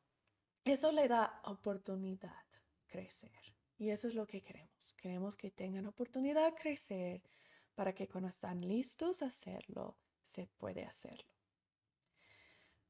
eso 0.64 0.92
le 0.92 1.08
da 1.08 1.40
oportunidad 1.44 2.44
crecer. 2.86 3.57
Y 3.78 3.90
eso 3.90 4.08
es 4.08 4.14
lo 4.14 4.26
que 4.26 4.42
queremos. 4.42 4.94
Queremos 4.94 5.36
que 5.36 5.50
tengan 5.50 5.86
oportunidad 5.86 6.44
de 6.44 6.54
crecer 6.60 7.22
para 7.74 7.94
que 7.94 8.08
cuando 8.08 8.28
están 8.28 8.60
listos 8.60 9.22
a 9.22 9.26
hacerlo, 9.26 9.96
se 10.20 10.48
puede 10.48 10.84
hacerlo. 10.84 11.32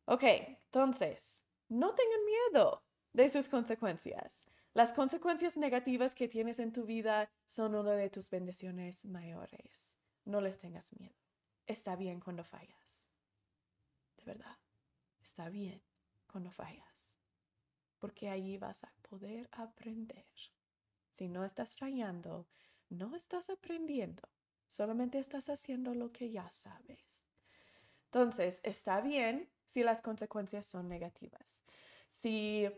Ok, 0.07 0.23
entonces, 0.25 1.45
no 1.69 1.95
tengan 1.95 2.25
miedo 2.25 2.83
de 3.13 3.29
sus 3.29 3.51
consecuencias. 3.51 4.47
Las 4.73 4.95
consecuencias 4.95 5.59
negativas 5.59 6.15
que 6.15 6.29
tienes 6.29 6.59
en 6.59 6.73
tu 6.73 6.87
vida 6.87 7.31
son 7.47 7.75
una 7.75 7.93
de 7.93 8.09
tus 8.09 8.31
bendiciones 8.31 9.05
mayores. 9.05 9.99
No 10.25 10.41
les 10.41 10.59
tengas 10.59 10.91
miedo. 10.99 11.17
Está 11.67 11.97
bien 11.97 12.21
cuando 12.21 12.45
fallas. 12.45 13.11
De 14.17 14.25
verdad, 14.25 14.57
está 15.21 15.51
bien 15.51 15.83
cuando 16.27 16.51
fallas. 16.51 17.11
Porque 17.99 18.31
ahí 18.31 18.57
vas 18.57 18.85
a 18.85 18.93
poder 19.03 19.51
aprender. 19.53 20.25
Si 21.19 21.27
no 21.27 21.45
estás 21.45 21.75
fallando, 21.75 22.47
no 22.91 23.17
estás 23.17 23.51
aprendiendo, 23.51 24.23
solamente 24.69 25.19
estás 25.19 25.49
haciendo 25.49 25.93
lo 25.93 26.13
que 26.13 26.31
ya 26.31 26.49
sabes. 26.49 27.25
Entonces, 28.05 28.61
está 28.63 29.01
bien 29.01 29.51
si 29.65 29.83
las 29.83 30.01
consecuencias 30.01 30.65
son 30.65 30.89
negativas. 30.89 31.65
Si, 32.09 32.69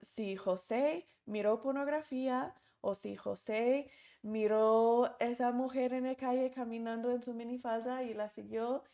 si 0.00 0.36
José 0.36 1.06
miró 1.26 1.60
pornografía 1.60 2.54
o 2.80 2.94
si 2.94 3.14
José 3.14 3.90
miró 4.22 5.18
esa 5.20 5.52
mujer 5.52 5.92
en 5.92 6.04
la 6.04 6.14
calle 6.14 6.50
caminando 6.50 7.10
en 7.10 7.22
su 7.22 7.34
minifalda 7.34 8.04
y 8.04 8.14
la 8.14 8.30
siguió 8.30 8.84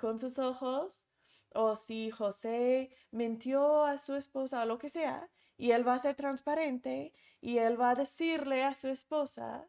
con 0.00 0.18
sus 0.18 0.40
ojos, 0.40 1.06
o 1.54 1.76
si 1.76 2.10
José 2.10 2.90
mintió 3.12 3.84
a 3.84 3.96
su 3.96 4.16
esposa 4.16 4.64
o 4.64 4.66
lo 4.66 4.76
que 4.76 4.88
sea, 4.88 5.30
y 5.56 5.70
él 5.72 5.86
va 5.86 5.94
a 5.94 5.98
ser 5.98 6.14
transparente 6.14 7.12
y 7.40 7.58
él 7.58 7.80
va 7.80 7.90
a 7.90 7.94
decirle 7.94 8.64
a 8.64 8.74
su 8.74 8.88
esposa, 8.88 9.68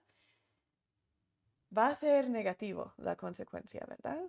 va 1.75 1.87
a 1.87 1.95
ser 1.95 2.29
negativo 2.29 2.93
la 2.97 3.15
consecuencia, 3.15 3.85
¿verdad? 3.87 4.21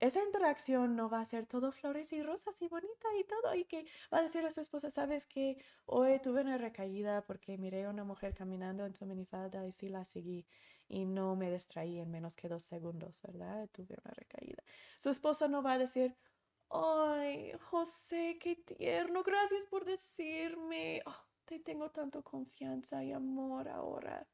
Esa 0.00 0.22
interacción 0.22 0.96
no 0.96 1.08
va 1.08 1.20
a 1.20 1.24
ser 1.24 1.46
todo 1.46 1.72
flores 1.72 2.12
y 2.12 2.22
rosas 2.22 2.60
y 2.60 2.68
bonita 2.68 3.08
y 3.18 3.24
todo, 3.24 3.54
y 3.54 3.64
que 3.64 3.86
va 4.12 4.18
a 4.18 4.22
decir 4.22 4.44
a 4.44 4.50
su 4.50 4.60
esposa, 4.60 4.90
sabes 4.90 5.24
que 5.24 5.56
hoy 5.86 6.20
tuve 6.20 6.42
una 6.42 6.58
recaída 6.58 7.22
porque 7.22 7.56
miré 7.56 7.84
a 7.84 7.90
una 7.90 8.04
mujer 8.04 8.34
caminando 8.34 8.84
en 8.84 8.94
su 8.94 9.06
minifalda 9.06 9.66
y 9.66 9.72
sí 9.72 9.88
la 9.88 10.04
seguí 10.04 10.46
y 10.88 11.06
no 11.06 11.36
me 11.36 11.50
distraí 11.50 12.00
en 12.00 12.10
menos 12.10 12.36
que 12.36 12.48
dos 12.48 12.64
segundos, 12.64 13.22
¿verdad? 13.22 13.68
Tuve 13.72 13.96
una 14.04 14.12
recaída. 14.14 14.62
Su 14.98 15.10
esposa 15.10 15.48
no 15.48 15.62
va 15.62 15.74
a 15.74 15.78
decir, 15.78 16.14
Ay, 16.76 17.52
José, 17.70 18.36
qué 18.40 18.56
tierno. 18.56 19.22
Gracias 19.22 19.64
por 19.66 19.84
decirme. 19.84 21.02
Oh, 21.06 21.16
te 21.44 21.60
tengo 21.60 21.90
tanto 21.90 22.22
confianza 22.24 23.04
y 23.04 23.12
amor 23.12 23.68
ahora. 23.68 24.26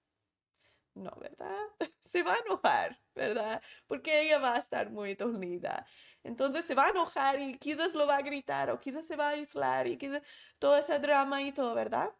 No, 0.94 1.10
¿verdad? 1.20 1.58
Se 2.02 2.22
va 2.22 2.34
a 2.34 2.38
enojar, 2.38 2.98
¿verdad? 3.14 3.62
Porque 3.86 4.22
ella 4.22 4.38
va 4.38 4.54
a 4.54 4.58
estar 4.58 4.90
muy 4.90 5.14
dolida. 5.14 5.86
Entonces 6.22 6.64
se 6.64 6.74
va 6.74 6.86
a 6.86 6.90
enojar 6.90 7.40
y 7.40 7.58
quizás 7.58 7.94
lo 7.94 8.06
va 8.06 8.16
a 8.16 8.22
gritar 8.22 8.70
o 8.70 8.80
quizás 8.80 9.06
se 9.06 9.16
va 9.16 9.28
a 9.28 9.30
aislar 9.32 9.86
y 9.86 9.96
quizás 9.98 10.22
todo 10.58 10.76
ese 10.76 10.98
drama 10.98 11.42
y 11.42 11.52
todo, 11.52 11.74
¿verdad? 11.74 12.10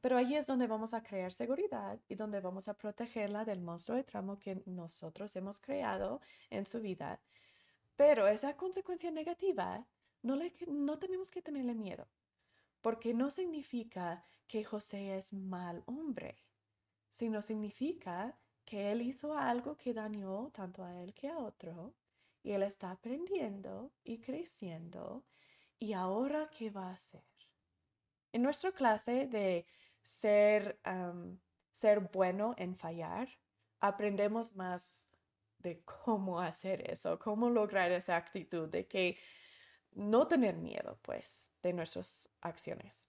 Pero 0.00 0.16
ahí 0.18 0.34
es 0.36 0.46
donde 0.46 0.66
vamos 0.66 0.94
a 0.94 1.02
crear 1.02 1.32
seguridad 1.32 2.00
y 2.08 2.14
donde 2.16 2.40
vamos 2.40 2.68
a 2.68 2.74
protegerla 2.74 3.44
del 3.44 3.60
monstruo 3.60 3.96
de 3.96 4.04
tramo 4.04 4.38
que 4.38 4.62
nosotros 4.66 5.34
hemos 5.36 5.60
creado 5.60 6.20
en 6.50 6.66
su 6.66 6.80
vida 6.80 7.20
pero 7.96 8.26
esa 8.26 8.56
consecuencia 8.56 9.10
negativa 9.10 9.86
no, 10.22 10.36
le, 10.36 10.54
no 10.66 10.98
tenemos 10.98 11.30
que 11.30 11.42
tenerle 11.42 11.74
miedo, 11.74 12.08
porque 12.80 13.14
no 13.14 13.30
significa 13.30 14.24
que 14.46 14.64
José 14.64 15.16
es 15.16 15.32
mal 15.32 15.82
hombre, 15.86 16.38
sino 17.08 17.42
significa 17.42 18.38
que 18.64 18.92
él 18.92 19.02
hizo 19.02 19.36
algo 19.36 19.76
que 19.76 19.92
dañó 19.92 20.50
tanto 20.50 20.84
a 20.84 21.00
él 21.02 21.14
que 21.14 21.28
a 21.28 21.38
otro, 21.38 21.94
y 22.42 22.52
él 22.52 22.62
está 22.62 22.90
aprendiendo 22.90 23.92
y 24.04 24.18
creciendo, 24.18 25.24
y 25.78 25.92
ahora 25.92 26.50
qué 26.50 26.70
va 26.70 26.88
a 26.88 26.92
hacer. 26.92 27.24
En 28.32 28.42
nuestra 28.42 28.72
clase 28.72 29.26
de 29.26 29.66
ser, 30.00 30.80
ser 31.70 32.00
bueno 32.12 32.54
en 32.56 32.76
fallar, 32.76 33.28
aprendemos 33.80 34.56
más 34.56 35.08
de 35.62 35.82
cómo 35.84 36.40
hacer 36.40 36.90
eso, 36.90 37.18
cómo 37.18 37.48
lograr 37.50 37.92
esa 37.92 38.16
actitud 38.16 38.68
de 38.68 38.86
que 38.86 39.16
no 39.92 40.26
tener 40.26 40.56
miedo, 40.56 40.98
pues, 41.02 41.50
de 41.62 41.72
nuestras 41.72 42.28
acciones. 42.40 43.06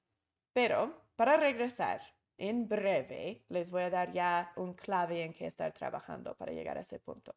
Pero 0.54 1.02
para 1.16 1.38
regresar, 1.38 2.02
en 2.38 2.68
breve 2.68 3.46
les 3.50 3.70
voy 3.72 3.84
a 3.84 3.90
dar 3.90 4.12
ya 4.12 4.54
un 4.56 4.74
clave 4.74 5.24
en 5.24 5.34
que 5.34 5.46
estar 5.46 5.72
trabajando 5.72 6.36
para 6.36 6.52
llegar 6.52 6.78
a 6.78 6.82
ese 6.82 7.00
punto. 7.00 7.36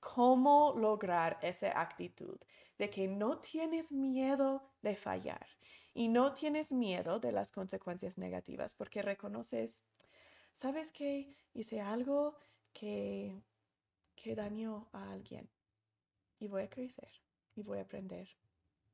¿Cómo 0.00 0.74
lograr 0.76 1.38
esa 1.42 1.80
actitud 1.80 2.38
de 2.78 2.88
que 2.88 3.06
no 3.06 3.38
tienes 3.38 3.92
miedo 3.92 4.72
de 4.80 4.96
fallar 4.96 5.46
y 5.92 6.08
no 6.08 6.32
tienes 6.32 6.72
miedo 6.72 7.20
de 7.20 7.32
las 7.32 7.52
consecuencias 7.52 8.16
negativas 8.16 8.74
porque 8.74 9.02
reconoces, 9.02 9.84
¿sabes 10.54 10.92
qué? 10.92 11.36
Hice 11.52 11.80
algo 11.80 12.36
que 12.72 13.42
que 14.22 14.34
dañó 14.34 14.88
a 14.92 15.10
alguien. 15.12 15.48
Y 16.38 16.48
voy 16.48 16.62
a 16.62 16.70
crecer 16.70 17.10
y 17.54 17.62
voy 17.62 17.78
a 17.78 17.82
aprender. 17.82 18.28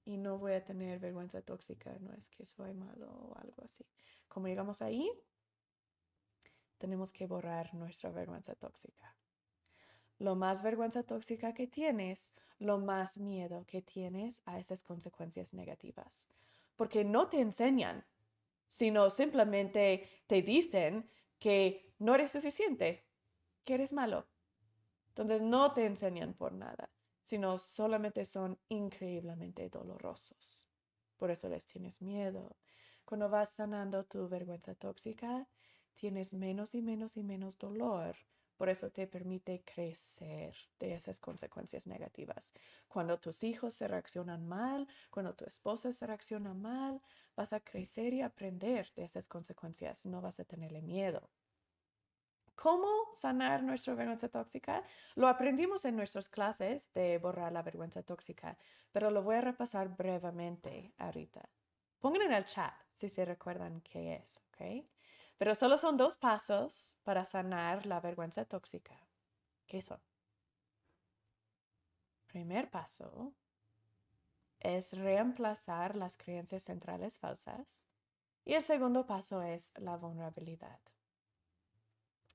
Y 0.04 0.16
no 0.18 0.38
voy 0.38 0.52
a 0.52 0.64
tener 0.64 1.00
vergüenza 1.00 1.42
tóxica, 1.42 1.96
no 1.98 2.12
es 2.14 2.28
que 2.28 2.46
soy 2.46 2.72
malo 2.72 3.10
o 3.10 3.36
algo 3.38 3.62
así. 3.64 3.84
Como 4.28 4.46
llegamos 4.46 4.82
ahí, 4.82 5.10
tenemos 6.78 7.12
que 7.12 7.26
borrar 7.26 7.74
nuestra 7.74 8.10
vergüenza 8.10 8.54
tóxica. 8.54 9.16
Lo 10.18 10.36
más 10.36 10.62
vergüenza 10.62 11.02
tóxica 11.02 11.52
que 11.52 11.66
tienes, 11.66 12.32
lo 12.58 12.78
más 12.78 13.18
miedo 13.18 13.64
que 13.66 13.82
tienes 13.82 14.40
a 14.44 14.58
esas 14.58 14.82
consecuencias 14.82 15.52
negativas. 15.52 16.28
Porque 16.76 17.04
no 17.04 17.28
te 17.28 17.40
enseñan, 17.40 18.06
sino 18.66 19.10
simplemente 19.10 20.08
te 20.26 20.42
dicen 20.42 21.10
que 21.38 21.92
no 21.98 22.14
eres 22.14 22.30
suficiente, 22.30 23.04
que 23.64 23.74
eres 23.74 23.92
malo, 23.92 24.26
entonces 25.16 25.40
no 25.40 25.72
te 25.72 25.86
enseñan 25.86 26.34
por 26.34 26.52
nada, 26.52 26.90
sino 27.22 27.56
solamente 27.56 28.26
son 28.26 28.58
increíblemente 28.68 29.70
dolorosos. 29.70 30.68
Por 31.16 31.30
eso 31.30 31.48
les 31.48 31.64
tienes 31.64 32.02
miedo. 32.02 32.58
Cuando 33.06 33.30
vas 33.30 33.48
sanando 33.48 34.04
tu 34.04 34.28
vergüenza 34.28 34.74
tóxica, 34.74 35.48
tienes 35.94 36.34
menos 36.34 36.74
y 36.74 36.82
menos 36.82 37.16
y 37.16 37.22
menos 37.22 37.56
dolor. 37.56 38.14
Por 38.58 38.68
eso 38.68 38.90
te 38.90 39.06
permite 39.06 39.64
crecer 39.64 40.54
de 40.78 40.94
esas 40.94 41.18
consecuencias 41.18 41.86
negativas. 41.86 42.52
Cuando 42.86 43.18
tus 43.18 43.42
hijos 43.42 43.72
se 43.72 43.88
reaccionan 43.88 44.46
mal, 44.46 44.86
cuando 45.10 45.34
tu 45.34 45.46
esposa 45.46 45.92
se 45.92 46.06
reacciona 46.06 46.52
mal, 46.52 47.00
vas 47.34 47.54
a 47.54 47.60
crecer 47.60 48.12
y 48.12 48.20
aprender 48.20 48.92
de 48.94 49.04
esas 49.04 49.28
consecuencias. 49.28 50.04
No 50.04 50.20
vas 50.20 50.40
a 50.40 50.44
tenerle 50.44 50.82
miedo. 50.82 51.30
¿Cómo 52.56 52.88
sanar 53.12 53.62
nuestra 53.62 53.94
vergüenza 53.94 54.30
tóxica? 54.30 54.82
Lo 55.14 55.28
aprendimos 55.28 55.84
en 55.84 55.94
nuestras 55.94 56.28
clases 56.28 56.92
de 56.94 57.18
borrar 57.18 57.52
la 57.52 57.62
vergüenza 57.62 58.02
tóxica, 58.02 58.56
pero 58.92 59.10
lo 59.10 59.22
voy 59.22 59.36
a 59.36 59.42
repasar 59.42 59.94
brevemente 59.94 60.94
ahorita. 60.96 61.48
Pongan 62.00 62.22
en 62.22 62.32
el 62.32 62.46
chat 62.46 62.72
si 62.94 63.10
se 63.10 63.26
recuerdan 63.26 63.82
qué 63.82 64.14
es, 64.14 64.40
¿ok? 64.48 64.86
Pero 65.36 65.54
solo 65.54 65.76
son 65.76 65.98
dos 65.98 66.16
pasos 66.16 66.96
para 67.02 67.26
sanar 67.26 67.84
la 67.84 68.00
vergüenza 68.00 68.46
tóxica. 68.46 68.98
¿Qué 69.66 69.82
son? 69.82 70.00
Primer 72.26 72.70
paso 72.70 73.34
es 74.60 74.94
reemplazar 74.94 75.94
las 75.94 76.16
creencias 76.16 76.62
centrales 76.62 77.18
falsas. 77.18 77.84
Y 78.46 78.54
el 78.54 78.62
segundo 78.62 79.06
paso 79.06 79.42
es 79.42 79.72
la 79.76 79.96
vulnerabilidad. 79.96 80.80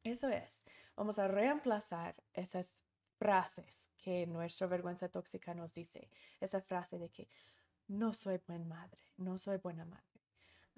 Eso 0.03 0.29
es, 0.29 0.63
vamos 0.95 1.19
a 1.19 1.27
reemplazar 1.27 2.15
esas 2.33 2.81
frases 3.19 3.89
que 3.97 4.25
nuestra 4.25 4.65
vergüenza 4.65 5.09
tóxica 5.09 5.53
nos 5.53 5.73
dice. 5.73 6.09
Esa 6.39 6.59
frase 6.59 6.97
de 6.97 7.09
que 7.09 7.29
no 7.87 8.13
soy 8.13 8.39
buena 8.47 8.65
madre, 8.65 8.99
no 9.17 9.37
soy 9.37 9.57
buena 9.57 9.85
madre, 9.85 10.21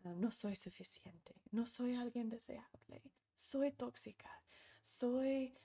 ah, 0.03 0.13
no 0.13 0.29
soy 0.29 0.55
suficiente, 0.57 1.41
no 1.51 1.65
soy 1.65 1.95
alguien 1.95 2.29
deseable, 2.29 3.01
soy 3.33 3.71
tóxica, 3.71 4.29
soy, 4.81 5.57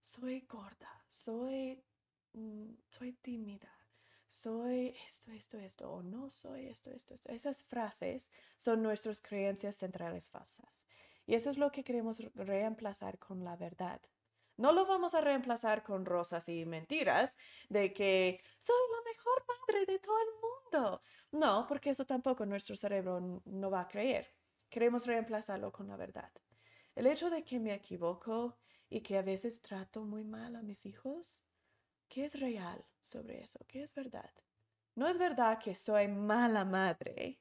soy 0.00 0.40
gorda, 0.48 1.02
soy, 1.06 1.84
mm, 2.32 2.72
soy 2.88 3.12
tímida, 3.12 3.70
soy 4.26 4.96
esto, 5.06 5.32
esto, 5.32 5.58
esto, 5.58 5.90
o 5.92 6.02
no 6.02 6.30
soy 6.30 6.66
esto, 6.66 6.90
esto, 6.90 7.14
esto. 7.14 7.30
Esas 7.30 7.62
frases 7.62 8.30
son 8.56 8.82
nuestras 8.82 9.20
creencias 9.20 9.76
centrales 9.76 10.30
falsas. 10.30 10.86
Y 11.26 11.34
eso 11.34 11.50
es 11.50 11.58
lo 11.58 11.70
que 11.72 11.84
queremos 11.84 12.20
reemplazar 12.34 13.18
con 13.18 13.44
la 13.44 13.56
verdad. 13.56 14.00
No 14.56 14.72
lo 14.72 14.86
vamos 14.86 15.14
a 15.14 15.20
reemplazar 15.20 15.82
con 15.82 16.04
rosas 16.04 16.48
y 16.48 16.64
mentiras 16.64 17.34
de 17.68 17.92
que 17.92 18.40
soy 18.58 18.76
la 18.92 19.10
mejor 19.10 19.44
madre 19.48 19.86
de 19.86 19.98
todo 19.98 20.16
el 20.18 20.28
mundo. 20.40 21.02
No, 21.32 21.66
porque 21.66 21.90
eso 21.90 22.06
tampoco 22.06 22.46
nuestro 22.46 22.76
cerebro 22.76 23.42
no 23.44 23.70
va 23.70 23.80
a 23.80 23.88
creer. 23.88 24.36
Queremos 24.68 25.06
reemplazarlo 25.06 25.72
con 25.72 25.88
la 25.88 25.96
verdad. 25.96 26.32
El 26.94 27.06
hecho 27.06 27.30
de 27.30 27.44
que 27.44 27.58
me 27.58 27.74
equivoco 27.74 28.58
y 28.88 29.00
que 29.00 29.18
a 29.18 29.22
veces 29.22 29.60
trato 29.60 30.04
muy 30.04 30.22
mal 30.22 30.54
a 30.54 30.62
mis 30.62 30.86
hijos, 30.86 31.42
¿qué 32.08 32.24
es 32.24 32.38
real 32.38 32.86
sobre 33.02 33.42
eso? 33.42 33.64
¿Qué 33.66 33.82
es 33.82 33.94
verdad? 33.94 34.30
No 34.94 35.08
es 35.08 35.18
verdad 35.18 35.58
que 35.58 35.74
soy 35.74 36.06
mala 36.06 36.64
madre. 36.64 37.40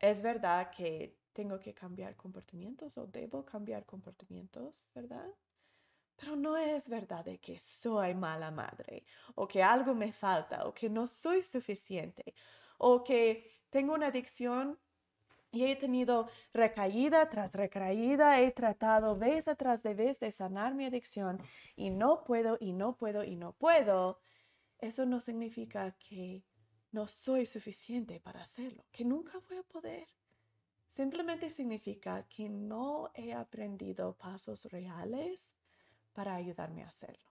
Es 0.00 0.22
verdad 0.22 0.70
que 0.70 1.17
tengo 1.38 1.60
que 1.60 1.72
cambiar 1.72 2.16
comportamientos 2.16 2.98
o 2.98 3.06
debo 3.06 3.44
cambiar 3.44 3.84
comportamientos, 3.86 4.88
¿verdad? 4.92 5.30
Pero 6.16 6.34
no 6.34 6.56
es 6.56 6.88
verdad 6.88 7.24
de 7.24 7.38
que 7.38 7.60
soy 7.60 8.12
mala 8.12 8.50
madre 8.50 9.04
o 9.36 9.46
que 9.46 9.62
algo 9.62 9.94
me 9.94 10.12
falta 10.12 10.66
o 10.66 10.74
que 10.74 10.90
no 10.90 11.06
soy 11.06 11.44
suficiente 11.44 12.34
o 12.78 13.04
que 13.04 13.22
tengo 13.70 13.94
una 13.94 14.08
adicción 14.08 14.80
y 15.52 15.64
he 15.66 15.76
tenido 15.76 16.28
recaída 16.52 17.28
tras 17.28 17.54
recaída, 17.54 18.40
he 18.40 18.50
tratado 18.50 19.16
vez 19.16 19.44
tras 19.56 19.84
de 19.84 19.94
vez 19.94 20.18
de 20.18 20.32
sanar 20.32 20.74
mi 20.74 20.86
adicción 20.86 21.40
y 21.76 21.90
no 21.90 22.24
puedo 22.24 22.56
y 22.58 22.72
no 22.72 22.96
puedo 22.96 23.22
y 23.22 23.36
no 23.36 23.52
puedo. 23.52 24.20
Eso 24.80 25.06
no 25.06 25.20
significa 25.20 25.92
que 26.00 26.44
no 26.90 27.06
soy 27.06 27.46
suficiente 27.46 28.18
para 28.18 28.42
hacerlo, 28.42 28.84
que 28.90 29.04
nunca 29.04 29.38
voy 29.48 29.58
a 29.58 29.62
poder. 29.62 30.17
Simplemente 30.88 31.50
significa 31.50 32.26
que 32.28 32.48
no 32.48 33.10
he 33.14 33.32
aprendido 33.32 34.16
pasos 34.16 34.64
reales 34.64 35.54
para 36.12 36.34
ayudarme 36.34 36.82
a 36.82 36.88
hacerlo. 36.88 37.30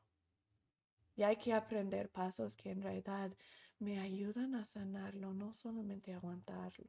Y 1.15 1.23
hay 1.23 1.35
que 1.37 1.53
aprender 1.53 2.09
pasos 2.11 2.55
que 2.55 2.69
en 2.71 2.81
realidad 2.81 3.35
me 3.79 3.99
ayudan 3.99 4.55
a 4.55 4.63
sanarlo, 4.63 5.33
no 5.33 5.51
solamente 5.53 6.13
aguantarlo. 6.13 6.87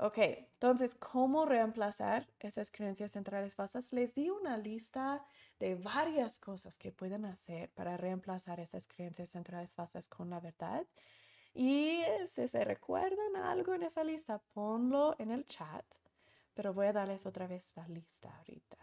Ok, 0.00 0.18
entonces, 0.18 0.94
¿cómo 0.94 1.44
reemplazar 1.44 2.28
esas 2.38 2.70
creencias 2.70 3.10
centrales 3.10 3.56
falsas? 3.56 3.92
Les 3.92 4.14
di 4.14 4.30
una 4.30 4.56
lista 4.56 5.24
de 5.58 5.74
varias 5.74 6.38
cosas 6.38 6.78
que 6.78 6.92
pueden 6.92 7.24
hacer 7.24 7.72
para 7.72 7.96
reemplazar 7.96 8.60
esas 8.60 8.86
creencias 8.86 9.30
centrales 9.30 9.74
falsas 9.74 10.08
con 10.08 10.30
la 10.30 10.38
verdad. 10.38 10.86
Y 11.60 12.04
si 12.26 12.46
se 12.46 12.62
recuerdan 12.62 13.34
algo 13.34 13.74
en 13.74 13.82
esa 13.82 14.04
lista, 14.04 14.38
ponlo 14.38 15.16
en 15.18 15.32
el 15.32 15.44
chat. 15.48 15.84
Pero 16.54 16.72
voy 16.72 16.86
a 16.86 16.92
darles 16.92 17.26
otra 17.26 17.48
vez 17.48 17.72
la 17.74 17.88
lista 17.88 18.32
ahorita. 18.38 18.78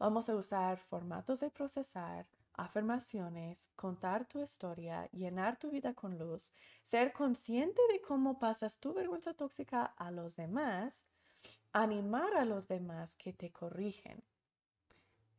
Vamos 0.00 0.28
a 0.28 0.34
usar 0.34 0.78
formatos 0.78 1.38
de 1.38 1.50
procesar, 1.50 2.26
afirmaciones, 2.54 3.70
contar 3.76 4.26
tu 4.26 4.42
historia, 4.42 5.08
llenar 5.12 5.60
tu 5.60 5.70
vida 5.70 5.94
con 5.94 6.18
luz, 6.18 6.52
ser 6.82 7.12
consciente 7.12 7.80
de 7.92 8.00
cómo 8.00 8.40
pasas 8.40 8.80
tu 8.80 8.92
vergüenza 8.92 9.32
tóxica 9.34 9.84
a 9.84 10.10
los 10.10 10.34
demás, 10.34 11.06
animar 11.72 12.34
a 12.34 12.44
los 12.44 12.66
demás 12.66 13.14
que 13.14 13.32
te 13.32 13.52
corrigen, 13.52 14.24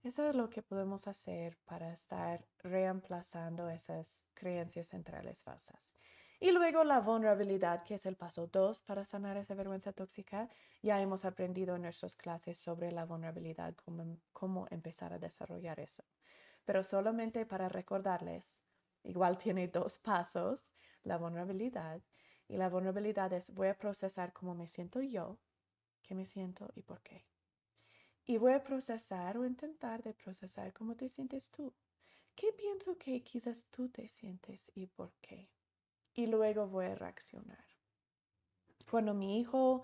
eso 0.04 0.28
es 0.28 0.36
lo 0.36 0.49
que 0.49 0.64
podemos 0.64 1.08
hacer 1.08 1.58
para 1.66 1.93
estar 1.93 2.45
reemplazando 2.60 3.70
esas 3.70 4.24
creencias 4.34 4.88
centrales 4.88 5.43
falsas. 5.43 5.95
Y 6.39 6.52
luego 6.52 6.84
la 6.84 6.99
vulnerabilidad, 6.99 7.84
que 7.84 7.93
es 7.93 8.08
el 8.08 8.16
paso 8.16 8.47
dos 8.47 8.82
para 8.82 9.06
sanar 9.06 9.38
esa 9.38 9.54
vergüenza 9.54 9.93
tóxica. 9.93 10.49
Ya 10.82 10.99
hemos 10.99 11.24
aprendido 11.24 11.76
en 11.76 11.84
nuestras 11.84 12.16
clases 12.16 12.58
sobre 12.58 12.91
la 12.91 13.06
vulnerabilidad, 13.06 13.76
cómo, 13.76 14.18
cómo 14.34 14.66
empezar 14.72 15.14
a 15.14 15.20
desarrollar 15.20 15.80
eso. 15.80 16.04
Pero 16.66 16.84
solamente 16.84 17.45
para 17.45 17.70
recordarles, 17.70 18.64
igual 19.04 19.38
tiene 19.38 19.68
dos 19.68 19.99
pasos, 19.99 20.74
la 21.04 21.18
vulnerabilidad. 21.18 22.02
Y 22.47 22.58
la 22.58 22.70
vulnerabilidad 22.70 23.32
es 23.34 23.54
voy 23.54 23.68
a 23.68 23.78
procesar 23.78 24.34
cómo 24.34 24.56
me 24.56 24.68
siento 24.68 24.99
yo, 24.99 25.38
qué 26.02 26.16
me 26.16 26.26
siento 26.26 26.72
y 26.74 26.82
por 26.82 27.02
qué. 27.04 27.28
Y 28.32 28.38
voy 28.38 28.54
a 28.54 28.64
procesar 28.64 29.38
o 29.38 29.46
intentar 29.46 30.04
de 30.04 30.14
procesar 30.14 30.72
cómo 30.72 30.96
te 30.96 31.10
sientes 31.10 31.52
tú. 31.52 31.74
¿Qué 32.34 32.54
pienso 32.54 32.98
que 32.98 33.22
quizás 33.24 33.66
tú 33.70 33.90
te 33.90 34.08
sientes 34.08 34.72
y 34.74 34.88
por 34.88 35.12
qué? 35.20 35.50
Y 36.14 36.28
luego 36.28 36.66
voy 36.66 36.86
a 36.86 36.96
reaccionar. 36.96 37.66
Cuando 38.90 39.14
mi 39.14 39.42
hijo 39.42 39.84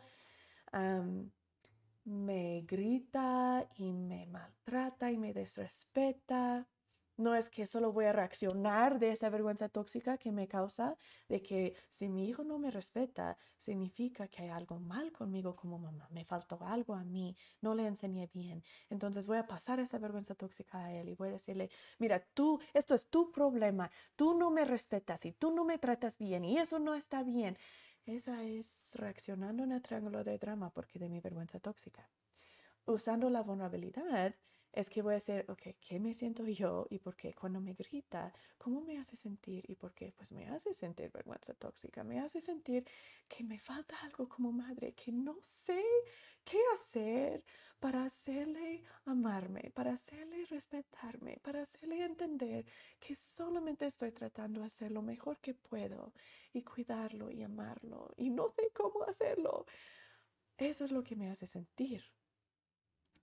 me 2.06 2.62
grita 2.62 3.68
y 3.76 3.92
me 3.92 4.26
maltrata 4.28 5.12
y 5.12 5.18
me 5.18 5.34
desrespeta, 5.34 6.70
no 7.18 7.36
es 7.36 7.50
que 7.50 7.66
solo 7.66 7.92
voy 7.92 8.06
a 8.06 8.14
reaccionar 8.14 9.00
de 9.00 9.12
esa 9.12 9.30
vergüenza 9.30 9.70
tóxica 9.70 10.18
que 10.18 10.32
me 10.32 10.48
causa, 10.48 10.98
de 11.28 11.42
que 11.42 11.76
si 11.88 12.10
mi 12.10 12.28
hijo 12.30 12.44
no 12.44 12.60
me 12.60 12.72
respeta, 12.72 13.38
significa 13.58 14.28
que 14.28 14.44
hay 14.44 14.50
algo 14.50 14.80
mal 14.80 15.12
conmigo 15.12 15.56
como 15.56 15.80
mamá, 15.80 16.08
me 16.12 16.26
faltó 16.26 16.60
algo 16.64 16.94
a 16.94 17.04
mí, 17.04 17.36
no 17.62 17.74
le 17.76 17.88
enseñé 17.88 18.30
bien. 18.34 18.64
Entonces 18.90 19.28
voy 19.28 19.38
a 19.38 19.48
pasar 19.48 19.80
esa 19.80 19.98
vergüenza 19.98 20.36
tóxica 20.36 20.86
a 20.86 20.94
él 20.94 21.10
y 21.10 21.16
voy 21.16 21.30
a 21.30 21.34
decirle, 21.34 21.70
mira, 21.98 22.24
tú, 22.34 22.60
esto 22.74 22.94
es 22.94 23.10
tu 23.10 23.32
problema, 23.32 23.92
tú 24.16 24.34
no 24.34 24.52
me 24.52 24.66
respetas 24.66 25.26
y 25.26 25.32
tú 25.32 25.52
no 25.52 25.66
me 25.66 25.78
tratas 25.78 26.18
bien 26.18 26.46
y 26.46 26.58
eso 26.58 26.80
no 26.80 26.94
está 26.96 27.24
bien. 27.24 27.58
Esa 28.06 28.44
es 28.44 28.96
reaccionando 28.96 29.64
en 29.64 29.74
el 29.74 29.82
triángulo 29.82 30.24
de 30.24 30.38
drama 30.38 30.70
porque 30.70 30.98
de 30.98 31.10
mi 31.10 31.20
vergüenza 31.20 31.60
tóxica. 31.60 32.10
Usando 32.86 33.30
la 33.30 33.42
vulnerabilidad, 33.42 34.34
es 34.78 34.92
que 34.92 35.02
voy 35.02 35.14
a 35.14 35.16
decir, 35.16 35.44
ok, 35.48 35.76
¿qué 35.80 36.00
me 36.00 36.14
siento 36.14 36.46
yo 36.46 36.86
y 36.92 37.00
por 37.00 37.16
qué? 37.16 37.34
Cuando 37.34 37.60
me 37.60 37.74
grita, 37.74 38.32
¿cómo 38.60 38.80
me 38.80 39.00
hace 39.00 39.18
sentir 39.18 39.64
y 39.68 39.76
por 39.76 39.92
qué? 39.96 40.14
Pues 40.16 40.32
me 40.32 40.48
hace 40.50 40.72
sentir 40.72 41.10
vergüenza 41.12 41.56
tóxica, 41.56 42.04
me 42.04 42.20
hace 42.20 42.40
sentir 42.42 42.86
que 43.28 43.44
me 43.44 43.58
falta 43.58 43.96
algo 44.04 44.30
como 44.30 44.52
madre, 44.52 44.94
que 44.94 45.12
no 45.12 45.36
sé 45.42 45.84
qué 46.44 46.60
hacer 46.72 47.44
para 47.80 48.04
hacerle 48.06 48.84
amarme, 49.06 49.72
para 49.74 49.94
hacerle 49.94 50.46
respetarme, 50.46 51.40
para 51.42 51.64
hacerle 51.64 52.06
entender 52.06 52.64
que 53.00 53.16
solamente 53.16 53.88
estoy 53.88 54.12
tratando 54.12 54.60
de 54.60 54.68
hacer 54.68 54.92
lo 54.92 55.02
mejor 55.02 55.40
que 55.40 55.56
puedo 55.56 56.14
y 56.54 56.62
cuidarlo 56.62 57.32
y 57.32 57.42
amarlo 57.42 58.14
y 58.16 58.30
no 58.30 58.48
sé 58.50 58.70
cómo 58.76 59.02
hacerlo. 59.06 59.66
Eso 60.56 60.86
es 60.86 60.92
lo 60.92 61.04
que 61.04 61.16
me 61.16 61.32
hace 61.32 61.48
sentir 61.48 62.04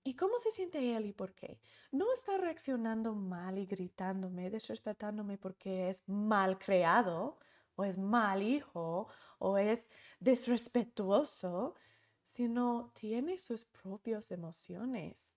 ¿Y 0.05 0.15
cómo 0.15 0.37
se 0.37 0.51
siente 0.51 0.95
él 0.95 1.07
y 1.07 1.13
por 1.13 1.33
qué? 1.33 1.59
No 1.91 2.13
está 2.13 2.37
reaccionando 2.37 3.13
mal 3.15 3.57
y 3.57 3.65
gritándome, 3.65 4.51
desrespetándome 4.51 5.37
porque 5.37 5.89
es 5.89 6.07
mal 6.07 6.59
creado, 6.59 7.39
o 7.75 7.83
es 7.83 7.97
mal 7.97 8.41
hijo 8.41 9.07
o 9.39 9.57
es 9.57 9.89
desrespetuoso, 10.19 11.75
sino 12.23 12.91
tiene 12.93 13.37
sus 13.37 13.65
propias 13.65 14.31
emociones. 14.31 15.33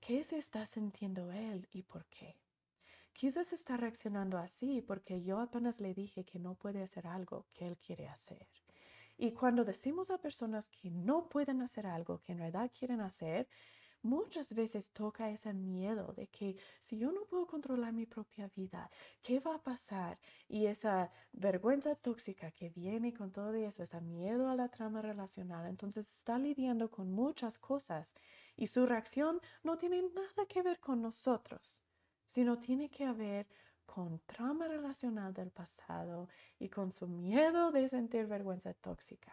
¿Qué 0.00 0.24
se 0.24 0.38
está 0.38 0.66
sintiendo 0.66 1.30
él 1.32 1.68
y 1.70 1.82
por 1.82 2.06
qué? 2.06 2.40
Quizás 3.12 3.52
está 3.52 3.76
reaccionando 3.76 4.38
así 4.38 4.80
porque 4.80 5.20
yo 5.22 5.40
apenas 5.40 5.80
le 5.80 5.94
dije 5.94 6.24
que 6.24 6.38
no 6.38 6.54
puede 6.54 6.82
hacer 6.82 7.06
algo 7.06 7.46
que 7.52 7.66
él 7.66 7.76
quiere 7.76 8.08
hacer. 8.08 8.48
Y 9.18 9.32
cuando 9.32 9.64
decimos 9.64 10.10
a 10.10 10.16
personas 10.16 10.70
que 10.70 10.90
no 10.90 11.28
pueden 11.28 11.60
hacer 11.60 11.86
algo 11.86 12.22
que 12.22 12.32
en 12.32 12.38
realidad 12.38 12.70
quieren 12.76 13.02
hacer, 13.02 13.46
muchas 14.02 14.54
veces 14.54 14.90
toca 14.92 15.30
ese 15.30 15.52
miedo 15.52 16.12
de 16.14 16.28
que 16.28 16.56
si 16.80 16.98
yo 16.98 17.12
no 17.12 17.24
puedo 17.26 17.46
controlar 17.46 17.92
mi 17.92 18.06
propia 18.06 18.48
vida, 18.54 18.90
¿qué 19.22 19.40
va 19.40 19.56
a 19.56 19.62
pasar? 19.62 20.18
Y 20.48 20.66
esa 20.66 21.10
vergüenza 21.32 21.94
tóxica 21.94 22.50
que 22.50 22.70
viene 22.70 23.12
con 23.12 23.30
todo 23.32 23.54
eso, 23.54 23.82
ese 23.82 24.00
miedo 24.00 24.48
a 24.48 24.56
la 24.56 24.68
trama 24.68 25.02
relacional, 25.02 25.66
entonces 25.66 26.10
está 26.10 26.38
lidiando 26.38 26.90
con 26.90 27.10
muchas 27.10 27.58
cosas 27.58 28.14
y 28.56 28.66
su 28.66 28.86
reacción 28.86 29.40
no 29.62 29.76
tiene 29.76 30.02
nada 30.02 30.46
que 30.48 30.62
ver 30.62 30.80
con 30.80 31.00
nosotros, 31.02 31.82
sino 32.26 32.58
tiene 32.58 32.90
que 32.90 33.12
ver 33.12 33.46
con 33.86 34.20
trauma 34.20 34.68
relacional 34.68 35.34
del 35.34 35.50
pasado 35.50 36.28
y 36.58 36.68
con 36.68 36.92
su 36.92 37.08
miedo 37.08 37.72
de 37.72 37.88
sentir 37.88 38.26
vergüenza 38.26 38.72
tóxica. 38.72 39.32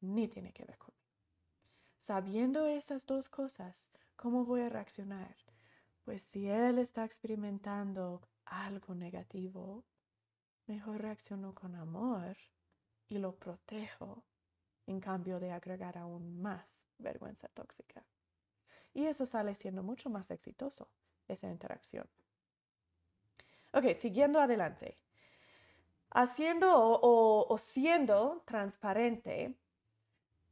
Ni 0.00 0.28
tiene 0.28 0.52
que 0.52 0.64
ver 0.64 0.78
conmigo. 0.78 0.97
Sabiendo 1.98 2.66
esas 2.66 3.06
dos 3.06 3.28
cosas, 3.28 3.90
¿cómo 4.16 4.44
voy 4.44 4.62
a 4.62 4.68
reaccionar? 4.68 5.36
Pues 6.04 6.22
si 6.22 6.48
él 6.48 6.78
está 6.78 7.04
experimentando 7.04 8.22
algo 8.46 8.94
negativo, 8.94 9.84
mejor 10.66 11.02
reacciono 11.02 11.54
con 11.54 11.74
amor 11.74 12.36
y 13.08 13.18
lo 13.18 13.36
protejo 13.36 14.24
en 14.86 15.00
cambio 15.00 15.38
de 15.38 15.52
agregar 15.52 15.98
aún 15.98 16.40
más 16.40 16.86
vergüenza 16.98 17.48
tóxica. 17.48 18.04
Y 18.94 19.04
eso 19.04 19.26
sale 19.26 19.54
siendo 19.54 19.82
mucho 19.82 20.08
más 20.08 20.30
exitoso, 20.30 20.90
esa 21.26 21.48
interacción. 21.48 22.08
Ok, 23.72 23.92
siguiendo 23.94 24.40
adelante. 24.40 24.98
Haciendo 26.10 26.70
o, 26.72 27.58
siendo 27.58 28.42
transparente 28.46 29.54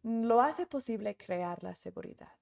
lo 0.07 0.40
hace 0.40 0.66
posible 0.66 1.16
crear 1.16 1.64
la 1.64 1.74
seguridad. 1.74 2.32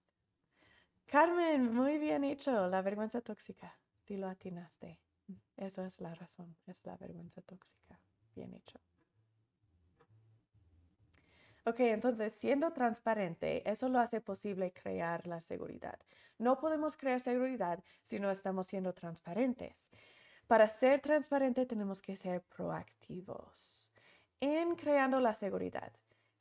Carmen, 1.07 1.73
muy 1.73 1.97
bien 1.97 2.23
hecho, 2.23 2.69
la 2.69 2.83
vergüenza 2.83 3.23
tóxica. 3.23 3.79
Si 4.03 4.19
lo 4.19 4.29
atinaste. 4.29 5.01
Esa 5.57 5.87
es 5.87 5.99
la 6.03 6.15
razón, 6.15 6.59
es 6.67 6.85
la 6.85 6.99
vergüenza 6.99 7.41
tóxica. 7.41 7.99
Bien 8.35 8.53
hecho. 8.53 8.79
Ok, 11.65 11.81
entonces, 11.81 12.35
siendo 12.35 12.75
transparente, 12.75 13.67
eso 13.71 13.89
lo 13.89 13.99
hace 13.99 14.21
posible 14.21 14.71
crear 14.75 15.27
la 15.27 15.41
seguridad. 15.41 15.99
No 16.37 16.59
podemos 16.59 16.99
crear 16.99 17.19
seguridad 17.19 17.83
si 18.03 18.21
no 18.21 18.31
estamos 18.31 18.67
siendo 18.67 18.93
transparentes. 18.93 19.89
Para 20.47 20.69
ser 20.69 21.01
transparente 21.01 21.65
tenemos 21.65 22.03
que 22.03 22.17
ser 22.17 22.43
proactivos 22.43 23.89
en 24.41 24.75
creando 24.77 25.19
la 25.21 25.33
seguridad. 25.33 25.95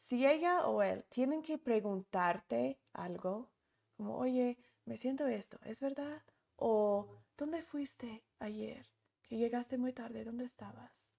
Si 0.03 0.25
ella 0.25 0.67
o 0.67 0.81
él 0.83 1.05
tienen 1.05 1.41
que 1.41 1.57
preguntarte 1.57 2.79
algo, 2.91 3.51
como, 3.95 4.17
oye, 4.17 4.57
me 4.85 4.97
siento 4.97 5.27
esto, 5.27 5.57
¿es 5.63 5.79
verdad? 5.79 6.21
O, 6.57 7.07
¿dónde 7.37 7.63
fuiste 7.63 8.23
ayer? 8.39 8.89
Que 9.21 9.37
llegaste 9.37 9.77
muy 9.77 9.93
tarde, 9.93 10.25
¿dónde 10.25 10.45
estabas? 10.45 11.11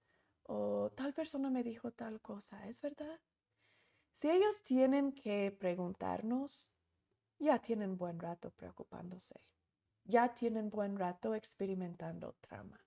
O 0.43 0.91
tal 0.95 1.15
persona 1.15 1.49
me 1.51 1.63
dijo 1.63 1.93
tal 1.93 2.21
cosa, 2.21 2.69
¿es 2.69 2.81
verdad? 2.83 3.21
Si 4.11 4.31
ellos 4.31 4.63
tienen 4.63 5.13
que 5.13 5.51
preguntarnos, 5.51 6.71
ya 7.39 7.61
tienen 7.61 7.97
buen 7.97 8.19
rato 8.21 8.51
preocupándose 8.51 9.41
ya 10.05 10.35
tienen 10.35 10.71
buen 10.71 10.97
rato 10.97 11.35
experimentando 11.35 12.37
trauma. 12.41 12.79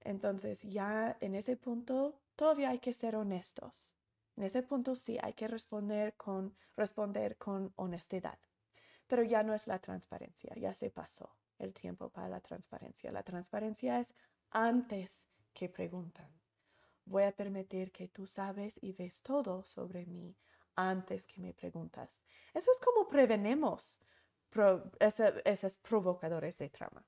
Entonces, 0.00 0.62
ya 0.62 1.16
en 1.20 1.34
ese 1.34 1.56
punto, 1.56 2.20
todavía 2.36 2.70
hay 2.70 2.78
que 2.78 2.92
ser 2.92 3.16
honestos. 3.16 3.96
En 4.36 4.44
ese 4.44 4.62
punto 4.62 4.94
sí 4.94 5.18
hay 5.22 5.34
que 5.34 5.48
responder 5.48 6.14
con, 6.16 6.56
responder 6.76 7.36
con 7.36 7.72
honestidad. 7.76 8.38
Pero 9.06 9.22
ya 9.22 9.42
no 9.42 9.54
es 9.54 9.66
la 9.66 9.78
transparencia, 9.78 10.54
ya 10.56 10.74
se 10.74 10.90
pasó 10.90 11.36
el 11.58 11.74
tiempo 11.74 12.08
para 12.08 12.28
la 12.28 12.40
transparencia. 12.40 13.12
La 13.12 13.22
transparencia 13.22 14.00
es 14.00 14.14
antes 14.50 15.28
que 15.52 15.68
preguntan. 15.68 16.30
Voy 17.04 17.24
a 17.24 17.32
permitir 17.32 17.92
que 17.92 18.08
tú 18.08 18.26
sabes 18.26 18.78
y 18.82 18.92
ves 18.92 19.22
todo 19.22 19.64
sobre 19.64 20.06
mí 20.06 20.36
antes 20.76 21.26
que 21.26 21.40
me 21.40 21.52
preguntas. 21.52 22.22
Eso 22.54 22.70
es 22.70 22.80
como 22.80 23.08
prevenemos 23.08 24.00
esos 25.44 25.76
provocadores 25.78 26.58
de 26.58 26.68
trama. 26.68 27.04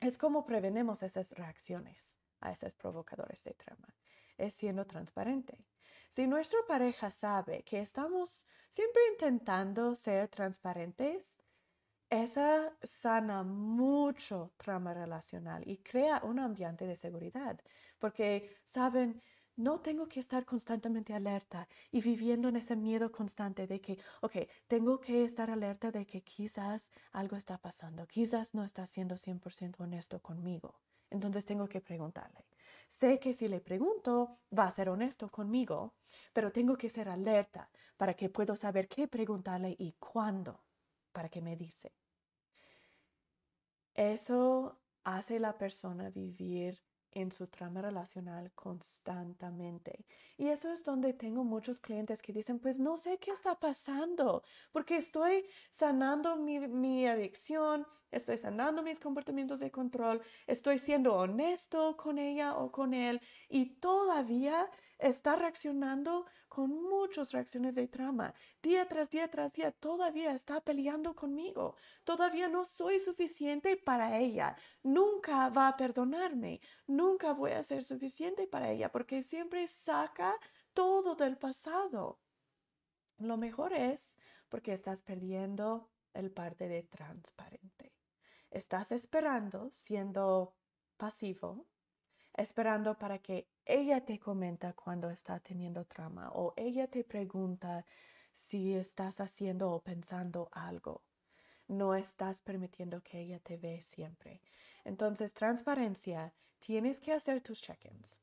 Es 0.00 0.16
como 0.16 0.46
prevenemos 0.46 1.02
esas 1.02 1.32
reacciones 1.32 2.16
a 2.40 2.52
esos 2.52 2.74
provocadores 2.74 3.44
de 3.44 3.54
trama. 3.54 3.94
Es 4.38 4.54
siendo 4.54 4.86
transparente. 4.86 5.58
Si 6.08 6.26
nuestra 6.26 6.60
pareja 6.66 7.10
sabe 7.10 7.62
que 7.62 7.80
estamos 7.80 8.46
siempre 8.68 9.02
intentando 9.12 9.94
ser 9.94 10.28
transparentes, 10.28 11.38
esa 12.10 12.76
sana 12.82 13.44
mucho 13.44 14.52
trama 14.56 14.92
relacional 14.92 15.62
y 15.66 15.78
crea 15.78 16.20
un 16.24 16.40
ambiente 16.40 16.86
de 16.86 16.96
seguridad, 16.96 17.60
porque 17.98 18.58
saben, 18.64 19.22
no 19.56 19.80
tengo 19.80 20.08
que 20.08 20.20
estar 20.20 20.44
constantemente 20.44 21.12
alerta 21.14 21.68
y 21.92 22.00
viviendo 22.00 22.48
en 22.48 22.56
ese 22.56 22.76
miedo 22.76 23.12
constante 23.12 23.66
de 23.66 23.80
que, 23.80 23.98
ok, 24.22 24.36
tengo 24.66 24.98
que 25.00 25.22
estar 25.22 25.50
alerta 25.50 25.90
de 25.90 26.06
que 26.06 26.22
quizás 26.22 26.90
algo 27.12 27.36
está 27.36 27.58
pasando, 27.58 28.06
quizás 28.06 28.54
no 28.54 28.64
está 28.64 28.86
siendo 28.86 29.16
100% 29.16 29.80
honesto 29.80 30.20
conmigo. 30.20 30.80
Entonces 31.10 31.44
tengo 31.44 31.68
que 31.68 31.80
preguntarle. 31.80 32.49
Sé 32.90 33.20
que 33.20 33.32
si 33.32 33.46
le 33.46 33.60
pregunto, 33.60 34.40
va 34.50 34.64
a 34.64 34.70
ser 34.72 34.88
honesto 34.88 35.30
conmigo, 35.30 35.94
pero 36.32 36.50
tengo 36.50 36.76
que 36.76 36.88
ser 36.88 37.08
alerta 37.08 37.70
para 37.96 38.14
que 38.14 38.28
puedo 38.28 38.56
saber 38.56 38.88
qué 38.88 39.06
preguntarle 39.06 39.76
y 39.78 39.92
cuándo, 39.92 40.64
para 41.12 41.28
que 41.28 41.40
me 41.40 41.56
dice. 41.56 41.92
Eso 43.94 44.80
hace 45.04 45.38
la 45.38 45.56
persona 45.56 46.10
vivir 46.10 46.82
en 47.12 47.32
su 47.32 47.46
trama 47.46 47.82
relacional 47.82 48.52
constantemente. 48.52 50.04
Y 50.36 50.48
eso 50.48 50.72
es 50.72 50.84
donde 50.84 51.12
tengo 51.12 51.44
muchos 51.44 51.80
clientes 51.80 52.22
que 52.22 52.32
dicen, 52.32 52.58
pues 52.58 52.78
no 52.78 52.96
sé 52.96 53.18
qué 53.18 53.30
está 53.30 53.58
pasando, 53.58 54.42
porque 54.72 54.96
estoy 54.96 55.44
sanando 55.70 56.36
mi, 56.36 56.60
mi, 56.60 57.06
adicción, 57.06 57.86
estoy 58.10 58.38
sanando 58.38 58.82
mis 58.82 59.00
comportamientos 59.00 59.60
de 59.60 59.70
control, 59.70 60.22
estoy 60.46 60.78
siendo 60.78 61.14
honesto 61.14 61.96
con 61.96 62.18
ella 62.18 62.56
o 62.56 62.70
con 62.70 62.94
él 62.94 63.20
y 63.48 63.66
todavía 63.76 64.68
está 65.00 65.36
reaccionando 65.36 66.26
con 66.48 66.70
muchas 66.70 67.32
reacciones 67.32 67.74
de 67.74 67.88
trama. 67.88 68.34
Día 68.62 68.86
tras 68.88 69.10
día 69.10 69.30
tras 69.30 69.52
día 69.52 69.72
todavía 69.72 70.32
está 70.32 70.60
peleando 70.60 71.14
conmigo. 71.14 71.76
Todavía 72.04 72.48
no 72.48 72.64
soy 72.64 72.98
suficiente 72.98 73.76
para 73.76 74.18
ella. 74.18 74.56
Nunca 74.82 75.48
va 75.50 75.68
a 75.68 75.76
perdonarme. 75.76 76.60
Nunca 76.86 77.32
voy 77.32 77.52
a 77.52 77.62
ser 77.62 77.82
suficiente 77.82 78.46
para 78.46 78.70
ella 78.70 78.90
porque 78.90 79.22
siempre 79.22 79.66
saca 79.68 80.38
todo 80.74 81.14
del 81.14 81.36
pasado. 81.38 82.20
Lo 83.18 83.36
mejor 83.36 83.72
es 83.72 84.16
porque 84.48 84.72
estás 84.72 85.02
perdiendo 85.02 85.90
el 86.14 86.30
parte 86.30 86.68
de 86.68 86.82
transparente. 86.82 87.94
Estás 88.50 88.92
esperando 88.92 89.70
siendo 89.72 90.56
pasivo 90.96 91.66
esperando 92.40 92.96
para 92.98 93.18
que 93.18 93.48
ella 93.64 94.04
te 94.04 94.18
comenta 94.18 94.72
cuando 94.72 95.10
está 95.10 95.40
teniendo 95.40 95.84
trama 95.84 96.30
o 96.32 96.54
ella 96.56 96.86
te 96.88 97.04
pregunta 97.04 97.84
si 98.32 98.74
estás 98.74 99.20
haciendo 99.20 99.70
o 99.70 99.82
pensando 99.82 100.48
algo. 100.52 101.02
No 101.68 101.94
estás 101.94 102.40
permitiendo 102.40 103.02
que 103.02 103.20
ella 103.20 103.38
te 103.38 103.56
ve 103.56 103.80
siempre. 103.80 104.42
Entonces, 104.84 105.32
transparencia, 105.32 106.32
tienes 106.58 107.00
que 107.00 107.12
hacer 107.12 107.40
tus 107.42 107.60
check-ins. 107.60 108.18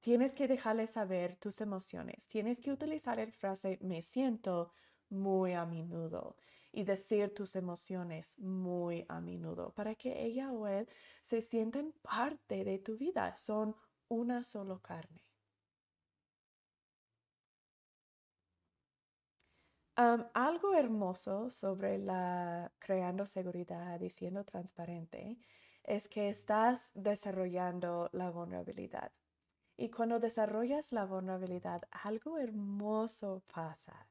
Tienes 0.00 0.34
que 0.34 0.48
dejarle 0.48 0.86
saber 0.86 1.36
tus 1.36 1.60
emociones. 1.60 2.26
Tienes 2.26 2.60
que 2.60 2.72
utilizar 2.72 3.18
el 3.18 3.32
frase 3.32 3.78
me 3.82 4.02
siento 4.02 4.72
muy 5.08 5.52
a 5.52 5.64
menudo 5.66 6.36
y 6.72 6.84
decir 6.84 7.34
tus 7.34 7.56
emociones 7.56 8.38
muy 8.38 9.04
a 9.08 9.20
menudo 9.20 9.72
para 9.74 9.94
que 9.94 10.24
ella 10.24 10.52
o 10.52 10.66
él 10.66 10.88
se 11.22 11.42
sientan 11.42 11.92
parte 12.02 12.64
de 12.64 12.78
tu 12.78 12.96
vida, 12.96 13.34
son 13.36 13.74
una 14.08 14.42
solo 14.42 14.80
carne. 14.80 15.22
algo 20.34 20.74
hermoso 20.74 21.50
sobre 21.50 21.98
la 21.98 22.72
creando 22.78 23.26
seguridad 23.26 24.00
y 24.00 24.10
siendo 24.10 24.44
transparente 24.44 25.38
es 25.84 26.08
que 26.08 26.30
estás 26.30 26.92
desarrollando 26.94 28.08
la 28.12 28.30
vulnerabilidad. 28.30 29.12
Y 29.76 29.90
cuando 29.90 30.18
desarrollas 30.18 30.92
la 30.92 31.04
vulnerabilidad, 31.06 31.82
algo 31.90 32.38
hermoso 32.38 33.42
pasa. 33.52 34.09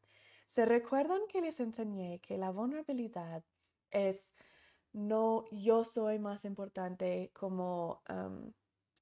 ¿Se 0.49 0.65
recuerdan 0.65 1.21
que 1.29 1.41
les 1.41 1.59
enseñé 1.59 2.19
que 2.21 2.35
la 2.35 2.49
vulnerabilidad 2.49 3.43
es 3.91 4.33
no 4.91 5.45
yo 5.51 5.85
soy 5.85 6.17
más 6.17 6.43
importante 6.43 7.31
como 7.35 8.01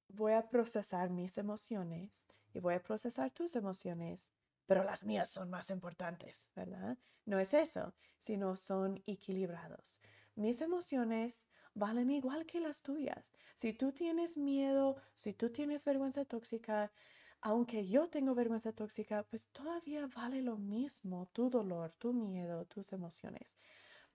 voy 0.08 0.32
a 0.32 0.46
procesar 0.50 1.08
mis 1.08 1.38
emociones 1.38 2.22
y 2.52 2.60
voy 2.60 2.74
a 2.74 2.82
procesar 2.82 3.30
tus 3.30 3.56
emociones, 3.56 4.30
pero 4.66 4.84
las 4.84 5.04
mías 5.04 5.30
son 5.30 5.48
más 5.48 5.70
importantes, 5.70 6.50
¿verdad? 6.54 6.98
No 7.24 7.38
es 7.38 7.54
eso, 7.54 7.94
sino 8.18 8.54
son 8.54 9.02
equilibrados. 9.06 10.02
Mis 10.34 10.60
emociones 10.60 11.46
valen 11.72 12.10
igual 12.10 12.44
que 12.44 12.60
las 12.60 12.82
tuyas. 12.82 13.32
Si 13.54 13.72
tú 13.72 13.92
tienes 13.92 14.36
miedo, 14.36 14.96
si 15.14 15.32
tú 15.32 15.50
tienes 15.50 15.86
vergüenza 15.86 16.26
tóxica, 16.26 16.92
aunque 17.40 17.86
yo 17.86 18.08
tengo 18.08 18.34
vergüenza 18.34 18.72
tóxica, 18.72 19.24
pues 19.24 19.46
todavía 19.48 20.06
vale 20.08 20.42
lo 20.42 20.56
mismo 20.56 21.26
tu 21.32 21.50
dolor, 21.50 21.92
tu 21.98 22.12
miedo, 22.12 22.64
tus 22.66 22.92
emociones. 22.92 23.56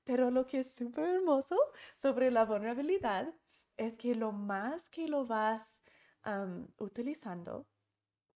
Pero 0.03 0.31
lo 0.31 0.45
que 0.47 0.59
es 0.59 0.73
súper 0.75 1.05
hermoso 1.05 1.57
sobre 1.97 2.31
la 2.31 2.45
vulnerabilidad 2.45 3.33
es 3.77 3.97
que 3.97 4.15
lo 4.15 4.31
más 4.31 4.89
que 4.89 5.07
lo 5.07 5.25
vas 5.25 5.83
utilizando 6.77 7.67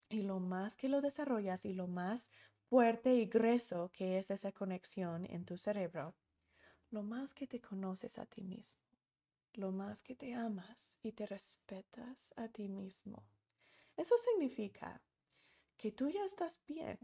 y 0.09 0.21
lo 0.21 0.39
más 0.39 0.75
que 0.75 0.89
lo 0.89 1.01
desarrollas 1.01 1.65
y 1.65 1.73
lo 1.73 1.87
más 1.87 2.31
fuerte 2.69 3.15
y 3.15 3.25
grueso 3.27 3.89
que 3.93 4.17
es 4.17 4.31
esa 4.31 4.51
conexión 4.51 5.25
en 5.25 5.45
tu 5.45 5.57
cerebro, 5.57 6.15
lo 6.89 7.03
más 7.03 7.33
que 7.33 7.47
te 7.47 7.61
conoces 7.61 8.17
a 8.19 8.25
ti 8.25 8.43
mismo, 8.43 8.81
lo 9.53 9.71
más 9.71 10.03
que 10.03 10.15
te 10.15 10.33
amas 10.33 10.99
y 11.01 11.13
te 11.13 11.25
respetas 11.25 12.33
a 12.37 12.49
ti 12.49 12.67
mismo. 12.69 13.23
Eso 13.97 14.15
significa 14.17 15.01
que 15.77 15.91
tú 15.91 16.09
ya 16.09 16.23
estás 16.23 16.61
bien. 16.67 16.97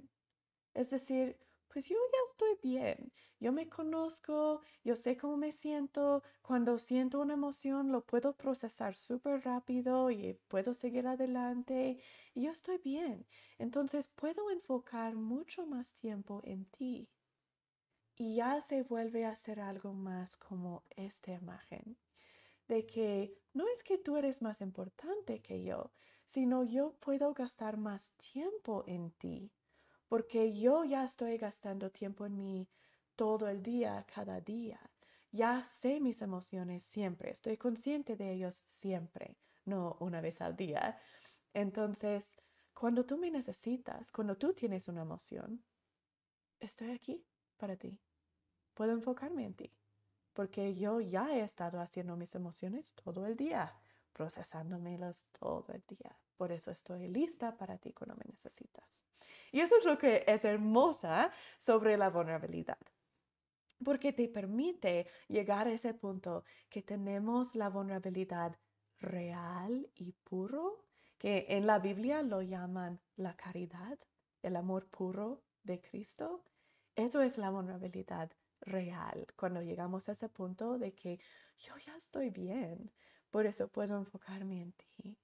Es 0.73 0.89
decir, 0.89 1.37
pues 1.73 1.89
yo 1.89 1.97
ya 1.97 2.19
estoy 2.27 2.57
bien. 2.61 3.11
Yo 3.39 3.51
me 3.51 3.67
conozco, 3.67 4.61
yo 4.83 4.95
sé 4.95 5.17
cómo 5.17 5.37
me 5.37 5.51
siento. 5.51 6.21
Cuando 6.43 6.77
siento 6.77 7.19
una 7.19 7.33
emoción, 7.33 7.91
lo 7.91 8.05
puedo 8.05 8.37
procesar 8.37 8.95
súper 8.95 9.43
rápido 9.43 10.11
y 10.11 10.35
puedo 10.47 10.73
seguir 10.73 11.07
adelante. 11.07 11.99
Y 12.35 12.43
yo 12.43 12.51
estoy 12.51 12.77
bien. 12.77 13.25
Entonces 13.57 14.07
puedo 14.07 14.51
enfocar 14.51 15.15
mucho 15.15 15.65
más 15.65 15.95
tiempo 15.95 16.41
en 16.43 16.65
ti. 16.65 17.09
Y 18.15 18.35
ya 18.35 18.61
se 18.61 18.83
vuelve 18.83 19.25
a 19.25 19.35
ser 19.35 19.59
algo 19.59 19.93
más 19.93 20.37
como 20.37 20.83
esta 20.95 21.33
imagen. 21.33 21.97
De 22.67 22.85
que 22.85 23.35
no 23.53 23.67
es 23.67 23.83
que 23.83 23.97
tú 23.97 24.15
eres 24.15 24.43
más 24.43 24.61
importante 24.61 25.41
que 25.41 25.63
yo, 25.63 25.91
sino 26.25 26.63
yo 26.63 26.93
puedo 26.99 27.33
gastar 27.33 27.77
más 27.77 28.11
tiempo 28.13 28.83
en 28.87 29.11
ti 29.11 29.51
porque 30.13 30.53
yo 30.53 30.83
ya 30.83 31.03
estoy 31.03 31.39
gastando 31.39 31.89
tiempo 31.89 32.27
en 32.27 32.37
mí 32.37 32.69
todo 33.15 33.47
el 33.47 33.63
día, 33.63 34.05
cada 34.13 34.39
día. 34.41 34.79
Ya 35.31 35.63
sé 35.63 35.99
mis 35.99 36.21
emociones 36.21 36.83
siempre, 36.83 37.31
estoy 37.31 37.57
consciente 37.57 38.15
de 38.15 38.31
ellos 38.31 38.61
siempre, 38.67 39.39
no 39.65 39.97
una 39.99 40.21
vez 40.21 40.39
al 40.39 40.55
día. 40.55 40.99
Entonces, 41.55 42.37
cuando 42.75 43.07
tú 43.07 43.17
me 43.17 43.31
necesitas, 43.31 44.11
cuando 44.11 44.37
tú 44.37 44.53
tienes 44.53 44.87
una 44.87 45.01
emoción, 45.01 45.63
estoy 46.59 46.91
aquí 46.91 47.25
para 47.57 47.75
ti. 47.75 47.99
Puedo 48.75 48.91
enfocarme 48.91 49.45
en 49.45 49.55
ti, 49.55 49.73
porque 50.33 50.75
yo 50.75 51.01
ya 51.01 51.33
he 51.33 51.41
estado 51.41 51.79
haciendo 51.81 52.15
mis 52.17 52.35
emociones 52.35 52.93
todo 52.93 53.25
el 53.25 53.35
día, 53.35 53.73
procesándomelas 54.13 55.25
todo 55.31 55.65
el 55.73 55.83
día. 55.87 56.17
Por 56.37 56.51
eso 56.51 56.71
estoy 56.71 57.07
lista 57.07 57.57
para 57.57 57.77
ti 57.77 57.93
cuando 57.93 58.15
me 58.15 58.25
necesitas. 58.25 59.03
Y 59.51 59.59
eso 59.59 59.75
es 59.77 59.85
lo 59.85 59.97
que 59.97 60.23
es 60.27 60.45
hermosa 60.45 61.31
sobre 61.57 61.97
la 61.97 62.09
vulnerabilidad. 62.09 62.77
Porque 63.83 64.13
te 64.13 64.27
permite 64.29 65.07
llegar 65.27 65.67
a 65.67 65.71
ese 65.71 65.93
punto 65.93 66.43
que 66.69 66.81
tenemos 66.81 67.55
la 67.55 67.69
vulnerabilidad 67.69 68.57
real 68.99 69.89
y 69.95 70.13
puro, 70.13 70.85
que 71.17 71.45
en 71.49 71.67
la 71.67 71.79
Biblia 71.79 72.21
lo 72.23 72.41
llaman 72.41 72.99
la 73.15 73.35
caridad, 73.35 73.99
el 74.41 74.55
amor 74.55 74.87
puro 74.87 75.43
de 75.63 75.81
Cristo. 75.81 76.43
Eso 76.95 77.21
es 77.21 77.37
la 77.37 77.49
vulnerabilidad 77.49 78.31
real, 78.61 79.27
cuando 79.35 79.61
llegamos 79.61 80.07
a 80.07 80.13
ese 80.13 80.29
punto 80.29 80.77
de 80.77 80.93
que 80.93 81.19
yo 81.57 81.77
ya 81.77 81.95
estoy 81.95 82.29
bien, 82.29 82.91
por 83.33 83.47
eso 83.47 83.67
puedo 83.67 83.97
enfocarme 83.97 84.61
en 84.61 84.73
ti, 84.73 85.17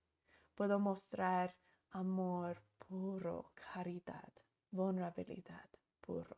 puedo 0.56 0.80
mostrar 0.80 1.56
amor 1.91 2.60
puro, 2.80 3.52
caridad, 3.53 4.34
vulnerabilidad 4.72 5.69
puro. 6.02 6.36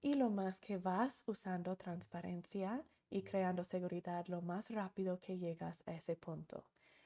Y 0.00 0.14
lo 0.14 0.30
más 0.30 0.58
que 0.58 0.78
vas 0.78 1.22
usando 1.28 1.76
transparencia 1.76 2.84
y 3.08 3.22
creando 3.22 3.62
seguridad, 3.62 4.26
lo 4.26 4.42
más 4.42 4.70
rápido 4.70 5.16
que 5.20 5.38
llegas 5.38 5.84
a 5.86 5.94
ese 5.94 6.16
punto 6.16 6.64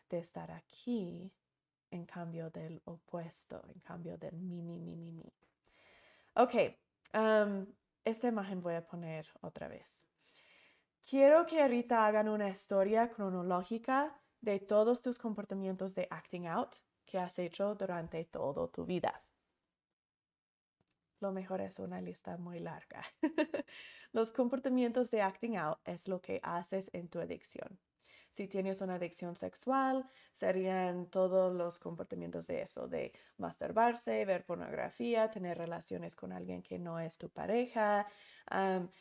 de 0.08 0.20
estar 0.20 0.50
aquí 0.50 1.30
en 1.90 2.06
cambio 2.06 2.48
del 2.48 2.80
opuesto, 2.86 3.62
en 3.68 3.80
cambio 3.80 4.16
del 4.16 4.38
mi, 4.38 4.62
mi, 4.62 4.78
mi, 4.78 4.96
mi, 4.96 5.12
mi. 5.12 5.30
Ok, 6.36 6.54
esta 8.02 8.28
imagen 8.28 8.62
voy 8.62 8.76
a 8.76 8.86
poner 8.86 9.28
otra 9.42 9.68
vez. 9.68 10.06
Quiero 11.08 11.46
que 11.46 11.62
ahorita 11.62 12.04
hagan 12.04 12.28
una 12.28 12.48
historia 12.48 13.08
cronológica 13.08 14.20
de 14.40 14.58
todos 14.58 15.02
tus 15.02 15.20
comportamientos 15.20 15.94
de 15.94 16.08
acting 16.10 16.48
out 16.48 16.78
que 17.04 17.16
has 17.16 17.38
hecho 17.38 17.76
durante 17.76 18.24
toda 18.24 18.66
tu 18.66 18.84
vida. 18.84 19.22
Lo 21.20 21.30
mejor 21.30 21.60
es 21.60 21.78
una 21.78 22.00
lista 22.00 22.36
muy 22.38 22.58
larga. 22.58 23.04
Los 24.12 24.32
comportamientos 24.32 25.12
de 25.12 25.22
acting 25.22 25.56
out 25.56 25.78
es 25.84 26.08
lo 26.08 26.20
que 26.20 26.40
haces 26.42 26.90
en 26.92 27.08
tu 27.08 27.20
adicción. 27.20 27.78
Si 28.30 28.48
tienes 28.48 28.80
una 28.82 28.96
adicción 28.96 29.34
sexual, 29.34 30.08
serían 30.32 31.06
todos 31.06 31.54
los 31.54 31.78
comportamientos 31.78 32.46
de 32.46 32.62
eso, 32.62 32.86
de 32.86 33.12
masturbarse, 33.38 34.24
ver 34.24 34.44
pornografía, 34.44 35.30
tener 35.30 35.56
relaciones 35.56 36.14
con 36.14 36.32
alguien 36.32 36.62
que 36.62 36.78
no 36.78 37.00
es 37.00 37.16
tu 37.16 37.30
pareja, 37.30 38.06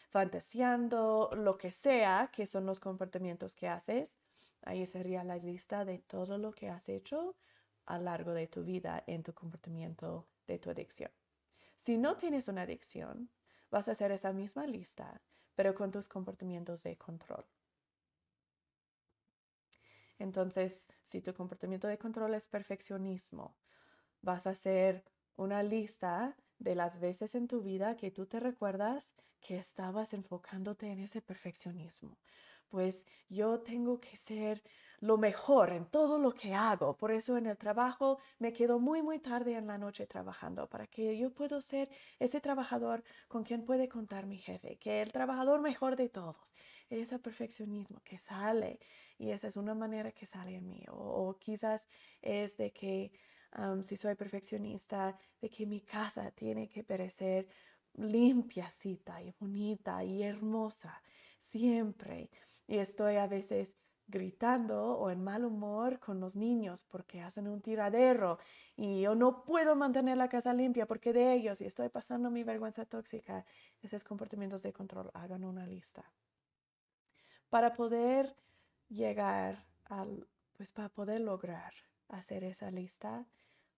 fantaseando, 0.09 1.31
lo 1.35 1.57
que 1.57 1.71
sea, 1.71 2.29
que 2.31 2.45
son 2.45 2.65
los 2.65 2.79
comportamientos 2.79 3.55
que 3.55 3.67
haces. 3.67 4.17
Ahí 4.61 4.85
sería 4.85 5.23
la 5.23 5.37
lista 5.37 5.85
de 5.85 5.99
todo 5.99 6.37
lo 6.37 6.51
que 6.51 6.69
has 6.69 6.87
hecho 6.89 7.35
a 7.85 7.97
lo 7.97 8.05
largo 8.05 8.33
de 8.33 8.47
tu 8.47 8.63
vida 8.63 9.03
en 9.05 9.21
tu 9.21 9.33
comportamiento 9.33 10.27
de 10.47 10.59
tu 10.59 10.69
adicción. 10.69 11.11
Si 11.75 11.97
no 11.97 12.15
tienes 12.15 12.47
una 12.47 12.61
adicción, 12.61 13.29
vas 13.69 13.89
a 13.89 13.91
hacer 13.91 14.11
esa 14.11 14.31
misma 14.31 14.65
lista, 14.65 15.21
pero 15.55 15.75
con 15.75 15.91
tus 15.91 16.07
comportamientos 16.07 16.83
de 16.83 16.97
control. 16.97 17.45
Entonces, 20.19 20.87
si 21.03 21.21
tu 21.21 21.33
comportamiento 21.33 21.87
de 21.87 21.97
control 21.97 22.33
es 22.33 22.47
perfeccionismo, 22.47 23.55
vas 24.21 24.47
a 24.47 24.51
hacer 24.51 25.03
una 25.35 25.63
lista 25.63 26.37
de 26.59 26.75
las 26.75 26.99
veces 26.99 27.35
en 27.35 27.47
tu 27.47 27.61
vida 27.61 27.97
que 27.97 28.11
tú 28.11 28.25
te 28.25 28.39
recuerdas 28.39 29.13
que 29.41 29.57
estabas 29.57 30.13
enfocándote 30.13 30.87
en 30.87 30.99
ese 30.99 31.21
perfeccionismo 31.21 32.17
pues 32.69 33.05
yo 33.29 33.59
tengo 33.59 33.99
que 33.99 34.15
ser 34.15 34.63
lo 34.99 35.17
mejor 35.17 35.71
en 35.71 35.85
todo 35.85 36.17
lo 36.17 36.31
que 36.31 36.53
hago. 36.53 36.95
Por 36.97 37.11
eso 37.11 37.37
en 37.37 37.45
el 37.45 37.57
trabajo 37.57 38.19
me 38.39 38.53
quedo 38.53 38.79
muy, 38.79 39.01
muy 39.01 39.19
tarde 39.19 39.55
en 39.55 39.67
la 39.67 39.77
noche 39.77 40.07
trabajando 40.07 40.67
para 40.67 40.87
que 40.87 41.17
yo 41.17 41.31
pueda 41.33 41.61
ser 41.61 41.89
ese 42.19 42.41
trabajador 42.41 43.03
con 43.27 43.43
quien 43.43 43.65
puede 43.65 43.87
contar 43.87 44.25
mi 44.25 44.37
jefe, 44.37 44.77
que 44.77 45.01
el 45.01 45.11
trabajador 45.11 45.61
mejor 45.61 45.95
de 45.95 46.09
todos. 46.09 46.53
Ese 46.89 47.19
perfeccionismo 47.19 48.01
que 48.03 48.17
sale 48.17 48.79
y 49.17 49.31
esa 49.31 49.47
es 49.47 49.57
una 49.57 49.73
manera 49.73 50.11
que 50.11 50.25
sale 50.25 50.55
en 50.55 50.67
mí. 50.67 50.83
O, 50.89 51.37
quizás 51.39 51.87
es 52.21 52.57
de 52.57 52.71
que 52.71 53.11
si 53.83 53.95
soy 53.95 54.15
perfeccionista, 54.15 55.17
de 55.41 55.49
que 55.49 55.65
mi 55.65 55.81
casa 55.81 56.31
tiene 56.31 56.67
que 56.67 56.83
parecer 56.83 57.47
limpiacita 57.93 59.21
y 59.21 59.31
bonita 59.39 60.03
y 60.03 60.23
hermosa 60.23 61.01
siempre. 61.45 62.29
Y 62.67 62.77
estoy 62.77 63.17
a 63.17 63.27
veces 63.27 63.77
gritando 64.07 64.97
o 64.97 65.09
en 65.09 65.23
mal 65.23 65.45
humor 65.45 65.99
con 65.99 66.19
los 66.19 66.35
niños 66.35 66.83
porque 66.83 67.21
hacen 67.21 67.47
un 67.47 67.61
tiradero 67.61 68.37
y 68.75 69.01
yo 69.01 69.15
no 69.15 69.43
puedo 69.43 69.75
mantener 69.75 70.17
la 70.17 70.29
casa 70.29 70.53
limpia 70.53 70.85
porque 70.85 71.11
de 71.11 71.33
ellos 71.33 71.59
y 71.61 71.65
estoy 71.65 71.89
pasando 71.89 72.29
mi 72.29 72.43
vergüenza 72.43 72.85
tóxica. 72.85 73.45
Esos 73.81 74.03
comportamientos 74.03 74.61
de 74.63 74.73
control, 74.73 75.09
hagan 75.13 75.43
una 75.43 75.65
lista. 75.65 76.11
Para 77.49 77.73
poder 77.73 78.35
llegar 78.89 79.65
al, 79.85 80.27
pues 80.53 80.71
para 80.71 80.89
poder 80.89 81.21
lograr 81.21 81.73
hacer 82.09 82.43
esa 82.43 82.69
lista, 82.69 83.25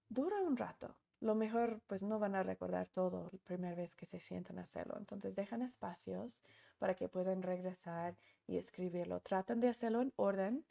dura 0.10 0.41
un 0.41 0.57
rato 0.57 0.95
lo 1.19 1.35
mejor 1.35 1.81
pues 1.88 2.03
no 2.03 2.19
van 2.19 2.35
a 2.35 2.44
recordar 2.44 2.88
todo 2.88 3.30
la 3.31 3.39
primera 3.39 3.76
vez 3.76 3.95
que 3.95 4.06
se 4.06 4.19
sientan 4.19 4.60
a 4.60 4.64
hacerlo. 4.64 4.95
Entonces 4.98 5.35
dejan 5.35 5.61
espacios 5.61 6.39
para 6.77 6.95
que 6.95 7.10
puedan 7.10 7.41
regresar 7.41 8.18
y 8.45 8.57
escribirlo. 8.57 9.19
Tratan 9.22 9.60
de 9.60 9.69
hacerlo 9.69 10.02
en 10.02 10.14
orden 10.15 10.65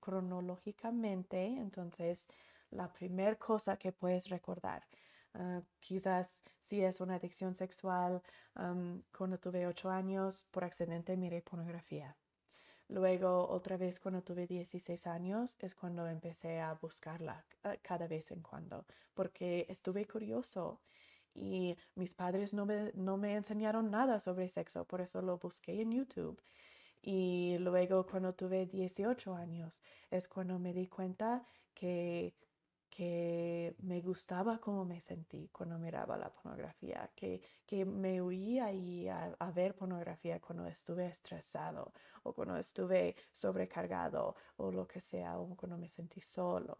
cronológicamente. 0.00 1.46
Entonces 1.46 2.26
la 2.70 2.92
primera 2.92 3.36
cosa 3.36 3.76
que 3.76 3.92
puedes 3.92 4.28
recordar. 4.28 4.86
Ah, 5.34 5.62
quizás 5.80 6.42
si 6.58 6.82
es 6.82 7.00
una 7.00 7.16
adicción 7.16 7.54
sexual, 7.54 8.22
cuando 9.16 9.38
tuve 9.38 9.66
ocho 9.66 9.90
años, 9.90 10.44
por 10.50 10.64
accidente 10.64 11.16
miré 11.16 11.42
pornografía. 11.42 12.16
Luego, 12.88 13.48
otra 13.48 13.76
vez 13.76 13.98
cuando 13.98 14.22
tuve 14.22 14.46
16 14.46 15.06
años, 15.06 15.56
es 15.60 15.74
cuando 15.74 16.06
empecé 16.06 16.60
a 16.60 16.74
buscarla 16.74 17.44
ah, 17.64 17.76
cada 17.82 18.06
vez 18.06 18.30
en 18.30 18.42
cuando, 18.42 18.84
porque 19.14 19.66
estuve 19.68 20.04
curioso 20.04 20.80
y 21.34 21.76
mis 21.94 22.14
padres 22.14 22.54
no 22.54 22.66
me, 22.66 22.92
no 22.94 23.16
me 23.16 23.34
enseñaron 23.34 23.90
nada 23.90 24.18
sobre 24.18 24.48
sexo, 24.48 24.84
por 24.84 25.00
eso 25.00 25.22
lo 25.22 25.38
busqué 25.38 25.80
en 25.80 25.92
YouTube. 25.92 26.40
Y 27.02 27.58
luego 27.58 28.06
cuando 28.06 28.34
tuve 28.34 28.66
18 28.66 29.34
años 29.34 29.82
es 30.10 30.28
cuando 30.28 30.58
me 30.58 30.72
di 30.72 30.86
cuenta 30.86 31.44
que, 31.74 32.34
que 32.94 33.74
me 33.82 34.00
gustaba 34.00 34.60
cómo 34.60 34.84
me 34.84 35.00
sentí 35.00 35.48
cuando 35.48 35.78
miraba 35.80 36.16
la 36.16 36.32
pornografía, 36.32 37.10
que, 37.16 37.42
que 37.66 37.84
me 37.84 38.22
huía 38.22 38.66
a, 39.12 39.34
a, 39.46 39.50
ver 39.50 39.74
pornografía 39.74 40.40
cuando 40.40 40.64
estuve 40.68 41.06
estresado 41.08 41.92
o 42.22 42.32
cuando 42.32 42.56
estuve 42.56 43.16
sobrecargado 43.32 44.36
o 44.58 44.70
lo 44.70 44.86
que 44.86 45.00
sea, 45.00 45.40
o 45.40 45.56
cuando 45.56 45.76
me 45.76 45.88
sentí 45.88 46.20
solo. 46.20 46.78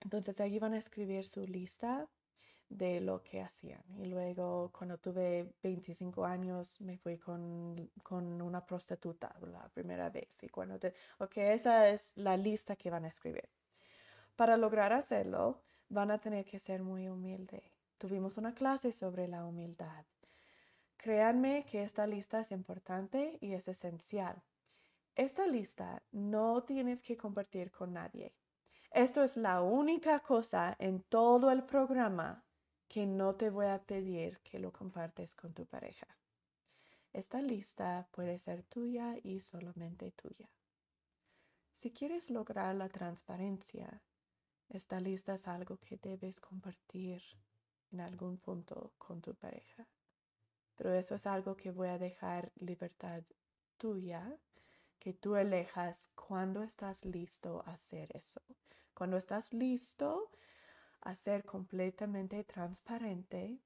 Entonces 0.00 0.40
ahí 0.40 0.58
van 0.58 0.74
a 0.74 0.78
escribir 0.78 1.24
su 1.24 1.46
lista 1.46 2.08
de 2.68 3.00
lo 3.00 3.22
que 3.22 3.40
hacían. 3.40 3.84
Y 3.98 4.06
luego 4.06 4.72
cuando 4.76 4.98
tuve 4.98 5.54
25 5.62 6.24
años 6.24 6.80
me 6.80 6.98
fui 6.98 7.18
con, 7.18 7.88
con, 8.02 8.42
una 8.42 8.66
prostituta 8.66 9.32
la 9.42 9.68
primera 9.68 10.10
vez. 10.10 10.42
Y 10.42 10.48
cuando 10.48 10.76
te... 10.80 10.92
Ok, 11.18 11.36
esa 11.36 11.88
es 11.88 12.16
la 12.16 12.36
lista 12.36 12.74
que 12.74 12.90
van 12.90 13.04
a 13.04 13.08
escribir. 13.08 13.48
Para 14.42 14.56
lograr 14.56 14.92
hacerlo, 14.92 15.62
van 15.88 16.10
a 16.10 16.18
tener 16.18 16.44
que 16.44 16.58
ser 16.58 16.82
muy 16.82 17.06
humilde. 17.06 17.62
Tuvimos 17.96 18.38
una 18.38 18.56
clase 18.56 18.90
sobre 18.90 19.28
la 19.28 19.44
humildad. 19.44 20.04
Créanme 20.96 21.64
que 21.64 21.84
esta 21.84 22.08
lista 22.08 22.40
es 22.40 22.50
importante 22.50 23.38
y 23.40 23.52
es 23.52 23.68
esencial. 23.68 24.42
Esta 25.14 25.46
lista 25.46 26.02
no 26.10 26.64
tienes 26.64 27.04
que 27.04 27.16
compartir 27.16 27.70
con 27.70 27.92
nadie. 27.92 28.34
Esto 28.90 29.22
es 29.22 29.36
la 29.36 29.62
única 29.62 30.18
cosa 30.18 30.74
en 30.80 31.04
todo 31.04 31.52
el 31.52 31.62
programa 31.62 32.44
que 32.88 33.06
no 33.06 33.36
te 33.36 33.48
voy 33.48 33.66
a 33.66 33.84
pedir 33.84 34.40
que 34.40 34.58
lo 34.58 34.72
compartes 34.72 35.36
con 35.36 35.54
tu 35.54 35.66
pareja. 35.66 36.08
Esta 37.12 37.40
lista 37.40 38.08
puede 38.10 38.40
ser 38.40 38.64
tuya 38.64 39.14
y 39.22 39.38
solamente 39.38 40.10
tuya. 40.10 40.50
Si 41.70 41.92
quieres 41.92 42.28
lograr 42.28 42.74
la 42.74 42.88
transparencia, 42.88 44.02
esta 44.72 45.00
lista 45.00 45.34
es 45.34 45.48
algo 45.48 45.76
que 45.76 45.98
debes 45.98 46.40
compartir 46.40 47.22
en 47.92 48.00
algún 48.00 48.38
punto 48.38 48.92
con 48.96 49.20
tu 49.20 49.34
pareja. 49.34 49.86
Pero 50.76 50.94
eso 50.94 51.14
es 51.14 51.26
algo 51.26 51.56
que 51.56 51.70
voy 51.70 51.88
a 51.88 51.98
dejar 51.98 52.52
libertad 52.56 53.22
tuya, 53.76 54.38
que 54.98 55.12
tú 55.12 55.36
elijas 55.36 56.08
cuando 56.14 56.62
estás 56.62 57.04
listo 57.04 57.62
a 57.66 57.72
hacer 57.72 58.16
eso. 58.16 58.40
Cuando 58.94 59.18
estás 59.18 59.52
listo 59.52 60.30
a 61.02 61.14
ser 61.14 61.44
completamente 61.44 62.42
transparente, 62.44 63.58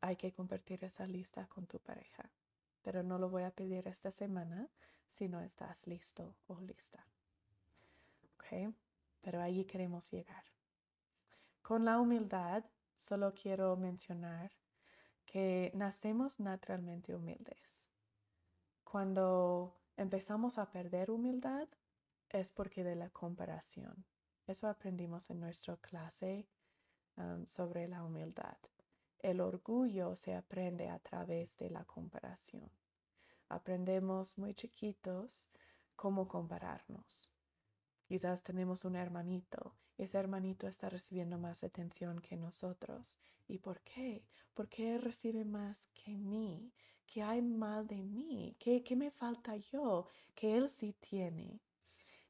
hay 0.00 0.16
que 0.16 0.32
compartir 0.32 0.82
esa 0.84 1.06
lista 1.06 1.46
con 1.46 1.66
tu 1.66 1.78
pareja. 1.78 2.30
Pero 2.82 3.02
no 3.02 3.18
lo 3.18 3.28
voy 3.28 3.42
a 3.42 3.50
pedir 3.50 3.86
esta 3.86 4.10
semana 4.10 4.70
si 5.06 5.28
no 5.28 5.40
estás 5.40 5.86
listo 5.86 6.36
o 6.46 6.58
lista. 6.60 7.04
¿Ok? 8.34 8.72
Pero 9.20 9.40
allí 9.40 9.64
queremos 9.64 10.10
llegar. 10.10 10.44
Con 11.62 11.84
la 11.84 12.00
humildad, 12.00 12.64
solo 12.94 13.34
quiero 13.34 13.76
mencionar 13.76 14.52
que 15.24 15.70
nacemos 15.74 16.40
naturalmente 16.40 17.14
humildes. 17.14 17.88
Cuando 18.84 19.76
empezamos 19.96 20.56
a 20.56 20.70
perder 20.70 21.10
humildad 21.10 21.68
es 22.30 22.50
porque 22.52 22.84
de 22.84 22.96
la 22.96 23.10
comparación. 23.10 24.06
Eso 24.46 24.66
aprendimos 24.66 25.28
en 25.28 25.40
nuestra 25.40 25.76
clase 25.76 26.48
sobre 27.46 27.88
la 27.88 28.02
humildad. 28.04 28.56
El 29.18 29.40
orgullo 29.40 30.14
se 30.16 30.34
aprende 30.34 30.88
a 30.88 31.00
través 31.00 31.56
de 31.58 31.68
la 31.68 31.84
comparación. 31.84 32.70
Aprendemos 33.48 34.38
muy 34.38 34.54
chiquitos 34.54 35.50
cómo 35.96 36.28
compararnos. 36.28 37.32
Quizás 38.08 38.42
tenemos 38.42 38.86
un 38.86 38.96
hermanito 38.96 39.74
y 39.98 40.04
ese 40.04 40.16
hermanito 40.16 40.66
está 40.66 40.88
recibiendo 40.88 41.36
más 41.36 41.62
atención 41.62 42.20
que 42.20 42.38
nosotros. 42.38 43.18
¿Y 43.46 43.58
por 43.58 43.82
qué? 43.82 44.24
¿Por 44.54 44.66
qué 44.66 44.96
recibe 44.96 45.44
más 45.44 45.88
que 45.88 46.16
mí? 46.16 46.72
¿Qué 47.06 47.22
hay 47.22 47.42
mal 47.42 47.86
de 47.86 48.02
mí? 48.02 48.56
¿Qué, 48.58 48.82
me 48.96 49.10
falta 49.10 49.56
yo 49.56 50.06
que 50.34 50.56
él 50.56 50.70
sí 50.70 50.94
tiene? 50.94 51.60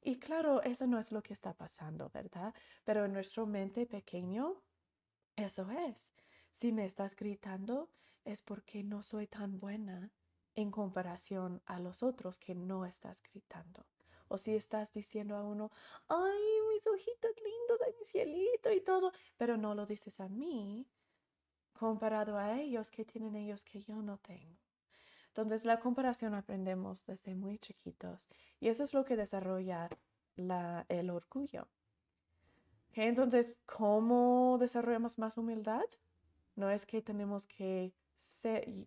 Y 0.03 0.19
claro, 0.19 0.63
eso 0.63 0.89
no 0.89 0.99
es 0.99 1.13
lo 1.13 1.23
que 1.23 1.33
está 1.33 1.55
pasando, 1.55 2.11
¿verdad? 2.13 2.53
Pero 2.85 3.05
en 3.05 3.13
nuestro 3.13 3.47
mente 3.47 3.87
pequeño, 3.87 4.61
eso 5.37 5.71
es. 5.71 6.13
Si 6.51 6.73
me 6.73 6.87
estás 6.87 7.15
gritando, 7.15 7.89
es 8.25 8.43
porque 8.43 8.83
no 8.83 9.05
soy 9.05 9.29
tan 9.29 9.61
buena 9.61 10.11
en 10.57 10.73
comparación 10.73 11.63
a 11.67 11.79
los 11.79 12.03
otros 12.03 12.37
que 12.37 12.57
no 12.57 12.85
estás 12.85 13.23
gritando. 13.23 13.87
O 14.29 14.39
si 14.39 14.55
estás 14.55 14.93
diciendo 14.93 15.37
a 15.37 15.43
uno, 15.43 15.71
ay, 16.09 16.43
mis 16.73 16.87
ojitos 16.87 17.33
lindos, 17.37 17.81
ay, 17.85 17.93
mi 17.99 18.05
cielito 18.05 18.73
y 18.73 18.81
todo, 18.81 19.13
pero 19.37 19.57
no 19.57 19.75
lo 19.75 19.87
dices 19.87 20.21
a 20.21 20.29
mí, 20.29 20.87
comparado 21.73 22.37
a 22.37 22.61
ellos, 22.61 22.91
que 22.91 23.05
tienen 23.05 23.37
ellos 23.37 23.65
que 23.65 23.81
yo 23.81 24.03
no 24.03 24.19
tengo. 24.19 24.59
Entonces, 25.29 25.65
la 25.65 25.79
comparación 25.79 26.35
aprendemos 26.35 27.05
desde 27.07 27.35
muy 27.35 27.59
chiquitos 27.59 28.29
y 28.61 28.69
eso 28.69 28.83
es 28.83 28.93
lo 28.93 29.05
que 29.05 29.17
desarrolla 29.17 29.89
el 30.37 31.11
orgullo. 31.11 31.69
Entonces, 32.95 33.55
¿cómo 33.67 34.57
desarrollamos 34.59 35.19
más 35.19 35.39
humildad? 35.39 35.85
No 36.57 36.71
es 36.71 36.87
que 36.87 37.03
tenemos 37.03 37.47
que 37.47 37.93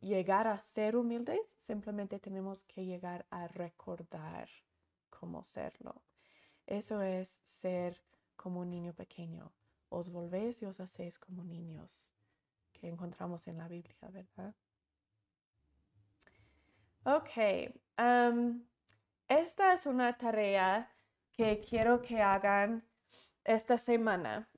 llegar 0.02 0.48
a 0.48 0.58
ser 0.58 0.98
humildes, 0.98 1.56
simplemente 1.58 2.20
tenemos 2.20 2.66
que 2.66 2.84
llegar 2.84 3.26
a 3.30 3.48
recordar 3.48 4.50
cómo 5.22 5.46
serlo. 5.46 6.02
Eso 6.66 7.02
es 7.04 7.40
ser 7.44 8.02
como 8.36 8.62
un 8.62 8.72
niño 8.72 8.94
pequeño. 8.94 9.54
Os 9.90 10.10
volvéis 10.10 10.62
y 10.64 10.66
os 10.66 10.80
hacéis 10.80 11.20
como 11.20 11.44
niños 11.44 12.12
que 12.74 12.88
encontramos 12.88 13.48
en 13.48 13.60
la 13.60 13.68
Biblia, 13.68 14.10
¿verdad? 14.10 14.56
Ok, 17.04 17.30
esta 19.28 19.74
es 19.74 19.86
una 19.86 20.18
tarea 20.18 20.90
que 21.32 21.60
quiero 21.60 22.02
que 22.02 22.20
hagan 22.20 22.84
esta 23.44 23.78
semana. 23.78 24.50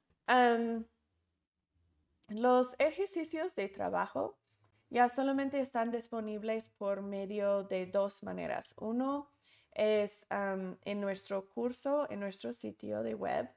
los 2.29 2.75
ejercicios 2.79 3.53
de 3.55 3.67
trabajo 3.67 4.37
ya 4.89 5.09
solamente 5.09 5.59
están 5.59 5.91
disponibles 5.91 6.69
por 6.69 7.01
medio 7.01 7.63
de 7.63 7.85
dos 7.87 8.23
maneras. 8.23 8.73
Uno 8.77 9.32
es 9.75 10.25
en 10.29 11.01
nuestro 11.01 11.49
curso, 11.49 12.07
en 12.09 12.19
nuestro 12.19 12.53
sitio 12.53 13.03
de 13.03 13.15
web. 13.15 13.49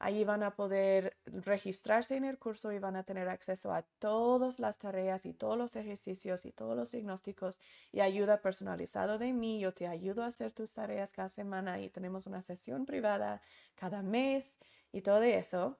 Allí 0.00 0.24
van 0.24 0.42
a 0.42 0.54
poder 0.54 1.16
registrarse 1.24 2.16
en 2.16 2.24
el 2.24 2.38
curso 2.38 2.72
y 2.72 2.78
van 2.78 2.96
a 2.96 3.04
tener 3.04 3.28
acceso 3.28 3.72
a 3.72 3.82
todas 3.98 4.58
las 4.58 4.78
tareas 4.78 5.24
y 5.24 5.32
todos 5.32 5.56
los 5.56 5.76
ejercicios 5.76 6.44
y 6.44 6.52
todos 6.52 6.76
los 6.76 6.90
diagnósticos 6.90 7.60
y 7.92 8.00
ayuda 8.00 8.42
personalizado 8.42 9.18
de 9.18 9.32
mí. 9.32 9.60
Yo 9.60 9.72
te 9.72 9.86
ayudo 9.86 10.24
a 10.24 10.26
hacer 10.26 10.52
tus 10.52 10.74
tareas 10.74 11.12
cada 11.12 11.28
semana 11.28 11.80
y 11.80 11.88
tenemos 11.88 12.26
una 12.26 12.42
sesión 12.42 12.86
privada 12.86 13.40
cada 13.76 14.02
mes 14.02 14.58
y 14.92 15.00
todo 15.00 15.22
eso. 15.22 15.78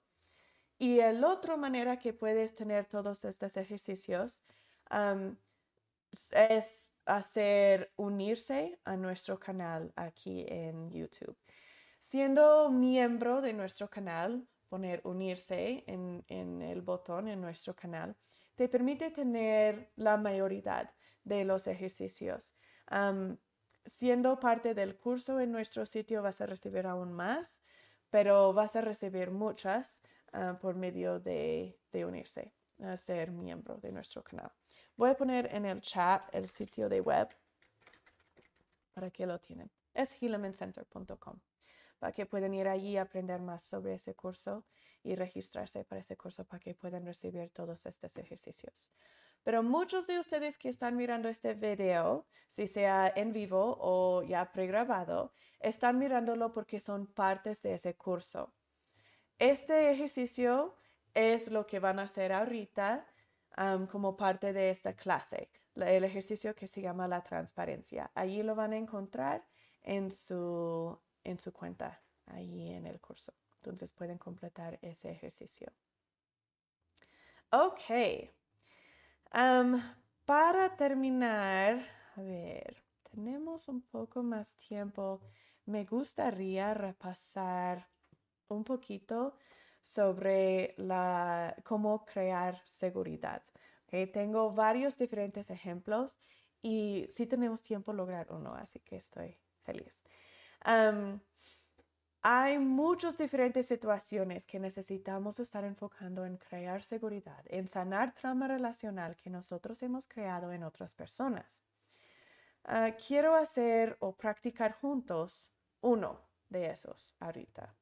Y 0.78 0.96
la 0.98 1.28
otra 1.28 1.56
manera 1.56 1.98
que 1.98 2.12
puedes 2.12 2.54
tener 2.54 2.86
todos 2.86 3.24
estos 3.24 3.56
ejercicios 3.56 4.40
es 6.32 6.90
hacer 7.06 7.92
unirse 7.96 8.78
a 8.84 8.96
nuestro 8.96 9.38
canal 9.38 9.92
aquí 9.96 10.44
en 10.48 10.90
YouTube. 10.90 11.36
Siendo 11.98 12.70
miembro 12.70 13.40
de 13.40 13.52
nuestro 13.52 13.88
canal, 13.88 14.46
poner 14.68 15.00
unirse 15.04 15.84
en, 15.86 16.24
el 16.62 16.82
botón 16.82 17.28
en 17.28 17.40
nuestro 17.40 17.74
canal, 17.74 18.16
te 18.54 18.68
permite 18.68 19.10
tener 19.10 19.90
la 19.96 20.16
mayoría 20.16 20.92
de 21.22 21.44
los 21.44 21.66
ejercicios. 21.66 22.54
siendo 23.86 24.40
parte 24.40 24.74
del 24.74 24.96
curso 24.96 25.40
en 25.40 25.52
nuestro 25.52 25.84
sitio 25.84 26.22
vas 26.22 26.40
a 26.40 26.46
recibir 26.46 26.86
aún 26.86 27.12
más, 27.12 27.62
pero 28.10 28.52
vas 28.52 28.76
a 28.76 28.80
recibir 28.80 29.30
muchas 29.30 30.02
ah, 30.32 30.58
por 30.60 30.74
medio 30.74 31.20
de, 31.20 31.78
de 31.92 32.04
unirse, 32.04 32.52
a 32.80 32.96
ser 32.96 33.30
miembro 33.30 33.76
de 33.78 33.92
nuestro 33.92 34.22
canal. 34.22 34.52
Voy 34.96 35.10
a 35.10 35.16
poner 35.16 35.52
en 35.52 35.64
el 35.64 35.80
chat 35.80 36.22
el 36.32 36.46
sitio 36.46 36.88
de 36.88 37.00
web 37.00 37.28
para 38.92 39.10
que 39.10 39.26
lo 39.26 39.40
tienen. 39.40 39.70
Es 39.92 40.14
healamencenter.com 40.20 41.40
para 41.98 42.12
que 42.12 42.26
puedan 42.26 42.54
ir 42.54 42.68
allí 42.68 42.96
a 42.96 43.02
aprender 43.02 43.40
más 43.40 43.62
sobre 43.62 43.94
ese 43.94 44.14
curso 44.14 44.66
y 45.02 45.14
registrarse 45.14 45.84
para 45.84 46.00
ese 46.00 46.16
curso 46.16 46.44
para 46.44 46.60
que 46.60 46.74
puedan 46.74 47.06
recibir 47.06 47.50
todos 47.50 47.86
estos 47.86 48.16
ejercicios. 48.16 48.92
Pero 49.42 49.62
muchos 49.62 50.06
de 50.06 50.18
ustedes 50.18 50.56
que 50.56 50.68
están 50.68 50.96
mirando 50.96 51.28
este 51.28 51.54
video, 51.54 52.26
si 52.46 52.66
sea 52.66 53.12
en 53.14 53.32
vivo 53.32 53.76
o 53.80 54.22
ya 54.22 54.52
pregrabado, 54.52 55.32
están 55.60 55.98
mirándolo 55.98 56.52
porque 56.52 56.80
son 56.80 57.06
partes 57.06 57.62
de 57.62 57.74
ese 57.74 57.94
curso. 57.94 58.54
Este 59.38 59.90
ejercicio 59.90 60.76
es 61.14 61.50
lo 61.50 61.66
que 61.66 61.78
van 61.78 61.98
a 61.98 62.02
hacer 62.02 62.32
ahorita 62.32 63.06
como 63.90 64.16
parte 64.16 64.52
de 64.52 64.70
esta 64.70 64.94
clase, 64.94 65.48
el 65.76 66.04
ejercicio 66.04 66.54
que 66.54 66.66
se 66.66 66.80
llama 66.80 67.08
la 67.08 67.22
transparencia. 67.22 68.10
Allí 68.14 68.42
lo 68.42 68.54
van 68.54 68.72
a 68.72 68.76
encontrar 68.76 69.44
en 69.82 70.10
su, 70.10 70.98
en 71.22 71.38
su 71.38 71.52
cuenta, 71.52 72.02
ahí 72.26 72.70
en 72.70 72.86
el 72.86 73.00
curso. 73.00 73.32
Entonces 73.56 73.92
pueden 73.92 74.18
completar 74.18 74.78
ese 74.82 75.10
ejercicio. 75.10 75.72
Ok. 77.50 78.30
para 80.24 80.76
terminar, 80.76 81.84
a 82.16 82.20
ver, 82.22 82.82
tenemos 83.10 83.68
un 83.68 83.82
poco 83.82 84.22
más 84.22 84.56
tiempo. 84.56 85.20
Me 85.66 85.84
gustaría 85.84 86.74
repasar 86.74 87.88
un 88.48 88.64
poquito 88.64 89.36
sobre 89.84 90.74
la, 90.78 91.54
cómo 91.62 92.04
crear 92.06 92.60
seguridad. 92.64 93.42
Tengo 94.12 94.50
varios 94.50 94.96
diferentes 94.98 95.50
ejemplos 95.50 96.16
y 96.62 97.06
si 97.10 97.26
tenemos 97.26 97.62
tiempo 97.62 97.92
lograr 97.92 98.32
uno, 98.32 98.54
así 98.54 98.80
que 98.80 98.96
estoy 98.96 99.38
feliz. 99.62 100.02
hay 102.22 102.58
muchas 102.58 103.16
diferentes 103.18 103.66
situaciones 103.66 104.46
que 104.46 104.58
necesitamos 104.58 105.38
estar 105.38 105.62
enfocando 105.64 106.24
en 106.24 106.38
crear 106.38 106.82
seguridad, 106.82 107.44
en 107.46 107.68
sanar 107.68 108.14
trauma 108.14 108.48
relacional 108.48 109.14
que 109.14 109.28
nosotros 109.28 109.82
hemos 109.82 110.06
creado 110.06 110.50
en 110.50 110.64
otras 110.64 110.94
personas. 110.94 111.62
Ah, 112.64 112.92
quiero 112.96 113.36
hacer 113.36 113.96
o 114.00 114.16
practicar 114.16 114.72
juntos 114.72 115.52
uno 115.82 116.18
de 116.48 116.70
esos 116.70 117.14
ahorita. 117.20 117.76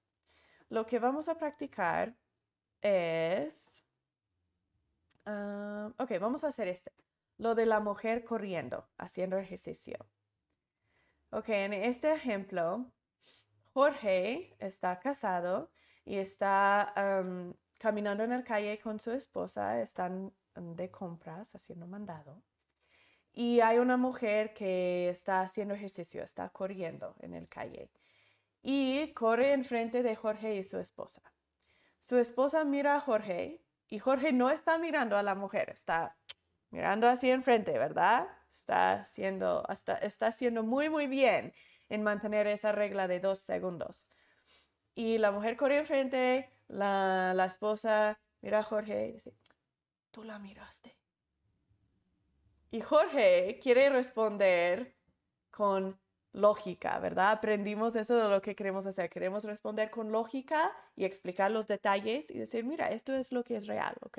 Lo 0.72 0.86
que 0.86 0.98
vamos 0.98 1.28
a 1.28 1.34
practicar 1.34 2.16
es... 2.80 3.84
Ah, 5.26 5.92
ok, 5.98 6.12
vamos 6.18 6.44
a 6.44 6.48
hacer 6.48 6.66
este. 6.66 6.90
Lo 7.36 7.54
de 7.54 7.66
la 7.66 7.78
mujer 7.78 8.24
corriendo, 8.24 8.88
haciendo 8.96 9.36
ejercicio. 9.36 9.98
Ok, 11.28 11.50
en 11.50 11.74
este 11.74 12.14
ejemplo, 12.14 12.90
Jorge 13.74 14.56
está 14.60 14.98
casado 14.98 15.70
y 16.06 16.16
está 16.16 16.94
caminando 17.76 18.24
en 18.24 18.30
la 18.30 18.42
calle 18.42 18.80
con 18.80 18.98
su 18.98 19.10
esposa, 19.10 19.78
están 19.82 20.32
de 20.54 20.90
compras, 20.90 21.54
haciendo 21.54 21.86
mandado. 21.86 22.42
Y 23.34 23.60
hay 23.60 23.76
una 23.76 23.98
mujer 23.98 24.54
que 24.54 25.10
está 25.10 25.42
haciendo 25.42 25.74
ejercicio, 25.74 26.22
está 26.22 26.48
corriendo 26.48 27.14
en 27.18 27.34
el 27.34 27.46
calle 27.46 27.90
y 28.62 29.12
corre 29.12 29.52
enfrente 29.52 30.02
de 30.02 30.16
Jorge 30.16 30.54
y 30.56 30.62
su 30.62 30.78
esposa. 30.78 31.22
Su 31.98 32.18
esposa 32.18 32.64
mira 32.64 32.96
a 32.96 33.00
Jorge 33.00 33.60
y 33.88 33.98
Jorge 33.98 34.32
no 34.32 34.50
está 34.50 34.78
mirando 34.78 35.16
a 35.16 35.22
la 35.22 35.34
mujer, 35.34 35.70
está 35.70 36.16
mirando 36.70 37.08
así 37.08 37.30
enfrente, 37.30 37.78
¿verdad? 37.78 38.28
Está 38.52 39.00
haciendo, 39.00 39.66
está 39.68 40.26
haciendo 40.26 40.62
muy, 40.62 40.88
muy 40.88 41.06
bien 41.06 41.52
en 41.88 42.02
mantener 42.02 42.46
esa 42.46 42.72
regla 42.72 43.08
de 43.08 43.20
dos 43.20 43.40
segundos. 43.40 44.08
Y 44.94 45.18
la 45.18 45.30
mujer 45.30 45.56
corre 45.56 45.78
enfrente, 45.78 46.50
la, 46.68 47.32
la 47.34 47.46
esposa 47.46 48.18
mira 48.40 48.60
a 48.60 48.62
Jorge 48.62 49.08
y 49.08 49.12
dice, 49.12 49.34
tú 50.10 50.22
la 50.24 50.38
miraste. 50.38 50.96
Y 52.70 52.80
Jorge 52.80 53.58
quiere 53.62 53.90
responder 53.90 54.96
con 55.50 56.00
lógica, 56.32 56.98
¿verdad? 56.98 57.30
Aprendimos 57.30 57.94
eso 57.96 58.16
de 58.16 58.28
lo 58.28 58.40
que 58.40 58.54
queremos 58.54 58.86
hacer. 58.86 59.10
Queremos 59.10 59.44
responder 59.44 59.90
con 59.90 60.10
lógica 60.12 60.72
y 60.96 61.04
explicar 61.04 61.50
los 61.50 61.66
detalles 61.66 62.30
y 62.30 62.38
decir, 62.38 62.64
mira, 62.64 62.88
esto 62.88 63.14
es 63.14 63.32
lo 63.32 63.44
que 63.44 63.56
es 63.56 63.66
real, 63.66 63.94
¿ok? 64.02 64.18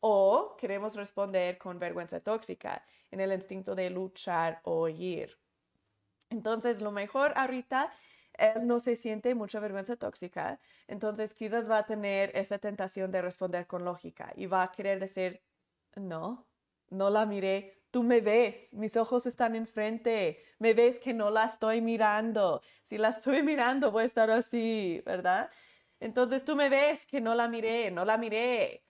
O 0.00 0.56
queremos 0.56 0.94
responder 0.96 1.58
con 1.58 1.78
vergüenza 1.78 2.20
tóxica, 2.20 2.84
en 3.10 3.20
el 3.20 3.32
instinto 3.32 3.74
de 3.74 3.90
luchar 3.90 4.60
o 4.64 4.82
huir. 4.82 5.38
Entonces, 6.30 6.80
lo 6.80 6.92
mejor 6.92 7.32
ahorita, 7.36 7.92
él 8.34 8.66
no 8.66 8.80
se 8.80 8.96
siente 8.96 9.34
mucha 9.34 9.60
vergüenza 9.60 9.96
tóxica, 9.96 10.60
entonces 10.86 11.34
quizás 11.34 11.70
va 11.70 11.78
a 11.78 11.86
tener 11.86 12.30
esa 12.36 12.58
tentación 12.58 13.10
de 13.10 13.22
responder 13.22 13.66
con 13.66 13.84
lógica 13.84 14.32
y 14.36 14.46
va 14.46 14.62
a 14.62 14.72
querer 14.72 15.00
decir, 15.00 15.42
no, 15.96 16.46
no 16.90 17.10
la 17.10 17.26
miré 17.26 17.77
Tú 17.90 18.02
me 18.02 18.20
ves, 18.20 18.74
mis 18.74 18.96
ojos 18.98 19.24
están 19.26 19.54
enfrente, 19.54 20.42
me 20.58 20.74
ves 20.74 20.98
que 20.98 21.14
no 21.14 21.30
la 21.30 21.44
estoy 21.44 21.80
mirando. 21.80 22.60
Si 22.82 22.98
la 22.98 23.08
estoy 23.08 23.42
mirando, 23.42 23.90
voy 23.90 24.02
a 24.02 24.06
estar 24.06 24.30
así, 24.30 25.02
¿verdad? 25.06 25.50
Entonces 25.98 26.44
tú 26.44 26.54
me 26.54 26.68
ves 26.68 27.06
que 27.06 27.20
no 27.20 27.34
la 27.34 27.48
miré, 27.48 27.90
no 27.90 28.04
la 28.04 28.18
miré. 28.18 28.84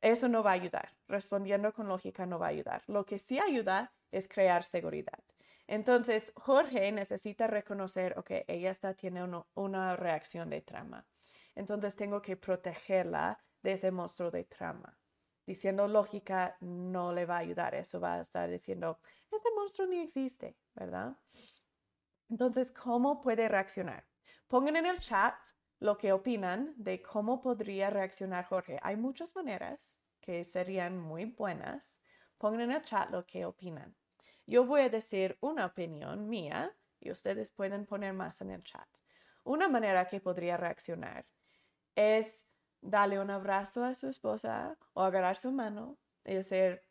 Eso 0.00 0.28
no 0.28 0.42
va 0.44 0.50
a 0.52 0.54
ayudar. 0.54 0.96
Respondiendo 1.08 1.72
con 1.72 1.88
lógica 1.88 2.24
no 2.24 2.38
va 2.38 2.46
a 2.46 2.50
ayudar. 2.50 2.84
Lo 2.86 3.04
que 3.04 3.18
sí 3.18 3.40
ayuda 3.40 3.92
es 4.12 4.28
crear 4.28 4.62
seguridad. 4.62 5.18
Entonces, 5.66 6.32
Jorge 6.36 6.92
necesita 6.92 7.48
reconocer, 7.48 8.16
ok, 8.16 8.30
ella 8.46 8.70
está 8.70 8.94
teniendo 8.94 9.48
una 9.54 9.96
reacción 9.96 10.50
de 10.50 10.60
trama. 10.62 11.04
Entonces, 11.56 11.96
tengo 11.96 12.22
que 12.22 12.36
protegerla 12.36 13.40
de 13.62 13.72
ese 13.72 13.90
monstruo 13.90 14.30
de 14.30 14.44
trama 14.44 14.96
diciendo 15.46 15.86
lógica 15.88 16.56
no 16.60 17.12
le 17.12 17.24
va 17.24 17.36
a 17.36 17.40
ayudar. 17.40 17.74
Eso 17.74 18.00
va 18.00 18.14
a 18.14 18.20
estar 18.20 18.50
diciendo, 18.50 18.98
este 19.30 19.48
monstruo 19.54 19.86
ni 19.86 20.00
existe, 20.00 20.56
¿verdad? 20.74 21.16
Entonces, 22.28 22.72
¿cómo 22.72 23.20
puede 23.20 23.48
reaccionar? 23.48 24.04
Pongan 24.48 24.76
en 24.76 24.86
el 24.86 24.98
chat 24.98 25.36
lo 25.78 25.96
que 25.96 26.12
opinan 26.12 26.74
de 26.76 27.00
cómo 27.02 27.40
podría 27.40 27.90
reaccionar 27.90 28.44
Jorge. 28.46 28.78
Hay 28.82 28.96
muchas 28.96 29.34
maneras 29.36 30.00
que 30.20 30.44
serían 30.44 30.98
muy 30.98 31.26
buenas. 31.26 32.00
Pongan 32.38 32.62
en 32.62 32.72
el 32.72 32.82
chat 32.82 33.10
lo 33.10 33.24
que 33.24 33.44
opinan. 33.44 33.94
Yo 34.46 34.64
voy 34.64 34.82
a 34.82 34.88
decir 34.88 35.36
una 35.40 35.66
opinión 35.66 36.28
mía 36.28 36.74
y 37.00 37.10
ustedes 37.10 37.50
pueden 37.50 37.86
poner 37.86 38.12
más 38.12 38.40
en 38.40 38.50
el 38.50 38.62
chat. 38.62 38.88
Una 39.44 39.68
manera 39.68 40.06
que 40.06 40.20
podría 40.20 40.56
reaccionar 40.56 41.26
es 41.94 42.46
darle 42.86 43.20
un 43.20 43.30
abrazo 43.30 43.84
a 43.84 43.94
su 43.94 44.08
esposa 44.08 44.78
o 44.94 45.02
agarrar 45.02 45.36
su 45.36 45.52
mano 45.52 45.98
y 46.24 46.34
decir, 46.34 46.82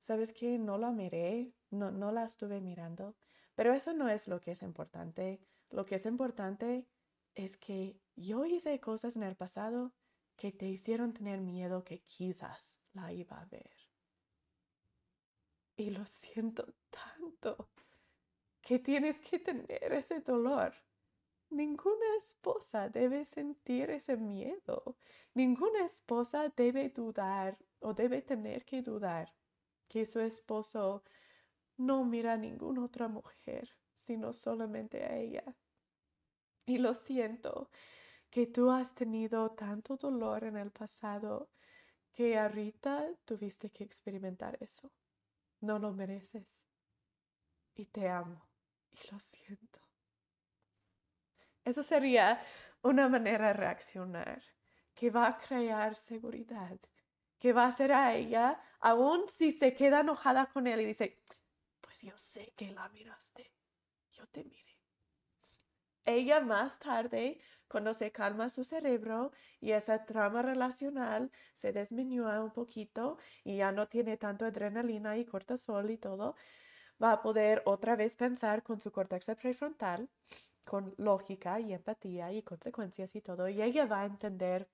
¿sabes 0.00 0.32
qué? 0.32 0.58
No 0.58 0.78
la 0.78 0.90
miré, 0.90 1.54
no, 1.70 1.90
no 1.90 2.12
la 2.12 2.24
estuve 2.24 2.60
mirando. 2.60 3.16
Pero 3.54 3.74
eso 3.74 3.92
no 3.92 4.08
es 4.08 4.28
lo 4.28 4.40
que 4.40 4.52
es 4.52 4.62
importante. 4.62 5.40
Lo 5.70 5.84
que 5.84 5.96
es 5.96 6.06
importante 6.06 6.88
es 7.34 7.56
que 7.56 8.00
yo 8.16 8.44
hice 8.44 8.80
cosas 8.80 9.16
en 9.16 9.22
el 9.22 9.36
pasado 9.36 9.92
que 10.36 10.52
te 10.52 10.66
hicieron 10.66 11.12
tener 11.12 11.40
miedo 11.40 11.84
que 11.84 12.00
quizás 12.02 12.80
la 12.92 13.12
iba 13.12 13.40
a 13.40 13.46
ver. 13.46 13.70
Y 15.76 15.90
lo 15.90 16.04
siento 16.06 16.74
tanto 16.90 17.70
que 18.60 18.78
tienes 18.78 19.20
que 19.20 19.38
tener 19.38 19.92
ese 19.92 20.20
dolor. 20.20 20.74
Ninguna 21.50 22.16
esposa 22.18 22.88
debe 22.88 23.24
sentir 23.24 23.90
ese 23.90 24.16
miedo. 24.16 24.96
Ninguna 25.34 25.84
esposa 25.84 26.48
debe 26.50 26.90
dudar 26.90 27.58
o 27.80 27.94
debe 27.94 28.20
tener 28.22 28.64
que 28.64 28.82
dudar 28.82 29.34
que 29.88 30.04
su 30.04 30.20
esposo 30.20 31.04
no 31.78 32.04
mira 32.04 32.34
a 32.34 32.36
ninguna 32.36 32.84
otra 32.84 33.08
mujer, 33.08 33.74
sino 33.94 34.32
solamente 34.32 35.04
a 35.04 35.16
ella. 35.16 35.56
Y 36.66 36.78
lo 36.78 36.94
siento 36.94 37.70
que 38.30 38.46
tú 38.46 38.70
has 38.70 38.94
tenido 38.94 39.52
tanto 39.52 39.96
dolor 39.96 40.44
en 40.44 40.56
el 40.56 40.70
pasado 40.70 41.50
que 42.12 42.38
ahorita 42.38 43.14
tuviste 43.24 43.70
que 43.70 43.84
experimentar 43.84 44.58
eso. 44.60 44.92
No 45.60 45.78
lo 45.78 45.92
mereces. 45.92 46.66
Y 47.74 47.86
te 47.86 48.08
amo. 48.08 48.48
Y 48.90 49.10
lo 49.10 49.18
siento. 49.18 49.87
Eso 51.68 51.82
sería 51.82 52.40
una 52.82 53.10
manera 53.10 53.48
de 53.48 53.52
reaccionar 53.52 54.42
que 54.94 55.10
va 55.10 55.26
a 55.28 55.36
crear 55.36 55.94
seguridad, 55.96 56.78
que 57.38 57.52
va 57.52 57.64
a 57.64 57.68
hacer 57.68 57.92
a 57.92 58.14
ella, 58.14 58.58
aun 58.80 59.28
si 59.28 59.52
se 59.52 59.74
queda 59.74 60.00
enojada 60.00 60.46
con 60.46 60.66
él 60.66 60.80
y 60.80 60.86
dice, 60.86 61.22
pues 61.82 62.00
yo 62.00 62.16
sé 62.16 62.54
que 62.56 62.72
la 62.72 62.88
miraste, 62.88 63.52
yo 64.12 64.26
te 64.28 64.44
miré. 64.44 64.78
Ella 66.06 66.40
más 66.40 66.78
tarde, 66.78 67.38
cuando 67.68 67.92
se 67.92 68.10
calma 68.12 68.48
su 68.48 68.64
cerebro 68.64 69.32
y 69.60 69.72
esa 69.72 70.06
trama 70.06 70.40
relacional 70.40 71.30
se 71.52 71.70
disminuye 71.70 72.40
un 72.40 72.50
poquito 72.50 73.18
y 73.44 73.58
ya 73.58 73.72
no 73.72 73.88
tiene 73.88 74.16
tanto 74.16 74.46
adrenalina 74.46 75.18
y 75.18 75.26
cortisol 75.26 75.90
y 75.90 75.98
todo, 75.98 76.34
va 77.00 77.12
a 77.12 77.20
poder 77.20 77.62
otra 77.66 77.94
vez 77.94 78.16
pensar 78.16 78.62
con 78.62 78.80
su 78.80 78.90
córtex 78.90 79.26
prefrontal 79.38 80.08
con 80.68 80.94
lógica 80.98 81.58
y 81.60 81.72
empatía 81.72 82.30
y 82.30 82.42
consecuencias 82.42 83.16
y 83.16 83.22
todo, 83.22 83.48
y 83.48 83.62
ella 83.62 83.86
va 83.86 84.02
a 84.02 84.04
entender, 84.04 84.68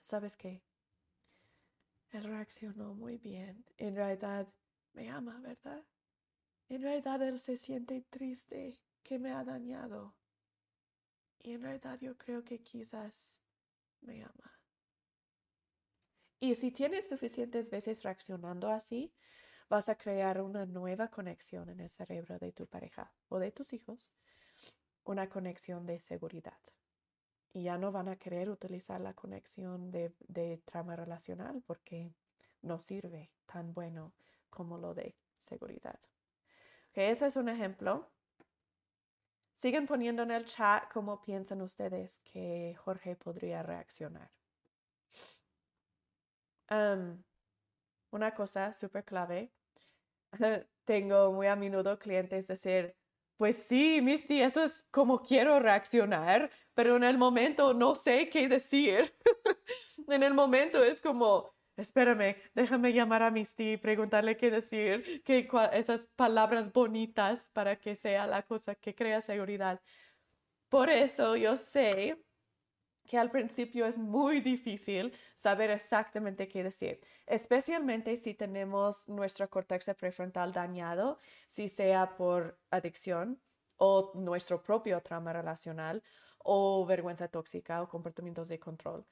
¿sabes 0.00 0.34
qué? 0.34 0.62
Él 2.10 2.22
reaccionó 2.22 2.94
muy 2.94 3.18
bien. 3.18 3.66
En 3.76 3.94
realidad 3.94 4.48
me 4.94 5.10
ama, 5.10 5.40
¿verdad? 5.42 5.84
En 6.70 6.80
realidad 6.80 7.20
él 7.20 7.38
se 7.38 7.58
siente 7.58 8.00
triste 8.08 8.80
que 9.02 9.18
me 9.18 9.30
ha 9.30 9.44
dañado. 9.44 10.16
Y 11.38 11.52
en 11.52 11.60
realidad 11.60 11.98
yo 12.00 12.16
creo 12.16 12.42
que 12.42 12.62
quizás 12.62 13.42
me 14.00 14.22
ama. 14.22 14.58
Y 16.40 16.54
si 16.54 16.72
tienes 16.72 17.06
suficientes 17.06 17.68
veces 17.68 18.02
reaccionando 18.04 18.70
así, 18.70 19.12
vas 19.68 19.90
a 19.90 19.96
crear 19.96 20.40
una 20.40 20.64
nueva 20.64 21.08
conexión 21.08 21.68
en 21.68 21.80
el 21.80 21.90
cerebro 21.90 22.38
de 22.38 22.52
tu 22.52 22.66
pareja 22.66 23.12
o 23.28 23.38
de 23.38 23.52
tus 23.52 23.74
hijos, 23.74 24.14
una 25.08 25.28
conexión 25.30 25.86
de 25.86 25.98
seguridad. 25.98 26.58
Y 27.52 27.62
ya 27.64 27.78
no 27.78 27.90
van 27.90 28.08
a 28.08 28.16
querer 28.16 28.50
utilizar 28.50 29.00
la 29.00 29.14
conexión 29.14 29.90
de, 29.90 30.62
trama 30.66 30.96
relacional 30.96 31.62
porque 31.66 32.12
no 32.60 32.78
sirve 32.78 33.32
tan 33.46 33.72
bueno 33.72 34.12
como 34.50 34.76
lo 34.76 34.94
de 34.94 35.16
seguridad. 35.38 35.98
Okay, 36.90 37.06
ese 37.06 37.26
es 37.26 37.36
un 37.36 37.48
ejemplo. 37.48 38.10
Siguen 39.54 39.86
poniendo 39.86 40.22
en 40.22 40.30
el 40.30 40.44
chat 40.44 40.92
cómo 40.92 41.22
piensan 41.22 41.62
ustedes 41.62 42.20
que 42.20 42.76
Jorge 42.78 43.16
podría 43.16 43.62
reaccionar. 43.62 44.30
una 48.10 48.34
cosa 48.34 48.74
súper 48.74 49.04
clave. 49.04 49.50
Tengo 50.84 51.32
muy 51.32 51.46
a 51.46 51.56
menudo 51.56 51.98
clientes 51.98 52.46
decir, 52.46 52.94
pues 53.38 53.56
sí, 53.56 54.02
Misty, 54.02 54.42
eso 54.42 54.64
es 54.64 54.82
como 54.90 55.22
quiero 55.22 55.60
reaccionar, 55.60 56.50
pero 56.74 56.96
en 56.96 57.04
el 57.04 57.16
momento 57.16 57.72
no 57.72 57.94
sé 57.94 58.28
qué 58.28 58.48
decir. 58.48 59.16
en 60.08 60.24
el 60.24 60.34
momento 60.34 60.82
es 60.82 61.00
como, 61.00 61.54
espérame, 61.76 62.36
déjame 62.54 62.92
llamar 62.92 63.22
a 63.22 63.30
Misty 63.30 63.74
y 63.74 63.76
preguntarle 63.76 64.36
qué 64.36 64.50
decir, 64.50 65.22
que 65.24 65.48
esas 65.72 66.06
palabras 66.16 66.72
bonitas 66.72 67.50
para 67.50 67.78
que 67.78 67.94
sea 67.94 68.26
la 68.26 68.42
cosa 68.42 68.74
que 68.74 68.96
crea 68.96 69.20
seguridad. 69.20 69.80
Por 70.68 70.90
eso 70.90 71.36
yo 71.36 71.56
sé 71.56 72.18
que 73.08 73.18
al 73.18 73.30
principio 73.30 73.86
es 73.86 73.98
muy 73.98 74.40
difícil 74.40 75.12
saber 75.34 75.70
exactamente 75.70 76.46
qué 76.46 76.62
decir, 76.62 77.00
especialmente 77.26 78.14
si 78.16 78.34
tenemos 78.34 79.08
nuestro 79.08 79.48
córtex 79.48 79.90
prefrontal 79.96 80.52
dañado, 80.52 81.18
si 81.48 81.68
sea 81.68 82.16
por 82.16 82.60
adicción 82.70 83.40
o 83.78 84.12
nuestro 84.14 84.62
propio 84.62 85.00
trauma 85.00 85.32
relacional 85.32 86.02
o 86.38 86.84
vergüenza 86.86 87.28
tóxica 87.28 87.82
o 87.82 87.88
comportamientos 87.88 88.48
de 88.48 88.58
control. 88.58 89.06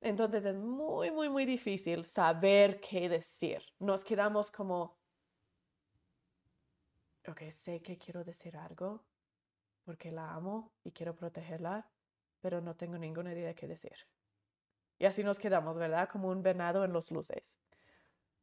Entonces 0.00 0.44
es 0.44 0.54
muy, 0.54 1.10
muy, 1.10 1.28
muy 1.28 1.44
difícil 1.44 2.04
saber 2.04 2.80
qué 2.80 3.08
decir. 3.08 3.62
Nos 3.78 4.04
quedamos 4.04 4.50
como, 4.50 4.98
ok, 7.26 7.50
sé 7.50 7.80
que 7.80 7.96
quiero 7.96 8.22
decir 8.24 8.56
algo 8.56 9.04
porque 9.84 10.12
la 10.12 10.34
amo 10.34 10.74
y 10.84 10.92
quiero 10.92 11.16
protegerla, 11.16 11.88
pero 12.40 12.60
no 12.60 12.76
tengo 12.76 12.98
ninguna 12.98 13.32
idea 13.32 13.48
de 13.48 13.54
qué 13.54 13.66
decir. 13.66 14.06
Y 14.98 15.06
así 15.06 15.22
nos 15.22 15.38
quedamos, 15.38 15.76
¿verdad? 15.76 16.08
Como 16.08 16.28
un 16.28 16.42
venado 16.42 16.84
en 16.84 16.92
los 16.92 17.10
luces. 17.10 17.58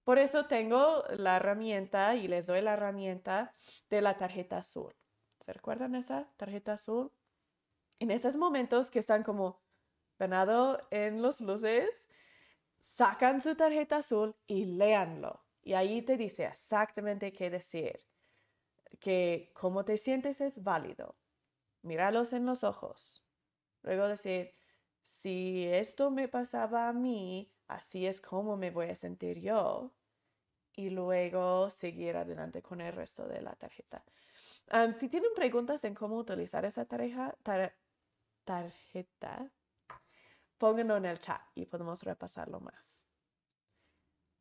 Por 0.04 0.20
eso 0.20 0.46
tengo 0.46 1.04
la 1.10 1.38
herramienta 1.38 2.16
y 2.16 2.28
les 2.28 2.48
doy 2.48 2.62
la 2.62 2.74
herramienta 2.74 3.52
de 3.90 4.02
la 4.02 4.18
tarjeta 4.18 4.58
azul. 4.58 4.94
¿Se 5.40 5.52
recuerdan 5.52 5.96
esa 5.96 6.30
tarjeta 6.38 6.74
azul? 6.74 7.12
En 8.00 8.12
esos 8.12 8.38
momentos 8.38 8.92
que 8.92 9.00
están 9.00 9.24
como 9.24 9.64
venado 10.20 10.80
en 10.92 11.22
los 11.22 11.42
luces, 11.42 12.08
sacan 12.80 13.42
su 13.42 13.56
tarjeta 13.56 13.98
azul 13.98 14.36
y 14.46 14.66
léanlo. 14.66 15.44
Y 15.64 15.74
ahí 15.74 16.04
te 16.04 16.18
dice 16.18 16.46
exactamente 16.46 17.34
qué 17.34 17.50
decir. 17.50 18.06
Que 19.00 19.52
cómo 19.56 19.84
te 19.84 19.98
sientes 19.98 20.40
es 20.40 20.64
válido. 20.64 21.18
Míralos 21.82 22.32
en 22.34 22.46
los 22.46 22.64
ojos. 22.64 23.25
Luego 23.86 24.08
decir, 24.08 24.52
si 25.02 25.68
esto 25.68 26.10
me 26.10 26.28
pasaba 26.28 26.90
a 26.90 26.94
mí, 26.94 27.54
así 27.68 28.08
es 28.08 28.20
como 28.20 28.58
me 28.58 28.72
voy 28.72 28.90
a 28.90 28.96
sentir 28.96 29.40
yo. 29.40 29.94
Y 30.74 30.90
luego 30.90 31.70
seguir 31.70 32.18
adelante 32.18 32.62
con 32.62 32.82
el 32.82 32.92
resto 32.94 33.28
de 33.28 33.42
la 33.42 33.56
tarjeta. 33.56 34.04
si 34.94 35.08
tienen 35.08 35.30
preguntas 35.36 35.84
en 35.86 35.94
cómo 35.94 36.18
utilizar 36.18 36.66
esa 36.66 36.86
tarjeta, 36.86 37.38
tarjeta, 38.44 39.52
pónganlo 40.58 40.98
en 40.98 41.06
el 41.06 41.20
chat 41.20 41.42
y 41.54 41.66
podemos 41.66 42.04
repasarlo 42.04 42.60
más. 42.60 43.06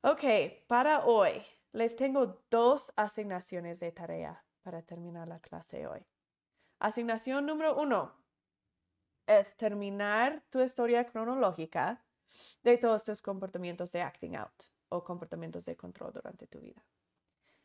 Ok, 0.00 0.24
para 0.66 1.04
hoy 1.04 1.42
les 1.72 1.94
tengo 1.96 2.42
dos 2.50 2.92
asignaciones 2.96 3.78
de 3.78 3.92
tarea 3.92 4.44
para 4.62 4.82
terminar 4.82 5.28
la 5.28 5.38
clase 5.38 5.86
hoy. 5.86 6.04
Asignación 6.80 7.46
número 7.46 7.76
uno 7.80 8.23
es 9.26 9.56
terminar 9.56 10.42
tu 10.50 10.60
historia 10.60 11.04
cronológica 11.04 12.04
de 12.62 12.78
todos 12.78 13.04
tus 13.04 13.22
comportamientos 13.22 13.92
de 13.92 14.02
acting 14.02 14.36
out 14.36 14.64
o 14.88 15.02
comportamientos 15.02 15.64
de 15.64 15.76
control 15.76 16.12
durante 16.12 16.46
tu 16.46 16.60
vida. 16.60 16.84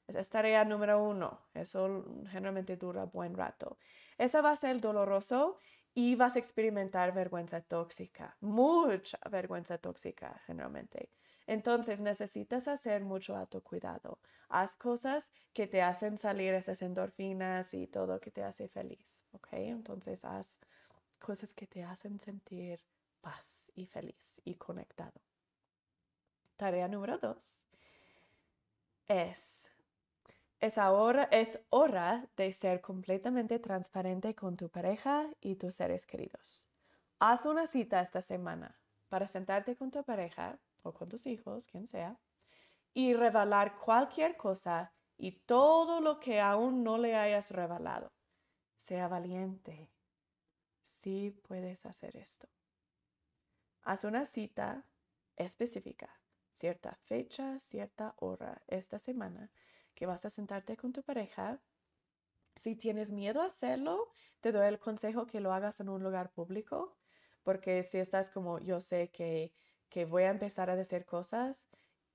Esa 0.07 0.22
es 0.22 0.30
tarea 0.30 0.65
número 0.65 1.03
uno. 1.03 1.40
Eso 1.53 2.03
generalmente 2.31 2.77
dura 2.77 3.06
buen 3.06 3.36
rato. 3.36 3.77
Esa 4.18 4.41
va 4.41 4.52
a 4.52 4.56
ser 4.56 4.81
doloroso 4.81 5.57
y 5.94 6.15
vas 6.15 6.36
a 6.36 6.40
experimentar 6.40 7.14
vergüenza 7.14 7.61
tóxica, 7.61 8.36
mucha 8.41 9.19
vergüenza 9.30 9.77
tóxica 9.77 10.41
generalmente. 10.48 11.11
Entonces 11.45 11.99
necesitas 12.02 12.68
hacer 12.68 13.03
mucho 13.03 13.36
autocuidado. 13.36 14.19
Haz 14.49 14.76
cosas 14.76 15.31
que 15.53 15.68
te 15.68 15.81
hacen 15.81 16.18
salir 16.18 16.53
esas 16.53 16.81
endorfinas 16.81 17.73
y 17.73 17.88
todo 17.88 18.19
que 18.19 18.31
te 18.31 18.44
hace 18.44 18.68
feliz, 18.68 19.26
¿ok? 19.31 19.48
Entonces 19.53 20.26
haz 20.26 20.60
cosas 21.20 21.54
que 21.54 21.68
te 21.68 21.84
hacen 21.84 22.20
sentir 22.20 22.80
paz 23.22 23.72
y 23.76 23.86
feliz 23.86 24.41
y 24.44 24.56
conectado. 24.56 25.22
Tarea 26.58 26.88
número 26.88 27.18
dos 27.18 27.64
es, 29.10 29.72
es, 30.60 30.78
ahora, 30.78 31.24
es 31.32 31.60
hora 31.70 32.28
de 32.38 32.54
ser 32.54 32.80
completamente 32.80 33.60
transparente 33.60 34.36
con 34.36 34.56
tu 34.56 34.70
pareja 34.70 35.28
y 35.41 35.56
tus 35.56 35.76
seres 35.76 36.06
queridos. 36.06 36.68
Haz 37.20 37.46
una 37.46 37.68
cita 37.68 38.00
esta 38.02 38.22
semana 38.22 38.80
para 39.10 39.28
sentarte 39.28 39.76
con 39.76 39.91
tu 39.91 40.04
pareja 40.04 40.60
o 40.84 40.94
con 40.94 41.10
tus 41.10 41.26
hijos, 41.26 41.68
quien 41.68 41.88
sea, 41.88 42.18
y 42.94 43.14
revelar 43.14 43.76
cualquier 43.76 44.38
cosa 44.38 44.94
y 45.18 45.32
todo 45.32 46.00
lo 46.02 46.20
que 46.20 46.40
aún 46.40 46.84
no 46.84 46.98
le 46.98 47.16
hayas 47.16 47.52
revelado. 47.52 48.12
Sea 48.78 49.08
valiente, 49.08 49.90
sí 50.90 51.32
puedes 51.48 51.86
hacer 51.86 52.16
esto. 52.18 52.48
Haz 53.84 54.03
una 54.03 54.26
cita 54.26 54.86
específica, 55.36 56.10
cierta 56.53 56.95
fecha, 57.06 57.60
cierta 57.60 58.16
hora 58.18 58.61
esta 58.68 58.99
semana 58.99 59.52
que 59.94 60.06
vas 60.06 60.26
a 60.26 60.30
sentarte 60.30 60.76
con 60.78 60.94
tu 60.94 61.03
pareja. 61.03 61.61
Si 62.56 62.76
tienes 62.76 63.11
miedo 63.11 63.41
a 63.41 63.45
hacerlo, 63.45 64.11
te 64.41 64.52
doy 64.52 64.68
el 64.68 64.80
consejo 64.80 65.26
que 65.26 65.40
lo 65.40 65.53
hagas 65.53 65.80
en 65.80 65.90
un 65.90 66.03
lugar 66.03 66.32
público, 66.32 66.98
porque 67.44 67.84
si 67.84 67.98
estás 67.99 68.30
como 68.30 68.60
yo 68.60 68.82
sé 68.82 69.11
que, 69.11 69.53
que 69.90 70.06
voy 70.06 70.24
a 70.24 70.30
empezar 70.30 70.70
a 70.70 70.76
decir 70.76 71.06
cosas 71.06 71.70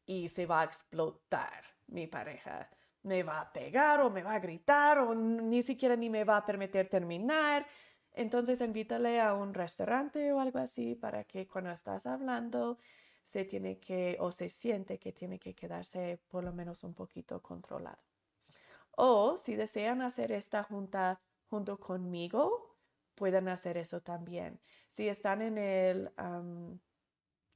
y 0.05 0.29
se 0.29 0.47
va 0.47 0.61
a 0.61 0.65
explotar 0.65 1.65
mi 1.87 2.07
pareja, 2.07 2.71
me 3.03 3.23
va 3.23 3.41
a 3.41 3.53
pegar 3.53 4.01
o 4.01 4.11
me 4.11 4.23
va 4.23 4.35
a 4.35 4.39
gritar 4.39 4.99
o 4.99 5.15
ni 5.15 5.63
siquiera 5.63 5.97
ni 5.97 6.09
me 6.11 6.25
va 6.25 6.39
a 6.39 6.47
permitir 6.47 6.89
terminar 6.89 7.67
entonces 8.15 8.61
invítale 8.61 9.21
a 9.21 9.35
un 9.35 9.55
restaurante 9.55 10.33
o 10.33 10.41
algo 10.41 10.61
así 10.61 10.95
para 10.95 11.25
que 11.25 11.47
cuando 11.47 11.71
estás 11.73 12.07
hablando 12.07 12.79
se 13.23 13.45
tiene 13.45 13.79
que 13.81 14.17
o 14.21 14.31
se 14.31 14.51
siente 14.51 14.99
que 14.99 15.13
tiene 15.13 15.39
que 15.39 15.55
quedarse 15.55 16.21
por 16.29 16.45
lo 16.45 16.53
menos 16.53 16.85
un 16.85 16.95
poquito 16.95 17.43
controlado. 17.43 18.03
O 18.93 19.37
si 19.37 19.57
desean 19.57 20.03
hacer 20.03 20.31
esta 20.31 20.63
junta 20.63 21.21
junto 21.49 21.81
conmigo, 21.81 22.77
pueden 23.15 23.49
hacer 23.49 23.77
eso 23.77 24.01
también. 24.01 24.61
Si 24.87 25.09
están 25.09 25.43
en 25.43 25.59
el, 25.59 26.11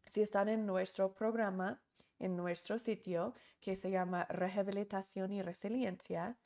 si 0.07 0.23
están 0.23 0.49
en 0.49 0.67
nuestro 0.67 1.15
programa, 1.15 1.81
en 2.19 2.37
nuestro 2.37 2.79
sitio 2.79 3.35
que 3.61 3.77
se 3.77 3.91
llama 3.91 4.25
Rehabilitación 4.25 5.33
y 5.33 5.43
Resiliencia, 5.43 6.37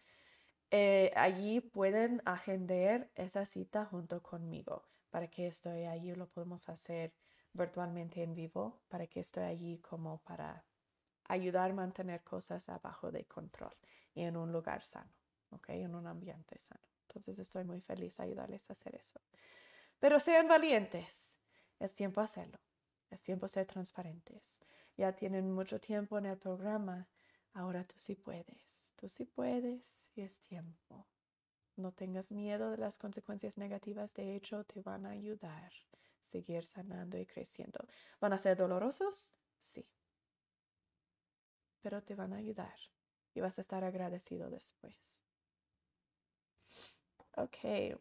eh, 0.73 1.13
allí 1.17 1.61
pueden 1.61 2.23
agendar 2.25 3.11
esa 3.15 3.45
cita 3.45 3.85
junto 3.85 4.23
conmigo 4.23 4.89
para 5.11 5.29
que 5.29 5.47
estoy 5.47 5.85
allí, 5.85 6.15
lo 6.15 6.27
podemos 6.31 6.71
hacer 6.71 7.15
virtualmente 7.53 8.23
en 8.23 8.35
vivo, 8.35 8.81
para 8.89 9.07
que 9.07 9.21
estoy 9.21 9.45
allí 9.45 9.79
como 9.81 10.23
para 10.23 10.65
ayudar 11.25 11.71
a 11.71 11.75
mantener 11.75 12.25
cosas 12.25 12.71
abajo 12.71 13.13
de 13.13 13.27
control 13.27 13.77
y 14.15 14.23
en 14.23 14.39
un 14.39 14.51
lugar 14.51 14.83
sano, 14.83 15.13
¿ok? 15.51 15.69
En 15.69 15.95
un 15.95 16.07
ambiente 16.07 16.59
sano. 16.59 16.89
Entonces 17.03 17.39
estoy 17.39 17.65
muy 17.65 17.83
feliz 17.83 18.17
de 18.17 18.25
ayudarles 18.25 18.69
a 18.71 18.73
hacer 18.73 18.95
eso. 18.95 19.21
Pero 20.01 20.19
sean 20.19 20.49
valientes. 20.49 21.39
Es 21.79 21.93
tiempo 21.93 22.23
hacerlo. 22.23 22.59
Es 23.11 23.23
tiempo 23.23 23.47
ser 23.47 23.67
transparentes. 23.67 24.61
Ya 24.97 25.13
tienen 25.15 25.53
mucho 25.53 25.79
tiempo 25.79 26.17
en 26.17 26.25
el 26.25 26.39
programa. 26.39 27.07
Ahora 27.53 27.85
tú 27.85 27.97
sí 27.99 28.15
puedes. 28.15 28.82
Tú 29.03 29.09
puedes 29.35 30.13
y 30.15 30.21
es 30.21 30.41
tiempo. 30.43 31.09
No 31.75 31.91
tengas 31.91 32.31
miedo 32.31 32.71
de 32.71 32.77
las 32.77 32.99
consecuencias 32.99 33.59
negativas. 33.59 34.15
De 34.15 34.37
hecho, 34.37 34.63
te 34.63 34.81
van 34.81 35.07
a 35.07 35.11
ayudar 35.11 35.73
a 35.73 36.23
seguir 36.23 36.65
sanando 36.65 37.19
y 37.19 37.27
creciendo. 37.27 37.85
¿Van 38.21 38.33
a 38.33 38.39
ser 38.39 38.57
dolorosos? 38.57 39.35
Sí. 39.59 39.85
Pero 41.81 42.01
te 42.05 42.15
van 42.15 42.33
a 42.33 42.37
ayudar 42.37 42.79
y 43.35 43.41
vas 43.41 43.59
a 43.59 43.63
estar 43.63 43.83
agradecido 43.83 44.49
después. 44.51 45.21
Ok. 47.37 47.99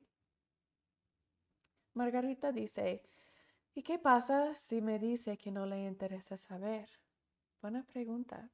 Margarita 1.96 2.52
dice, 2.52 3.02
¿y 3.74 3.82
qué 3.82 3.98
pasa 3.98 4.54
si 4.54 4.84
me 4.84 5.00
dice 5.00 5.40
que 5.40 5.50
no 5.50 5.66
le 5.66 5.84
interesa 5.84 6.38
saber? 6.38 6.88
Buena 7.60 7.84
pregunta. 7.88 8.52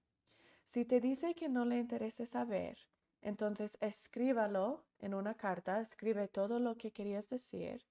Si 0.67 0.83
te 0.83 0.99
dice 0.99 1.33
que 1.33 1.47
no 1.47 1.63
le 1.63 1.77
interesa 1.77 2.25
saber, 2.25 2.77
entonces 3.21 3.77
escríbalo 3.79 4.85
en 4.99 5.13
una 5.13 5.33
carta, 5.33 5.79
escribe 5.79 6.27
todo 6.27 6.59
lo 6.59 6.75
que 6.75 6.91
querías 6.91 7.29
decir. 7.29 7.85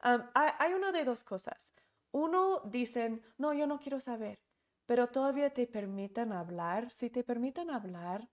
hay, 0.00 0.72
una 0.72 0.92
de 0.92 1.04
dos 1.04 1.22
cosas. 1.24 1.74
Uno, 2.12 2.62
dicen, 2.64 3.22
no, 3.36 3.52
yo 3.52 3.66
no 3.66 3.78
quiero 3.78 4.00
saber, 4.00 4.40
pero 4.86 5.08
todavía 5.08 5.52
te 5.52 5.66
permiten 5.66 6.32
hablar. 6.32 6.90
Si 6.90 7.10
te 7.10 7.22
permiten 7.22 7.68
hablar, 7.68 8.26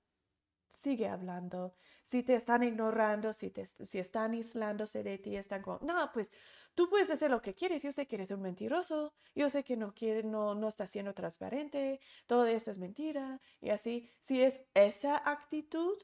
sigue 0.73 1.07
hablando. 1.07 1.75
Si 2.01 2.23
te 2.23 2.35
están 2.35 2.63
ignorando, 2.63 3.33
si, 3.33 3.49
te, 3.49 3.65
si 3.65 3.99
están 3.99 4.31
aislándose 4.33 5.03
de 5.03 5.17
ti, 5.17 5.35
están 5.35 5.61
como, 5.61 5.79
no, 5.81 6.11
pues 6.13 6.31
tú 6.75 6.89
puedes 6.89 7.09
hacer 7.11 7.31
lo 7.31 7.41
que 7.41 7.53
quieres. 7.55 7.83
Yo 7.83 7.91
sé 7.91 8.07
que 8.07 8.15
eres 8.15 8.31
un 8.31 8.41
mentiroso. 8.41 9.13
Yo 9.35 9.49
sé 9.49 9.63
que 9.63 9.77
no 9.77 9.93
quiere, 9.93 10.23
no, 10.23 10.55
no 10.55 10.67
está 10.67 10.87
siendo 10.87 11.13
transparente. 11.13 11.99
Todo 12.27 12.45
esto 12.45 12.71
es 12.71 12.77
mentira. 12.77 13.39
Y 13.61 13.69
así, 13.69 14.11
si 14.19 14.41
es 14.41 14.61
esa 14.73 15.17
actitud, 15.29 15.97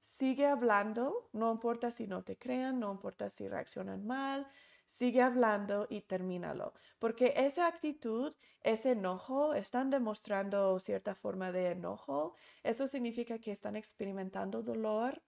sigue 0.00 0.46
hablando. 0.46 1.28
No 1.32 1.52
importa 1.52 1.90
si 1.90 2.06
no 2.06 2.22
te 2.22 2.36
crean, 2.36 2.80
no 2.80 2.90
importa 2.92 3.30
si 3.30 3.48
reaccionan 3.48 4.06
mal. 4.06 4.46
Sigue 4.90 5.22
hablando 5.22 5.86
y 5.88 6.00
termínalo. 6.00 6.74
Porque 6.98 7.32
esa 7.36 7.68
actitud, 7.68 8.34
ese 8.60 8.90
enojo, 8.90 9.54
están 9.54 9.88
demostrando 9.88 10.80
cierta 10.80 11.14
forma 11.14 11.52
de 11.52 11.70
enojo. 11.70 12.34
Eso 12.64 12.88
significa 12.88 13.38
que 13.38 13.52
están 13.52 13.76
experimentando 13.76 14.64
dolor 14.64 15.22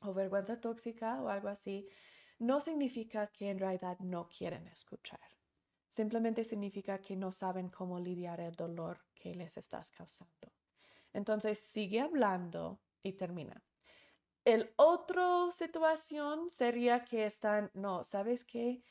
o 0.00 0.12
vergüenza 0.12 0.60
tóxica 0.60 1.22
o 1.22 1.28
algo 1.28 1.46
así. 1.48 1.88
No 2.40 2.60
significa 2.60 3.28
que 3.28 3.50
en 3.50 3.60
realidad 3.60 4.00
no 4.00 4.28
quieren 4.28 4.66
escuchar. 4.66 5.20
Simplemente 5.88 6.42
significa 6.42 7.00
que 7.00 7.14
no 7.14 7.30
saben 7.30 7.68
cómo 7.68 8.00
lidiar 8.00 8.40
el 8.40 8.56
dolor 8.56 8.98
que 9.14 9.32
les 9.32 9.56
estás 9.58 9.92
causando. 9.92 10.52
Entonces 11.12 11.60
sigue 11.60 12.00
hablando 12.00 12.80
y 13.00 13.12
termina. 13.12 13.62
El 14.44 14.72
otro 14.76 15.52
situación 15.52 16.50
sería 16.50 17.04
que 17.04 17.26
están, 17.26 17.70
no, 17.74 18.02
¿sabes 18.02 18.44
qué? 18.44 18.82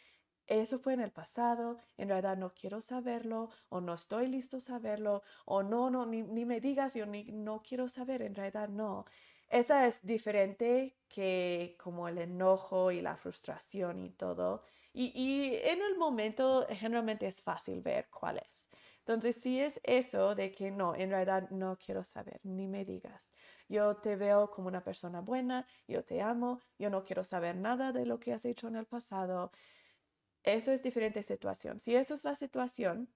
Eso 0.48 0.80
fue 0.80 0.94
en 0.94 1.02
el 1.02 1.12
pasado, 1.12 1.78
en 1.98 2.10
realidad 2.10 2.38
no 2.38 2.54
quiero 2.54 2.82
saberlo 2.82 3.50
o 3.70 3.82
no 3.82 3.94
estoy 3.94 4.28
listo 4.28 4.58
a 4.58 4.60
saberlo 4.60 5.24
o 5.46 5.64
no, 5.64 5.90
no, 5.90 6.06
ni, 6.06 6.24
me 6.24 6.60
digas, 6.62 6.94
yo 6.96 7.06
ni, 7.06 7.26
no 7.26 7.62
quiero 7.64 7.90
saber, 7.90 8.22
en 8.22 8.36
realidad 8.36 8.70
no. 8.70 9.06
Esa 9.50 9.86
es 9.88 10.06
diferente 10.06 10.98
que 11.10 11.76
como 11.80 12.08
el 12.08 12.18
enojo 12.18 12.92
y 12.92 13.02
la 13.02 13.18
frustración 13.18 14.00
y 14.00 14.12
todo. 14.12 14.64
Y, 14.94 15.12
y 15.16 15.56
en 15.70 15.82
el 15.82 15.98
momento 15.98 16.66
generalmente 16.70 17.28
es 17.28 17.42
fácil 17.42 17.82
ver 17.82 18.10
cuál 18.10 18.38
es. 18.40 18.70
Entonces, 19.06 19.36
si 19.36 19.60
es 19.60 19.80
eso 19.84 20.36
de 20.36 20.52
que 20.52 20.70
no, 20.70 20.96
en 20.96 21.10
realidad 21.10 21.50
no 21.50 21.76
quiero 21.78 22.04
saber, 22.04 22.40
ni 22.44 22.68
me 22.68 22.86
digas. 22.86 23.34
Yo 23.68 23.98
te 23.98 24.16
veo 24.16 24.52
como 24.52 24.68
una 24.68 24.84
persona 24.84 25.22
buena, 25.22 25.66
yo 25.88 26.04
te 26.06 26.22
amo, 26.22 26.60
yo 26.78 26.92
no 26.92 27.04
quiero 27.04 27.24
saber 27.24 27.56
nada 27.56 27.92
de 27.92 28.06
lo 28.06 28.20
que 28.20 28.32
has 28.32 28.46
hecho 28.46 28.68
en 28.68 28.76
el 28.76 28.86
pasado. 28.86 29.52
Eso 30.44 30.72
es 30.72 30.84
diferente 30.84 31.24
situación. 31.24 31.80
Si 31.80 31.96
eso 31.96 32.14
es 32.14 32.24
la 32.24 32.36
situación, 32.36 33.12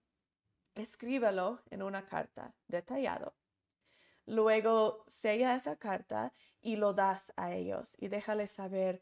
escríbelo 0.73 1.61
en 1.69 1.83
una 1.83 2.03
carta 2.03 2.55
detallado. 2.67 3.35
Luego 4.25 5.03
sella 5.07 5.55
esa 5.55 5.75
carta 5.75 6.33
y 6.61 6.77
lo 6.77 6.93
das 6.93 7.31
a 7.35 7.53
ellos 7.53 7.95
y 7.99 8.07
déjales 8.07 8.49
saber, 8.49 9.01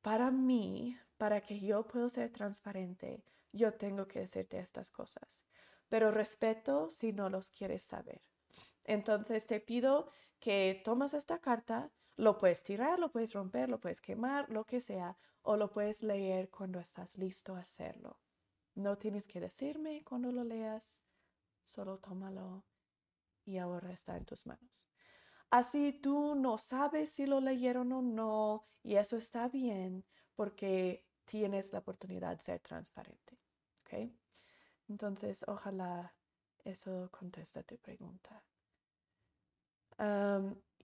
para 0.00 0.30
mí, 0.30 0.98
para 1.18 1.42
que 1.42 1.60
yo 1.60 1.86
pueda 1.86 2.08
ser 2.08 2.32
transparente, 2.32 3.24
yo 3.52 3.74
tengo 3.74 4.08
que 4.08 4.20
decirte 4.20 4.58
estas 4.58 4.90
cosas 4.90 5.44
pero 5.94 6.10
respeto 6.10 6.90
si 6.90 7.12
no 7.12 7.30
los 7.30 7.52
quieres 7.52 7.84
saber. 7.84 8.20
Entonces 8.82 9.46
te 9.46 9.60
pido 9.60 10.10
que 10.40 10.82
tomas 10.84 11.14
esta 11.14 11.38
carta, 11.38 11.92
lo 12.16 12.36
puedes 12.36 12.64
tirar, 12.64 12.98
lo 12.98 13.12
puedes 13.12 13.32
romper, 13.32 13.68
lo 13.68 13.78
puedes 13.78 14.00
quemar, 14.00 14.50
lo 14.50 14.64
que 14.64 14.80
sea, 14.80 15.16
o 15.42 15.56
lo 15.56 15.70
puedes 15.70 16.02
leer 16.02 16.50
cuando 16.50 16.80
estás 16.80 17.16
listo 17.16 17.54
a 17.54 17.60
hacerlo. 17.60 18.18
No 18.74 18.98
tienes 18.98 19.28
que 19.28 19.38
decirme 19.38 20.02
cuando 20.02 20.32
lo 20.32 20.42
leas, 20.42 21.04
solo 21.62 22.00
tómalo 22.00 22.64
y 23.44 23.58
ahora 23.58 23.92
está 23.92 24.16
en 24.16 24.24
tus 24.24 24.46
manos. 24.46 24.88
Así 25.48 25.92
tú 25.92 26.34
no 26.34 26.58
sabes 26.58 27.10
si 27.10 27.24
lo 27.24 27.38
leyeron 27.40 27.92
o 27.92 28.02
no 28.02 28.66
y 28.82 28.96
eso 28.96 29.16
está 29.16 29.46
bien 29.46 30.04
porque 30.34 31.06
tienes 31.24 31.72
la 31.72 31.78
oportunidad 31.78 32.36
de 32.36 32.42
ser 32.42 32.58
transparente. 32.58 33.38
¿okay? 33.82 34.12
Entonces, 34.88 35.44
ojalá 35.48 36.14
eso 36.64 37.08
contesta 37.10 37.62
tu 37.62 37.76
pregunta. 37.78 38.42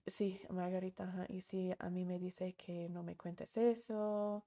sí, 0.07 0.41
Margarita, 0.49 1.25
y 1.29 1.41
si 1.41 1.73
a 1.79 1.89
mí 1.89 2.05
me 2.05 2.19
dice 2.19 2.53
que 2.53 2.89
no 2.89 3.03
me 3.03 3.15
cuentes 3.15 3.55
eso, 3.57 4.45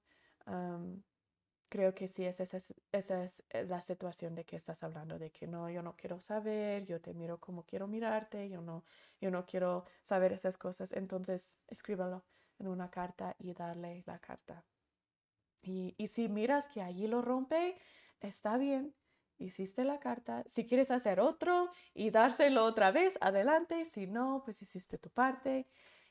creo 1.69 1.93
que 1.93 2.07
sí, 2.07 2.25
esa 2.25 2.43
es, 2.43 2.73
esa 2.91 3.23
es 3.23 3.43
eh, 3.49 3.65
la 3.65 3.81
situación 3.81 4.35
de 4.35 4.45
que 4.45 4.55
estás 4.55 4.83
hablando, 4.83 5.19
de 5.19 5.31
que 5.31 5.47
no, 5.47 5.69
yo 5.69 5.81
no 5.81 5.95
quiero 5.95 6.19
saber, 6.19 6.85
yo 6.85 7.01
te 7.01 7.13
miro 7.13 7.39
como 7.39 7.63
quiero 7.65 7.87
mirarte, 7.87 8.49
yo 8.49 8.61
no, 8.61 8.85
yo 9.19 9.31
no 9.31 9.45
quiero 9.45 9.85
saber 10.03 10.31
esas 10.33 10.57
cosas. 10.57 10.93
Entonces, 10.93 11.57
escríbalo 11.67 12.23
en 12.59 12.67
una 12.67 12.89
carta 12.89 13.35
y 13.39 13.53
dale 13.53 14.03
la 14.05 14.19
carta. 14.19 14.65
Y, 15.61 15.95
y 15.97 16.07
si 16.07 16.29
miras 16.29 16.67
que 16.67 16.81
allí 16.81 17.07
lo 17.07 17.21
rompe, 17.21 17.77
está 18.21 18.57
bien, 18.57 18.95
hiciste 19.37 19.83
la 19.83 19.99
carta. 19.99 20.43
Si 20.47 20.65
quieres 20.65 20.91
hacer 20.91 21.19
otro 21.19 21.71
y 21.93 22.09
dárselo 22.09 22.65
otra 22.65 22.91
vez, 22.91 23.17
adelante. 23.21 23.85
Si 23.85 24.07
no, 24.07 24.41
pues 24.43 24.61
hiciste 24.61 24.97
tu 24.97 25.09
parte 25.09 25.67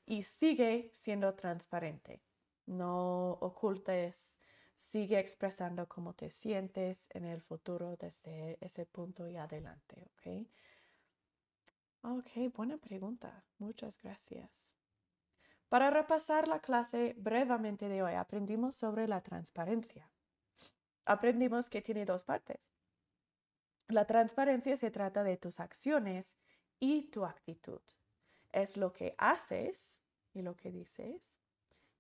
y 0.07 0.23
sigue 0.23 0.91
siendo 0.95 1.35
transparente. 1.35 2.23
No 2.67 3.33
ocultes, 3.41 4.39
sigue 4.75 5.19
expresando 5.19 5.89
cómo 5.89 6.15
te 6.15 6.31
sientes 6.31 7.09
en 7.11 7.25
el 7.25 7.41
futuro 7.41 7.97
desde 7.97 8.59
ese 8.61 8.87
punto 8.87 9.29
y 9.29 9.37
adelante, 9.37 10.11
¿ok? 10.13 10.47
Ok, 12.03 12.53
buena 12.55 12.77
pregunta. 12.77 13.45
Muchas 13.59 13.99
gracias. 13.99 14.75
Para 15.69 15.91
repasar 15.91 16.49
la 16.49 16.61
clase 16.61 17.15
brevemente 17.17 17.89
de 17.89 18.03
hoy, 18.03 18.15
aprendimos 18.15 18.75
sobre 18.75 19.09
la 19.09 19.23
transparencia. 19.23 20.11
Aprendimos 21.07 21.69
que 21.69 21.83
tiene 21.83 22.05
dos 22.05 22.25
partes 22.25 22.74
la 23.89 24.07
transparencia 24.07 24.77
se 24.77 24.91
trata 24.91 25.23
de 25.23 25.37
tus 25.37 25.61
acciones 25.61 26.39
y 26.81 27.11
tu 27.11 27.25
actitud. 27.25 27.81
Es 28.53 28.77
lo 28.77 28.93
que 28.93 29.15
haces 29.19 30.01
y 30.33 30.43
lo 30.43 30.57
que 30.57 30.71
dices 30.71 31.39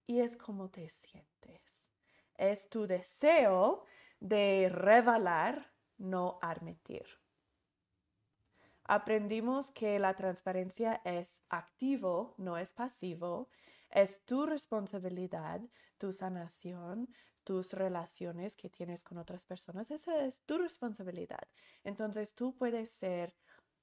y 0.06 0.20
es 0.20 0.36
cómo 0.36 0.70
te 0.70 0.88
sientes. 0.88 1.92
Es 2.36 2.68
tu 2.68 2.86
deseo 2.86 3.84
de 4.20 4.68
revelar, 4.70 5.72
no 5.98 6.38
admitir. 6.42 7.06
Aprendimos 8.84 9.70
que 9.70 9.98
la 9.98 10.14
transparencia 10.14 11.00
es 11.04 11.42
activo, 11.48 12.34
no 12.36 12.58
es 12.58 12.72
pasivo. 12.72 13.48
Es 13.90 14.24
tu 14.26 14.44
responsabilidad, 14.44 15.60
tu 15.98 16.12
sanación, 16.12 17.08
tus 17.44 17.72
relaciones 17.72 18.56
que 18.56 18.70
tienes 18.70 19.04
con 19.04 19.18
otras 19.18 19.46
personas, 19.46 19.90
esa 19.90 20.24
es 20.24 20.40
tu 20.42 20.58
responsabilidad. 20.58 21.46
Entonces 21.84 22.34
tú 22.34 22.56
puedes 22.56 22.90
ser 22.90 23.36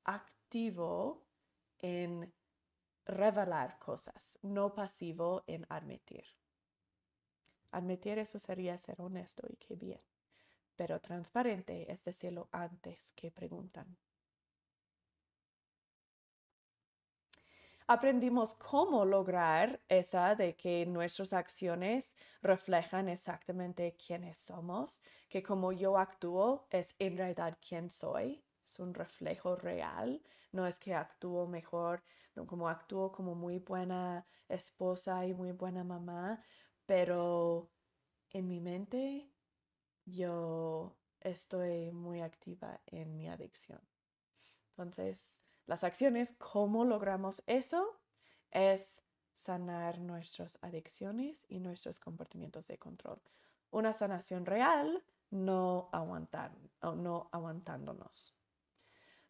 activo 0.03 1.25
en 1.79 2.33
revelar 3.05 3.79
cosas, 3.79 4.37
no 4.41 4.73
pasivo 4.73 5.43
en 5.47 5.65
admitir. 5.69 6.25
Admitir 7.71 8.19
eso 8.19 8.37
sería 8.37 8.77
ser 8.77 9.01
honesto 9.01 9.47
y 9.49 9.55
qué 9.55 9.75
bien, 9.75 10.01
pero 10.75 10.99
transparente 10.99 11.91
es 11.91 12.03
decirlo 12.03 12.49
antes 12.51 13.13
que 13.13 13.31
preguntan. 13.31 13.97
Aprendimos 17.91 18.55
cómo 18.55 19.03
lograr 19.03 19.81
esa 19.89 20.35
de 20.35 20.55
que 20.55 20.85
nuestras 20.85 21.33
acciones 21.33 22.15
reflejan 22.41 23.09
exactamente 23.09 23.97
quiénes 23.97 24.37
somos, 24.37 25.01
que 25.27 25.43
como 25.43 25.73
yo 25.73 25.97
actúo 25.97 26.67
es 26.69 26.95
en 26.99 27.17
realidad 27.17 27.57
quién 27.67 27.89
soy, 27.89 28.43
es 28.63 28.79
un 28.79 28.93
reflejo 28.93 29.57
real, 29.57 30.21
no 30.53 30.65
es 30.65 30.79
que 30.79 30.95
actúo 30.95 31.47
mejor, 31.47 32.01
no 32.35 32.47
como 32.47 32.69
actúo 32.69 33.11
como 33.11 33.35
muy 33.35 33.59
buena 33.59 34.25
esposa 34.47 35.25
y 35.25 35.33
muy 35.33 35.51
buena 35.51 35.83
mamá, 35.83 36.41
pero 36.85 37.69
en 38.29 38.47
mi 38.47 38.61
mente 38.61 39.29
yo 40.05 40.95
estoy 41.19 41.91
muy 41.91 42.21
activa 42.21 42.79
en 42.85 43.17
mi 43.17 43.27
adicción. 43.27 43.81
Entonces, 44.69 45.41
las 45.65 45.83
acciones, 45.83 46.33
¿cómo 46.37 46.85
logramos 46.85 47.43
eso? 47.47 47.99
Es 48.51 49.01
sanar 49.33 49.99
nuestras 49.99 50.59
adicciones 50.61 51.45
y 51.49 51.59
nuestros 51.59 51.99
comportamientos 51.99 52.67
de 52.67 52.77
control. 52.77 53.21
Una 53.69 53.93
sanación 53.93 54.45
real, 54.45 55.03
no 55.29 55.89
aguantar 55.93 56.51
no 56.95 57.29
aguantándonos. 57.31 58.35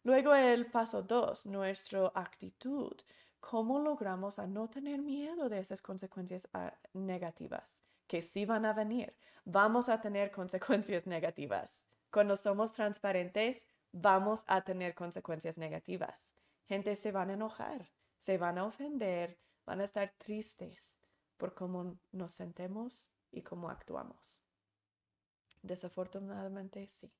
Luego 0.04 0.34
el 0.34 0.66
paso 0.66 1.02
dos, 1.02 1.46
nuestra 1.46 2.10
actitud. 2.14 2.92
¿Cómo 3.40 3.78
logramos 3.78 4.38
a 4.38 4.46
no 4.46 4.68
tener 4.68 5.00
miedo 5.00 5.48
de 5.48 5.58
esas 5.58 5.82
consecuencias 5.82 6.48
ah, 6.52 6.74
negativas? 6.92 7.82
Que 8.06 8.22
sí 8.22 8.44
van 8.44 8.64
a 8.66 8.72
venir. 8.72 9.14
Vamos 9.44 9.88
a 9.88 10.00
tener 10.00 10.30
consecuencias 10.30 11.06
negativas. 11.06 11.86
Cuando 12.10 12.36
somos 12.36 12.72
transparentes, 12.72 13.64
vamos 13.92 14.44
a 14.46 14.62
tener 14.62 14.94
consecuencias 14.94 15.58
negativas. 15.58 16.32
Gente 16.66 16.96
se 16.96 17.12
van 17.12 17.30
a 17.30 17.34
enojar, 17.34 17.90
se 18.16 18.38
van 18.38 18.58
a 18.58 18.64
ofender, 18.64 19.38
van 19.64 19.80
a 19.80 19.84
estar 19.84 20.14
tristes 20.18 20.98
por 21.36 21.54
cómo 21.54 21.98
nos 22.10 22.32
sentemos 22.32 23.12
y 23.30 23.42
cómo 23.42 23.68
actuamos. 23.68 24.40
Desafortunadamente 25.62 26.86
sí. 26.88 27.12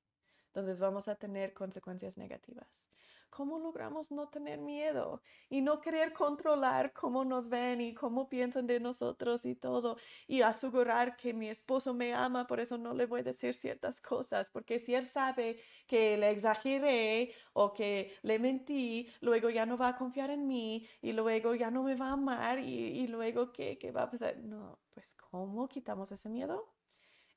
Entonces 0.47 0.79
vamos 0.79 1.07
a 1.07 1.15
tener 1.15 1.53
consecuencias 1.53 2.17
negativas. 2.17 2.89
¿Cómo 3.35 3.57
logramos 3.57 4.11
no 4.11 4.27
tener 4.29 4.59
miedo 4.59 5.23
y 5.49 5.61
no 5.61 5.81
querer 5.81 6.13
controlar 6.13 6.93
cómo 6.93 7.25
nos 7.25 7.49
ven 7.49 7.81
y 7.81 7.95
cómo 7.95 8.29
piensan 8.29 8.67
de 8.67 8.79
nosotros 8.79 9.43
y 9.45 9.55
todo? 9.55 9.97
Y 10.27 10.43
asegurar 10.43 11.17
que 11.17 11.33
mi 11.33 11.49
esposo 11.49 11.95
me 11.95 12.13
ama, 12.13 12.45
por 12.45 12.59
eso 12.59 12.77
no 12.77 12.93
le 12.93 13.07
voy 13.07 13.21
a 13.21 13.23
decir 13.23 13.55
ciertas 13.55 14.01
cosas, 14.01 14.51
porque 14.51 14.77
si 14.77 14.93
él 14.93 15.07
sabe 15.07 15.59
que 15.87 16.15
le 16.15 16.29
exageré 16.29 17.33
o 17.53 17.73
que 17.73 18.13
le 18.21 18.37
mentí, 18.37 19.09
luego 19.19 19.49
ya 19.49 19.65
no 19.65 19.77
va 19.77 19.87
a 19.87 19.97
confiar 19.97 20.29
en 20.29 20.45
mí 20.45 20.87
y 21.01 21.13
luego 21.13 21.55
ya 21.55 21.71
no 21.71 21.81
me 21.81 21.95
va 21.95 22.09
a 22.09 22.13
amar 22.13 22.59
y, 22.59 22.99
y 22.99 23.07
luego 23.07 23.51
¿qué, 23.51 23.79
¿qué 23.79 23.91
va 23.91 24.03
a 24.03 24.11
pasar? 24.11 24.37
No, 24.37 24.77
pues 24.91 25.15
¿cómo 25.15 25.67
quitamos 25.67 26.11
ese 26.11 26.29
miedo? 26.29 26.75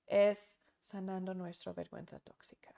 Es 0.07 0.59
sanando 0.79 1.33
nuestra 1.33 1.73
vergüenza 1.73 2.21
tóxica. 2.21 2.75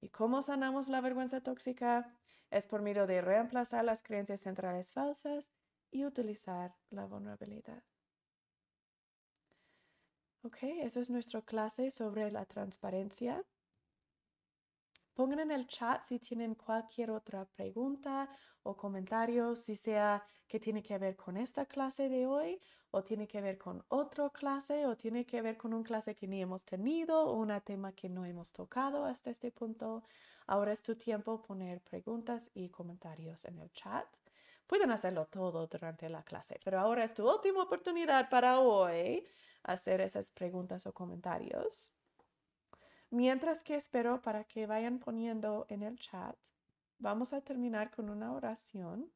¿Y 0.00 0.08
cómo 0.08 0.40
sanamos 0.40 0.88
la 0.88 1.02
vergüenza 1.02 1.42
tóxica? 1.42 2.18
Es 2.52 2.66
por 2.66 2.82
medio 2.82 3.06
de 3.06 3.22
reemplazar 3.22 3.82
las 3.82 4.02
creencias 4.02 4.42
centrales 4.42 4.92
falsas 4.92 5.50
y 5.90 6.04
utilizar 6.04 6.76
la 6.90 7.06
vulnerabilidad. 7.06 7.82
Ok, 10.42 10.58
eso 10.62 11.00
es 11.00 11.08
nuestra 11.08 11.40
clase 11.40 11.90
sobre 11.90 12.30
la 12.30 12.44
transparencia. 12.44 13.42
Pongan 15.14 15.40
en 15.40 15.50
el 15.50 15.66
chat 15.66 16.02
si 16.02 16.18
tienen 16.18 16.54
cualquier 16.54 17.10
otra 17.10 17.46
pregunta 17.46 18.28
o 18.62 18.76
comentario, 18.76 19.56
si 19.56 19.74
sea 19.74 20.22
que 20.46 20.60
tiene 20.60 20.82
que 20.82 20.98
ver 20.98 21.16
con 21.16 21.38
esta 21.38 21.64
clase 21.64 22.10
de 22.10 22.26
hoy 22.26 22.60
o 22.90 23.02
tiene 23.02 23.26
que 23.26 23.40
ver 23.40 23.56
con 23.56 23.82
otra 23.88 24.28
clase 24.28 24.86
o 24.86 24.94
tiene 24.94 25.24
que 25.24 25.40
ver 25.40 25.56
con 25.56 25.72
un 25.72 25.82
clase 25.82 26.14
que 26.14 26.28
ni 26.28 26.42
hemos 26.42 26.66
tenido 26.66 27.24
o 27.24 27.32
un 27.32 27.58
tema 27.62 27.92
que 27.92 28.10
no 28.10 28.26
hemos 28.26 28.52
tocado 28.52 29.06
hasta 29.06 29.30
este 29.30 29.50
punto. 29.50 30.04
Ahora 30.46 30.72
es 30.72 30.82
tu 30.82 30.96
tiempo 30.96 31.42
poner 31.42 31.80
preguntas 31.80 32.50
y 32.54 32.68
comentarios 32.68 33.44
en 33.44 33.58
el 33.58 33.70
chat. 33.72 34.06
Pueden 34.66 34.90
hacerlo 34.90 35.26
todo 35.26 35.66
durante 35.66 36.08
la 36.08 36.22
clase, 36.22 36.58
pero 36.64 36.78
ahora 36.80 37.04
es 37.04 37.14
tu 37.14 37.28
última 37.28 37.62
oportunidad 37.62 38.30
para 38.30 38.60
hoy 38.60 39.26
hacer 39.62 40.00
esas 40.00 40.30
preguntas 40.30 40.86
o 40.86 40.92
comentarios. 40.92 41.92
Mientras 43.10 43.62
que 43.62 43.74
espero 43.74 44.22
para 44.22 44.44
que 44.44 44.66
vayan 44.66 44.98
poniendo 44.98 45.66
en 45.68 45.82
el 45.82 45.98
chat, 45.98 46.36
vamos 46.98 47.32
a 47.32 47.42
terminar 47.42 47.90
con 47.90 48.08
una 48.08 48.32
oración. 48.32 49.12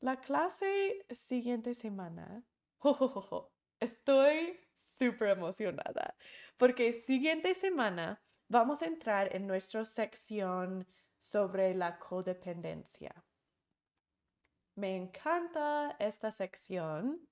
La 0.00 0.20
clase 0.20 1.04
siguiente 1.10 1.74
semana, 1.74 2.42
estoy 3.80 4.58
súper 4.74 5.30
emocionada 5.30 6.16
porque 6.56 6.92
siguiente 6.92 7.54
semana 7.54 8.20
vamos 8.50 8.82
a 8.82 8.86
entrar 8.86 9.34
en 9.34 9.46
nuestra 9.46 9.86
sección 9.86 10.86
sobre 11.16 11.74
la 11.74 11.98
codependencia. 11.98 13.14
Me 14.74 14.94
encanta 14.96 15.96
esta 15.98 16.30
sección 16.30 17.26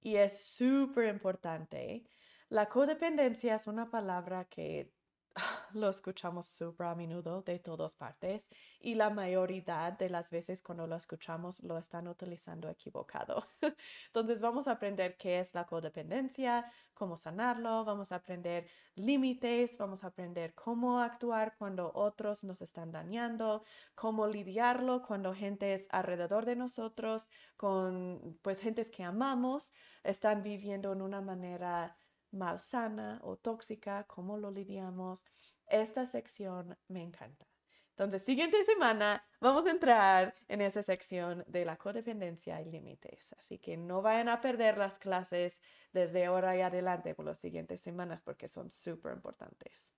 y 0.00 0.14
es 0.16 0.44
súper 0.44 1.08
importante 1.08 2.06
la 2.54 2.68
codependencia 2.68 3.54
es 3.54 3.66
una 3.66 3.90
palabra 3.90 4.44
que 4.44 4.92
lo 5.74 5.88
escuchamos 5.88 6.46
súper 6.46 6.86
a 6.86 6.94
menudo 6.94 7.42
de 7.42 7.58
todas 7.58 7.94
partes 7.94 8.48
y 8.80 8.94
la 8.94 9.10
mayoría 9.10 9.96
de 9.98 10.08
las 10.08 10.30
veces 10.30 10.62
cuando 10.62 10.86
lo 10.86 10.96
escuchamos 10.96 11.62
lo 11.62 11.76
están 11.78 12.06
utilizando 12.08 12.68
equivocado. 12.68 13.46
Entonces 14.06 14.40
vamos 14.40 14.68
a 14.68 14.72
aprender 14.72 15.16
qué 15.16 15.40
es 15.40 15.54
la 15.54 15.66
codependencia, 15.66 16.70
cómo 16.94 17.16
sanarlo, 17.16 17.84
vamos 17.84 18.12
a 18.12 18.16
aprender 18.16 18.68
límites, 18.94 19.76
vamos 19.76 20.04
a 20.04 20.08
aprender 20.08 20.54
cómo 20.54 21.00
actuar 21.00 21.56
cuando 21.58 21.90
otros 21.94 22.44
nos 22.44 22.62
están 22.62 22.92
dañando, 22.92 23.64
cómo 23.94 24.26
lidiarlo 24.26 25.02
cuando 25.02 25.34
gentes 25.34 25.88
alrededor 25.90 26.44
de 26.44 26.56
nosotros, 26.56 27.28
con 27.56 28.38
pues 28.42 28.60
gentes 28.60 28.90
que 28.90 29.02
amamos, 29.02 29.72
están 30.04 30.42
viviendo 30.42 30.92
en 30.92 31.02
una 31.02 31.20
manera 31.20 31.96
malsana 32.34 33.20
o 33.22 33.36
tóxica, 33.36 34.04
cómo 34.04 34.36
lo 34.36 34.50
lidiamos. 34.50 35.24
Esta 35.66 36.06
sección 36.06 36.76
me 36.88 37.02
encanta. 37.02 37.46
Entonces, 37.90 38.22
siguiente 38.22 38.62
semana 38.64 39.24
vamos 39.40 39.66
a 39.66 39.70
entrar 39.70 40.34
en 40.48 40.60
esa 40.60 40.82
sección 40.82 41.44
de 41.46 41.64
la 41.64 41.76
codependencia 41.76 42.60
y 42.60 42.64
límites. 42.64 43.32
Así 43.38 43.58
que 43.58 43.76
no 43.76 44.02
vayan 44.02 44.28
a 44.28 44.40
perder 44.40 44.78
las 44.78 44.98
clases 44.98 45.62
desde 45.92 46.24
ahora 46.24 46.56
y 46.56 46.60
adelante 46.60 47.14
por 47.14 47.24
las 47.24 47.38
siguientes 47.38 47.80
semanas 47.80 48.20
porque 48.20 48.48
son 48.48 48.68
súper 48.68 49.12
importantes. 49.12 49.94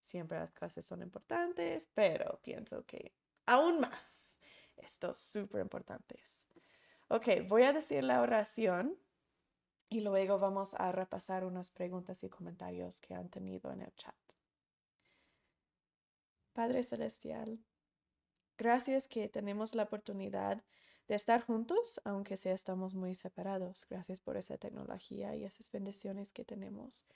Siempre 0.00 0.38
las 0.38 0.52
clases 0.52 0.84
son 0.84 1.02
importantes, 1.02 1.88
pero 1.92 2.38
pienso 2.40 2.84
que 2.86 3.12
aún 3.46 3.80
más 3.80 4.38
estos 4.76 5.16
súper 5.16 5.60
importantes. 5.60 6.48
Ok, 7.08 7.48
voy 7.48 7.64
a 7.64 7.72
decir 7.72 8.04
la 8.04 8.20
oración 8.20 8.96
y 9.88 10.00
luego 10.00 10.38
vamos 10.38 10.74
a 10.74 10.92
repasar 10.92 11.44
unas 11.44 11.70
preguntas 11.70 12.22
y 12.24 12.28
comentarios 12.28 13.00
que 13.00 13.14
han 13.14 13.28
tenido 13.28 13.72
en 13.72 13.82
el 13.82 13.94
chat. 13.94 14.14
Padre 16.52 16.82
Celestial, 16.82 17.58
gracias 18.56 19.08
que 19.08 19.28
tenemos 19.28 19.74
la 19.74 19.84
oportunidad 19.84 20.62
de 21.08 21.14
estar 21.14 21.42
juntos, 21.42 22.00
aunque 22.04 22.36
sea 22.36 22.54
estamos 22.54 22.94
muy 22.94 23.14
separados. 23.14 23.86
Gracias 23.88 24.20
por 24.20 24.36
esa 24.36 24.56
tecnología 24.56 25.34
y 25.34 25.44
esas 25.44 25.70
bendiciones 25.70 26.32
que 26.32 26.44
tenemos. 26.44 27.06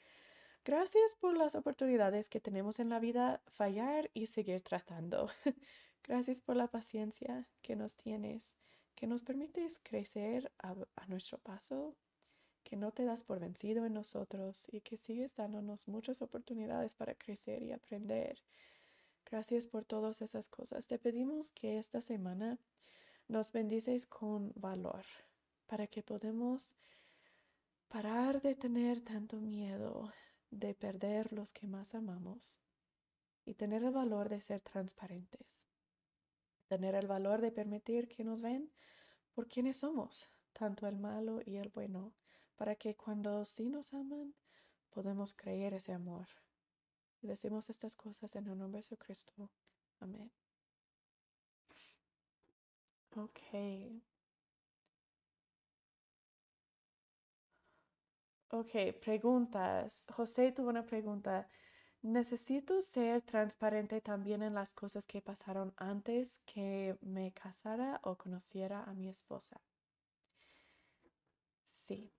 Gracias 0.65 1.15
por 1.15 1.37
las 1.37 1.55
oportunidades 1.55 2.29
que 2.29 2.41
tenemos 2.41 2.79
en 2.79 2.91
la 2.91 2.99
vida, 2.99 3.41
fallar 3.47 4.11
y 4.13 4.27
seguir 4.27 4.61
tratando. 4.61 5.31
Gracias 6.05 6.41
por 6.41 6.57
la 6.57 6.69
paciencia 6.69 7.49
que 7.63 7.77
nos 7.77 7.97
tienes, 7.97 8.57
que 8.95 9.07
nos 9.07 9.23
permites 9.23 9.81
crecer 9.83 10.53
a, 10.59 10.75
a 10.97 11.07
nuestro 11.07 11.39
paso 11.39 11.97
que 12.69 12.77
no 12.77 12.93
te 12.93 13.07
das 13.07 13.23
por 13.23 13.41
vencido 13.41 13.87
en 13.87 13.95
nosotros 13.95 14.67
y 14.71 14.83
que 14.83 14.99
sigues 14.99 15.35
dándonos 15.35 15.89
muchas 15.89 16.21
oportunidades 16.21 16.93
para 16.93 17.15
crecer 17.15 17.63
y 17.63 17.73
aprender. 17.73 18.45
Gracias 19.25 19.65
por 19.65 19.87
todas 19.87 20.21
esas 20.21 20.51
cosas. 20.51 20.87
Te 20.87 20.99
pedimos 20.99 21.51
que 21.51 21.79
esta 21.79 22.03
semana 22.03 22.59
nos 23.27 23.53
bendices 23.53 24.05
con 24.05 24.53
valor 24.55 25.07
para 25.67 25.87
que 25.87 26.03
podamos 26.03 26.75
parar 27.89 28.43
de 28.43 28.55
tener 28.55 29.01
tanto 29.01 29.39
miedo 29.39 30.13
de 30.51 30.75
perder 30.75 31.33
los 31.33 31.55
que 31.55 31.67
más 31.67 31.95
amamos 31.95 32.59
y 33.47 33.55
tener 33.55 33.83
el 33.83 33.93
valor 33.93 34.29
de 34.29 34.43
ser 34.43 34.61
transparentes. 34.61 35.67
Tener 36.67 36.95
el 36.97 37.07
valor 37.07 37.41
de 37.41 37.51
permitir 37.51 38.09
que 38.09 38.25
nos 38.25 38.43
ven 38.43 38.71
por 39.33 39.49
quienes 39.49 39.79
somos, 39.79 40.31
tanto 40.53 40.87
el 40.87 40.99
malo 40.99 41.41
y 41.47 41.57
el 41.57 41.71
bueno 41.71 42.13
para 42.59 42.75
que 42.77 42.97
cuando 42.97 43.45
sí 43.45 43.71
nos 43.71 43.95
aman, 43.95 44.35
podemos 44.91 45.33
creer 45.33 45.75
ese 45.75 45.93
amor. 45.93 46.27
Y 47.23 47.29
decimos 47.29 47.71
estas 47.71 47.95
cosas 47.95 48.35
en 48.37 48.49
el 48.49 48.59
nombre 48.59 48.79
de 48.79 48.83
Jesucristo. 48.83 49.51
Amén. 50.01 50.31
Ok. 53.17 53.41
Ok, 58.51 58.73
preguntas. 59.01 60.07
José 60.11 60.53
tuvo 60.53 60.69
una 60.71 60.85
pregunta. 60.85 61.49
¿Necesito 62.03 62.81
ser 62.81 63.23
transparente 63.23 64.01
también 64.01 64.43
en 64.43 64.55
las 64.55 64.73
cosas 64.73 65.07
que 65.07 65.21
pasaron 65.21 65.75
antes 65.77 66.39
que 66.47 66.97
me 67.03 67.33
casara 67.33 68.01
o 68.05 68.17
conociera 68.17 68.85
a 68.85 68.95
mi 68.95 69.09
esposa? 69.09 69.61
Sí. 71.65 72.18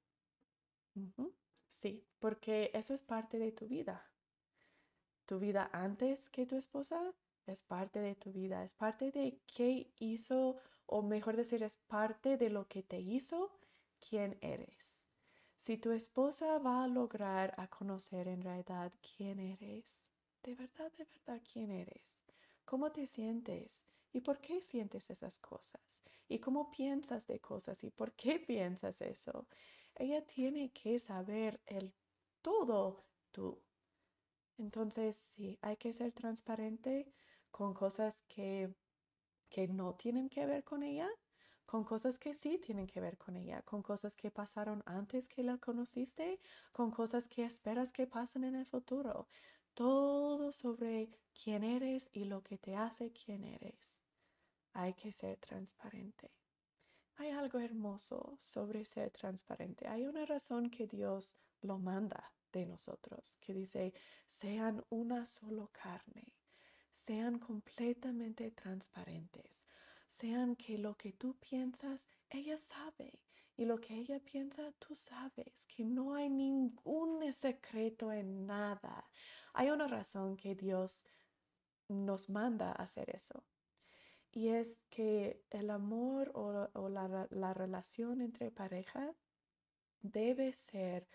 Sí, 1.68 2.06
porque 2.20 2.72
eso 2.74 2.94
es 2.94 3.02
parte 3.02 3.40
de 3.40 3.52
tu 3.52 3.68
vida. 3.68 4.06
Tu 5.26 5.40
vida 5.40 5.70
antes 5.74 6.28
que 6.30 6.46
tu 6.46 6.56
esposa 6.56 7.14
es 7.46 7.62
parte 7.62 8.00
de 8.00 8.16
tu 8.16 8.32
vida, 8.32 8.64
es 8.64 8.74
parte 8.74 9.12
de 9.12 9.42
qué 9.46 9.94
hizo, 10.00 10.58
o 10.86 11.02
mejor 11.02 11.36
decir, 11.38 11.64
es 11.64 11.78
parte 11.78 12.38
de 12.38 12.50
lo 12.50 12.68
que 12.68 12.84
te 12.84 13.00
hizo 13.00 13.52
quién 14.00 14.38
eres. 14.42 15.06
Si 15.56 15.78
tu 15.78 15.92
esposa 15.92 16.58
va 16.60 16.84
a 16.84 16.88
lograr 16.88 17.54
a 17.58 17.68
conocer 17.68 18.28
en 18.28 18.42
realidad 18.42 18.94
quién 19.02 19.40
eres, 19.40 20.02
de 20.44 20.56
verdad, 20.56 20.92
de 20.94 21.06
verdad, 21.06 21.42
quién 21.52 21.70
eres, 21.72 22.22
cómo 22.66 22.92
te 22.92 23.06
sientes 23.06 23.86
y 24.12 24.22
por 24.22 24.40
qué 24.40 24.62
sientes 24.62 25.10
esas 25.10 25.38
cosas 25.38 26.04
y 26.28 26.40
cómo 26.40 26.72
piensas 26.72 27.28
de 27.28 27.40
cosas 27.40 27.84
y 27.84 27.92
por 27.92 28.14
qué 28.14 28.40
piensas 28.48 29.02
eso, 29.02 29.48
ella 30.00 30.26
tiene 30.26 30.72
que 30.72 30.98
saber 30.98 31.62
el 31.66 31.94
todo 32.42 33.06
tú. 33.32 33.62
Entonces, 34.58 35.16
sí, 35.16 35.60
hay 35.62 35.78
que 35.78 35.94
ser 35.94 36.12
transparente 36.14 37.14
con 37.52 37.74
cosas 37.74 38.22
que, 38.28 38.74
que 39.50 39.68
no 39.68 39.96
tienen 39.96 40.30
que 40.30 40.46
ver 40.46 40.64
con 40.64 40.84
ella, 40.84 41.10
con 41.66 41.84
cosas 41.84 42.18
que 42.18 42.34
sí 42.34 42.58
tienen 42.58 42.88
que 42.88 43.00
ver 43.00 43.18
con 43.18 43.36
ella, 43.36 43.62
con 43.62 43.84
cosas 43.84 44.16
que 44.16 44.32
pasaron 44.32 44.84
antes 44.86 45.28
que 45.28 45.44
la 45.44 45.58
conociste, 45.58 46.40
con 46.72 46.92
cosas 46.92 47.28
que 47.28 47.44
esperas 47.44 47.92
que 47.92 48.08
pasen 48.08 48.44
en 48.44 48.56
el 48.56 48.66
futuro. 48.66 49.28
Todo 49.74 50.52
sobre 50.52 51.10
quién 51.34 51.64
eres 51.64 52.10
y 52.12 52.26
lo 52.26 52.42
que 52.42 52.58
te 52.58 52.76
hace 52.76 53.12
quién 53.12 53.44
eres. 53.44 54.02
Hay 54.74 54.94
que 54.94 55.12
ser 55.12 55.38
transparente. 55.38 56.39
Hay 57.20 57.32
algo 57.32 57.60
hermoso 57.60 58.38
sobre 58.40 58.86
ser 58.86 59.12
transparente. 59.12 59.86
Hay 59.90 60.06
una 60.06 60.26
razón 60.26 60.70
que 60.70 60.88
Dios 60.88 61.36
lo 61.62 61.78
manda 61.78 62.32
de 62.54 62.66
nosotros, 62.66 63.36
que 63.42 63.54
dice, 63.54 63.94
sean 64.26 64.86
una 64.90 65.26
solo 65.26 65.70
carne, 65.74 66.34
sean 66.92 67.38
completamente 67.38 68.52
transparentes, 68.52 69.66
sean 70.08 70.56
que 70.56 70.78
lo 70.78 70.96
que 70.96 71.12
tú 71.12 71.36
piensas, 71.36 72.08
ella 72.30 72.58
sabe, 72.58 73.20
y 73.58 73.66
lo 73.66 73.82
que 73.82 73.96
ella 73.96 74.22
piensa, 74.22 74.72
tú 74.80 74.96
sabes, 74.96 75.66
que 75.68 75.84
no 75.84 76.16
hay 76.16 76.30
ningún 76.30 77.34
secreto 77.34 78.14
en 78.14 78.46
nada. 78.46 79.10
Hay 79.52 79.70
una 79.72 79.90
razón 79.90 80.38
que 80.38 80.56
Dios 80.56 81.04
nos 81.90 82.30
manda 82.30 82.70
a 82.70 82.84
hacer 82.84 83.14
eso. 83.14 83.44
Y 84.32 84.50
es 84.50 84.82
que 84.90 85.44
el 85.50 85.70
amor 85.70 86.32
o, 86.36 86.90
la, 86.90 87.28
la 87.30 87.54
relación 87.54 88.22
entre 88.22 88.52
pareja 88.52 89.14
debe 90.02 90.54
ser 90.54 91.08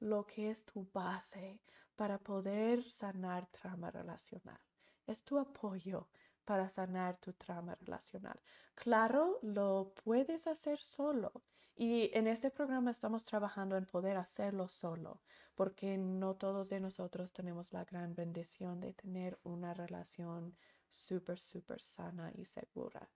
lo 0.00 0.26
que 0.26 0.50
es 0.50 0.64
tu 0.64 0.86
base 0.92 1.60
para 1.94 2.18
poder 2.18 2.90
sanar 2.90 3.46
trama 3.46 3.90
relacional. 3.90 4.60
Es 5.06 5.22
tu 5.22 5.38
apoyo 5.38 6.08
para 6.44 6.68
sanar 6.68 7.18
tu 7.18 7.32
trama 7.32 7.74
relacional. 7.80 8.40
Claro, 8.74 9.38
lo 9.42 9.92
puedes 10.04 10.46
hacer 10.46 10.78
solo. 10.80 11.32
Y 11.74 12.10
en 12.14 12.26
este 12.26 12.50
programa 12.50 12.90
estamos 12.90 13.24
trabajando 13.24 13.76
en 13.76 13.84
poder 13.84 14.16
hacerlo 14.16 14.68
solo, 14.68 15.20
porque 15.54 15.98
no 15.98 16.34
todos 16.36 16.70
de 16.70 16.80
nosotros 16.80 17.32
tenemos 17.32 17.72
la 17.72 17.84
gran 17.84 18.14
bendición 18.14 18.80
de 18.80 18.94
tener 18.94 19.38
una 19.42 19.74
relación 19.74 20.56
súper, 20.96 21.38
súper 21.38 21.80
sana 21.80 22.32
y 22.34 22.44
segura. 22.44 23.10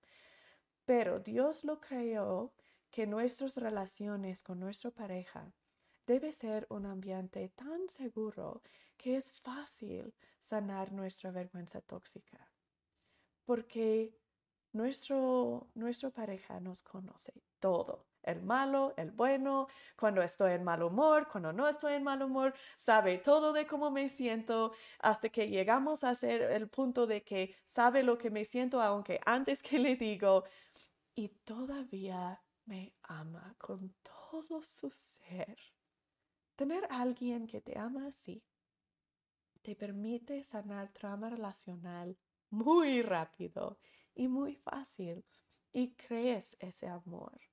Pero 0.85 1.20
Dios 1.20 1.65
lo 1.65 1.81
creó 1.81 2.55
que 2.90 3.07
nuestras 3.07 3.57
relaciones 3.57 4.43
con 4.43 4.59
nuestra 4.61 4.90
pareja 4.90 5.55
debe 6.07 6.32
ser 6.32 6.66
un 6.70 6.86
ambiente 6.86 7.48
tan 7.51 7.89
seguro 7.89 8.62
que 8.97 9.16
es 9.16 9.31
fácil 9.31 10.12
sanar 10.39 10.93
nuestra 10.93 11.31
vergüenza 11.31 11.81
tóxica. 11.81 12.51
Porque 13.44 14.19
nuestro, 14.73 15.70
nuestra 15.74 16.11
pareja 16.11 16.61
nos 16.61 16.82
conoce 16.82 17.32
todo. 17.61 18.10
El 18.22 18.42
malo, 18.42 18.94
el 18.97 19.10
bueno, 19.10 19.66
cuando 19.97 20.22
estoy 20.22 20.52
en 20.52 20.64
mal 20.64 20.82
humor, 20.82 21.28
cuando 21.30 21.52
no 21.52 21.68
estoy 21.68 21.94
en 21.94 22.05
mal 22.05 22.22
humor, 22.22 22.55
sabe 22.76 23.18
todo 23.18 23.52
de 23.52 23.66
cómo 23.66 23.90
me 23.90 24.09
siento 24.09 24.72
hasta 24.98 25.28
que 25.28 25.48
llegamos 25.48 26.05
a 26.05 26.14
ser 26.14 26.42
el 26.42 26.68
punto 26.68 27.06
de 27.06 27.22
que 27.22 27.56
sabe 27.64 28.02
lo 28.02 28.18
que 28.18 28.30
me 28.30 28.44
siento, 28.44 28.80
aunque 28.82 29.20
antes 29.24 29.62
que 29.62 29.78
le 29.78 29.97
digo, 29.97 30.44
y 31.14 31.28
todavía 31.44 32.42
me 32.66 32.94
ama 33.02 33.55
con 33.59 33.94
todo 34.02 34.62
su 34.62 34.90
ser. 34.90 35.56
Tener 36.56 36.84
a 36.90 37.01
alguien 37.01 37.47
que 37.47 37.60
te 37.60 37.78
ama 37.78 38.06
así 38.06 38.42
te 39.62 39.76
permite 39.76 40.42
sanar 40.42 40.92
trauma 40.92 41.28
relacional 41.30 42.16
muy 42.51 43.02
rápido 43.02 43.78
y 44.14 44.28
muy 44.28 44.56
fácil 44.56 45.24
y 45.72 45.94
crees 45.94 46.56
ese 46.60 46.86
amor 46.86 47.49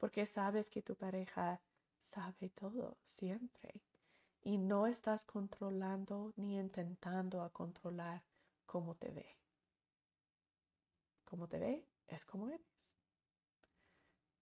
porque 0.00 0.24
sabes 0.24 0.70
que 0.70 0.80
tu 0.80 0.96
pareja 0.96 1.60
sabe 1.98 2.48
todo 2.48 2.96
siempre 3.04 3.82
y 4.40 4.56
no 4.56 4.86
estás 4.86 5.26
controlando 5.26 6.32
ni 6.36 6.58
intentando 6.58 7.42
a 7.42 7.52
controlar 7.52 8.24
cómo 8.64 8.96
te 8.96 9.10
ve. 9.10 9.36
Cómo 11.26 11.46
te 11.48 11.58
ve 11.58 11.86
es 12.08 12.24
como 12.24 12.48
eres. 12.48 12.94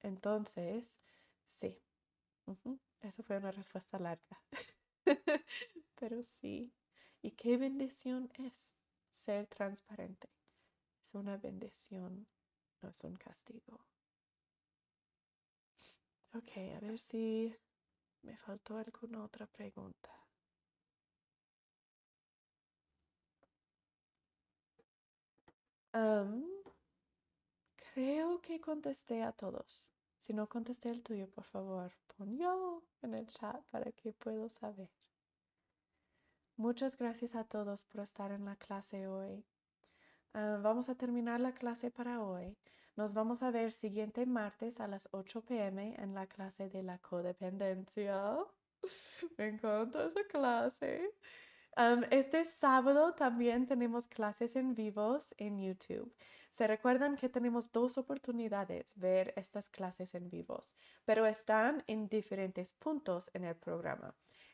Entonces, 0.01 0.97
sí, 1.44 1.82
esa 3.01 3.24
fue 3.24 3.39
una 3.39 3.51
respuesta 3.51 3.98
larga. 3.98 4.40
Pero 5.97 6.22
sí. 6.22 6.72
Y 7.20 7.32
qué 7.32 7.56
bendición 7.56 8.30
es 8.39 8.76
ser 9.10 9.48
transparente. 9.48 10.28
Es 11.02 11.14
una 11.14 11.36
bendición, 11.36 12.28
no 12.80 12.90
es 12.90 13.02
un 13.02 13.16
castigo. 13.16 13.88
Ok, 16.34 16.56
a 16.76 16.80
ver 16.80 16.98
si 16.98 17.55
me 18.22 18.36
faltó 18.36 18.76
alguna 18.76 19.24
otra 19.24 19.46
pregunta. 19.46 20.10
Um, 25.94 26.44
creo 27.94 28.40
que 28.40 28.60
contesté 28.60 29.22
a 29.22 29.32
todos. 29.32 29.90
Si 30.18 30.32
no 30.32 30.48
contesté 30.48 30.90
el 30.90 31.02
tuyo, 31.02 31.28
por 31.28 31.44
favor, 31.44 31.92
pon 32.16 32.36
yo 32.36 32.82
en 33.02 33.14
el 33.14 33.26
chat 33.26 33.62
para 33.70 33.90
que 33.92 34.12
pueda 34.12 34.48
saber. 34.48 34.90
Muchas 36.56 36.96
gracias 36.96 37.34
a 37.34 37.44
todos 37.44 37.84
por 37.84 38.02
estar 38.02 38.32
en 38.32 38.44
la 38.44 38.56
clase 38.56 39.06
hoy. 39.06 39.44
Uh, 40.34 40.60
vamos 40.60 40.88
a 40.88 40.94
terminar 40.94 41.40
la 41.40 41.52
clase 41.52 41.90
para 41.90 42.20
hoy. 42.22 42.56
Nos 42.98 43.14
vamos 43.14 43.44
a 43.44 43.52
ver 43.52 43.70
siguiente 43.70 44.26
martes 44.26 44.80
a 44.80 44.88
las 44.88 45.08
8 45.12 45.42
pm 45.42 45.94
en 46.02 46.14
la 46.14 46.26
clase 46.26 46.68
de 46.68 46.82
la 46.82 46.98
codependencia. 46.98 48.38
Me 49.38 49.50
encanta 49.50 50.06
esa 50.06 50.24
clase. 50.24 51.08
Este 52.10 52.44
sábado 52.44 53.14
también 53.14 53.68
tenemos 53.68 54.08
clases 54.08 54.56
en 54.56 54.74
vivos 54.74 55.32
en 55.38 55.60
YouTube. 55.60 56.12
Se 56.50 56.66
recuerdan 56.66 57.14
que 57.14 57.28
tenemos 57.28 57.70
dos 57.70 57.98
oportunidades 57.98 58.92
ver 58.98 59.32
estas 59.36 59.68
clases 59.68 60.16
en 60.16 60.28
vivos, 60.28 60.74
pero 61.04 61.24
están 61.24 61.84
en 61.86 62.08
diferentes 62.08 62.72
puntos 62.72 63.30
en 63.32 63.44
el 63.44 63.54
programa. 63.54 64.12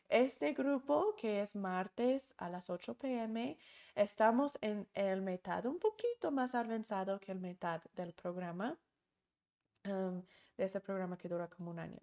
Este 0.09 0.53
grupo, 0.53 1.15
que 1.15 1.41
es 1.41 1.55
martes 1.55 2.35
a 2.37 2.47
las 2.47 2.69
8 2.69 2.93
pm, 2.93 3.57
estamos 3.95 4.57
en 4.61 4.87
el 4.93 5.21
mitad, 5.21 5.65
un 5.65 5.79
poquito 5.79 6.31
más 6.31 6.53
avanzado 6.53 7.19
que 7.19 7.31
el 7.31 7.39
mitad 7.39 7.81
del 7.95 8.13
programa, 8.13 8.77
um, 9.85 10.21
de 10.57 10.65
ese 10.65 10.79
programa 10.79 11.17
que 11.17 11.27
dura 11.27 11.47
como 11.47 11.71
un 11.71 11.79
año. 11.79 11.99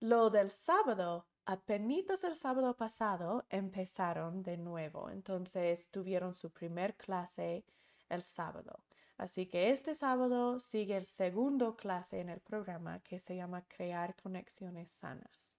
Lo 0.00 0.28
del 0.28 0.50
sábado, 0.50 1.26
apenas 1.46 2.24
el 2.24 2.36
sábado 2.36 2.76
pasado 2.76 3.46
empezaron 3.48 4.42
de 4.42 4.58
nuevo, 4.58 5.08
entonces 5.08 5.88
tuvieron 5.90 6.34
su 6.34 6.50
primer 6.50 6.94
clase 6.94 7.64
el 8.10 8.22
sábado. 8.22 8.84
Así 9.16 9.46
que 9.46 9.70
este 9.70 9.94
sábado 9.94 10.60
sigue 10.60 10.96
el 10.96 11.06
segundo 11.06 11.74
clase 11.76 12.20
en 12.20 12.28
el 12.28 12.40
programa 12.40 13.00
que 13.00 13.18
se 13.18 13.34
llama 13.34 13.64
Crear 13.66 14.14
Conexiones 14.16 14.90
Sanas. 14.90 15.53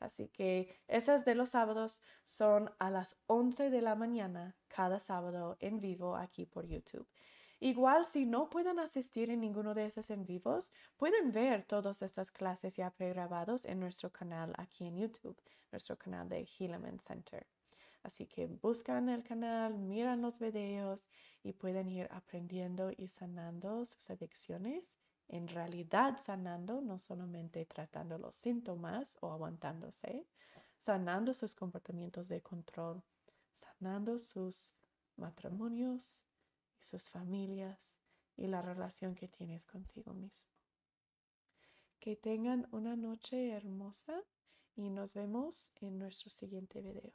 Así 0.00 0.28
que 0.28 0.80
esas 0.88 1.24
de 1.24 1.34
los 1.34 1.50
sábados 1.50 2.02
son 2.24 2.72
a 2.78 2.90
las 2.90 3.16
11 3.26 3.70
de 3.70 3.82
la 3.82 3.94
mañana 3.94 4.56
cada 4.68 4.98
sábado 4.98 5.56
en 5.60 5.80
vivo 5.80 6.16
aquí 6.16 6.46
por 6.46 6.66
YouTube. 6.66 7.06
Igual 7.62 8.06
si 8.06 8.24
no 8.24 8.48
pueden 8.48 8.78
asistir 8.78 9.30
en 9.30 9.40
ninguno 9.40 9.74
de 9.74 9.84
esos 9.84 10.08
en 10.08 10.24
vivos, 10.24 10.72
pueden 10.96 11.30
ver 11.30 11.64
todas 11.64 12.00
estas 12.00 12.30
clases 12.30 12.76
ya 12.76 12.90
pregrabados 12.90 13.66
en 13.66 13.78
nuestro 13.78 14.10
canal 14.10 14.54
aquí 14.56 14.86
en 14.86 14.96
YouTube, 14.96 15.36
nuestro 15.70 15.98
canal 15.98 16.30
de 16.30 16.48
Helaman 16.58 16.98
Center. 17.00 17.46
Así 18.02 18.26
que 18.26 18.46
buscan 18.46 19.10
el 19.10 19.22
canal, 19.22 19.76
miran 19.76 20.22
los 20.22 20.38
videos 20.38 21.10
y 21.42 21.52
pueden 21.52 21.90
ir 21.90 22.08
aprendiendo 22.10 22.92
y 22.96 23.08
sanando 23.08 23.84
sus 23.84 24.08
adicciones. 24.08 24.98
En 25.32 25.46
realidad 25.46 26.18
sanando, 26.18 26.80
no 26.80 26.98
solamente 26.98 27.64
tratando 27.64 28.18
los 28.18 28.34
síntomas 28.34 29.16
o 29.20 29.30
aguantándose, 29.30 30.26
sanando 30.76 31.34
sus 31.34 31.54
comportamientos 31.54 32.28
de 32.28 32.42
control, 32.42 33.00
sanando 33.52 34.18
sus 34.18 34.74
matrimonios 35.14 36.24
y 36.80 36.82
sus 36.82 37.08
familias 37.10 38.00
y 38.36 38.48
la 38.48 38.60
relación 38.60 39.14
que 39.14 39.28
tienes 39.28 39.66
contigo 39.66 40.14
mismo. 40.14 40.50
Que 42.00 42.16
tengan 42.16 42.66
una 42.72 42.96
noche 42.96 43.52
hermosa 43.52 44.24
y 44.74 44.90
nos 44.90 45.14
vemos 45.14 45.70
en 45.76 45.96
nuestro 45.96 46.30
siguiente 46.30 46.80
video. 46.80 47.12